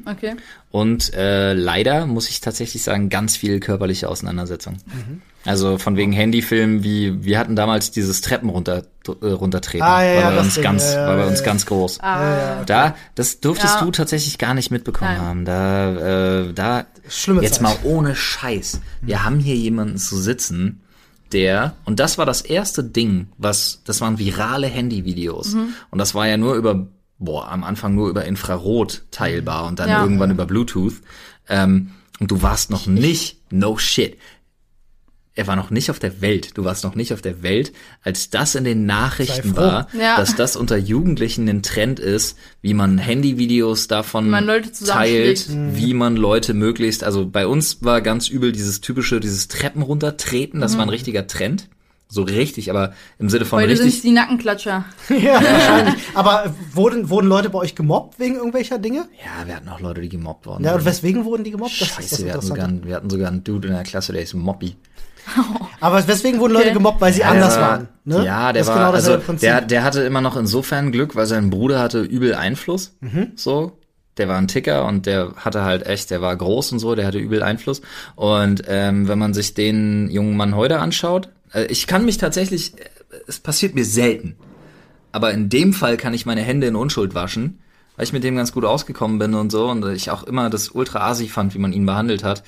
Okay. 0.06 0.36
und 0.70 1.12
äh, 1.14 1.52
leider 1.52 2.06
muss 2.06 2.28
ich 2.30 2.40
tatsächlich 2.40 2.84
sagen, 2.84 3.08
ganz 3.08 3.36
viel 3.36 3.58
körperliche 3.58 4.08
Auseinandersetzung. 4.08 4.74
Mhm. 4.86 5.22
Also 5.44 5.76
von 5.78 5.96
wegen 5.96 6.12
Handyfilm, 6.12 6.84
wie 6.84 7.24
wir 7.24 7.38
hatten 7.38 7.56
damals 7.56 7.90
dieses 7.90 8.20
Treppen 8.20 8.48
runter 8.48 8.84
äh, 9.20 9.26
runtertreten. 9.26 9.82
Ah, 9.86 10.04
ja, 10.04 10.22
war 10.22 10.30
bei 10.30 10.36
das 10.36 10.44
uns 10.46 10.54
Ding, 10.54 10.62
ganz, 10.64 10.84
ja, 10.84 11.00
ja, 11.00 11.06
war 11.08 11.16
bei 11.16 11.26
uns 11.26 11.40
ja. 11.40 11.44
ganz 11.46 11.66
groß. 11.66 11.98
Ah, 12.00 12.62
Da, 12.64 12.94
das 13.16 13.40
durftest 13.40 13.74
Ja. 13.74 13.84
du 13.84 13.90
tatsächlich 13.90 14.38
gar 14.38 14.54
nicht 14.54 14.70
mitbekommen 14.70 15.12
Nein. 15.16 15.20
haben. 15.20 15.44
Da, 15.44 16.42
äh, 16.42 16.52
da, 16.52 16.86
Schlimme 17.08 17.42
jetzt 17.42 17.54
Zeit. 17.54 17.62
mal 17.62 17.76
ohne 17.82 18.14
Scheiß. 18.14 18.80
Wir 19.02 19.24
haben 19.24 19.40
hier 19.40 19.56
jemanden 19.56 19.98
zu 19.98 20.16
sitzen, 20.16 20.80
der, 21.32 21.74
und 21.84 21.98
das 21.98 22.18
war 22.18 22.26
das 22.26 22.40
erste 22.40 22.84
Ding, 22.84 23.28
was, 23.36 23.82
das 23.84 24.00
waren 24.00 24.18
virale 24.18 24.68
Handyvideos. 24.68 25.54
Mhm. 25.54 25.74
Und 25.90 25.98
das 25.98 26.14
war 26.14 26.28
ja 26.28 26.36
nur 26.36 26.54
über, 26.54 26.86
boah, 27.18 27.48
am 27.50 27.64
Anfang 27.64 27.94
nur 27.94 28.08
über 28.10 28.24
Infrarot 28.24 29.04
teilbar 29.10 29.66
und 29.66 29.78
dann 29.78 29.88
Ja. 29.88 30.02
irgendwann 30.02 30.30
über 30.30 30.46
Bluetooth. 30.46 30.94
Ähm, 31.48 31.90
und 32.20 32.30
du 32.30 32.42
warst 32.42 32.70
noch 32.70 32.86
nicht, 32.86 33.38
no 33.50 33.76
shit. 33.78 34.16
Er 35.38 35.46
war 35.46 35.54
noch 35.56 35.68
nicht 35.70 35.90
auf 35.90 35.98
der 35.98 36.22
Welt. 36.22 36.56
Du 36.56 36.64
warst 36.64 36.82
noch 36.82 36.94
nicht 36.94 37.12
auf 37.12 37.20
der 37.20 37.42
Welt, 37.42 37.74
als 38.02 38.30
das 38.30 38.54
in 38.54 38.64
den 38.64 38.86
Nachrichten 38.86 39.54
war, 39.54 39.86
Ja. 39.92 40.16
dass 40.16 40.34
das 40.34 40.56
unter 40.56 40.78
Jugendlichen 40.78 41.46
ein 41.46 41.62
Trend 41.62 42.00
ist, 42.00 42.38
wie 42.62 42.72
man 42.72 42.96
Handyvideos 42.96 43.86
davon 43.86 44.30
man 44.30 44.46
Leute 44.46 44.72
teilt, 44.72 45.46
wie 45.50 45.92
man 45.92 46.16
Leute 46.16 46.54
möglichst, 46.54 47.04
also 47.04 47.26
bei 47.28 47.46
uns 47.46 47.82
war 47.84 48.00
ganz 48.00 48.28
übel 48.28 48.50
dieses 48.50 48.80
typische, 48.80 49.20
dieses 49.20 49.48
Treppen 49.48 49.82
runtertreten, 49.82 50.60
das 50.60 50.78
war 50.78 50.86
ein 50.86 50.90
richtiger 50.90 51.26
Trend. 51.26 51.68
So 52.08 52.22
richtig, 52.22 52.70
aber 52.70 52.92
im 53.18 53.28
Sinne 53.28 53.44
von 53.44 53.58
Mhm. 53.58 53.64
Heute 53.64 53.76
sind 53.76 53.86
richtig. 53.86 54.02
die 54.02 54.10
Nackenklatscher. 54.12 54.84
ja, 55.08 55.34
wahrscheinlich. 55.34 55.94
Aber 56.14 56.54
wurden, 56.72 57.10
wurden 57.10 57.26
Leute 57.28 57.50
bei 57.50 57.58
euch 57.58 57.74
gemobbt 57.74 58.20
wegen 58.20 58.36
irgendwelcher 58.36 58.78
Dinge? 58.78 59.06
Ja, 59.24 59.46
wir 59.46 59.56
hatten 59.56 59.68
auch 59.68 59.80
Leute, 59.80 60.00
die 60.02 60.08
gemobbt 60.08 60.46
worden 60.46 60.62
Ja, 60.64 60.74
und 60.76 60.84
weswegen 60.84 61.24
wurden 61.24 61.42
die 61.42 61.50
gemobbt? 61.50 61.72
Das 61.80 61.88
ist 61.88 61.98
das 61.98 62.04
Scheiße, 62.10 62.24
wir 62.26 62.34
hatten, 62.34 62.46
sogar, 62.46 62.68
einen- 62.68 62.84
wir 62.86 62.94
hatten 62.94 63.10
sogar 63.10 63.28
einen 63.28 63.42
Dude 63.42 63.68
in 63.68 63.74
der 63.74 63.82
Klasse, 63.82 64.12
der 64.12 64.22
ist 64.22 64.34
Mobby. 64.34 64.76
Aber 65.80 66.06
weswegen 66.06 66.38
wurden 66.38 66.54
Okay. 66.54 66.64
Leute 66.66 66.74
gemobbt? 66.74 67.00
Weil 67.00 67.12
sie 67.12 67.20
Ja, 67.22 67.30
anders 67.30 67.54
der 67.54 67.62
war- 67.62 67.70
waren. 67.70 67.88
Ne? 68.04 68.24
Ja, 68.24 68.52
der 68.52 68.66
war, 68.68 68.74
genau 68.76 68.90
also 68.92 69.16
der, 69.40 69.60
der 69.62 69.82
hatte 69.82 70.02
immer 70.02 70.20
noch 70.20 70.36
insofern 70.36 70.92
Glück, 70.92 71.16
weil 71.16 71.26
sein 71.26 71.50
Bruder 71.50 71.80
hatte 71.80 72.02
übel 72.02 72.34
Einfluss. 72.34 72.94
Mhm. 73.00 73.32
So. 73.34 73.78
Der 74.18 74.28
war 74.28 74.38
ein 74.38 74.48
Ticker 74.48 74.86
und 74.86 75.04
der 75.04 75.32
hatte 75.36 75.62
halt 75.62 75.84
echt, 75.86 76.10
der 76.10 76.22
war 76.22 76.34
groß 76.34 76.72
und 76.72 76.78
so, 76.78 76.94
der 76.94 77.06
hatte 77.06 77.18
übel 77.18 77.42
Einfluss. 77.42 77.82
Und 78.14 78.62
ähm, 78.66 79.08
wenn 79.08 79.18
man 79.18 79.34
sich 79.34 79.52
den 79.52 80.08
jungen 80.10 80.36
Mann 80.38 80.54
heute 80.56 80.78
anschaut, 80.78 81.28
ich 81.64 81.86
kann 81.86 82.04
mich 82.04 82.18
tatsächlich, 82.18 82.78
äh, 82.78 82.84
es 83.26 83.38
passiert 83.40 83.74
mir 83.74 83.84
selten, 83.84 84.36
aber 85.12 85.32
in 85.32 85.48
dem 85.48 85.72
Fall 85.72 85.96
kann 85.96 86.14
ich 86.14 86.26
meine 86.26 86.42
Hände 86.42 86.66
in 86.66 86.76
Unschuld 86.76 87.14
waschen, 87.14 87.60
weil 87.96 88.04
ich 88.04 88.12
mit 88.12 88.24
dem 88.24 88.36
ganz 88.36 88.52
gut 88.52 88.64
ausgekommen 88.64 89.18
bin 89.18 89.34
und 89.34 89.50
so 89.50 89.68
und 89.68 89.84
ich 89.86 90.10
auch 90.10 90.24
immer 90.24 90.50
das 90.50 90.68
ultra 90.70 91.00
asi 91.08 91.28
fand, 91.28 91.54
wie 91.54 91.58
man 91.58 91.72
ihn 91.72 91.86
behandelt 91.86 92.22
hat. 92.24 92.42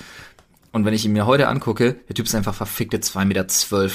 Und 0.70 0.84
wenn 0.84 0.92
ich 0.92 1.06
ihn 1.06 1.14
mir 1.14 1.24
heute 1.24 1.48
angucke, 1.48 1.96
der 2.08 2.14
Typ 2.14 2.26
ist 2.26 2.34
einfach 2.34 2.54
verfickte 2.54 2.98
2,12 2.98 3.24
Meter 3.24 3.46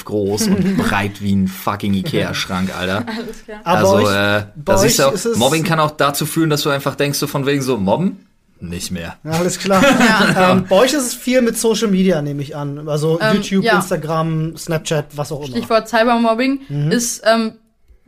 groß 0.04 0.48
und 0.48 0.76
breit 0.78 1.22
wie 1.22 1.34
ein 1.36 1.46
fucking 1.46 1.94
Ikea-Schrank, 1.94 2.76
Alter. 2.76 3.04
Alles 3.16 3.44
klar. 3.44 3.60
Aber 3.62 3.78
also, 3.78 3.92
bei 3.92 4.00
euch, 4.02 4.40
äh, 4.42 4.46
bei 4.56 4.62
da 4.64 4.74
euch 4.74 4.80
siehst 4.80 4.98
du 4.98 5.02
auch, 5.04 5.12
ist 5.12 5.24
es- 5.24 5.38
Mobbing 5.38 5.62
kann 5.62 5.78
auch 5.78 5.92
dazu 5.92 6.26
führen, 6.26 6.50
dass 6.50 6.62
du 6.62 6.70
einfach 6.70 6.96
denkst, 6.96 7.18
so 7.20 7.28
von 7.28 7.46
wegen 7.46 7.62
so, 7.62 7.78
mobben? 7.78 8.26
Nicht 8.60 8.90
mehr. 8.90 9.16
Ja, 9.24 9.32
alles 9.32 9.58
klar. 9.58 9.82
ähm, 10.38 10.66
bei 10.68 10.76
euch 10.76 10.92
ist 10.92 11.02
es 11.06 11.14
viel 11.14 11.42
mit 11.42 11.58
Social 11.58 11.88
Media, 11.88 12.22
nehme 12.22 12.40
ich 12.42 12.56
an. 12.56 12.88
Also 12.88 13.18
Ähm, 13.20 13.36
YouTube, 13.36 13.64
ja. 13.64 13.76
Instagram, 13.76 14.56
Snapchat, 14.56 15.16
was 15.16 15.32
auch 15.32 15.40
immer. 15.40 15.48
Stichwort 15.56 15.88
Cybermobbing 15.88 16.60
Mhm. 16.68 16.90
ist 16.90 17.22
ähm, 17.26 17.54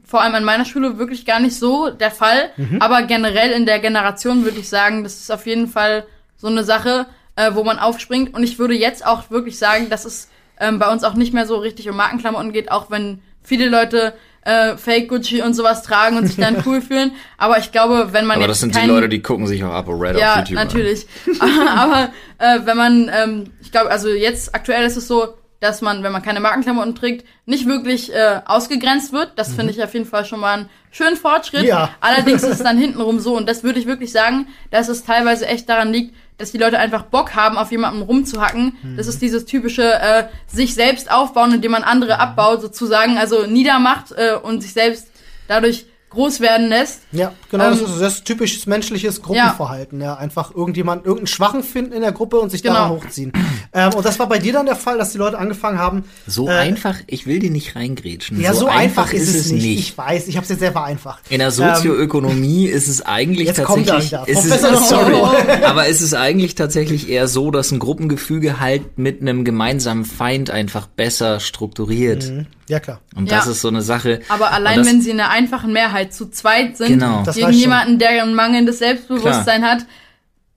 vor 0.05 0.23
allem 0.23 0.35
an 0.35 0.45
meiner 0.45 0.65
Schule 0.65 0.99
wirklich 0.99 1.27
gar 1.27 1.41
nicht 1.41 1.57
so 1.59 1.91
der 1.91 2.11
Fall. 2.11 2.51
Mhm. 2.57 2.81
Aber 2.81 3.03
generell 3.03 3.51
in 3.51 3.67
der 3.67 3.81
Generation 3.81 4.45
würde 4.45 4.59
ich 4.61 4.69
sagen, 4.69 5.03
das 5.03 5.17
ist 5.21 5.31
auf 5.33 5.47
jeden 5.47 5.67
Fall 5.69 6.07
so 6.37 6.47
eine 6.47 6.65
Sache, 6.65 7.07
äh, 7.35 7.51
wo 7.55 7.65
man 7.65 7.79
aufspringt. 7.79 8.33
Und 8.35 8.43
ich 8.43 8.59
würde 8.59 8.75
jetzt 8.75 9.05
auch 9.05 9.31
wirklich 9.31 9.59
sagen, 9.59 9.91
dass 9.91 10.05
es 10.05 10.29
ähm, 10.59 10.79
bei 10.79 10.91
uns 10.91 11.05
auch 11.05 11.15
nicht 11.15 11.35
mehr 11.35 11.47
so 11.47 11.57
richtig 11.57 11.91
um 11.91 11.97
Markenklamotten 11.97 12.53
geht, 12.53 12.71
auch 12.71 12.91
wenn 12.91 13.21
viele 13.43 13.69
Leute 13.69 14.15
äh, 14.47 14.77
Fake 14.77 15.09
Gucci 15.09 15.43
und 15.43 15.55
sowas 15.55 15.83
tragen 15.83 16.17
und 16.17 16.27
sich 16.27 16.37
dann 16.37 16.63
cool 16.65 16.81
fühlen. 16.83 17.13
Aber 17.37 17.59
ich 17.59 17.73
glaube, 17.73 18.13
wenn 18.13 18.27
man 18.27 18.37
Aber 18.37 18.43
jetzt 18.43 18.51
das 18.51 18.61
sind 18.61 18.75
kein, 18.75 18.85
die 18.85 18.91
Leute, 18.91 19.09
die 19.09 19.21
gucken 19.21 19.47
sich 19.47 19.65
auch 19.65 19.73
ApoRed 19.73 20.17
ja, 20.17 20.35
auf 20.35 20.39
YouTube 20.39 20.59
an. 20.59 20.67
natürlich. 20.67 21.07
Aber 21.77 22.11
äh, 22.39 22.61
wenn 22.65 22.77
man, 22.77 23.11
ähm, 23.13 23.53
ich 23.61 23.73
glaube, 23.73 23.91
also 23.91 24.09
jetzt 24.09 24.55
aktuell 24.55 24.87
ist 24.87 24.97
es 24.97 25.09
so, 25.09 25.35
dass 25.59 25.81
man, 25.81 26.03
wenn 26.03 26.13
man 26.13 26.23
keine 26.23 26.39
Markenklamotten 26.41 26.95
trägt, 26.95 27.27
nicht 27.45 27.67
wirklich 27.67 28.15
äh, 28.15 28.41
ausgegrenzt 28.45 29.13
wird. 29.13 29.33
Das 29.37 29.55
finde 29.55 29.73
ich 29.73 29.83
auf 29.83 29.95
jeden 29.95 30.07
Fall 30.07 30.25
schon 30.25 30.39
mal 30.39 30.59
einen 30.59 30.69
schönen 30.91 31.17
Fortschritt. 31.17 31.65
Ja. 31.65 31.91
Allerdings 32.01 32.43
ist 32.43 32.51
es 32.51 32.63
dann 32.63 32.79
hintenrum 32.79 33.19
so, 33.19 33.37
und 33.37 33.49
das 33.49 33.65
würde 33.65 33.81
ich 33.81 33.87
wirklich 33.87 34.13
sagen, 34.13 34.47
dass 34.71 34.89
es 34.89 35.05
teilweise 35.05 35.47
echt 35.47 35.69
daran 35.69 35.93
liegt, 35.93 36.15
dass 36.39 36.53
die 36.53 36.59
Leute 36.59 36.79
einfach 36.79 37.05
Bock 37.05 37.35
haben, 37.35 37.57
auf 37.57 37.71
jemanden 37.71 38.03
rumzuhacken. 38.03 38.77
Das 38.97 39.07
ist 39.07 39.23
dieses 39.23 39.47
typische 39.47 39.95
äh, 39.95 40.25
sich 40.47 40.75
selbst 40.75 41.11
aufbauen, 41.11 41.55
indem 41.55 41.73
man 41.73 41.83
andere 41.83 42.19
abbaut, 42.19 42.61
sozusagen, 42.61 43.17
also 43.19 43.47
niedermacht 43.47 44.13
äh, 44.13 44.35
und 44.35 44.63
sich 44.63 44.73
selbst 44.73 45.09
dadurch 45.49 45.87
groß 46.17 46.41
werden 46.41 46.69
lässt. 46.69 47.01
Ja, 47.13 47.33
genau, 47.51 47.65
Ähm, 47.65 47.71
das, 47.71 47.81
ist, 47.91 48.01
das 48.01 48.15
ist 48.15 48.25
typisches 48.25 48.67
menschliches 48.67 49.23
Gruppenverhalten. 49.23 50.01
Ja. 50.01 50.17
einfach 50.17 50.55
irgendjemand, 50.55 51.05
irgendeinen 51.05 51.27
Schwachen 51.29 51.63
finden 51.63 51.93
in 51.93 52.01
der 52.01 52.13
Gruppe 52.13 52.39
und 52.41 52.51
sich 52.51 52.63
Genau. 52.63 52.75
daran 52.75 52.91
hochziehen. 52.91 53.33
ähm, 53.73 53.95
und 53.95 54.05
das 54.05 54.19
war 54.19 54.29
bei 54.29 54.39
dir 54.39 54.53
dann 54.53 54.67
der 54.67 54.75
Fall, 54.77 54.99
dass 54.99 55.13
die 55.13 55.19
Leute 55.19 55.39
angefangen 55.39 55.79
haben. 55.79 56.05
So 56.27 56.49
äh, 56.49 56.53
einfach, 56.53 56.97
ich 57.07 57.27
will 57.27 57.39
dir 57.39 57.51
nicht 57.51 57.77
reingrätschen. 57.77 58.41
Ja, 58.41 58.53
so, 58.55 58.67
einfach, 58.67 59.13
ist 59.13 59.35
es 59.35 59.53
nicht. 59.53 59.79
Ich 59.79 59.97
weiß, 59.97 60.27
ich 60.29 60.37
habe 60.37 60.45
es 60.45 60.51
jetzt 60.51 60.59
sehr 60.61 60.73
vereinfacht. 60.73 61.23
In 61.31 61.39
der 61.39 61.49
Ähm, 61.49 61.53
Sozioökonomie 61.55 62.67
ist 62.67 62.89
es 62.89 63.03
eigentlich 63.05 63.47
Jetzt 63.49 63.63
kommt 63.65 63.87
er 63.87 63.95
tatsächlich, 64.01 64.13
wieder. 64.21 64.29
ist 64.29 64.45
es, 64.45 64.61
Professor 64.63 64.99
sorry, 64.99 65.65
aber 65.65 65.89
es 65.89 66.01
ist 66.03 66.15
eigentlich 66.15 66.55
tatsächlich 66.55 67.09
eher 67.09 67.29
so, 67.29 67.51
dass 67.51 67.71
ein 67.71 67.79
Gruppengefüge 67.79 68.61
halt 68.61 68.99
mit 68.99 69.21
einem 69.21 69.45
gemeinsamen 69.45 70.05
Feind 70.05 70.51
einfach 70.51 70.87
besser 70.87 71.41
strukturiert. 71.41 72.33
ja, 72.69 72.81
klar. 72.81 73.01
Und 73.15 73.31
Ja. 73.31 73.37
das 73.39 73.47
ist 73.47 73.61
so 73.61 73.69
eine 73.69 73.83
Sache. 73.83 74.21
Aber 74.29 74.53
allein 74.53 74.79
das, 74.79 74.87
wenn 74.87 75.01
sie 75.01 75.11
in 75.11 75.21
einer 75.21 75.31
einfachen 75.31 75.73
Mehrheit 75.73 76.06
zu 76.11 76.31
zweit 76.31 76.77
sind, 76.77 76.89
Genau. 76.89 77.25
Gegen 77.33 77.53
jemanden, 77.53 77.99
der 77.99 78.23
ein 78.23 78.35
mangelndes 78.35 78.79
Selbstbewusstsein 78.79 79.65
hat, 79.65 79.87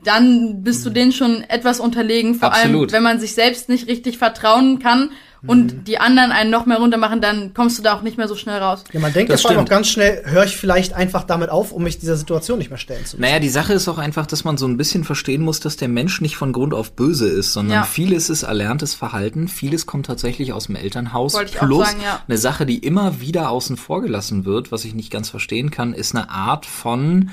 dann 0.04 0.64
bist 0.64 0.86
du 0.86 0.90
denen 0.90 1.12
schon 1.12 1.44
etwas 1.44 1.80
unterlegen, 1.80 2.36
vor 2.36 2.54
Absolut. 2.54 2.82
allem 2.82 2.92
wenn 2.92 3.04
man 3.04 3.20
sich 3.20 3.34
selbst 3.34 3.70
nicht 3.70 3.88
richtig 3.88 4.18
vertrauen 4.18 4.80
kann 4.80 5.12
Mhm. 5.42 5.50
und 5.50 5.88
die 5.88 6.00
anderen 6.00 6.32
einen 6.32 6.50
noch 6.50 6.66
mehr 6.66 6.78
runtermachen, 6.78 7.22
dann 7.22 7.54
kommst 7.54 7.78
du 7.78 7.82
da 7.84 7.94
auch 7.94 8.02
nicht 8.02 8.18
mehr 8.18 8.28
so 8.28 8.36
schnell 8.36 8.60
raus. 8.62 8.84
Ja, 8.92 9.00
man 9.00 9.14
denkt 9.14 9.30
ja 9.30 9.36
Das 9.36 9.42
vor 9.42 9.52
allem 9.52 9.62
auch 9.62 9.66
ganz 9.70 9.88
schnell, 9.88 10.22
höre 10.26 10.44
ich 10.46 10.58
vielleicht 10.58 10.94
einfach 10.94 11.24
damit 11.24 11.50
auf, 11.50 11.72
um 11.72 11.84
mich 11.84 11.98
dieser 12.00 12.18
Situation 12.18 12.58
nicht 12.58 12.70
mehr 12.70 12.78
stellen 12.78 13.06
zu 13.06 13.16
müssen. 13.18 13.22
Naja, 13.30 13.40
die 13.40 13.50
Sache 13.50 13.74
ist 13.74 13.88
auch 13.88 13.98
einfach, 13.98 14.26
dass 14.26 14.44
man 14.44 14.58
so 14.58 14.68
ein 14.68 14.78
bisschen 14.78 15.04
verstehen 15.04 15.42
muss, 15.42 15.60
dass 15.60 15.78
der 15.78 15.88
Mensch 15.88 16.22
nicht 16.22 16.36
von 16.36 16.52
Grund 16.54 16.74
auf 16.74 16.92
böse 16.94 17.28
ist, 17.28 17.54
sondern 17.54 17.78
Ja. 17.80 17.84
vieles 17.84 18.30
ist 18.30 18.44
erlerntes 18.44 18.94
Verhalten, 18.94 19.48
vieles 19.48 19.86
kommt 19.86 20.06
tatsächlich 20.08 20.52
aus 20.54 20.66
dem 20.68 20.76
Elternhaus. 20.76 21.34
Wollte 21.34 21.52
ich 21.52 21.62
auch 21.62 21.66
Plus 21.68 21.88
sagen, 21.88 22.00
ja. 22.04 22.22
eine 22.28 22.38
Sache, 22.38 22.66
die 22.66 22.80
immer 22.80 23.22
wieder 23.22 23.50
außen 23.50 23.78
vor 23.78 24.02
gelassen 24.02 24.46
wird, 24.46 24.72
was 24.72 24.84
ich 24.86 24.94
nicht 24.94 25.12
ganz 25.12 25.30
verstehen 25.30 25.72
kann, 25.72 25.94
ist 25.94 26.16
eine 26.16 26.30
Art 26.30 26.66
von, 26.66 27.30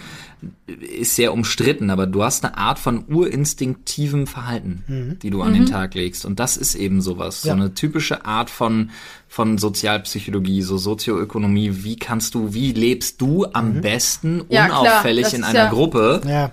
ist 0.68 1.16
sehr 1.16 1.32
umstritten, 1.32 1.90
aber 1.90 2.06
du 2.06 2.22
hast 2.22 2.44
eine 2.44 2.56
Art 2.58 2.78
von 2.78 3.04
urinstinktivem 3.08 4.26
Verhalten, 4.26 5.18
die 5.22 5.30
du 5.30 5.42
an 5.42 5.50
Mhm. 5.52 5.54
den 5.54 5.66
Tag 5.66 5.94
legst. 5.94 6.24
Und 6.26 6.38
das 6.40 6.56
ist 6.56 6.74
eben 6.74 7.00
sowas. 7.00 7.42
Ja. 7.44 7.54
So 7.54 7.60
eine 7.60 7.74
typische 7.74 7.95
Art 8.24 8.50
von, 8.50 8.90
von 9.28 9.58
Sozialpsychologie, 9.58 10.62
so 10.62 10.76
Sozioökonomie. 10.78 11.84
Wie 11.84 11.96
kannst 11.96 12.34
du, 12.34 12.52
wie 12.54 12.72
lebst 12.72 13.20
du 13.20 13.46
am 13.52 13.80
besten 13.80 14.44
Ja, 14.48 14.66
klar, 14.66 14.80
unauffällig 14.82 15.24
das 15.24 15.32
in 15.34 15.44
einer 15.44 15.64
ja- 15.64 15.70
Gruppe, 15.70 16.20
Ja. 16.26 16.50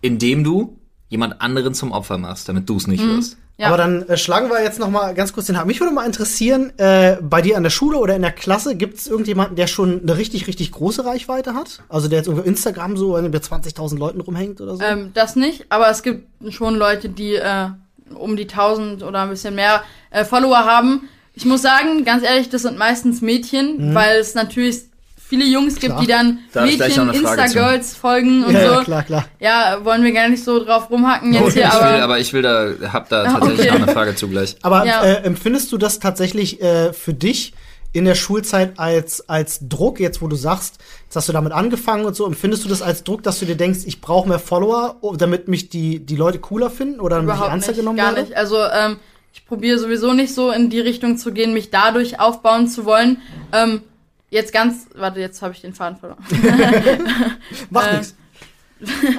indem 0.00 0.44
du 0.44 0.76
jemand 1.08 1.40
anderen 1.40 1.74
zum 1.74 1.92
Opfer 1.92 2.18
machst, 2.18 2.48
damit 2.48 2.68
du 2.68 2.76
es 2.76 2.86
nicht 2.86 3.04
wirst? 3.04 3.36
Ja. 3.58 3.68
Aber 3.68 3.76
dann 3.76 4.08
äh, 4.08 4.16
schlagen 4.16 4.48
wir 4.48 4.62
jetzt 4.62 4.78
noch 4.80 4.88
mal 4.90 5.12
ganz 5.14 5.34
kurz 5.34 5.46
den 5.46 5.56
Haken. 5.58 5.68
Mich 5.68 5.78
würde 5.78 5.92
mal 5.92 6.06
interessieren, 6.06 6.72
äh, 6.78 7.18
bei 7.20 7.42
dir 7.42 7.56
an 7.58 7.62
der 7.62 7.70
Schule 7.70 7.98
oder 7.98 8.16
in 8.16 8.22
der 8.22 8.32
Klasse, 8.32 8.74
gibt 8.76 8.96
es 8.98 9.06
irgendjemanden, 9.06 9.56
der 9.56 9.66
schon 9.66 10.00
eine 10.02 10.16
richtig, 10.16 10.46
richtig 10.46 10.72
große 10.72 11.04
Reichweite 11.04 11.54
hat? 11.54 11.82
Also 11.90 12.08
der 12.08 12.18
jetzt 12.20 12.28
irgendwie 12.28 12.48
Instagram 12.48 12.96
so 12.96 13.12
bei 13.12 13.20
20.000 13.38 13.98
Leuten 13.98 14.20
rumhängt 14.22 14.60
oder 14.62 14.76
so? 14.76 14.82
Ähm, 14.82 15.10
das 15.14 15.36
nicht, 15.36 15.66
aber 15.68 15.90
es 15.90 16.02
gibt 16.02 16.26
schon 16.52 16.76
Leute, 16.76 17.10
die 17.10 17.34
äh, 17.34 17.68
um 18.16 18.36
die 18.36 18.44
1000 18.48 19.02
oder 19.02 19.22
ein 19.22 19.30
bisschen 19.30 19.54
mehr 19.54 19.82
äh, 20.10 20.24
Follower 20.24 20.58
haben. 20.64 21.08
Ich 21.34 21.44
muss 21.44 21.62
sagen, 21.62 22.04
ganz 22.04 22.22
ehrlich, 22.24 22.50
das 22.50 22.62
sind 22.62 22.76
meistens 22.78 23.20
Mädchen, 23.22 23.94
weil 23.94 24.18
es 24.18 24.34
natürlich 24.34 24.80
viele 25.16 25.46
Jungs 25.46 25.76
gibt, 25.76 25.86
Klar. 25.94 26.00
die 26.02 26.06
dann 26.06 26.26
Mhm. 26.26 26.38
Da 26.52 26.64
ich 26.66 26.78
Mädchen. 26.78 27.08
Insta-Girls 27.08 27.96
folgen 27.96 28.44
und 28.44 28.52
ja, 28.52 28.66
so. 28.68 28.72
ja, 28.74 28.84
klar, 28.84 29.02
klar. 29.02 29.24
Ja, 29.40 29.78
wollen 29.82 30.04
wir 30.04 30.12
gar 30.12 30.28
nicht 30.28 30.44
so 30.44 30.62
drauf 30.62 30.90
rumhacken 30.90 31.32
jetzt 31.32 31.48
ich 31.48 31.54
hier, 31.54 31.62
will, 31.64 31.70
aber, 31.70 32.02
aber 32.02 32.18
ich 32.18 32.32
will 32.34 32.42
da, 32.42 32.72
hab 32.92 33.08
da 33.08 33.22
Ah, 33.22 33.32
tatsächlich 33.32 33.60
okay. 33.70 33.78
noch 33.78 33.82
eine 33.86 33.92
Frage 33.92 34.14
zugleich. 34.14 34.56
Aber 34.60 34.84
Ja. 34.84 35.02
äh, 35.02 35.22
empfindest 35.24 35.72
du 35.72 35.78
das 35.78 36.00
tatsächlich 36.00 36.60
äh, 36.60 36.92
für 36.92 37.14
dich 37.14 37.54
in 37.92 38.04
der 38.04 38.14
Schulzeit 38.14 38.78
als, 38.78 39.28
als 39.28 39.68
Druck, 39.68 40.00
jetzt 40.00 40.22
wo 40.22 40.28
du 40.28 40.36
sagst, 40.36 40.78
jetzt 41.04 41.16
hast 41.16 41.28
du 41.28 41.32
damit 41.32 41.52
angefangen 41.52 42.06
und 42.06 42.16
so, 42.16 42.26
empfindest 42.26 42.64
du 42.64 42.68
das 42.68 42.80
als 42.80 43.04
Druck, 43.04 43.22
dass 43.22 43.38
du 43.38 43.46
dir 43.46 43.56
denkst, 43.56 43.80
ich 43.84 44.00
brauche 44.00 44.28
mehr 44.28 44.38
Follower, 44.38 44.96
oh, 45.02 45.14
damit 45.14 45.48
mich 45.48 45.68
die, 45.68 45.98
die 46.00 46.16
Leute 46.16 46.38
cooler 46.38 46.70
finden 46.70 47.00
oder 47.00 47.16
damit 47.16 47.30
ich 47.30 47.34
überhaupt 47.34 47.50
ernster 47.50 47.72
nicht, 47.72 47.80
genommen 47.80 47.98
gar 47.98 48.14
werde? 48.14 48.28
nicht. 48.28 48.36
Also 48.36 48.56
ähm, 48.64 48.96
ich 49.34 49.46
probiere 49.46 49.78
sowieso 49.78 50.14
nicht 50.14 50.34
so 50.34 50.50
in 50.50 50.70
die 50.70 50.80
Richtung 50.80 51.18
zu 51.18 51.32
gehen, 51.32 51.52
mich 51.52 51.70
dadurch 51.70 52.18
aufbauen 52.18 52.66
zu 52.66 52.84
wollen. 52.86 53.20
Ähm, 53.52 53.82
jetzt 54.30 54.52
ganz, 54.52 54.86
warte, 54.94 55.20
jetzt 55.20 55.42
habe 55.42 55.52
ich 55.52 55.60
den 55.60 55.74
Faden 55.74 55.98
verloren. 55.98 56.24
Macht 57.70 57.90
äh, 57.90 57.96
nichts. 57.98 58.14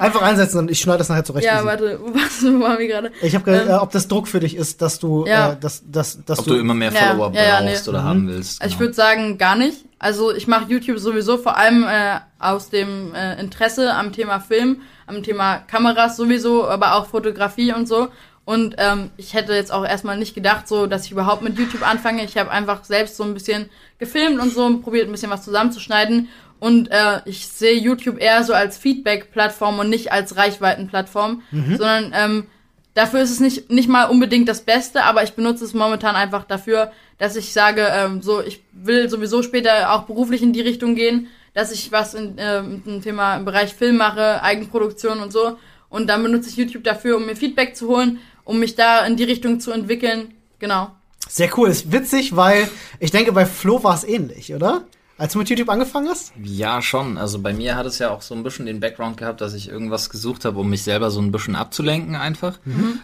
Einfach 0.00 0.22
einsetzen 0.22 0.58
und 0.58 0.70
ich 0.70 0.80
schneide 0.80 0.98
das 0.98 1.08
nachher 1.08 1.24
zurecht. 1.24 1.46
ja, 1.46 1.56
easy. 1.56 1.66
warte, 1.66 2.00
was 2.12 2.42
waren 2.44 2.78
wir 2.78 2.86
gerade? 2.86 3.12
Ich 3.22 3.34
habe 3.34 3.50
ähm, 3.50 3.68
äh, 3.68 3.72
ob 3.74 3.90
das 3.92 4.08
Druck 4.08 4.28
für 4.28 4.40
dich 4.40 4.56
ist, 4.56 4.82
dass 4.82 4.98
du, 4.98 5.24
Ja. 5.26 5.52
äh, 5.52 5.56
dass, 5.60 5.82
dass, 5.90 6.24
dass 6.24 6.40
Ob 6.40 6.46
du 6.46 6.54
immer 6.56 6.74
mehr 6.74 6.92
Ja, 6.92 7.00
Follower 7.00 7.32
ja, 7.34 7.42
ja, 7.42 7.60
brauchst 7.60 7.84
nee. 7.86 7.90
oder 7.90 8.04
haben 8.04 8.28
willst. 8.28 8.60
Also 8.60 8.72
ich 8.72 8.78
genau. 8.78 8.88
würde 8.88 8.94
sagen, 8.94 9.38
gar 9.38 9.56
nicht. 9.56 9.84
Also 9.98 10.34
ich 10.34 10.46
mache 10.46 10.66
YouTube 10.68 10.98
sowieso 10.98 11.38
vor 11.38 11.56
allem 11.56 11.84
äh, 11.84 12.20
aus 12.38 12.68
dem 12.70 13.14
äh, 13.14 13.40
Interesse 13.40 13.94
am 13.94 14.12
Thema 14.12 14.40
Film, 14.40 14.82
am 15.06 15.22
Thema 15.22 15.58
Kameras 15.58 16.16
sowieso, 16.16 16.68
aber 16.68 16.96
auch 16.96 17.06
Fotografie 17.06 17.72
und 17.72 17.88
so. 17.88 18.08
Und 18.46 18.74
ähm, 18.76 19.10
ich 19.16 19.32
hätte 19.32 19.54
jetzt 19.54 19.72
auch 19.72 19.86
erstmal 19.86 20.18
nicht 20.18 20.34
gedacht, 20.34 20.68
so, 20.68 20.86
dass 20.86 21.06
ich 21.06 21.12
überhaupt 21.12 21.40
mit 21.40 21.58
YouTube 21.58 21.86
anfange. 21.88 22.24
Ich 22.24 22.36
habe 22.36 22.50
einfach 22.50 22.84
selbst 22.84 23.16
so 23.16 23.24
ein 23.24 23.32
bisschen 23.32 23.70
gefilmt 23.98 24.38
und 24.38 24.52
so, 24.52 24.78
probiert 24.80 25.08
ein 25.08 25.12
bisschen 25.12 25.30
was 25.30 25.44
zusammenzuschneiden. 25.44 26.28
Und 26.64 26.90
äh, 26.90 27.20
ich 27.26 27.46
sehe 27.46 27.74
YouTube 27.78 28.18
eher 28.18 28.42
so 28.42 28.54
als 28.54 28.78
Feedback-Plattform 28.78 29.78
und 29.78 29.90
nicht 29.90 30.12
als 30.12 30.36
Reichweiten-Plattform, 30.36 31.42
sondern 31.76 32.12
ähm, 32.14 32.46
Dafür 32.94 33.22
ist 33.22 33.32
es 33.32 33.40
nicht, 33.40 33.70
nicht 33.70 33.88
mal 33.88 34.04
unbedingt 34.04 34.48
das 34.48 34.60
Beste, 34.60 35.02
aber 35.02 35.24
ich 35.24 35.32
benutze 35.32 35.64
es 35.64 35.74
momentan 35.74 36.14
einfach 36.14 36.44
dafür, 36.44 36.92
dass 37.18 37.34
ich 37.34 37.52
sage, 37.52 37.88
ähm, 37.90 38.22
so, 38.22 38.40
ich 38.40 38.62
will 38.72 39.08
sowieso 39.08 39.42
später 39.42 39.92
auch 39.92 40.04
beruflich 40.04 40.42
in 40.42 40.52
die 40.52 40.60
Richtung 40.60 40.94
gehen, 40.94 41.26
dass 41.54 41.72
ich 41.72 41.90
was 41.90 42.14
in, 42.14 42.38
äh, 42.38 42.62
mit 42.62 42.86
dem 42.86 43.02
Thema 43.02 43.36
im 43.36 43.44
Bereich 43.44 43.74
Film 43.74 43.96
mache, 43.96 44.40
Eigenproduktion 44.42 45.18
und 45.18 45.32
so. 45.32 45.58
Und 45.88 46.06
dann 46.06 46.22
benutze 46.22 46.48
ich 46.48 46.56
YouTube 46.56 46.84
dafür, 46.84 47.16
um 47.16 47.26
mir 47.26 47.34
Feedback 47.34 47.74
zu 47.74 47.88
holen, 47.88 48.20
um 48.44 48.60
mich 48.60 48.76
da 48.76 49.04
in 49.04 49.16
die 49.16 49.24
Richtung 49.24 49.58
zu 49.58 49.72
entwickeln. 49.72 50.32
Genau. 50.60 50.92
Sehr 51.28 51.50
cool, 51.58 51.70
ist 51.70 51.90
witzig, 51.90 52.36
weil 52.36 52.68
ich 53.00 53.10
denke, 53.10 53.32
bei 53.32 53.44
Flo 53.44 53.82
war 53.82 53.96
es 53.96 54.04
ähnlich, 54.04 54.54
oder? 54.54 54.84
Als 55.16 55.32
du 55.32 55.38
mit 55.38 55.48
YouTube 55.48 55.68
angefangen 55.68 56.08
hast? 56.08 56.32
Ja, 56.42 56.82
schon. 56.82 57.18
Also 57.18 57.38
bei 57.40 57.52
mir 57.52 57.76
hat 57.76 57.86
es 57.86 57.98
ja 58.00 58.10
auch 58.10 58.20
so 58.22 58.34
ein 58.34 58.42
bisschen 58.42 58.66
den 58.66 58.80
Background 58.80 59.16
gehabt, 59.16 59.40
dass 59.40 59.54
ich 59.54 59.68
irgendwas 59.68 60.10
gesucht 60.10 60.44
habe, 60.44 60.58
um 60.58 60.68
mich 60.68 60.82
selber 60.82 61.10
so 61.12 61.20
ein 61.20 61.30
bisschen 61.30 61.54
abzulenken 61.54 62.16
einfach. 62.16 62.58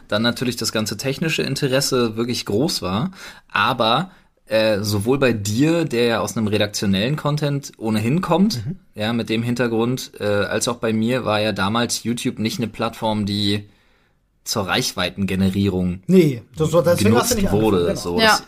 Dann 0.08 0.22
natürlich 0.22 0.56
das 0.56 0.72
ganze 0.72 0.96
technische 0.96 1.42
Interesse 1.42 2.16
wirklich 2.16 2.44
groß 2.46 2.82
war. 2.82 3.12
Aber 3.48 4.10
äh, 4.46 4.80
sowohl 4.80 5.18
bei 5.18 5.32
dir, 5.32 5.84
der 5.84 6.04
ja 6.06 6.20
aus 6.20 6.36
einem 6.36 6.48
redaktionellen 6.48 7.14
Content 7.14 7.70
ohnehin 7.78 8.20
kommt, 8.20 8.64
ja, 8.96 9.12
mit 9.12 9.28
dem 9.28 9.44
Hintergrund, 9.44 10.10
äh, 10.18 10.24
als 10.24 10.66
auch 10.66 10.78
bei 10.78 10.92
mir 10.92 11.24
war 11.24 11.40
ja 11.40 11.52
damals 11.52 12.02
YouTube 12.02 12.40
nicht 12.40 12.58
eine 12.58 12.66
Plattform, 12.66 13.24
die 13.26 13.68
zur 14.42 14.66
Reichweitengenerierung 14.66 16.00
Nee, 16.06 16.42
das, 16.56 16.70
das, 16.70 16.82
deswegen 16.84 17.14
hast 17.14 17.30
du 17.30 17.36
genutzt 17.36 17.36
nicht 17.36 17.52
wurde. 17.52 17.86
genau. 17.86 17.94
So, 18.00 18.18
Ja. 18.20 18.34
es, 18.34 18.42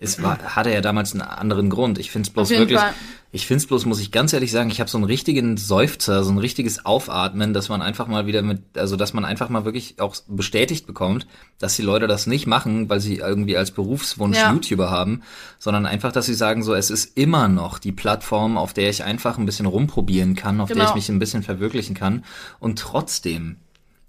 es 0.00 0.22
war, 0.22 0.38
hatte 0.54 0.72
ja 0.72 0.80
damals 0.80 1.12
einen 1.12 1.22
anderen 1.22 1.70
Grund. 1.70 1.98
Ich 1.98 2.12
finde 2.12 2.28
es 2.28 2.32
bloß 2.32 2.50
wirklich, 2.50 2.78
Fall. 2.78 2.94
ich 3.32 3.48
finde 3.48 3.62
es 3.62 3.66
bloß, 3.66 3.84
muss 3.84 3.98
ich 4.00 4.12
ganz 4.12 4.32
ehrlich 4.32 4.52
sagen, 4.52 4.70
ich 4.70 4.78
habe 4.78 4.88
so 4.88 4.96
einen 4.96 5.04
richtigen 5.06 5.56
Seufzer, 5.56 6.22
so 6.22 6.30
ein 6.30 6.38
richtiges 6.38 6.86
Aufatmen, 6.86 7.52
dass 7.52 7.68
man 7.68 7.82
einfach 7.82 8.06
mal 8.06 8.24
wieder 8.26 8.42
mit, 8.42 8.60
also 8.78 8.94
dass 8.94 9.12
man 9.12 9.24
einfach 9.24 9.48
mal 9.48 9.64
wirklich 9.64 10.00
auch 10.00 10.14
bestätigt 10.28 10.86
bekommt, 10.86 11.26
dass 11.58 11.74
die 11.74 11.82
Leute 11.82 12.06
das 12.06 12.28
nicht 12.28 12.46
machen, 12.46 12.88
weil 12.88 13.00
sie 13.00 13.16
irgendwie 13.16 13.56
als 13.56 13.72
Berufswunsch 13.72 14.36
Ja. 14.36 14.52
YouTuber 14.52 14.88
haben, 14.88 15.22
sondern 15.58 15.84
einfach, 15.84 16.12
dass 16.12 16.26
sie 16.26 16.34
sagen 16.34 16.62
so, 16.62 16.74
es 16.74 16.90
ist 16.90 17.18
immer 17.18 17.48
noch 17.48 17.80
die 17.80 17.90
Plattform, 17.92 18.56
auf 18.56 18.72
der 18.72 18.90
ich 18.90 19.02
einfach 19.02 19.36
ein 19.36 19.46
bisschen 19.46 19.66
rumprobieren 19.66 20.36
kann, 20.36 20.60
auf 20.60 20.68
der 20.68 20.76
Genau. 20.76 20.88
ich 20.90 20.94
mich 20.94 21.08
ein 21.08 21.18
bisschen 21.18 21.42
verwirklichen 21.42 21.96
kann 21.96 22.24
und 22.60 22.78
trotzdem 22.78 23.56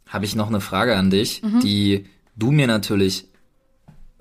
habe 0.08 0.26
ich 0.26 0.36
noch 0.36 0.50
eine 0.50 0.62
Frage 0.62 0.96
an 0.96 1.10
dich, 1.10 1.42
Mhm. 1.42 1.62
die 1.62 2.06
du 2.36 2.52
mir 2.52 2.68
natürlich 2.68 3.26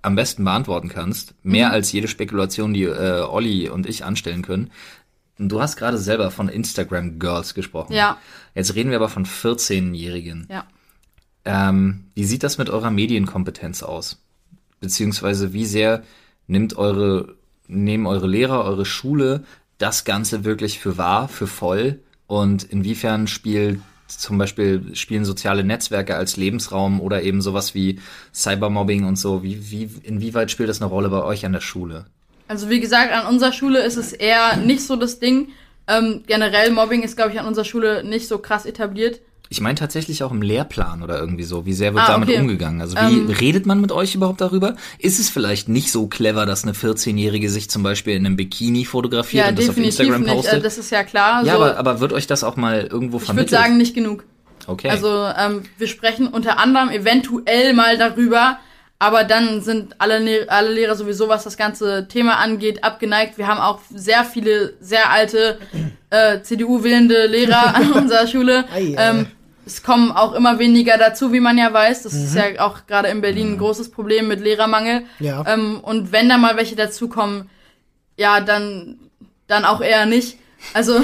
am 0.03 0.15
besten 0.15 0.45
beantworten 0.45 0.89
kannst, 0.89 1.35
mehr 1.43 1.69
Mhm. 1.69 1.75
als 1.75 1.93
jede 1.93 2.09
Spekulation, 2.09 2.75
die 2.75 2.85
äh, 2.85 3.21
Olli 3.23 3.69
und 3.69 3.87
ich 3.87 4.05
anstellen 4.05 4.43
können. 4.43 4.71
Du 5.39 5.61
hast 5.61 5.77
gerade 5.77 5.99
selber 5.99 6.31
von 6.31 6.49
Instagram 6.49 7.19
Girls 7.19 7.55
gesprochen. 7.55 7.93
Ja. 7.93 8.19
Jetzt 8.55 8.75
reden 8.75 8.91
wir 8.91 8.97
aber 8.97 9.09
von 9.09 9.25
14-Jährigen. 9.25 10.49
Ja. 10.51 10.65
Ähm, 11.45 12.05
wie 12.15 12.25
sieht 12.25 12.43
das 12.43 12.59
mit 12.59 12.71
eurer 12.71 12.91
Medienkompetenz 12.91 13.83
aus? 13.83 14.21
Beziehungsweise 14.81 15.53
wie 15.53 15.65
sehr 15.65 16.03
nimmt 16.47 16.77
eure, 16.77 17.37
nehmen 17.69 18.07
eure 18.07 18.27
Lehrer, 18.27 18.65
eure 18.65 18.85
Schule 18.85 19.45
das 19.79 20.05
Ganze 20.05 20.45
wirklich 20.45 20.81
für 20.81 20.99
wahr, 20.99 21.29
für 21.29 21.47
voll? 21.47 22.01
Und 22.27 22.65
inwiefern 22.65 23.27
spielt 23.29 23.81
zum 24.09 24.39
Beispiel 24.39 24.95
spielen 24.95 25.25
soziale 25.25 25.65
Netzwerke 25.65 26.17
als 26.17 26.37
Lebensraum 26.37 27.01
oder 27.01 27.23
eben 27.23 27.41
sowas 27.41 27.75
wie 27.75 28.01
Cybermobbing 28.35 29.05
und 29.05 29.17
so, 29.17 29.43
wie, 29.43 29.71
wie, 29.71 29.91
inwieweit 30.03 30.51
spielt 30.51 30.69
das 30.69 30.81
eine 30.81 30.91
Rolle 30.91 31.09
bei 31.09 31.23
euch 31.23 31.45
an 31.45 31.53
der 31.53 31.61
Schule? 31.61 32.07
Also 32.49 32.71
wie 32.71 32.81
gesagt, 32.81 33.13
an 33.13 33.27
unserer 33.27 33.53
Schule 33.53 33.81
ist 33.83 33.97
es 33.97 34.13
eher 34.13 34.57
nicht 34.57 34.83
so 34.83 34.97
das 34.97 35.21
Ding. 35.21 35.49
Ähm, 35.87 36.23
generell 36.27 36.71
Mobbing 36.71 37.03
ist, 37.03 37.17
glaube 37.17 37.33
ich, 37.33 37.41
an 37.41 37.47
unserer 37.47 37.65
Schule 37.65 38.05
nicht 38.05 38.29
so 38.29 38.39
krass 38.39 38.67
etabliert. 38.67 39.21
Ich 39.51 39.61
meine 39.61 39.75
tatsächlich 39.77 40.23
auch 40.23 40.31
im 40.31 40.43
Lehrplan 40.43 41.03
oder 41.03 41.19
irgendwie 41.19 41.45
so. 41.45 41.65
Wie 41.67 41.73
sehr 41.73 41.95
wird 41.95 42.05
Ah, 42.09 42.13
damit 42.13 42.29
okay. 42.29 42.41
umgegangen? 42.41 42.81
Also 42.81 42.97
wie 42.97 43.19
Ähm. 43.21 43.31
redet 43.31 43.65
man 43.67 43.81
mit 43.81 43.93
euch 43.93 44.15
überhaupt 44.15 44.41
darüber? 44.41 44.77
Ist 44.99 45.19
es 45.19 45.31
vielleicht 45.31 45.69
nicht 45.69 45.91
so 45.91 46.07
clever, 46.07 46.45
dass 46.47 46.65
eine 46.65 46.73
14-Jährige 46.75 47.49
sich 47.51 47.71
zum 47.71 47.83
Beispiel 47.83 48.15
in 48.15 48.27
einem 48.27 48.37
Bikini 48.37 48.85
fotografiert 48.85 49.45
Ja, 49.45 49.51
und 49.51 49.59
das 49.59 49.69
auf 49.69 49.75
definitiv 49.77 50.01
Instagram 50.01 50.23
nicht. 50.23 50.35
postet? 50.35 50.59
Äh, 50.59 50.63
das 50.63 50.79
ist 50.79 50.91
ja 50.91 51.03
klar. 51.05 51.45
ja, 51.45 51.57
so, 51.57 51.63
aber, 51.63 51.77
aber 51.79 52.01
wird 52.01 52.13
euch 52.13 52.27
das 52.27 52.45
auch 52.45 52.57
mal 52.57 52.81
irgendwo 52.91 53.17
ich 53.17 53.23
würde 53.23 53.25
vermittelt? 53.27 53.51
sagen, 53.51 53.77
nicht 53.79 53.95
genug. 53.95 54.25
okay. 54.67 54.91
Also 54.91 55.09
ähm, 55.39 55.63
wir 55.79 55.87
sprechen 55.89 56.29
unter 56.29 56.59
anderem 56.59 56.91
eventuell 56.91 57.73
mal 57.73 57.97
darüber, 57.97 58.59
aber 59.01 59.23
dann 59.25 59.63
sind 59.63 59.95
alle, 59.99 60.19
Le- 60.19 60.47
alle 60.51 60.73
Lehrer 60.75 60.97
sowieso, 60.97 61.29
was 61.29 61.45
das 61.45 61.57
ganze 61.57 62.09
Thema 62.09 62.39
angeht, 62.39 62.83
abgeneigt. 62.85 63.39
Wir 63.39 63.47
haben 63.47 63.61
auch 63.61 63.79
sehr 63.95 64.25
viele 64.25 64.75
sehr 64.81 65.11
alte 65.11 65.59
äh, 66.11 66.43
CDU-wählende 66.43 67.27
Lehrer 67.29 67.77
an 67.77 67.93
unserer 68.03 68.27
Schule. 68.27 68.65
Ähm. 68.77 69.27
Es 69.69 69.83
kommen 69.83 70.11
auch 70.11 70.33
immer 70.33 70.59
weniger 70.59 70.97
dazu, 70.99 71.33
wie 71.33 71.41
man 71.41 71.59
ja 71.59 71.73
weiß. 71.73 72.03
Das 72.03 72.13
Mhm. 72.15 72.25
ist 72.25 72.35
ja 72.35 72.45
auch 72.67 72.87
gerade 72.87 73.09
in 73.09 73.21
Berlin 73.21 73.53
ein 73.53 73.59
großes 73.59 73.91
Problem 73.91 74.27
mit 74.27 74.41
Lehrermangel. 74.41 75.03
Ja. 75.21 75.45
Ähm, 75.47 75.79
und 75.81 76.11
wenn 76.11 76.29
da 76.29 76.39
mal 76.39 76.57
welche 76.57 76.75
dazukommen, 76.75 77.49
ja, 78.17 78.41
dann, 78.41 78.97
dann 79.47 79.65
auch 79.65 79.81
eher 79.81 80.07
nicht. 80.07 80.39
Also, 80.75 81.01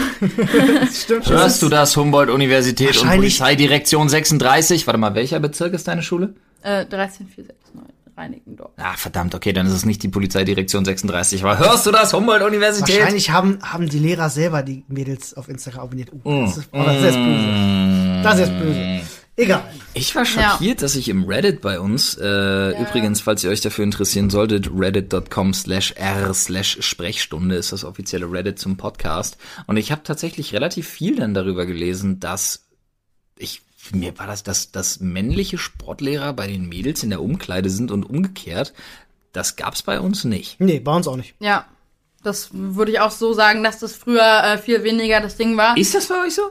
Stimmt. 0.92 1.28
Hörst 1.30 1.62
du 1.62 1.68
das, 1.68 1.96
Humboldt-Universität 1.96 3.00
und 3.00 3.08
Polizeidirektion 3.10 4.08
36? 4.08 4.86
Warte 4.86 4.98
mal, 4.98 5.14
welcher 5.14 5.38
Bezirk 5.40 5.74
ist 5.74 5.86
deine 5.86 6.02
Schule? 6.02 6.34
äh, 6.62 6.84
13469 6.86 7.93
Reinickendorf. 8.16 8.72
Ah, 8.76 8.94
verdammt, 8.96 9.34
okay, 9.34 9.52
dann 9.52 9.66
ist 9.66 9.72
es 9.72 9.84
nicht 9.84 10.02
die 10.02 10.08
Polizeidirektion 10.08 10.84
36. 10.84 11.42
Aber 11.44 11.58
hörst 11.58 11.86
du 11.86 11.90
das, 11.90 12.12
Humboldt-Universität? 12.12 12.98
Wahrscheinlich 12.98 13.30
haben, 13.30 13.58
haben 13.62 13.88
die 13.88 13.98
Lehrer 13.98 14.30
selber 14.30 14.62
die 14.62 14.84
Mädels 14.88 15.34
auf 15.34 15.48
Instagram 15.48 15.82
abonniert. 15.84 16.10
Uh, 16.24 16.30
Mm. 16.30 16.44
das 16.46 16.56
ist, 16.58 16.68
oh, 16.72 16.82
das 16.84 16.96
ist 17.02 17.16
böse. 17.16 18.20
Das 18.22 18.38
ist 18.38 18.58
böse. 18.58 19.00
Egal. 19.36 19.64
Ich 19.94 20.14
war 20.14 20.24
schockiert, 20.24 20.80
dass 20.80 20.94
ich 20.94 21.08
im 21.08 21.24
Reddit 21.24 21.60
bei 21.60 21.80
uns, 21.80 22.16
äh, 22.16 22.80
übrigens, 22.80 23.20
falls 23.20 23.42
ihr 23.42 23.50
euch 23.50 23.60
dafür 23.60 23.82
interessieren 23.82 24.30
solltet, 24.30 24.70
reddit.com 24.72 25.52
slash 25.54 25.92
r 25.96 26.32
slash 26.32 26.78
Sprechstunde 26.80 27.56
ist 27.56 27.72
das 27.72 27.84
offizielle 27.84 28.30
Reddit 28.30 28.60
zum 28.60 28.76
Podcast. 28.76 29.36
Und 29.66 29.76
ich 29.76 29.90
habe 29.90 30.02
tatsächlich 30.04 30.52
relativ 30.54 30.88
viel 30.88 31.16
dann 31.16 31.34
darüber 31.34 31.66
gelesen, 31.66 32.20
dass 32.20 32.66
ich 33.36 33.62
mir 33.92 34.18
war 34.18 34.26
das, 34.26 34.42
dass, 34.42 34.72
dass 34.72 35.00
männliche 35.00 35.58
Sportlehrer 35.58 36.32
bei 36.32 36.46
den 36.46 36.68
Mädels 36.68 37.02
in 37.02 37.10
der 37.10 37.22
Umkleide 37.22 37.70
sind 37.70 37.90
und 37.90 38.04
umgekehrt. 38.04 38.72
Das 39.32 39.56
gab's 39.56 39.82
bei 39.82 40.00
uns 40.00 40.24
nicht. 40.24 40.60
Nee, 40.60 40.80
bei 40.80 40.94
uns 40.94 41.08
auch 41.08 41.16
nicht. 41.16 41.34
Ja, 41.40 41.66
das 42.22 42.50
würde 42.52 42.92
ich 42.92 43.00
auch 43.00 43.10
so 43.10 43.32
sagen, 43.32 43.62
dass 43.62 43.80
das 43.80 43.94
früher 43.94 44.44
äh, 44.44 44.58
viel 44.58 44.84
weniger 44.84 45.20
das 45.20 45.36
Ding 45.36 45.56
war. 45.56 45.76
Ist 45.76 45.94
das 45.94 46.06
bei 46.06 46.24
euch 46.24 46.34
so? 46.34 46.42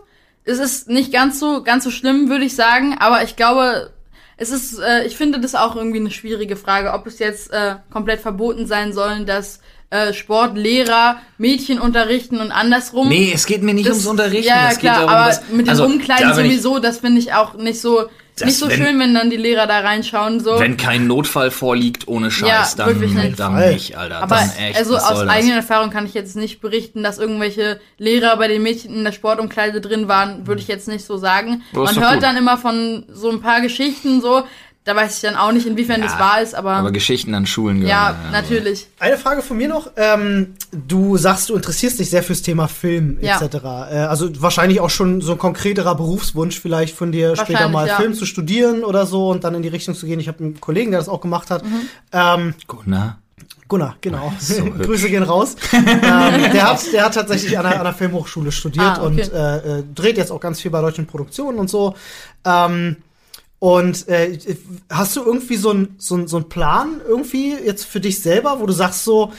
es 0.45 0.59
ist 0.59 0.89
nicht 0.89 1.11
ganz 1.11 1.39
so 1.39 1.63
ganz 1.63 1.83
so 1.83 1.91
schlimm, 1.91 2.29
würde 2.29 2.45
ich 2.45 2.55
sagen, 2.55 2.95
aber 2.99 3.23
ich 3.23 3.35
glaube, 3.35 3.91
es 4.37 4.49
ist, 4.49 4.79
äh, 4.79 5.05
ich 5.05 5.15
finde 5.15 5.39
das 5.39 5.55
auch 5.55 5.75
irgendwie 5.75 5.99
eine 5.99 6.11
schwierige 6.11 6.55
Frage, 6.55 6.93
ob 6.93 7.07
es 7.07 7.19
jetzt 7.19 7.51
äh, 7.51 7.75
komplett 7.89 8.19
verboten 8.19 8.67
sein 8.67 8.93
sollen, 8.93 9.25
dass 9.25 9.59
äh, 9.93 10.13
Sportlehrer 10.13 11.17
Mädchen 11.37 11.79
unterrichten 11.79 12.39
und 12.39 12.51
andersrum. 12.51 13.09
Nee, 13.09 13.31
es 13.33 13.45
geht 13.45 13.63
mir 13.63 13.73
nicht 13.73 13.87
Das- 13.87 13.97
ums 13.97 14.07
Unterrichten. 14.07 14.47
Ja, 14.47 14.69
es 14.71 14.79
klar, 14.79 14.99
geht 14.99 15.07
darum, 15.07 15.09
aber 15.15 15.27
dass, 15.27 15.49
mit 15.49 15.61
den 15.67 15.69
also, 15.69 15.85
Umkleiden 15.85 16.29
da, 16.29 16.35
sowieso, 16.35 16.79
das 16.79 16.97
finde 16.99 17.19
ich 17.19 17.33
auch 17.33 17.53
nicht 17.55 17.79
so 17.79 18.05
Das, 18.35 18.47
nicht 18.47 18.57
so 18.57 18.67
wenn- 18.69 18.77
schön, 18.83 18.99
wenn 18.99 19.13
dann 19.13 19.29
die 19.29 19.37
Lehrer 19.37 19.67
da 19.67 19.79
reinschauen 19.81 20.39
so. 20.39 20.59
Wenn 20.59 20.77
kein 20.77 21.05
Notfall 21.05 21.51
vorliegt, 21.51 22.07
ohne 22.07 22.31
Scheiß, 22.31 22.75
Ja, 22.77 22.85
dann, 22.85 22.99
nicht. 22.99 23.39
dann 23.39 23.55
nicht, 23.69 23.95
Alter. 23.97 24.23
aber 24.23 24.35
dann 24.37 24.49
echt, 24.57 24.77
also 24.77 24.95
aus 24.97 25.19
das? 25.19 25.27
eigener 25.29 25.55
Erfahrung 25.57 25.91
kann 25.91 26.05
ich 26.07 26.13
jetzt 26.15 26.35
nicht 26.35 26.59
berichten, 26.59 27.03
dass 27.03 27.19
irgendwelche 27.19 27.79
Lehrer 27.99 28.35
bei 28.37 28.47
den 28.47 28.63
Mädchen 28.63 28.95
in 28.95 29.03
der 29.03 29.11
Sportumkleide 29.11 29.81
drin 29.81 30.07
waren, 30.07 30.47
würde 30.47 30.61
ich 30.61 30.67
jetzt 30.67 30.87
nicht 30.87 31.05
so 31.05 31.17
sagen. 31.17 31.61
Man 31.73 31.95
hört 31.99 32.13
gut. 32.15 32.23
dann 32.23 32.35
immer 32.37 32.57
von 32.57 33.05
so 33.13 33.29
ein 33.29 33.41
paar 33.41 33.61
Geschichten 33.61 34.21
so, 34.21 34.43
da 34.85 34.95
weiß 34.95 35.15
ich 35.15 35.21
dann 35.21 35.35
auch 35.37 35.51
nicht, 35.53 35.65
inwiefern 35.65 36.01
das 36.01 36.19
wahr 36.19 36.41
ist, 36.41 36.53
aber, 36.55 36.71
Aber 36.73 36.91
Geschichten 36.91 37.33
an 37.35 37.45
Schulen 37.45 37.77
gehören. 37.79 37.89
ja, 37.89 38.07
also. 38.07 38.31
natürlich. 38.31 38.87
Eine 38.99 39.17
Frage 39.17 39.41
von 39.41 39.55
mir 39.57 39.69
noch. 39.69 39.91
Ähm, 39.95 40.55
du 40.71 41.15
sagst, 41.17 41.49
du 41.49 41.55
interessierst 41.55 41.99
dich 41.99 42.09
sehr 42.09 42.21
fürs 42.21 42.41
Thema 42.41 42.67
Film 42.67 43.17
Ja. 43.21 43.39
etc. 43.41 43.55
Äh, 43.55 43.67
also 43.99 44.29
wahrscheinlich 44.41 44.81
auch 44.81 44.89
schon 44.89 45.21
so 45.21 45.31
ein 45.33 45.37
konkreterer 45.37 45.95
Berufswunsch 45.95 46.59
vielleicht 46.59 46.95
von 46.95 47.11
dir, 47.13 47.35
später 47.37 47.69
mal 47.69 47.87
ja. 47.87 47.95
Film 47.95 48.13
zu 48.13 48.25
studieren 48.25 48.83
oder 48.83 49.05
so 49.05 49.29
und 49.29 49.43
dann 49.45 49.55
in 49.55 49.61
die 49.61 49.69
Richtung 49.69 49.95
zu 49.95 50.05
gehen. 50.05 50.19
Ich 50.19 50.27
habe 50.27 50.39
einen 50.43 50.59
Kollegen, 50.59 50.91
der 50.91 50.99
das 50.99 51.07
auch 51.07 51.21
gemacht 51.21 51.49
hat. 51.49 51.63
Mhm. 51.63 51.81
Ähm, 52.11 52.53
Gunnar. 52.67 53.19
Gunnar, 53.69 53.95
genau. 54.01 54.33
So. 54.39 54.65
Grüße 54.79 55.09
gehen 55.09 55.23
raus. 55.23 55.55
ähm, 55.73 55.91
der, 56.51 56.69
hat, 56.69 56.81
der 56.91 57.05
hat 57.05 57.13
tatsächlich 57.13 57.57
an 57.57 57.65
einer, 57.65 57.75
an 57.75 57.81
einer 57.87 57.93
Filmhochschule 57.93 58.51
studiert 58.51 58.85
Ah, 58.99 59.05
okay. 59.05 59.05
und 59.05 59.31
äh, 59.33 59.79
äh, 59.79 59.83
dreht 59.95 60.17
jetzt 60.17 60.31
auch 60.31 60.41
ganz 60.41 60.59
viel 60.59 60.71
bei 60.71 60.81
deutschen 60.81 61.07
Produktionen 61.07 61.57
und 61.57 61.69
so. 61.69 61.95
Ähm, 62.45 62.97
und 63.63 64.09
äh, 64.09 64.37
hast 64.89 65.15
du 65.15 65.23
irgendwie 65.23 65.55
so 65.55 65.69
einen 65.69 65.95
so 65.97 66.27
so 66.27 66.35
ein 66.35 66.49
Plan 66.49 66.99
irgendwie 67.07 67.53
jetzt 67.53 67.85
für 67.85 68.01
dich 68.01 68.21
selber, 68.21 68.59
wo 68.59 68.65
du 68.65 68.73
sagst 68.73 69.05
so, 69.05 69.31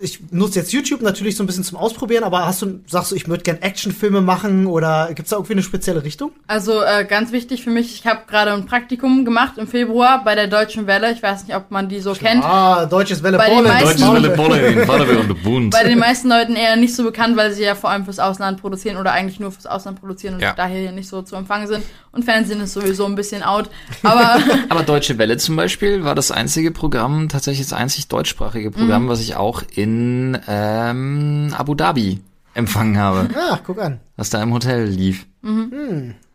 ich 0.00 0.18
nutze 0.30 0.58
jetzt 0.58 0.72
YouTube 0.72 1.02
natürlich 1.02 1.36
so 1.36 1.42
ein 1.42 1.46
bisschen 1.46 1.62
zum 1.64 1.76
Ausprobieren, 1.76 2.24
aber 2.24 2.46
hast 2.46 2.62
du 2.62 2.80
sagst 2.86 3.10
du, 3.12 3.16
ich 3.16 3.28
würde 3.28 3.42
gern 3.42 3.58
Actionfilme 3.58 4.20
machen 4.22 4.66
oder 4.66 5.10
gibt's 5.14 5.30
da 5.30 5.36
irgendwie 5.36 5.52
eine 5.52 5.62
spezielle 5.62 6.02
Richtung? 6.04 6.32
Also 6.46 6.80
äh, 6.82 7.04
ganz 7.04 7.32
wichtig 7.32 7.62
für 7.62 7.70
mich, 7.70 7.94
ich 7.94 8.06
habe 8.06 8.20
gerade 8.26 8.52
ein 8.52 8.64
Praktikum 8.64 9.24
gemacht 9.26 9.58
im 9.58 9.66
Februar 9.68 10.24
bei 10.24 10.34
der 10.34 10.46
Deutschen 10.46 10.86
Welle. 10.86 11.12
Ich 11.12 11.22
weiß 11.22 11.44
nicht, 11.46 11.54
ob 11.54 11.70
man 11.70 11.88
die 11.90 12.00
so 12.00 12.14
kennt. 12.14 12.42
Ah, 12.42 12.86
deutsches 12.86 13.22
Welle 13.22 13.36
Bei 13.36 13.46
den 13.48 13.56
Bolle. 13.56 13.68
meisten- 13.68 14.00
Deutsches 14.02 14.22
Welle 14.24 14.36
Bolle 14.36 14.60
in 15.20 15.30
und 15.30 15.42
Bund. 15.42 15.70
Bei 15.70 15.84
den 15.84 15.98
meisten 15.98 16.28
Leuten 16.28 16.56
eher 16.56 16.76
nicht 16.76 16.94
so 16.96 17.04
bekannt, 17.04 17.36
weil 17.36 17.52
sie 17.52 17.62
ja 17.62 17.74
vor 17.74 17.90
allem 17.90 18.04
fürs 18.06 18.18
Ausland 18.18 18.60
produzieren 18.60 18.96
oder 18.96 19.12
eigentlich 19.12 19.38
nur 19.38 19.52
fürs 19.52 19.66
Ausland 19.66 20.00
produzieren 20.00 20.34
und 20.34 20.40
Ja. 20.40 20.54
daher 20.56 20.80
hier 20.80 20.92
nicht 20.92 21.08
so 21.08 21.20
zu 21.22 21.36
empfangen 21.36 21.66
sind. 21.66 21.84
Und 22.12 22.24
Fernsehen 22.24 22.60
ist 22.60 22.72
sowieso 22.74 23.06
ein 23.06 23.14
bisschen 23.14 23.42
out. 23.42 23.70
Aber 24.02 24.38
Aber 24.68 24.82
Deutsche 24.82 25.18
Welle 25.18 25.36
zum 25.36 25.56
Beispiel 25.56 26.04
war 26.04 26.14
das 26.14 26.30
einzige 26.30 26.70
Programm, 26.70 27.28
tatsächlich 27.28 27.66
das 27.66 27.72
einzig 27.78 28.08
deutschsprachige 28.08 28.70
Programm, 28.70 29.08
was 29.08 29.20
ich 29.20 29.34
auch 29.36 29.41
in 29.74 30.38
ähm, 30.48 31.54
Abu 31.56 31.74
Dhabi 31.74 32.20
empfangen 32.54 32.98
habe, 32.98 33.28
Ah, 33.34 33.58
guck 33.64 33.78
an. 33.80 34.00
was 34.16 34.30
da 34.30 34.42
im 34.42 34.52
Hotel 34.52 34.84
lief. 34.86 35.26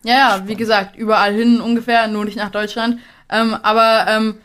Ja, 0.03 0.14
ja, 0.38 0.41
wie 0.47 0.55
gesagt, 0.55 0.95
überall 0.97 1.34
hin 1.34 1.62
ungefähr, 1.62 2.08
nur 2.08 2.26
nicht 2.26 2.38
nach 2.38 2.49
Deutschland. 2.51 2.99
Ähm, 3.30 3.55
aber 3.62 4.05
ähm, 4.10 4.36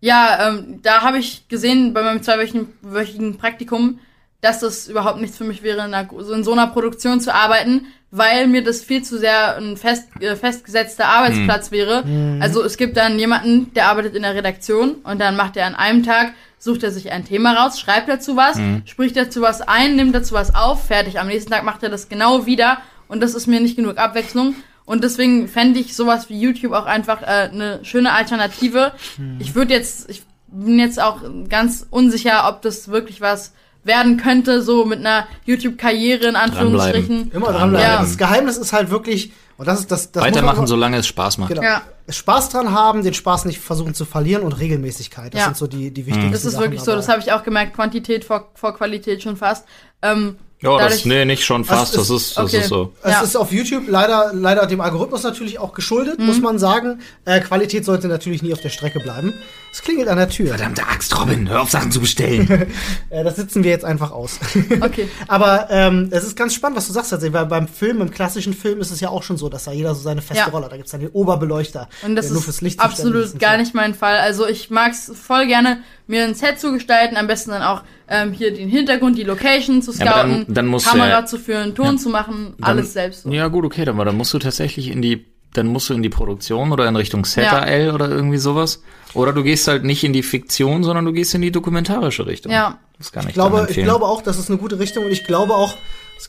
ja, 0.00 0.48
ähm, 0.48 0.80
da 0.82 1.02
habe 1.02 1.18
ich 1.18 1.48
gesehen 1.48 1.92
bei 1.94 2.02
meinem 2.02 2.22
zweiwöchigen 2.22 3.36
Praktikum, 3.38 3.98
dass 4.40 4.60
das 4.60 4.88
überhaupt 4.88 5.20
nichts 5.20 5.36
für 5.38 5.44
mich 5.44 5.62
wäre, 5.62 5.84
in, 5.86 5.94
einer, 5.94 6.08
so 6.18 6.32
in 6.32 6.42
so 6.44 6.52
einer 6.52 6.66
Produktion 6.68 7.20
zu 7.20 7.32
arbeiten, 7.34 7.86
weil 8.10 8.46
mir 8.48 8.62
das 8.64 8.82
viel 8.82 9.02
zu 9.02 9.18
sehr 9.18 9.56
ein 9.56 9.76
fest, 9.76 10.08
äh, 10.20 10.34
festgesetzter 10.36 11.06
Arbeitsplatz 11.06 11.70
wäre. 11.70 12.04
Also 12.40 12.62
es 12.64 12.76
gibt 12.76 12.96
dann 12.96 13.18
jemanden, 13.18 13.72
der 13.74 13.86
arbeitet 13.88 14.14
in 14.16 14.22
der 14.22 14.34
Redaktion 14.34 14.96
und 15.04 15.20
dann 15.20 15.36
macht 15.36 15.56
er 15.56 15.66
an 15.66 15.74
einem 15.74 16.02
Tag, 16.02 16.32
sucht 16.62 16.84
er 16.84 16.92
sich 16.92 17.10
ein 17.10 17.24
Thema 17.24 17.54
raus, 17.54 17.80
schreibt 17.80 18.08
dazu 18.08 18.36
was, 18.36 18.56
spricht 18.84 19.16
dazu 19.16 19.42
was 19.42 19.62
ein, 19.62 19.96
nimmt 19.96 20.14
dazu 20.14 20.32
was 20.34 20.54
auf, 20.54 20.86
fertig. 20.86 21.18
Am 21.18 21.26
nächsten 21.26 21.50
Tag 21.50 21.64
macht 21.64 21.82
er 21.82 21.88
das 21.88 22.08
genau 22.08 22.46
wieder 22.46 22.78
und 23.08 23.20
das 23.20 23.34
ist 23.34 23.48
mir 23.48 23.60
nicht 23.60 23.74
genug 23.74 23.98
Abwechslung. 23.98 24.54
Und 24.84 25.02
deswegen 25.02 25.48
fände 25.48 25.80
ich 25.80 25.96
sowas 25.96 26.28
wie 26.28 26.38
YouTube 26.38 26.72
auch 26.72 26.86
einfach 26.86 27.22
äh, 27.22 27.50
eine 27.50 27.80
schöne 27.84 28.12
Alternative. 28.12 28.92
Ich 29.40 29.56
würde 29.56 29.74
jetzt, 29.74 30.08
ich 30.08 30.22
bin 30.46 30.78
jetzt 30.78 31.02
auch 31.02 31.22
ganz 31.48 31.84
unsicher, 31.90 32.48
ob 32.48 32.62
das 32.62 32.86
wirklich 32.88 33.20
was 33.20 33.54
werden 33.84 34.16
könnte, 34.16 34.62
so 34.62 34.84
mit 34.84 35.00
einer 35.00 35.26
YouTube-Karriere 35.44 36.26
in 36.26 36.36
Anführungsstrichen. 36.36 37.30
Immer 37.32 37.52
dranbleiben. 37.52 37.86
Ja. 37.88 38.00
Das 38.00 38.16
Geheimnis 38.16 38.56
ist 38.58 38.72
halt 38.72 38.90
wirklich, 38.90 39.32
und 39.56 39.66
das 39.66 39.80
ist 39.80 39.90
das, 39.90 40.12
das 40.12 40.22
muss 40.22 40.30
man 40.30 40.34
Weitermachen, 40.34 40.66
solange 40.66 40.96
es 40.98 41.06
Spaß 41.06 41.38
macht. 41.38 41.50
Genau. 41.50 41.62
Ja. 41.62 41.82
Spaß 42.08 42.50
dran 42.50 42.72
haben, 42.72 43.02
den 43.02 43.14
Spaß 43.14 43.44
nicht 43.44 43.60
versuchen 43.60 43.94
zu 43.94 44.04
verlieren 44.04 44.42
und 44.42 44.52
Regelmäßigkeit. 44.52 45.32
Das 45.34 45.40
Ja. 45.40 45.44
sind 45.46 45.56
so 45.56 45.66
die, 45.66 45.90
die 45.92 46.06
wichtigsten 46.06 46.32
Das 46.32 46.44
ist 46.44 46.52
Sachen 46.52 46.64
wirklich 46.64 46.82
so, 46.82 46.92
das 46.94 47.08
habe 47.08 47.20
ich 47.20 47.32
auch 47.32 47.42
gemerkt, 47.42 47.74
Quantität 47.74 48.24
vor, 48.24 48.50
vor 48.54 48.74
Qualität 48.76 49.22
schon 49.22 49.36
fast. 49.36 49.66
Ähm, 50.02 50.36
Ja, 50.62 50.78
das, 50.78 51.04
nee, 51.04 51.24
nicht 51.24 51.44
schon 51.44 51.64
fast, 51.64 51.96
Das 51.96 52.08
das 52.08 52.10
ist- 52.22 52.36
das 52.38 52.44
okay. 52.46 52.58
ist 52.62 52.68
so. 52.68 52.92
Es 53.02 53.10
Ja. 53.12 53.20
ist 53.22 53.36
auf 53.36 53.52
YouTube 53.52 53.84
leider, 53.88 54.30
leider 54.32 54.66
dem 54.66 54.80
Algorithmus 54.80 55.22
natürlich 55.24 55.58
auch 55.58 55.74
geschuldet, 55.74 56.18
Mhm. 56.20 56.26
muss 56.26 56.40
man 56.40 56.58
sagen. 56.58 57.00
Äh, 57.24 57.40
Qualität 57.40 57.84
sollte 57.84 58.06
natürlich 58.08 58.42
nie 58.42 58.52
auf 58.52 58.60
der 58.60 58.68
Strecke 58.68 59.00
bleiben. 59.00 59.34
Es 59.72 59.82
klingelt 59.82 60.08
an 60.08 60.18
der 60.18 60.28
Tür. 60.28 60.48
Verdammte 60.48 60.82
Axt, 60.86 61.18
Robin, 61.20 61.48
hör 61.48 61.62
auf 61.62 61.70
Sachen 61.70 61.90
zu 61.90 62.00
bestellen. 62.00 62.48
Äh, 63.10 63.24
das 63.24 63.36
sitzen 63.36 63.62
wir 63.64 63.70
jetzt 63.70 63.84
einfach 63.84 64.10
aus. 64.12 64.38
okay. 64.80 65.08
Aber 65.28 65.66
ähm, 65.70 66.08
es 66.12 66.24
ist 66.24 66.36
ganz 66.36 66.54
spannend, 66.54 66.78
was 66.78 66.86
du 66.86 66.92
sagst 66.92 67.10
tatsächlich, 67.10 67.34
weil 67.34 67.46
beim 67.46 67.68
Film, 67.68 68.00
im 68.00 68.10
klassischen 68.10 68.54
Film 68.54 68.80
ist 68.80 68.90
es 68.90 69.00
ja 69.00 69.08
auch 69.10 69.22
schon 69.22 69.36
so, 69.36 69.48
dass 69.50 69.64
da 69.64 69.72
jeder 69.72 69.94
so 69.94 70.00
seine 70.02 70.22
feste 70.22 70.44
Ja. 70.44 70.48
Rolle 70.50 70.66
hat. 70.66 70.72
Da 70.72 70.76
gibt's 70.76 70.92
dann 70.92 71.00
den 71.00 71.10
Oberbeleuchter, 71.10 71.88
Und 72.06 72.16
das 72.16 72.26
der 72.26 72.34
nur 72.34 72.42
fürs 72.42 72.56
ist 72.56 72.62
Licht 72.62 72.78
ist 72.78 72.84
absolut 72.84 73.38
gar 73.38 73.56
nicht 73.58 73.74
mein 73.74 73.94
Fall. 73.94 74.18
Also 74.18 74.46
ich 74.46 74.70
mag's 74.70 75.10
voll 75.14 75.46
gerne, 75.46 75.80
mir 76.06 76.24
ein 76.24 76.34
Set 76.34 76.58
zu 76.60 76.72
gestalten, 76.72 77.16
am 77.16 77.26
besten 77.26 77.50
dann 77.50 77.62
auch 77.62 77.82
ähm, 78.08 78.32
hier 78.32 78.52
den 78.52 78.68
Hintergrund, 78.68 79.16
die 79.16 79.22
Location 79.24 79.82
zu 79.82 79.92
Ja, 79.92 80.12
aber 80.14 80.22
dann- 80.22 80.32
scouten, 80.36 80.54
dann 80.54 80.66
musst 80.66 80.86
du 80.86 80.90
Kamera 80.90 81.08
ja- 81.08 81.26
zu 81.26 81.38
führen, 81.38 81.74
Ton 81.74 81.98
zu 81.98 82.08
machen, 82.10 82.54
alles 82.60 82.92
selbst. 82.92 83.22
So. 83.22 83.30
Ja, 83.30 83.48
gut, 83.48 83.64
okay, 83.64 83.84
dann, 83.84 83.94
aber 83.96 84.04
dann 84.04 84.16
musst 84.16 84.34
du 84.34 84.38
tatsächlich 84.38 84.88
in 84.88 85.00
die, 85.00 85.26
dann 85.54 85.66
musst 85.66 85.88
du 85.90 85.94
in 85.94 86.02
die 86.02 86.08
Produktion 86.08 86.72
oder 86.72 86.86
in 86.88 86.96
Richtung 86.96 87.24
ZRL 87.24 87.90
oder 87.94 88.08
irgendwie 88.08 88.38
sowas. 88.38 88.82
Oder 89.14 89.32
du 89.32 89.42
gehst 89.42 89.68
halt 89.68 89.84
nicht 89.84 90.02
in 90.04 90.12
die 90.12 90.22
Fiktion, 90.22 90.82
sondern 90.84 91.04
du 91.04 91.12
gehst 91.12 91.34
in 91.34 91.42
die 91.42 91.52
dokumentarische 91.52 92.26
Richtung. 92.26 92.50
Ja. 92.52 92.78
Das 92.98 93.12
kann 93.12 93.22
ich, 93.24 93.28
Ich 93.30 93.34
glaube, 93.34 93.58
dann 93.58 93.68
ich 93.68 93.76
glaube 93.82 94.04
auch, 94.06 94.22
das 94.22 94.38
ist 94.38 94.48
eine 94.48 94.58
gute 94.58 94.78
Richtung 94.78 95.04
und 95.04 95.10
ich 95.12 95.24
glaube 95.24 95.54
auch, 95.54 95.74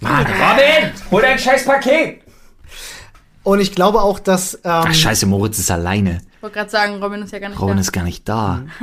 Mann, 0.01 0.25
Robin, 0.25 0.91
hol 1.11 1.21
dein 1.21 1.37
scheiß 1.37 1.65
Paket! 1.65 2.21
und 3.43 3.59
ich 3.59 3.75
glaube 3.75 4.01
auch, 4.01 4.19
dass 4.19 4.55
ähm, 4.55 4.59
Ach, 4.63 4.93
scheiße, 4.93 5.25
Moritz 5.27 5.59
ist 5.59 5.69
alleine. 5.69 6.21
Ich 6.37 6.41
wollte 6.41 6.55
gerade 6.55 6.69
sagen, 6.69 7.01
Robin 7.03 7.21
ist 7.21 7.31
ja 7.31 7.39
gar 7.39 7.49
nicht 7.49 7.59
Robin 7.61 7.75
da. 7.75 7.81
ist 7.81 7.91
gar 7.91 8.03
nicht 8.03 8.27
da. 8.27 8.63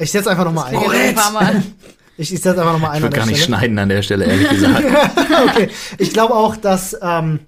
ich 0.00 0.10
setze 0.10 0.30
einfach 0.30 0.44
noch 0.44 0.52
mal 0.52 0.64
ein. 0.64 0.76
Ein 0.76 1.14
paar 1.14 1.32
Mal. 1.32 1.62
Ich, 2.16 2.34
ich 2.34 2.42
setze 2.42 2.60
einfach 2.60 2.74
noch 2.74 2.80
mal 2.80 2.90
ein. 2.90 2.96
Ich 2.96 3.02
würde 3.02 3.16
gar 3.16 3.24
nicht 3.24 3.40
Stelle. 3.40 3.56
schneiden 3.56 3.78
an 3.78 3.88
der 3.88 4.02
Stelle, 4.02 4.26
ehrlich 4.26 4.50
gesagt. 4.50 4.84
okay. 5.48 5.70
Ich 5.96 6.12
glaube 6.12 6.34
auch, 6.34 6.54
dass 6.54 6.94
ähm, 7.00 7.40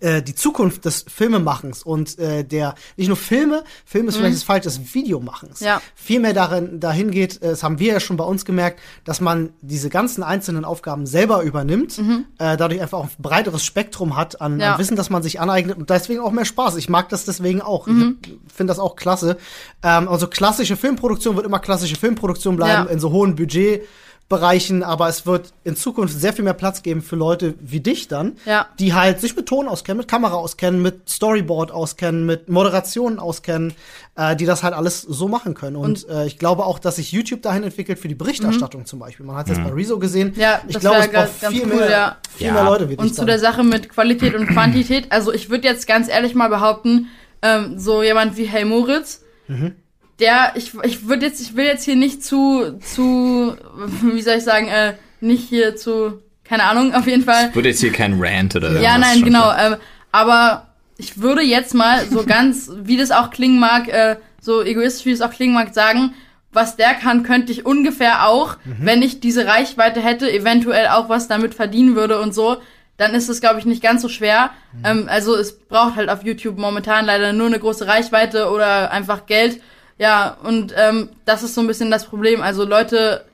äh, 0.00 0.22
die 0.22 0.34
Zukunft 0.34 0.84
des 0.84 1.04
Filmemachens 1.08 1.82
und 1.82 2.18
äh, 2.18 2.44
der 2.44 2.74
nicht 2.96 3.08
nur 3.08 3.16
Filme, 3.16 3.64
Film 3.84 4.08
ist 4.08 4.16
vielleicht 4.16 4.36
das 4.36 4.42
falsche, 4.42 4.62
des 4.68 4.94
Videomachens, 4.94 5.60
Mhm. 5.60 5.66
Ja. 5.66 5.82
viel 5.94 6.20
mehr 6.20 6.32
darin 6.32 6.80
dahin 6.80 7.10
geht, 7.10 7.42
äh, 7.42 7.48
das 7.50 7.62
haben 7.62 7.78
wir 7.78 7.92
ja 7.94 8.00
schon 8.00 8.16
bei 8.16 8.24
uns 8.24 8.44
gemerkt, 8.44 8.80
dass 9.04 9.20
man 9.20 9.50
diese 9.60 9.90
ganzen 9.90 10.22
einzelnen 10.22 10.64
Aufgaben 10.64 11.06
selber 11.06 11.42
übernimmt, 11.42 11.98
äh, 12.38 12.56
dadurch 12.56 12.80
einfach 12.80 12.98
auch 12.98 13.04
ein 13.04 13.10
breiteres 13.18 13.64
Spektrum 13.64 14.16
hat 14.16 14.40
an, 14.40 14.54
Mhm. 14.54 14.60
Ja. 14.60 14.72
an 14.74 14.78
Wissen, 14.78 14.96
das 14.96 15.10
man 15.10 15.22
sich 15.22 15.40
aneignet 15.40 15.76
und 15.78 15.90
deswegen 15.90 16.20
auch 16.20 16.32
mehr 16.32 16.44
Spaß. 16.44 16.76
Ich 16.76 16.88
mag 16.88 17.08
das 17.08 17.24
deswegen 17.24 17.60
auch. 17.60 17.86
Mhm. 17.86 18.18
Ich 18.22 18.52
finde 18.54 18.70
das 18.70 18.78
auch 18.78 18.96
klasse. 18.96 19.36
Ähm, 19.82 20.08
also 20.08 20.26
klassische 20.28 20.76
Filmproduktion 20.76 21.36
wird 21.36 21.46
immer 21.46 21.58
klassische 21.58 21.96
Filmproduktion 21.96 22.56
bleiben 22.56 22.86
Ja. 22.86 22.92
in 22.92 23.00
so 23.00 23.10
hohen 23.10 23.34
Budget 23.36 23.82
Bereichen, 24.28 24.82
aber 24.82 25.08
es 25.08 25.26
wird 25.26 25.52
in 25.62 25.76
Zukunft 25.76 26.18
sehr 26.18 26.32
viel 26.32 26.44
mehr 26.44 26.54
Platz 26.54 26.82
geben 26.82 27.02
für 27.02 27.16
Leute 27.16 27.54
wie 27.60 27.80
dich 27.80 28.08
dann, 28.08 28.36
Ja. 28.46 28.66
die 28.78 28.94
halt 28.94 29.20
sich 29.20 29.36
mit 29.36 29.44
Ton 29.44 29.68
auskennen, 29.68 29.98
mit 29.98 30.08
Kamera 30.08 30.34
auskennen, 30.34 30.80
mit 30.80 31.06
Storyboard 31.10 31.70
auskennen, 31.70 32.24
mit 32.24 32.48
Moderation 32.48 33.18
auskennen, 33.18 33.74
äh, 34.16 34.34
die 34.34 34.46
das 34.46 34.62
halt 34.62 34.72
alles 34.72 35.02
so 35.02 35.28
machen 35.28 35.52
können. 35.52 35.76
Und, 35.76 36.08
äh, 36.08 36.24
ich 36.24 36.38
glaube 36.38 36.64
auch, 36.64 36.78
dass 36.78 36.96
sich 36.96 37.12
YouTube 37.12 37.42
dahin 37.42 37.62
entwickelt 37.62 37.98
für 37.98 38.08
die 38.08 38.14
Berichterstattung 38.14 38.86
zum 38.86 39.00
Beispiel. 39.00 39.26
Man 39.26 39.36
hat 39.36 39.50
es 39.50 39.58
jetzt 39.58 39.66
bei 39.68 39.74
Rezo 39.74 39.98
gesehen. 39.98 40.32
Mhm. 40.34 40.40
Ja, 40.40 40.62
ich 40.66 40.74
das 40.74 40.80
glaube, 40.80 40.98
es 41.00 41.08
braucht 41.10 41.52
viel, 41.52 41.62
cool, 41.64 41.76
mehr, 41.76 41.90
ja. 41.90 42.16
viel 42.34 42.46
Ja. 42.46 42.52
mehr 42.54 42.64
Leute 42.64 42.84
wie 42.88 42.96
dich 42.96 43.00
Und 43.00 43.08
zu 43.10 43.16
dann. 43.16 43.26
der 43.26 43.38
Sache 43.38 43.62
mit 43.64 43.90
Qualität 43.90 44.34
und 44.34 44.46
Quantität, 44.46 45.12
also 45.12 45.30
ich 45.32 45.50
würde 45.50 45.68
jetzt 45.68 45.86
ganz 45.86 46.08
ehrlich 46.08 46.34
mal 46.34 46.48
behaupten, 46.48 47.08
ähm, 47.42 47.78
so 47.78 48.02
jemand 48.02 48.38
wie 48.38 48.44
Hey 48.44 48.64
Moritz, 48.64 49.20
Mhm. 49.48 49.74
Der, 50.22 50.52
ich, 50.54 50.72
ich 50.84 51.08
würde 51.08 51.26
jetzt, 51.26 51.40
ich 51.40 51.56
will 51.56 51.66
jetzt 51.66 51.84
hier 51.84 51.96
nicht 51.96 52.24
zu, 52.24 52.78
zu, 52.78 53.56
wie 54.02 54.22
soll 54.22 54.36
ich 54.36 54.44
sagen, 54.44 54.68
äh, 54.68 54.94
nicht 55.20 55.48
hier 55.48 55.76
zu, 55.76 56.22
keine 56.44 56.64
Ahnung, 56.64 56.94
auf 56.94 57.06
jeden 57.06 57.24
Fall. 57.24 57.54
Wird 57.54 57.66
jetzt 57.66 57.80
hier 57.80 57.92
kein 57.92 58.14
Rant 58.18 58.56
oder 58.56 58.80
Ja, 58.80 58.96
nein, 58.98 59.22
genau. 59.22 59.52
Ähm, 59.52 59.76
aber 60.12 60.68
ich 60.96 61.20
würde 61.20 61.42
jetzt 61.42 61.74
mal 61.74 62.06
so 62.06 62.24
ganz, 62.26 62.70
wie 62.82 62.96
das 62.96 63.10
auch 63.10 63.30
klingen 63.30 63.58
mag, 63.58 63.88
äh, 63.88 64.16
so 64.40 64.62
egoistisch 64.62 65.06
wie 65.06 65.12
es 65.12 65.20
auch 65.20 65.32
klingen 65.32 65.54
mag, 65.54 65.74
sagen, 65.74 66.14
was 66.52 66.76
der 66.76 66.94
kann, 66.94 67.22
könnte 67.22 67.50
ich 67.50 67.64
ungefähr 67.64 68.28
auch, 68.28 68.58
wenn 68.78 69.00
ich 69.00 69.20
diese 69.20 69.46
Reichweite 69.46 70.02
hätte, 70.02 70.30
eventuell 70.30 70.88
auch 70.88 71.08
was 71.08 71.26
damit 71.26 71.54
verdienen 71.54 71.96
würde 71.96 72.20
und 72.20 72.34
so. 72.34 72.58
Dann 72.98 73.14
ist 73.14 73.30
es, 73.30 73.40
glaube 73.40 73.58
ich, 73.58 73.64
nicht 73.64 73.82
ganz 73.82 74.02
so 74.02 74.08
schwer. 74.08 74.50
Ähm, 74.84 75.06
also 75.08 75.34
es 75.34 75.58
braucht 75.58 75.96
halt 75.96 76.10
auf 76.10 76.24
YouTube 76.24 76.58
momentan 76.58 77.06
leider 77.06 77.32
nur 77.32 77.46
eine 77.46 77.58
große 77.58 77.86
Reichweite 77.86 78.50
oder 78.50 78.90
einfach 78.90 79.24
Geld. 79.26 79.62
Ja, 80.02 80.36
und 80.42 80.74
ähm, 80.76 81.10
das 81.26 81.44
ist 81.44 81.54
so 81.54 81.60
ein 81.60 81.68
bisschen 81.68 81.92
das 81.92 82.06
Problem. 82.06 82.42
Also 82.42 82.64
Leute 82.64 83.24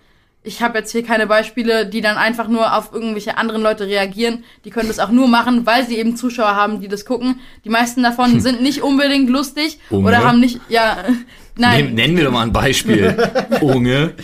ich 0.49 0.63
habe 0.63 0.79
jetzt 0.79 0.93
hier 0.93 1.03
keine 1.03 1.27
Beispiele, 1.27 1.87
die 1.87 2.01
dann 2.01 2.17
einfach 2.17 2.49
nur 2.49 2.77
auf 2.77 2.93
irgendwelche 2.93 3.37
anderen 3.37 3.63
Leute 3.63 3.87
reagieren. 3.87 4.45
Die 4.65 4.71
können 4.71 4.89
das 4.89 4.99
auch 4.99 5.11
nur 5.11 5.29
machen, 5.29 5.67
weil 5.67 5.87
sie 5.87 5.99
eben 5.99 6.17
Zuschauer 6.17 6.55
haben, 6.55 6.81
die 6.81 6.89
das 6.89 7.05
gucken. 7.05 7.41
Die 7.65 7.71
meisten 7.71 8.03
davon 8.03 8.41
sind 8.41 8.63
nicht 8.63 8.83
unbedingt 8.83 9.29
lustig 9.29 9.79
Unge? 9.91 10.09
oder 10.09 10.25
haben 10.25 10.41
nicht, 10.41 10.61
ja, 10.69 11.05
nein. 11.57 11.87
Nenn, 11.87 11.95
nennen 11.95 12.17
wir 12.17 12.25
doch 12.25 12.33
mal 12.33 12.43
ein 12.43 12.53
Beispiel. 12.53 13.17
Unge. 13.61 14.15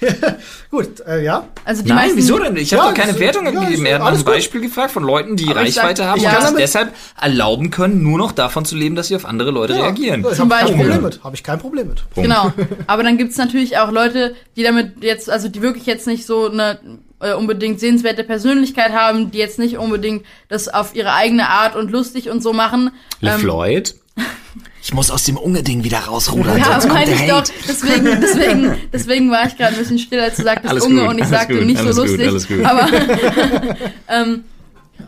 Gut, 0.70 1.00
äh, 1.06 1.22
ja. 1.24 1.48
Also 1.64 1.82
die 1.82 1.88
Nein, 1.88 1.98
meisten, 1.98 2.16
wieso 2.16 2.38
denn? 2.38 2.56
Ich 2.56 2.72
habe 2.72 2.84
Ja, 2.84 2.88
doch 2.90 2.96
keine 2.96 3.18
Wertung 3.18 3.44
ja, 3.44 3.50
gegeben. 3.50 3.84
Er 3.86 3.94
hat 3.94 4.00
nach 4.00 4.08
einem 4.08 4.16
gut. 4.18 4.26
Beispiel 4.26 4.60
gefragt 4.60 4.90
von 4.92 5.02
Leuten, 5.02 5.36
die 5.36 5.48
Aber 5.48 5.62
ich 5.62 5.74
sag- 5.74 5.84
Reichweite 5.84 6.06
haben 6.06 6.18
ich 6.20 6.26
und 6.26 6.32
damit- 6.34 6.60
deshalb 6.60 6.94
erlauben 7.20 7.70
können, 7.70 8.02
nur 8.02 8.18
noch 8.18 8.32
davon 8.32 8.64
zu 8.64 8.76
leben, 8.76 8.94
dass 8.96 9.08
sie 9.08 9.16
auf 9.16 9.24
andere 9.26 9.50
Leute 9.50 9.74
reagieren. 9.74 10.24
Ich 10.28 10.36
Zum 10.36 10.50
hab 10.50 10.58
kein 10.58 10.66
Beispiel. 10.68 10.84
Problem 10.86 11.02
mit. 11.02 11.24
Habe 11.24 11.36
ich 11.36 11.42
kein 11.42 11.58
Problem 11.58 11.88
mit. 11.88 12.04
Genau. 12.14 12.52
Aber 12.86 13.02
dann 13.02 13.18
gibt's 13.18 13.36
natürlich 13.36 13.78
auch 13.78 13.90
Leute, 13.90 14.34
die 14.56 14.62
damit 14.62 15.02
jetzt, 15.02 15.28
also 15.28 15.48
die 15.48 15.62
wirklich 15.62 15.86
jetzt 15.86 16.06
nicht 16.06 16.24
so 16.26 16.50
eine 16.50 16.78
äh, 17.20 17.34
unbedingt 17.34 17.80
sehenswerte 17.80 18.24
Persönlichkeit 18.24 18.92
haben, 18.92 19.30
die 19.30 19.38
jetzt 19.38 19.58
nicht 19.58 19.76
unbedingt 19.76 20.24
das 20.48 20.68
auf 20.68 20.94
ihre 20.94 21.12
eigene 21.12 21.48
Art 21.48 21.76
und 21.76 21.90
lustig 21.90 22.30
und 22.30 22.42
so 22.42 22.52
machen. 22.54 22.90
Le 23.20 23.32
Ähm, 23.32 23.40
Floyd. 23.40 23.94
Ich 24.82 24.94
muss 24.94 25.10
aus 25.10 25.24
dem 25.24 25.36
Unge-Ding 25.36 25.84
wieder 25.84 25.98
rausrudern, 25.98 26.58
Ja, 26.58 26.80
sonst 26.80 26.82
kommt 26.88 26.94
meine 26.94 27.10
der 27.10 27.20
ich 27.20 27.30
doch. 27.30 27.44
Deswegen, 27.68 28.20
deswegen, 28.20 28.76
deswegen 28.92 29.30
war 29.30 29.46
ich 29.46 29.56
gerade 29.56 29.74
ein 29.74 29.78
bisschen 29.78 29.98
still, 29.98 30.20
als 30.20 30.36
du 30.36 30.42
sagtest 30.42 30.70
Alles 30.70 30.84
Unge 30.84 31.02
gut, 31.02 31.10
und 31.10 31.18
ich 31.18 31.26
sagte 31.26 31.56
gut, 31.56 31.66
nicht 31.66 31.78
alles 31.78 31.96
so 31.96 32.02
gut, 32.02 32.10
lustig. 32.10 32.28
alles 32.28 32.48
gut. 32.48 32.64
Aber 32.64 32.88
ähm, 34.08 34.44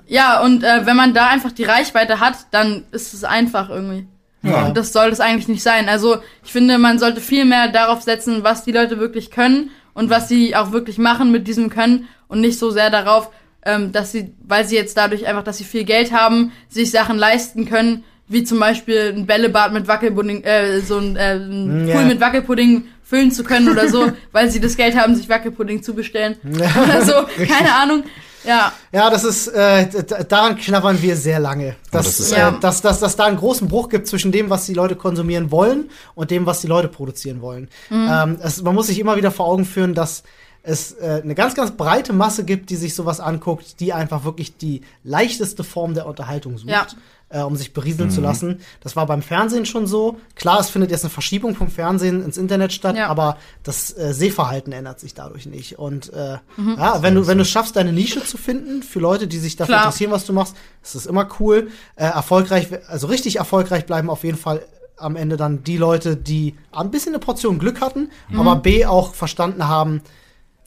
ja, 0.07 0.41
und 0.43 0.63
äh, 0.63 0.85
wenn 0.85 0.97
man 0.97 1.15
da 1.15 1.29
einfach 1.29 1.53
die 1.53 1.65
Reichweite 1.65 2.21
hat, 2.21 2.35
dann 2.51 2.85
ist 2.93 3.15
es 3.15 3.25
einfach 3.25 3.71
irgendwie. 3.71 4.07
Ja. 4.43 4.67
Und 4.67 4.77
das 4.77 4.93
soll 4.93 5.11
das 5.11 5.21
eigentlich 5.21 5.49
nicht 5.49 5.63
sein. 5.63 5.89
Also 5.89 6.19
ich 6.45 6.53
finde, 6.53 6.79
man 6.79 6.99
sollte 6.99 7.21
viel 7.21 7.45
mehr 7.45 7.69
darauf 7.69 8.03
setzen, 8.03 8.43
was 8.43 8.65
die 8.65 8.73
Leute 8.73 8.99
wirklich 8.99 9.31
können 9.31 9.71
und 9.95 10.11
was 10.11 10.29
sie 10.29 10.57
auch 10.57 10.73
wirklich 10.73 10.99
machen 10.99 11.31
mit 11.31 11.47
diesem 11.47 11.71
Können 11.71 12.09
und 12.29 12.41
nicht 12.41 12.59
so 12.59 12.71
sehr 12.71 12.91
darauf, 12.91 13.31
ähm, 13.65 13.93
dass 13.93 14.13
sie, 14.13 14.35
weil 14.43 14.67
sie 14.67 14.75
jetzt 14.75 14.97
dadurch 14.97 15.27
einfach, 15.27 15.45
dass 15.45 15.59
sie 15.59 15.65
viel 15.65 15.85
Geld 15.85 16.13
haben, 16.13 16.53
sich 16.69 16.91
Sachen 16.91 17.19
leisten 17.19 17.67
können, 17.67 18.05
wie 18.33 18.45
zum 18.45 18.59
Beispiel 18.59 19.13
ein 19.17 19.27
Bällebad 19.27 19.73
mit 19.73 19.87
Wackelpudding, 19.89 20.43
äh, 20.45 20.81
so 20.81 20.99
ein, 20.99 21.17
äh, 21.17 21.35
ein 21.37 21.87
Ja. 21.89 21.97
Pool 21.97 22.05
mit 22.07 22.21
Wackelpudding 22.21 22.85
füllen 23.05 23.31
zu 23.31 23.45
können 23.45 23.69
oder 23.69 23.89
so, 23.89 24.11
weil 24.33 24.51
sie 24.51 24.61
das 24.61 24.77
Geld 24.77 24.97
haben, 24.97 25.15
sich 25.15 25.29
Wackelpudding 25.29 25.83
zu 25.83 25.95
bestellen. 25.95 26.37
Oder 26.45 27.05
so, 27.05 27.13
keine 27.47 27.75
Ahnung. 27.75 28.05
Ja, 28.45 28.73
Ja, 28.91 29.09
das 29.11 29.23
ist, 29.23 29.47
äh, 29.49 29.87
daran 30.29 30.57
knabbern 30.57 31.01
wir 31.01 31.15
sehr 31.17 31.39
lange. 31.39 31.77
Dass, 31.93 32.07
das 32.07 32.21
ist- 32.21 32.33
äh, 32.33 32.39
Ja. 32.39 32.51
dass, 32.53 32.81
dass, 32.81 32.99
dass 33.01 33.15
da 33.15 33.27
einen 33.27 33.37
großen 33.37 33.69
Bruch 33.69 33.89
gibt 33.89 34.07
zwischen 34.09 34.33
dem, 34.33 34.51
was 34.51 34.67
die 34.67 34.75
Leute 34.75 34.97
konsumieren 34.97 35.51
wollen 35.53 35.91
und 36.17 36.31
dem, 36.33 36.45
was 36.47 36.61
die 36.63 36.67
Leute 36.67 36.89
produzieren 36.89 37.41
wollen. 37.43 37.69
Ähm, 37.93 38.39
es, 38.43 38.61
man 38.63 38.75
muss 38.75 38.87
sich 38.89 38.99
immer 38.99 39.17
wieder 39.17 39.31
vor 39.31 39.47
Augen 39.47 39.65
führen, 39.65 39.95
dass 39.95 40.23
es 40.65 40.93
äh, 40.93 41.21
eine 41.23 41.35
ganz, 41.35 41.55
ganz 41.55 41.73
breite 41.73 42.13
Masse 42.13 42.45
gibt, 42.45 42.71
die 42.71 42.77
sich 42.77 42.95
sowas 42.95 43.21
anguckt, 43.21 43.79
die 43.81 43.93
einfach 43.93 44.25
wirklich 44.25 44.57
die 44.57 44.81
leichteste 45.05 45.63
Form 45.65 45.95
der 45.95 46.07
Unterhaltung 46.07 46.57
sucht. 46.59 46.71
Ja. 46.71 46.87
Äh, 47.35 47.41
um 47.41 47.57
sich 47.57 47.73
berieseln 47.73 48.11
zu 48.11 48.21
lassen. 48.21 48.61
Das 48.83 48.95
war 48.95 49.07
beim 49.07 49.23
Fernsehen 49.23 49.65
schon 49.65 49.87
so. 49.87 50.19
Klar, 50.35 50.61
es 50.61 50.69
findet 50.69 50.91
jetzt 50.91 51.03
eine 51.03 51.09
Verschiebung 51.11 51.55
vom 51.55 51.69
Fernsehen 51.71 52.23
ins 52.23 52.37
Internet 52.37 52.75
statt, 52.75 52.95
Ja. 52.95 53.07
aber 53.09 53.39
das 53.63 53.97
äh, 53.97 54.13
Sehverhalten 54.13 54.71
ändert 54.73 55.01
sich 55.01 55.15
dadurch 55.15 55.47
nicht. 55.47 55.79
Und 55.79 56.13
äh, 56.13 56.37
Mhm. 56.59 56.75
ja, 56.79 57.03
wenn 57.03 57.15
du, 57.15 57.27
wenn 57.27 57.39
du 57.39 57.43
es 57.43 57.49
schaffst, 57.49 57.75
deine 57.77 57.91
Nische 57.93 58.23
zu 58.23 58.37
finden 58.37 58.83
für 58.83 58.99
Leute, 59.01 59.27
die 59.29 59.39
sich 59.39 59.57
dafür 59.57 59.77
Klar. 59.77 59.85
interessieren, 59.87 60.11
was 60.11 60.27
du 60.27 60.35
machst, 60.35 60.55
ist 60.83 60.95
das 60.95 61.07
immer 61.07 61.27
cool. 61.41 61.69
Äh, 61.97 62.05
erfolgreich, 62.05 62.69
also 62.89 63.07
richtig 63.07 63.37
erfolgreich 63.37 63.87
bleiben 63.87 64.11
auf 64.11 64.25
jeden 64.25 64.37
Fall 64.39 64.61
am 64.99 65.17
Ende 65.17 65.39
dann 65.39 65.65
die 65.65 65.79
Leute, 65.79 66.17
die 66.19 66.55
ein 66.71 66.91
bisschen 66.91 67.15
eine 67.15 67.19
Portion 67.19 67.59
Glück 67.59 67.81
hatten, 67.81 68.11
aber 68.37 68.57
B 68.57 68.85
auch 68.85 69.15
verstanden 69.15 69.67
haben, 69.67 70.03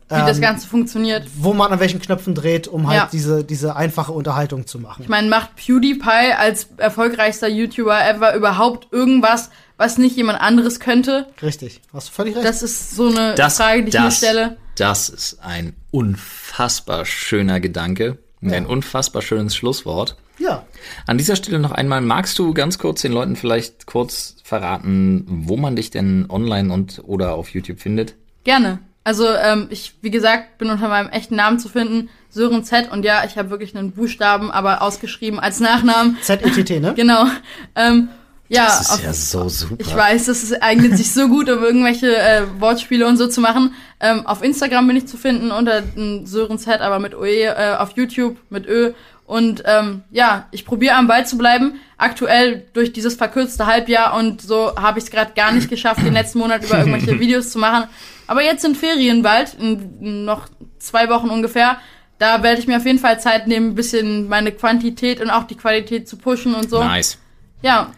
wie 0.10 0.14
das 0.16 0.38
Ähm, 0.38 0.41
Ganze 0.43 0.68
funktioniert. 0.68 1.28
wo 1.38 1.53
man 1.53 1.72
an 1.72 1.80
welchen 1.80 1.99
Knöpfen 1.99 2.36
dreht, 2.36 2.68
um 2.68 2.88
halt 2.88 2.97
Ja. 2.97 3.10
diese, 3.12 3.43
diese 3.43 3.76
einfache 3.76 4.12
Unterhaltung 4.12 4.68
zu 4.68 4.80
machen. 4.80 5.01
Ich 5.03 5.10
meine, 5.10 5.28
macht 5.30 5.56
PewDiePie 5.56 6.34
als 6.38 6.68
erfolgreichster 6.78 7.47
YouTuber 7.47 8.08
ever 8.08 8.36
überhaupt 8.36 8.88
irgendwas, 8.91 9.49
was 9.78 9.97
nicht 9.97 10.16
jemand 10.16 10.39
anderes 10.41 10.80
könnte? 10.80 11.28
Richtig, 11.41 11.82
hast 11.91 12.10
du 12.10 12.14
völlig 12.14 12.36
recht. 12.36 12.45
Das 12.47 12.62
ist 12.64 12.95
so 12.95 13.08
eine 13.10 13.36
Das, 13.36 13.58
Frage, 13.58 13.84
die 13.84 13.89
ich 13.89 13.95
mir 13.95 14.01
das, 14.03 14.18
stelle. 14.18 14.58
das 14.78 15.10
ist 15.10 15.39
ein 15.41 15.74
unfassbar 15.91 17.06
schöner 17.06 17.60
Gedanke. 17.60 18.18
und 18.41 18.53
Ein 18.53 18.68
unfassbar 18.68 19.22
schönes 19.24 19.56
Schlusswort. 19.56 20.18
ja. 20.38 20.66
An 21.08 21.18
dieser 21.18 21.36
Stelle 21.36 21.58
noch 21.58 21.72
einmal, 21.72 22.01
magst 22.01 22.38
du 22.38 22.53
ganz 22.53 22.78
kurz 22.78 23.01
den 23.01 23.12
Leuten 23.12 23.36
vielleicht 23.36 23.88
kurz 23.88 24.36
verraten, 24.43 25.26
wo 25.28 25.58
man 25.58 25.76
dich 25.76 25.89
denn 25.89 26.28
online 26.30 26.72
und 26.72 27.01
oder 27.06 27.34
auf 27.34 27.49
YouTube 27.49 27.80
findet? 27.80 28.14
Gerne. 28.43 28.80
Also 29.06 29.30
ähm, 29.30 29.68
ich, 29.70 29.93
wie 30.01 30.10
gesagt, 30.10 30.58
bin 30.58 30.72
unter 30.72 30.88
meinem 30.88 31.10
echten 31.10 31.36
Namen 31.36 31.60
zu 31.60 31.70
finden, 31.70 32.10
Sören 32.32 32.64
Z. 32.64 32.91
Und 32.91 33.06
ja, 33.06 33.24
ich 33.24 33.38
habe 33.38 33.51
wirklich 33.51 33.78
einen 33.78 33.91
Buchstaben, 33.91 34.49
aber 34.49 34.82
ausgeschrieben 34.82 35.39
als 35.39 35.60
Nachnamen. 35.60 36.18
ZETT, 36.22 36.82
ne? 36.82 36.93
Genau. 36.95 37.28
Ähm, 37.76 38.10
ja, 38.49 38.66
Das 38.66 38.82
ist 38.82 38.91
auf, 38.91 39.03
ja 39.03 39.14
so 39.14 39.47
super. 39.47 39.76
ich 39.80 39.95
weiß, 39.95 40.26
das 40.26 40.41
ist, 40.41 40.62
eignet 40.62 40.97
sich 40.97 41.14
so 41.14 41.28
gut, 41.28 41.49
um 41.51 41.64
irgendwelche 41.64 42.18
äh, 42.18 42.43
Wortspiele 42.60 43.06
und 43.08 43.18
so 43.18 43.28
zu 43.28 43.41
machen. 43.41 43.76
Ähm, 43.99 44.26
auf 44.26 44.43
Instagram 44.43 44.88
bin 44.88 44.97
ich 44.97 45.08
zu 45.08 45.18
finden 45.18 45.51
unter 45.51 45.84
ähm, 45.95 46.26
Sören 46.26 46.58
Z, 46.58 46.82
aber 46.82 46.97
mit 46.97 47.14
OE, 47.14 47.43
äh, 47.43 47.76
auf 47.78 47.91
YouTube 47.95 48.38
mit 48.49 48.68
Ö. 48.68 48.93
Und 49.28 49.62
ähm, 49.66 50.01
ja, 50.10 50.47
ich 50.49 50.66
probiere 50.66 50.95
am 50.95 51.08
Ball 51.08 51.28
zu 51.28 51.38
bleiben. 51.38 51.80
Aktuell 51.97 52.66
durch 52.74 52.91
dieses 52.91 53.14
verkürzte 53.14 53.68
Halbjahr 53.68 54.16
und 54.16 54.41
so 54.41 54.76
habe 54.76 54.97
ich 54.97 55.06
es 55.06 55.12
gerade 55.12 55.34
gar 55.36 55.51
nicht 55.51 55.70
geschafft, 55.70 56.01
den 56.03 56.14
letzten 56.14 56.39
Monat 56.39 56.64
über 56.64 56.80
irgendwelche 56.80 57.20
Videos 57.20 57.51
zu 57.51 57.60
machen. 57.60 57.88
Aber 58.28 58.43
jetzt 58.43 58.61
sind 58.61 58.78
Ferien 58.78 59.21
bald, 59.21 59.57
noch 59.99 60.47
zwei 60.80 61.09
Wochen 61.09 61.30
ungefähr. 61.30 61.78
Da 62.17 62.43
werde 62.43 62.59
ich 62.59 62.67
mir 62.67 62.78
auf 62.78 62.86
jeden 62.86 62.99
Fall 62.99 63.19
Zeit 63.19 63.47
nehmen, 63.47 63.69
ein 63.71 63.76
bisschen 63.76 64.28
meine 64.30 64.51
Quantität 64.51 65.19
und 65.21 65.30
auch 65.30 65.43
die 65.43 65.55
Qualität 65.55 66.07
zu 66.07 66.17
pushen 66.17 66.55
und 66.55 66.69
so. 66.69 66.82
Nice. 66.82 67.17
Ja, 67.61 67.91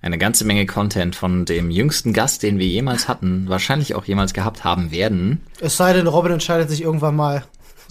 Eine 0.00 0.18
ganze 0.18 0.44
Menge 0.44 0.66
Content 0.66 1.16
von 1.16 1.44
dem 1.46 1.70
jüngsten 1.70 2.12
Gast, 2.12 2.42
den 2.42 2.58
wir 2.58 2.66
jemals 2.66 3.08
hatten, 3.08 3.48
wahrscheinlich 3.48 3.94
auch 3.94 4.04
jemals 4.04 4.34
gehabt 4.34 4.62
haben 4.62 4.90
werden. 4.90 5.40
Es 5.60 5.76
sei 5.76 5.92
denn, 5.94 6.06
Robin 6.06 6.32
entscheidet 6.32 6.68
sich 6.68 6.82
irgendwann 6.82 7.16
mal. 7.16 7.44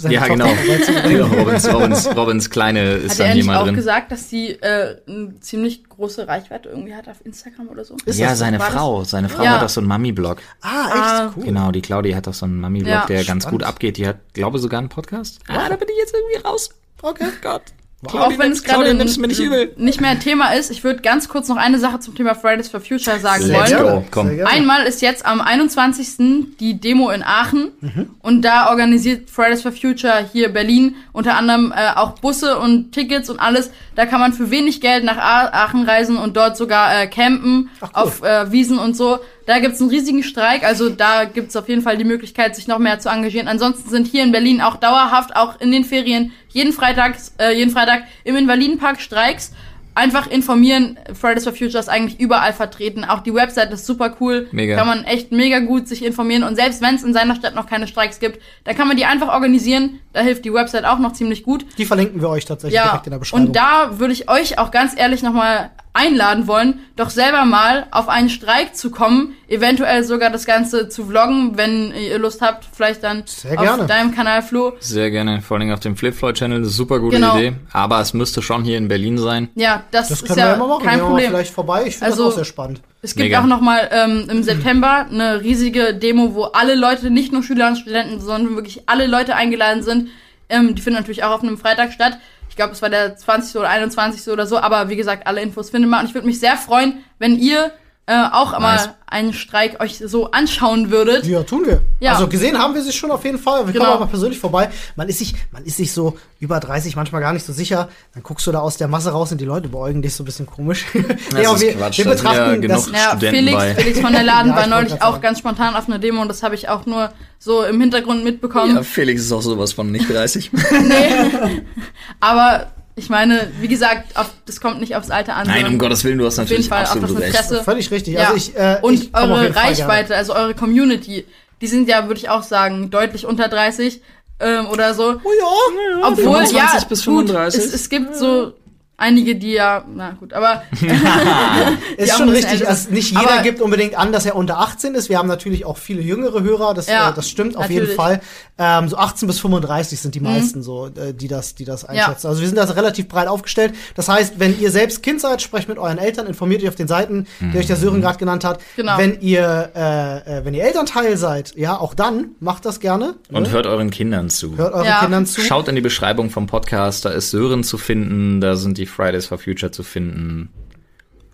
Seine 0.03 0.13
Ja, 0.13 0.27
Tochter 0.27 0.33
genau. 0.35 1.09
Genau, 1.09 1.25
Robins, 1.41 1.73
Robins, 1.73 2.15
Robins 2.15 2.49
Kleine 2.49 2.93
ist 2.93 3.13
Hat 3.13 3.19
dann 3.21 3.27
er 3.29 3.35
nicht 3.35 3.49
auch 3.49 3.63
drin. 3.65 3.75
gesagt, 3.75 4.11
dass 4.11 4.29
sie 4.29 4.49
äh, 4.51 4.97
eine 5.07 5.39
ziemlich 5.39 5.83
große 5.89 6.27
Reichweite 6.27 6.69
irgendwie 6.69 6.93
hat 6.93 7.07
auf 7.07 7.25
Instagram 7.25 7.67
oder 7.69 7.83
so? 7.83 7.95
Ist 8.05 8.19
ja, 8.19 8.29
so? 8.29 8.35
seine 8.35 8.59
das- 8.59 8.67
Frau. 8.67 9.03
Seine 9.03 9.29
Frau 9.29 9.43
Ja. 9.43 9.55
hat 9.55 9.63
doch 9.63 9.69
so 9.69 9.81
einen 9.81 9.87
Mami-Blog. 9.87 10.37
Ah, 10.61 10.85
echt? 10.87 10.93
Ah. 10.95 11.33
cool. 11.35 11.43
Genau, 11.45 11.71
die 11.71 11.81
Claudia 11.81 12.15
hat 12.15 12.27
doch 12.27 12.33
so 12.33 12.45
einen 12.45 12.59
Mami-Blog, 12.61 12.93
Ja. 12.93 13.05
der 13.07 13.23
ganz 13.23 13.43
Spannend. 13.43 13.61
gut 13.61 13.67
abgeht. 13.67 13.97
Die 13.97 14.07
hat, 14.07 14.17
glaube 14.33 14.59
sogar 14.59 14.79
einen 14.79 14.89
Podcast. 14.89 15.39
Ah, 15.47 15.67
da 15.69 15.75
bin 15.75 15.87
ich 15.89 15.97
jetzt 15.97 16.13
irgendwie 16.13 16.47
raus. 16.47 16.69
Okay. 17.01 17.25
Gott. 17.41 17.63
Auch 18.11 18.37
wenn 18.37 18.51
es 18.51 18.63
gerade 18.63 18.93
nicht 18.95 20.01
mehr 20.01 20.09
ein 20.11 20.19
Thema 20.19 20.53
ist, 20.53 20.71
ich 20.71 20.83
würde 20.83 21.01
ganz 21.01 21.29
kurz 21.29 21.47
noch 21.47 21.55
eine 21.57 21.79
Sache 21.79 21.99
zum 21.99 22.15
Thema 22.15 22.35
Fridays 22.35 22.67
for 22.69 22.79
Future 22.81 23.19
sagen 23.19 23.45
Let's 23.45 23.71
wollen. 23.73 23.83
go. 24.01 24.05
komm. 24.11 24.27
Sehr 24.27 24.35
gerne. 24.37 24.49
Einmal 24.51 24.83
ist 24.85 25.01
jetzt 25.01 25.25
am 25.25 25.39
21. 25.41 26.57
die 26.59 26.79
Demo 26.79 27.09
in 27.11 27.23
Aachen 27.23 27.71
Mhm. 27.81 28.09
und 28.21 28.41
da 28.43 28.69
organisiert 28.69 29.29
Fridays 29.29 29.61
for 29.61 29.71
Future 29.71 30.25
hier 30.31 30.49
Berlin 30.49 30.95
unter 31.13 31.35
anderem 31.37 31.71
äh, 31.75 31.91
auch 31.95 32.19
Busse 32.19 32.57
und 32.59 32.91
Tickets 32.91 33.29
und 33.29 33.39
alles. 33.39 33.71
Da 33.95 34.05
kann 34.05 34.19
man 34.19 34.33
für 34.33 34.49
wenig 34.51 34.81
Geld 34.81 35.03
nach 35.03 35.17
Aachen 35.17 35.83
reisen 35.87 36.17
und 36.17 36.35
dort 36.35 36.57
sogar 36.57 37.01
äh, 37.03 37.07
campen 37.07 37.69
Ach, 37.79 37.89
cool. 37.95 38.01
auf 38.03 38.23
äh, 38.23 38.51
Wiesen 38.51 38.79
und 38.79 38.97
so. 38.97 39.19
Da 39.45 39.59
gibt's 39.59 39.81
einen 39.81 39.89
riesigen 39.89 40.23
Streik, 40.23 40.63
also 40.63 40.89
da 40.89 41.25
gibt's 41.25 41.55
auf 41.57 41.67
jeden 41.67 41.81
Fall 41.81 41.97
die 41.97 42.05
Möglichkeit, 42.05 42.55
sich 42.55 42.67
noch 42.67 42.79
mehr 42.79 42.99
zu 42.99 43.09
engagieren. 43.09 43.49
Ansonsten 43.49 43.89
sind 43.89 44.07
hier 44.07 44.23
in 44.23 44.31
Berlin 44.31 44.61
auch 44.61 44.77
dauerhaft, 44.77 45.35
auch 45.35 45.59
in 45.59 45.69
den 45.69 45.83
Ferien, 45.83 46.31
jeden 46.53 46.71
Freitag, 46.71 47.15
äh, 47.39 47.51
jeden 47.55 47.71
Freitag 47.71 48.03
im 48.23 48.35
Invalidenpark 48.37 49.01
Streiks. 49.01 49.51
Einfach 49.95 50.25
informieren, 50.25 50.97
Fridays 51.13 51.43
for 51.43 51.53
Future 51.53 51.77
ist 51.77 51.87
eigentlich 51.87 52.19
überall 52.19 52.51
vertreten. 52.51 53.05
Auch 53.05 53.19
die 53.19 53.31
Website 53.35 53.71
ist 53.71 53.85
super 53.85 54.15
cool. 54.19 54.47
Mega. 54.51 54.75
Kann 54.75 54.87
man 54.87 55.03
echt 55.03 55.31
mega 55.31 55.59
gut 55.59 55.87
sich 55.87 56.03
informieren. 56.03 56.41
Und 56.41 56.55
selbst 56.55 56.81
wenn 56.81 56.95
es 56.95 57.03
in 57.03 57.13
seiner 57.13 57.35
Stadt 57.35 57.53
noch 57.53 57.67
keine 57.67 57.85
Streiks 57.85 58.19
gibt, 58.19 58.41
dann 58.63 58.75
kann 58.75 58.87
man 58.87 58.97
die 58.97 59.05
einfach 59.05 59.27
organisieren. 59.27 59.99
Da 60.11 60.21
hilft 60.21 60.45
die 60.45 60.53
Website 60.53 60.85
auch 60.85 60.97
noch 60.97 61.13
ziemlich 61.13 61.43
gut. 61.43 61.63
Die 61.77 61.85
verlinken 61.85 62.21
wir 62.21 62.29
euch 62.29 62.45
tatsächlich 62.45 62.75
Ja, 62.75 62.85
direkt 62.89 63.05
in 63.05 63.11
der 63.11 63.19
Beschreibung. 63.19 63.47
und 63.47 63.55
da 63.55 63.99
würde 63.99 64.13
ich 64.13 64.29
euch 64.31 64.57
auch 64.57 64.71
ganz 64.71 64.97
ehrlich 64.99 65.21
nochmal 65.21 65.69
einladen 65.93 66.47
wollen, 66.47 66.79
doch 66.95 67.11
selber 67.11 67.45
mal 67.45 67.85
auf 67.91 68.09
einen 68.09 68.29
Streik 68.29 68.75
zu 68.75 68.89
kommen, 68.89 69.35
eventuell 69.47 70.03
sogar 70.03 70.31
das 70.31 70.45
Ganze 70.45 70.89
zu 70.89 71.05
vloggen, 71.05 71.55
wenn 71.55 71.93
ihr 71.93 72.17
Lust 72.17 72.41
habt, 72.41 72.65
vielleicht 72.73 73.03
dann 73.03 73.23
Sehr 73.27 73.59
auf 73.59 73.63
gerne. 73.63 73.85
deinem 73.85 74.11
Kanal 74.13 74.41
Flo. 74.41 74.73
Sehr 74.79 75.11
gerne, 75.11 75.41
vor 75.41 75.57
allem 75.59 75.71
auf 75.71 75.81
dem 75.81 75.95
Flip 75.95 76.15
Floyd 76.15 76.35
Channel, 76.35 76.65
super 76.65 76.99
gute 76.99 77.17
Genau. 77.17 77.37
Idee. 77.37 77.53
Aber 77.71 78.01
es 78.01 78.13
müsste 78.13 78.41
schon 78.41 78.63
hier 78.63 78.77
in 78.79 78.87
Berlin 78.87 79.19
sein. 79.19 79.49
Ja, 79.53 79.83
das, 79.91 80.09
das 80.09 80.21
ist 80.21 80.27
können 80.27 80.37
wir 80.37 80.43
ja 80.43 80.49
ja 80.49 80.55
immer 80.55 80.67
machen. 80.67 80.83
kein 80.85 80.99
Problem. 80.99 81.29
vielleicht 81.29 81.53
vorbei. 81.53 81.83
Ich 81.85 81.95
finde 81.97 82.11
Also- 82.11 82.23
das 82.25 82.33
auch 82.33 82.35
sehr 82.37 82.45
spannend. 82.45 82.81
Es 83.03 83.15
gibt 83.15 83.25
Mega. 83.25 83.41
auch 83.41 83.45
noch 83.45 83.59
mal 83.61 83.89
ähm, 83.91 84.27
im 84.31 84.43
September 84.43 85.05
eine 85.11 85.41
riesige 85.41 85.93
Demo, 85.93 86.33
wo 86.35 86.43
alle 86.45 86.73
Leute, 86.73 87.11
nicht 87.11 87.33
nur 87.33 87.43
Schüler 87.43 87.67
und 87.67 87.75
Studenten, 87.75 88.19
sondern 88.21 88.55
wirklich 88.55 88.83
alle 88.89 89.07
Leute 89.07 89.35
eingeladen 89.35 89.83
sind. 89.83 90.07
Ähm, 90.49 90.73
die 90.73 90.81
finden 90.81 90.97
natürlich 90.99 91.23
auch 91.23 91.31
auf 91.31 91.43
einem 91.43 91.57
Freitag 91.57 91.91
statt. 91.93 92.17
Ich 92.53 92.55
glaube, 92.55 92.73
es 92.73 92.83
war 92.83 92.91
der 92.91 93.15
20. 93.17 93.55
oder 93.55 93.67
21. 93.67 94.31
oder 94.31 94.45
so, 94.45 94.59
aber 94.59 94.87
wie 94.87 94.95
gesagt, 94.95 95.25
alle 95.25 95.41
Infos 95.41 95.71
findet 95.71 95.89
man. 95.89 96.01
Und 96.01 96.09
ich 96.09 96.13
würde 96.13 96.27
mich 96.27 96.39
sehr 96.39 96.55
freuen, 96.55 97.03
wenn 97.17 97.39
ihr 97.39 97.71
äh, 98.05 98.25
auch 98.33 98.51
Nice. 98.51 98.59
mal 98.61 98.95
einen 99.07 99.31
Streik 99.31 99.79
euch 99.81 99.99
so 100.05 100.31
anschauen 100.31 100.91
würdet. 100.91 101.25
Ja, 101.25 101.43
tun 101.43 101.63
wir. 101.65 101.81
Ja. 102.01 102.13
Also 102.13 102.27
gesehen 102.27 102.57
haben 102.57 102.73
wir 102.73 102.81
sie 102.81 102.91
schon 102.91 103.11
auf 103.11 103.23
jeden 103.23 103.37
Fall. 103.37 103.65
Wir 103.65 103.71
Genau. 103.73 103.85
kommen 103.85 103.95
auch 103.95 103.99
mal 104.01 104.07
persönlich 104.07 104.39
vorbei. 104.39 104.69
Man 104.97 105.07
ist 105.07 105.19
sich, 105.19 105.35
man 105.51 105.63
ist 105.63 105.77
sich 105.77 105.93
so 105.93 106.17
über 106.39 106.59
30 106.59 106.95
manchmal 106.97 107.21
gar 107.21 107.31
nicht 107.31 107.45
so 107.45 107.53
sicher. 107.53 107.87
Dann 108.13 108.23
guckst 108.23 108.45
du 108.45 108.51
da 108.51 108.59
aus 108.59 108.75
der 108.75 108.87
Masse 108.89 109.11
raus 109.11 109.31
und 109.31 109.39
die 109.39 109.45
Leute 109.45 109.69
beäugen 109.69 110.01
dich 110.01 110.15
so 110.15 110.23
ein 110.23 110.25
bisschen 110.25 110.45
komisch. 110.47 110.85
nee, 110.93 111.45
aber 111.45 111.55
ist 111.55 111.61
wir, 111.61 111.73
Quatsch, 111.75 111.97
wir 111.99 112.05
ja 112.05 112.11
betrachten 112.11 112.61
genug 112.61 112.75
das. 112.75 112.91
Ja, 112.91 113.17
Felix, 113.17 113.55
bei. 113.57 113.75
Felix 113.75 113.99
von 114.01 114.11
der 114.13 114.23
Laden 114.23 114.49
Ja, 114.51 114.57
war 114.57 114.67
neulich 114.67 115.01
auch 115.01 115.11
sagen. 115.11 115.21
ganz 115.21 115.39
spontan 115.39 115.75
auf 115.75 115.87
einer 115.87 115.99
Demo 115.99 116.21
und 116.21 116.27
das 116.27 116.43
habe 116.43 116.55
ich 116.55 116.67
auch 116.67 116.85
nur 116.85 117.13
so 117.39 117.63
im 117.63 117.79
Hintergrund 117.79 118.23
mitbekommen. 118.25 118.75
Ja, 118.75 118.83
Felix 118.83 119.21
ist 119.21 119.31
auch 119.31 119.41
sowas 119.41 119.71
von 119.71 119.89
nicht 119.91 120.09
30. 120.09 120.51
Aber 122.19 122.67
ich 122.95 123.09
meine, 123.09 123.51
wie 123.59 123.67
gesagt, 123.67 124.15
auf, 124.15 124.29
das 124.45 124.61
kommt 124.61 124.79
nicht 124.79 124.95
aufs 124.95 125.09
Alter 125.09 125.35
an. 125.35 125.47
Nein, 125.47 125.65
um 125.65 125.79
Gottes 125.79 126.03
Willen, 126.03 126.19
du 126.19 126.25
hast 126.25 126.37
auf 126.39 126.49
jeden 126.49 126.63
natürlich 126.63 126.69
Fall 126.69 126.85
absolut 126.85 127.21
recht. 127.21 127.35
Interesse. 127.35 127.63
Völlig 127.63 127.89
richtig. 127.91 128.15
Ja. 128.15 128.29
Also 128.29 128.35
ich, 128.35 128.55
äh, 128.55 128.79
und 128.81 128.93
ich 128.93 129.09
eure 129.13 129.27
Fall 129.29 129.51
gerne. 129.51 129.55
Reichweite, 129.55 130.15
also 130.15 130.35
eure 130.35 130.53
Community, 130.53 131.25
die 131.61 131.67
sind 131.67 131.89
ja, 131.89 132.07
würde 132.07 132.19
ich 132.19 132.29
auch 132.29 132.43
sagen, 132.43 132.91
deutlich 132.91 133.25
unter 133.25 133.47
30 133.47 134.01
ähm, 134.39 134.67
oder 134.67 134.93
so. 134.93 135.19
Oh 135.23 135.31
ja. 135.39 136.07
Obwohl, 136.07 136.45
25 136.45 136.57
ja, 136.57 136.85
bis 136.87 137.05
gut, 137.05 137.27
35. 137.29 137.63
Es, 137.63 137.73
es 137.73 137.89
gibt 137.89 138.15
so 138.15 138.53
einige, 138.97 139.35
die 139.35 139.51
ja, 139.53 139.83
na 139.93 140.11
gut, 140.11 140.33
aber 140.33 140.63
Ist 141.97 142.17
schon 142.17 142.29
richtig. 142.29 142.67
Also 142.67 142.89
nicht 142.91 143.11
jeder 143.11 143.33
Aber- 143.33 143.43
gibt 143.43 143.61
unbedingt 143.61 143.95
an, 143.97 144.11
dass 144.11 144.25
er 144.25 144.35
unter 144.35 144.59
18 144.59 144.95
ist. 144.95 145.09
Wir 145.09 145.17
haben 145.17 145.27
natürlich 145.27 145.65
auch 145.65 145.77
viele 145.77 146.01
jüngere 146.01 146.41
Hörer. 146.43 146.73
Das, 146.73 146.87
Ja, 146.87 147.09
äh, 147.09 147.13
das 147.13 147.29
stimmt 147.29 147.55
auf 147.55 147.63
natürlich. 147.63 147.83
jeden 147.89 147.95
Fall. 147.95 148.21
Ähm, 148.57 148.87
so 148.87 148.97
18 148.97 149.27
bis 149.27 149.39
35 149.39 149.99
sind 149.99 150.15
die 150.15 150.19
meisten 150.19 150.61
so, 150.61 150.87
äh, 150.87 151.13
die 151.13 151.27
das, 151.27 151.55
die 151.55 151.65
das 151.65 151.87
Mhm. 151.87 151.95
Ja. 151.95 152.05
einschätzen. 152.05 152.27
Also 152.27 152.41
wir 152.41 152.47
sind 152.47 152.57
da 152.57 152.63
relativ 152.65 153.07
breit 153.07 153.27
aufgestellt. 153.27 153.73
Das 153.95 154.07
heißt, 154.09 154.35
wenn 154.39 154.59
ihr 154.59 154.71
selbst 154.71 155.01
Kind 155.03 155.21
seid, 155.21 155.41
sprecht 155.41 155.67
mit 155.67 155.77
euren 155.79 155.97
Eltern, 155.97 156.27
informiert 156.27 156.61
euch 156.61 156.69
auf 156.69 156.75
den 156.75 156.87
Seiten, 156.87 157.27
die 157.41 157.57
euch 157.57 157.67
der 157.67 157.75
Sören 157.75 158.01
gerade 158.01 158.17
genannt 158.19 158.43
hat. 158.43 158.59
Genau. 158.75 158.97
Wenn 158.97 159.19
ihr, 159.21 159.71
äh, 159.75 160.39
äh, 160.39 160.45
wenn 160.45 160.53
ihr 160.53 160.63
Elternteil 160.63 161.17
seid, 161.17 161.55
ja, 161.55 161.77
auch 161.79 161.93
dann 161.93 162.31
macht 162.39 162.65
das 162.65 162.79
gerne. 162.79 163.15
Und 163.31 163.43
ne? 163.43 163.51
hört 163.51 163.65
euren 163.67 163.89
Kindern 163.89 164.29
zu. 164.29 164.57
hört 164.57 164.73
euren 164.73 164.85
Ja. 164.85 164.99
Kindern 165.01 165.25
zu. 165.25 165.41
Schaut 165.41 165.67
in 165.67 165.75
die 165.75 165.81
Beschreibung 165.81 166.29
vom 166.29 166.47
Podcast, 166.47 167.05
da 167.05 167.09
ist 167.09 167.31
Sören 167.31 167.63
zu 167.63 167.77
finden, 167.77 168.39
da 168.41 168.55
sind 168.55 168.77
die 168.77 168.82
Fridays 168.85 169.27
for 169.27 169.37
Future 169.37 169.71
zu 169.71 169.83
finden. 169.83 170.49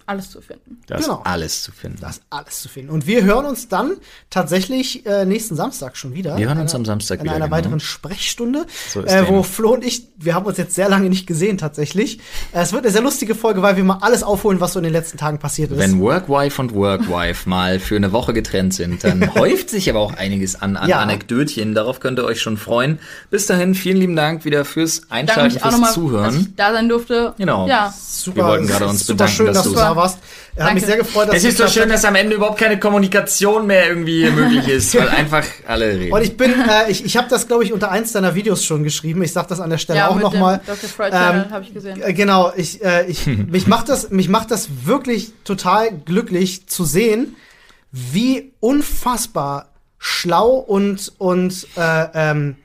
Alles 0.09 0.31
zu 0.31 0.41
finden. 0.41 0.79
Da 0.87 0.95
ist 0.95 1.05
Genau. 1.05 1.21
alles 1.23 1.63
zu 1.63 1.71
finden. 1.71 1.97
Das 2.01 2.17
ist 2.17 2.23
alles 2.29 2.61
zu 2.61 2.67
finden. 2.69 2.89
Und 2.91 3.07
wir 3.07 3.23
hören 3.23 3.45
uns 3.45 3.67
dann 3.67 3.93
tatsächlich 4.29 5.05
äh, 5.05 5.25
nächsten 5.25 5.55
Samstag 5.55 5.97
schon 5.97 6.13
wieder. 6.13 6.37
Wir 6.37 6.47
hören 6.47 6.57
In 6.57 6.63
uns 6.63 6.71
einer- 6.73 6.79
am 6.81 6.85
Samstag 6.85 7.19
in 7.19 7.25
wieder, 7.25 7.35
einer 7.35 7.45
genau. 7.45 7.55
weiteren 7.57 7.79
Sprechstunde, 7.79 8.65
So 8.93 9.01
ist 9.01 9.11
äh, 9.11 9.27
wo. 9.27 9.43
Flo 9.43 9.73
und 9.73 9.83
ich, 9.85 10.07
wir 10.17 10.33
haben 10.35 10.45
uns 10.45 10.57
jetzt 10.57 10.75
sehr 10.75 10.89
lange 10.89 11.09
nicht 11.09 11.25
gesehen 11.27 11.57
tatsächlich. 11.57 12.19
Äh, 12.53 12.61
es 12.61 12.73
wird 12.73 12.83
eine 12.83 12.91
sehr 12.91 13.01
lustige 13.01 13.35
Folge, 13.35 13.61
weil 13.61 13.75
wir 13.77 13.83
mal 13.83 13.99
alles 14.01 14.23
aufholen, 14.23 14.59
was 14.59 14.73
so 14.73 14.79
in 14.79 14.83
den 14.83 14.93
letzten 14.93 15.17
Tagen 15.17 15.39
passiert 15.39 15.71
ist. 15.71 15.77
Wenn 15.77 15.99
Workwife 15.99 16.61
und 16.61 16.73
Workwife 16.73 17.47
mal 17.49 17.79
für 17.79 17.95
eine 17.95 18.11
Woche 18.11 18.33
getrennt 18.33 18.73
sind, 18.73 19.03
dann 19.03 19.33
häuft 19.35 19.69
sich 19.69 19.89
aber 19.89 19.99
auch 19.99 20.13
einiges 20.13 20.59
an, 20.61 20.77
an 20.77 20.89
Ja. 20.89 20.99
Anekdötchen. 20.99 21.73
Darauf 21.73 21.99
könnt 21.99 22.19
ihr 22.19 22.25
euch 22.25 22.41
schon 22.41 22.57
freuen. 22.57 22.99
Bis 23.29 23.45
dahin, 23.47 23.75
vielen 23.75 23.97
lieben 23.97 24.15
Dank 24.15 24.45
wieder 24.45 24.65
fürs 24.65 25.03
Einschalten, 25.09 25.59
fürs 25.59 25.63
nochmal, 25.71 25.81
dass 25.89 25.93
Zuhören. 25.93 26.39
ich 26.39 26.55
da 26.55 26.71
sein 26.73 26.89
durfte. 26.89 27.33
Genau. 27.37 27.67
Ja. 27.67 27.93
super, 28.07 28.37
wir 28.37 28.43
wollten 28.45 28.67
gerade 28.67 28.87
uns 28.87 29.05
super 29.05 29.25
bedanken, 29.25 29.35
schön, 29.35 29.45
dass 29.47 29.55
dass, 29.57 29.63
du 29.65 29.69
du- 29.71 29.75
da 29.75 29.95
warst. 29.99 30.19
Er 30.55 30.65
hat 30.65 30.73
mich 30.73 30.85
sehr 30.85 30.97
gefreut, 30.97 31.27
dass 31.29 31.35
Es 31.37 31.43
ist 31.43 31.57
so 31.57 31.67
schön, 31.67 31.87
dass 31.89 32.03
am 32.05 32.15
Ende 32.15 32.35
überhaupt 32.35 32.57
keine 32.59 32.79
Kommunikation 32.79 33.67
mehr 33.67 33.87
irgendwie 33.87 34.29
möglich 34.31 34.67
ist, 34.77 34.95
weil 34.95 35.09
einfach 35.09 35.45
alle 35.67 35.87
reden. 35.99 36.11
Und 36.13 36.21
ich 36.23 36.35
bin, 36.35 36.51
äh, 36.51 36.89
ich, 36.89 37.05
ich 37.05 37.15
habe 37.17 37.27
das, 37.29 37.47
glaube 37.47 37.63
ich, 37.63 37.71
unter 37.71 37.91
eins 37.91 38.11
deiner 38.11 38.35
Videos 38.35 38.65
schon 38.65 38.83
geschrieben. 38.83 39.21
Ich 39.23 39.31
sag 39.31 39.47
das 39.47 39.59
an 39.59 39.69
der 39.69 39.77
Stelle 39.77 39.99
Ja, 39.99 40.07
auch 40.09 40.15
mit 40.15 40.23
noch 40.23 40.31
dem 40.31 40.39
mal. 40.41 40.59
Dr. 40.65 40.89
Freud 40.89 41.11
Ähm, 41.13 41.51
habe 41.51 41.63
ich 41.63 41.73
gesehen. 41.73 42.01
Äh, 42.01 42.13
Genau, 42.13 42.51
ich, 42.55 42.83
äh, 42.83 43.05
ich, 43.07 43.27
mich 43.47 43.67
macht 43.67 43.87
das, 43.89 44.09
mich 44.09 44.27
macht 44.29 44.51
das 44.51 44.67
wirklich 44.85 45.31
total 45.43 45.91
glücklich 45.91 46.67
zu 46.67 46.83
sehen, 46.85 47.35
wie 47.91 48.51
unfassbar 48.59 49.69
schlau 49.97 50.51
und 50.55 51.11
und 51.17 51.67
äh, 51.75 52.07
ähm, 52.13 52.55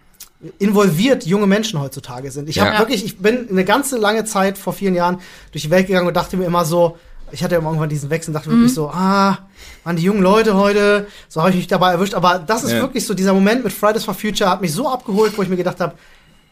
involviert 0.58 1.24
junge 1.26 1.46
Menschen 1.46 1.80
heutzutage 1.80 2.30
sind. 2.30 2.48
Ich 2.48 2.56
Ja. 2.56 2.66
habe 2.66 2.78
wirklich, 2.78 3.04
ich 3.04 3.18
bin 3.18 3.48
eine 3.50 3.64
ganze 3.64 3.96
lange 3.96 4.24
Zeit 4.24 4.58
vor 4.58 4.72
vielen 4.72 4.94
Jahren 4.94 5.18
durch 5.52 5.62
die 5.62 5.70
Welt 5.70 5.86
gegangen 5.86 6.06
und 6.06 6.14
dachte 6.14 6.36
mir 6.36 6.44
immer 6.44 6.64
so, 6.64 6.98
ich 7.34 7.44
hatte 7.44 7.56
immer 7.56 7.68
irgendwann 7.68 7.88
diesen 7.90 8.08
Wechsel 8.10 8.30
und 8.30 8.34
dachte 8.34 8.50
wirklich 8.50 8.72
so, 8.72 8.88
ah, 8.88 9.38
man, 9.84 9.96
die 9.96 10.02
jungen 10.02 10.22
Leute 10.22 10.54
heute, 10.54 11.06
so 11.28 11.40
habe 11.40 11.50
ich 11.50 11.56
mich 11.56 11.66
dabei 11.66 11.92
erwischt. 11.92 12.14
Aber 12.14 12.38
das 12.38 12.64
ist 12.64 12.72
Ja. 12.72 12.80
wirklich 12.80 13.04
so, 13.06 13.12
dieser 13.14 13.34
Moment 13.34 13.62
mit 13.64 13.72
Fridays 13.72 14.04
for 14.04 14.14
Future 14.14 14.48
hat 14.48 14.60
mich 14.62 14.72
so 14.72 14.88
abgeholt, 14.88 15.36
wo 15.36 15.42
ich 15.42 15.48
mir 15.48 15.56
gedacht 15.56 15.80
habe, 15.80 15.94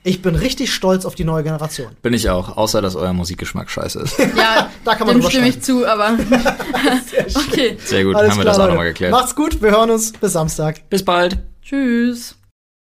ich 0.04 0.20
bin 0.20 0.34
richtig 0.34 0.74
stolz 0.74 1.04
auf 1.04 1.14
die 1.14 1.22
neue 1.24 1.44
Generation. 1.44 1.92
Bin 2.02 2.12
ich 2.12 2.28
auch, 2.28 2.56
außer 2.56 2.82
dass 2.82 2.96
euer 2.96 3.12
Musikgeschmack 3.12 3.70
scheiße 3.70 4.00
ist. 4.00 4.18
Ja, 4.36 4.68
Da 4.84 4.96
kann 4.96 5.06
man 5.06 5.20
dem 5.20 5.30
stimme 5.30 5.48
ich 5.48 5.62
zu, 5.62 5.86
aber 5.86 6.18
okay. 7.48 7.78
Sehr 7.84 8.04
gut, 8.04 8.16
Alles 8.16 8.32
haben 8.32 8.38
wir 8.38 8.42
klar, 8.42 8.44
das 8.44 8.56
auch 8.56 8.58
Leute. 8.62 8.68
nochmal 8.70 8.86
geklärt. 8.88 9.12
Macht's 9.12 9.34
gut, 9.36 9.62
wir 9.62 9.70
hören 9.70 9.90
uns. 9.90 10.10
Bis 10.12 10.32
Samstag. 10.32 10.88
Bis 10.90 11.04
bald. 11.04 11.38
Tschüss. 11.62 12.34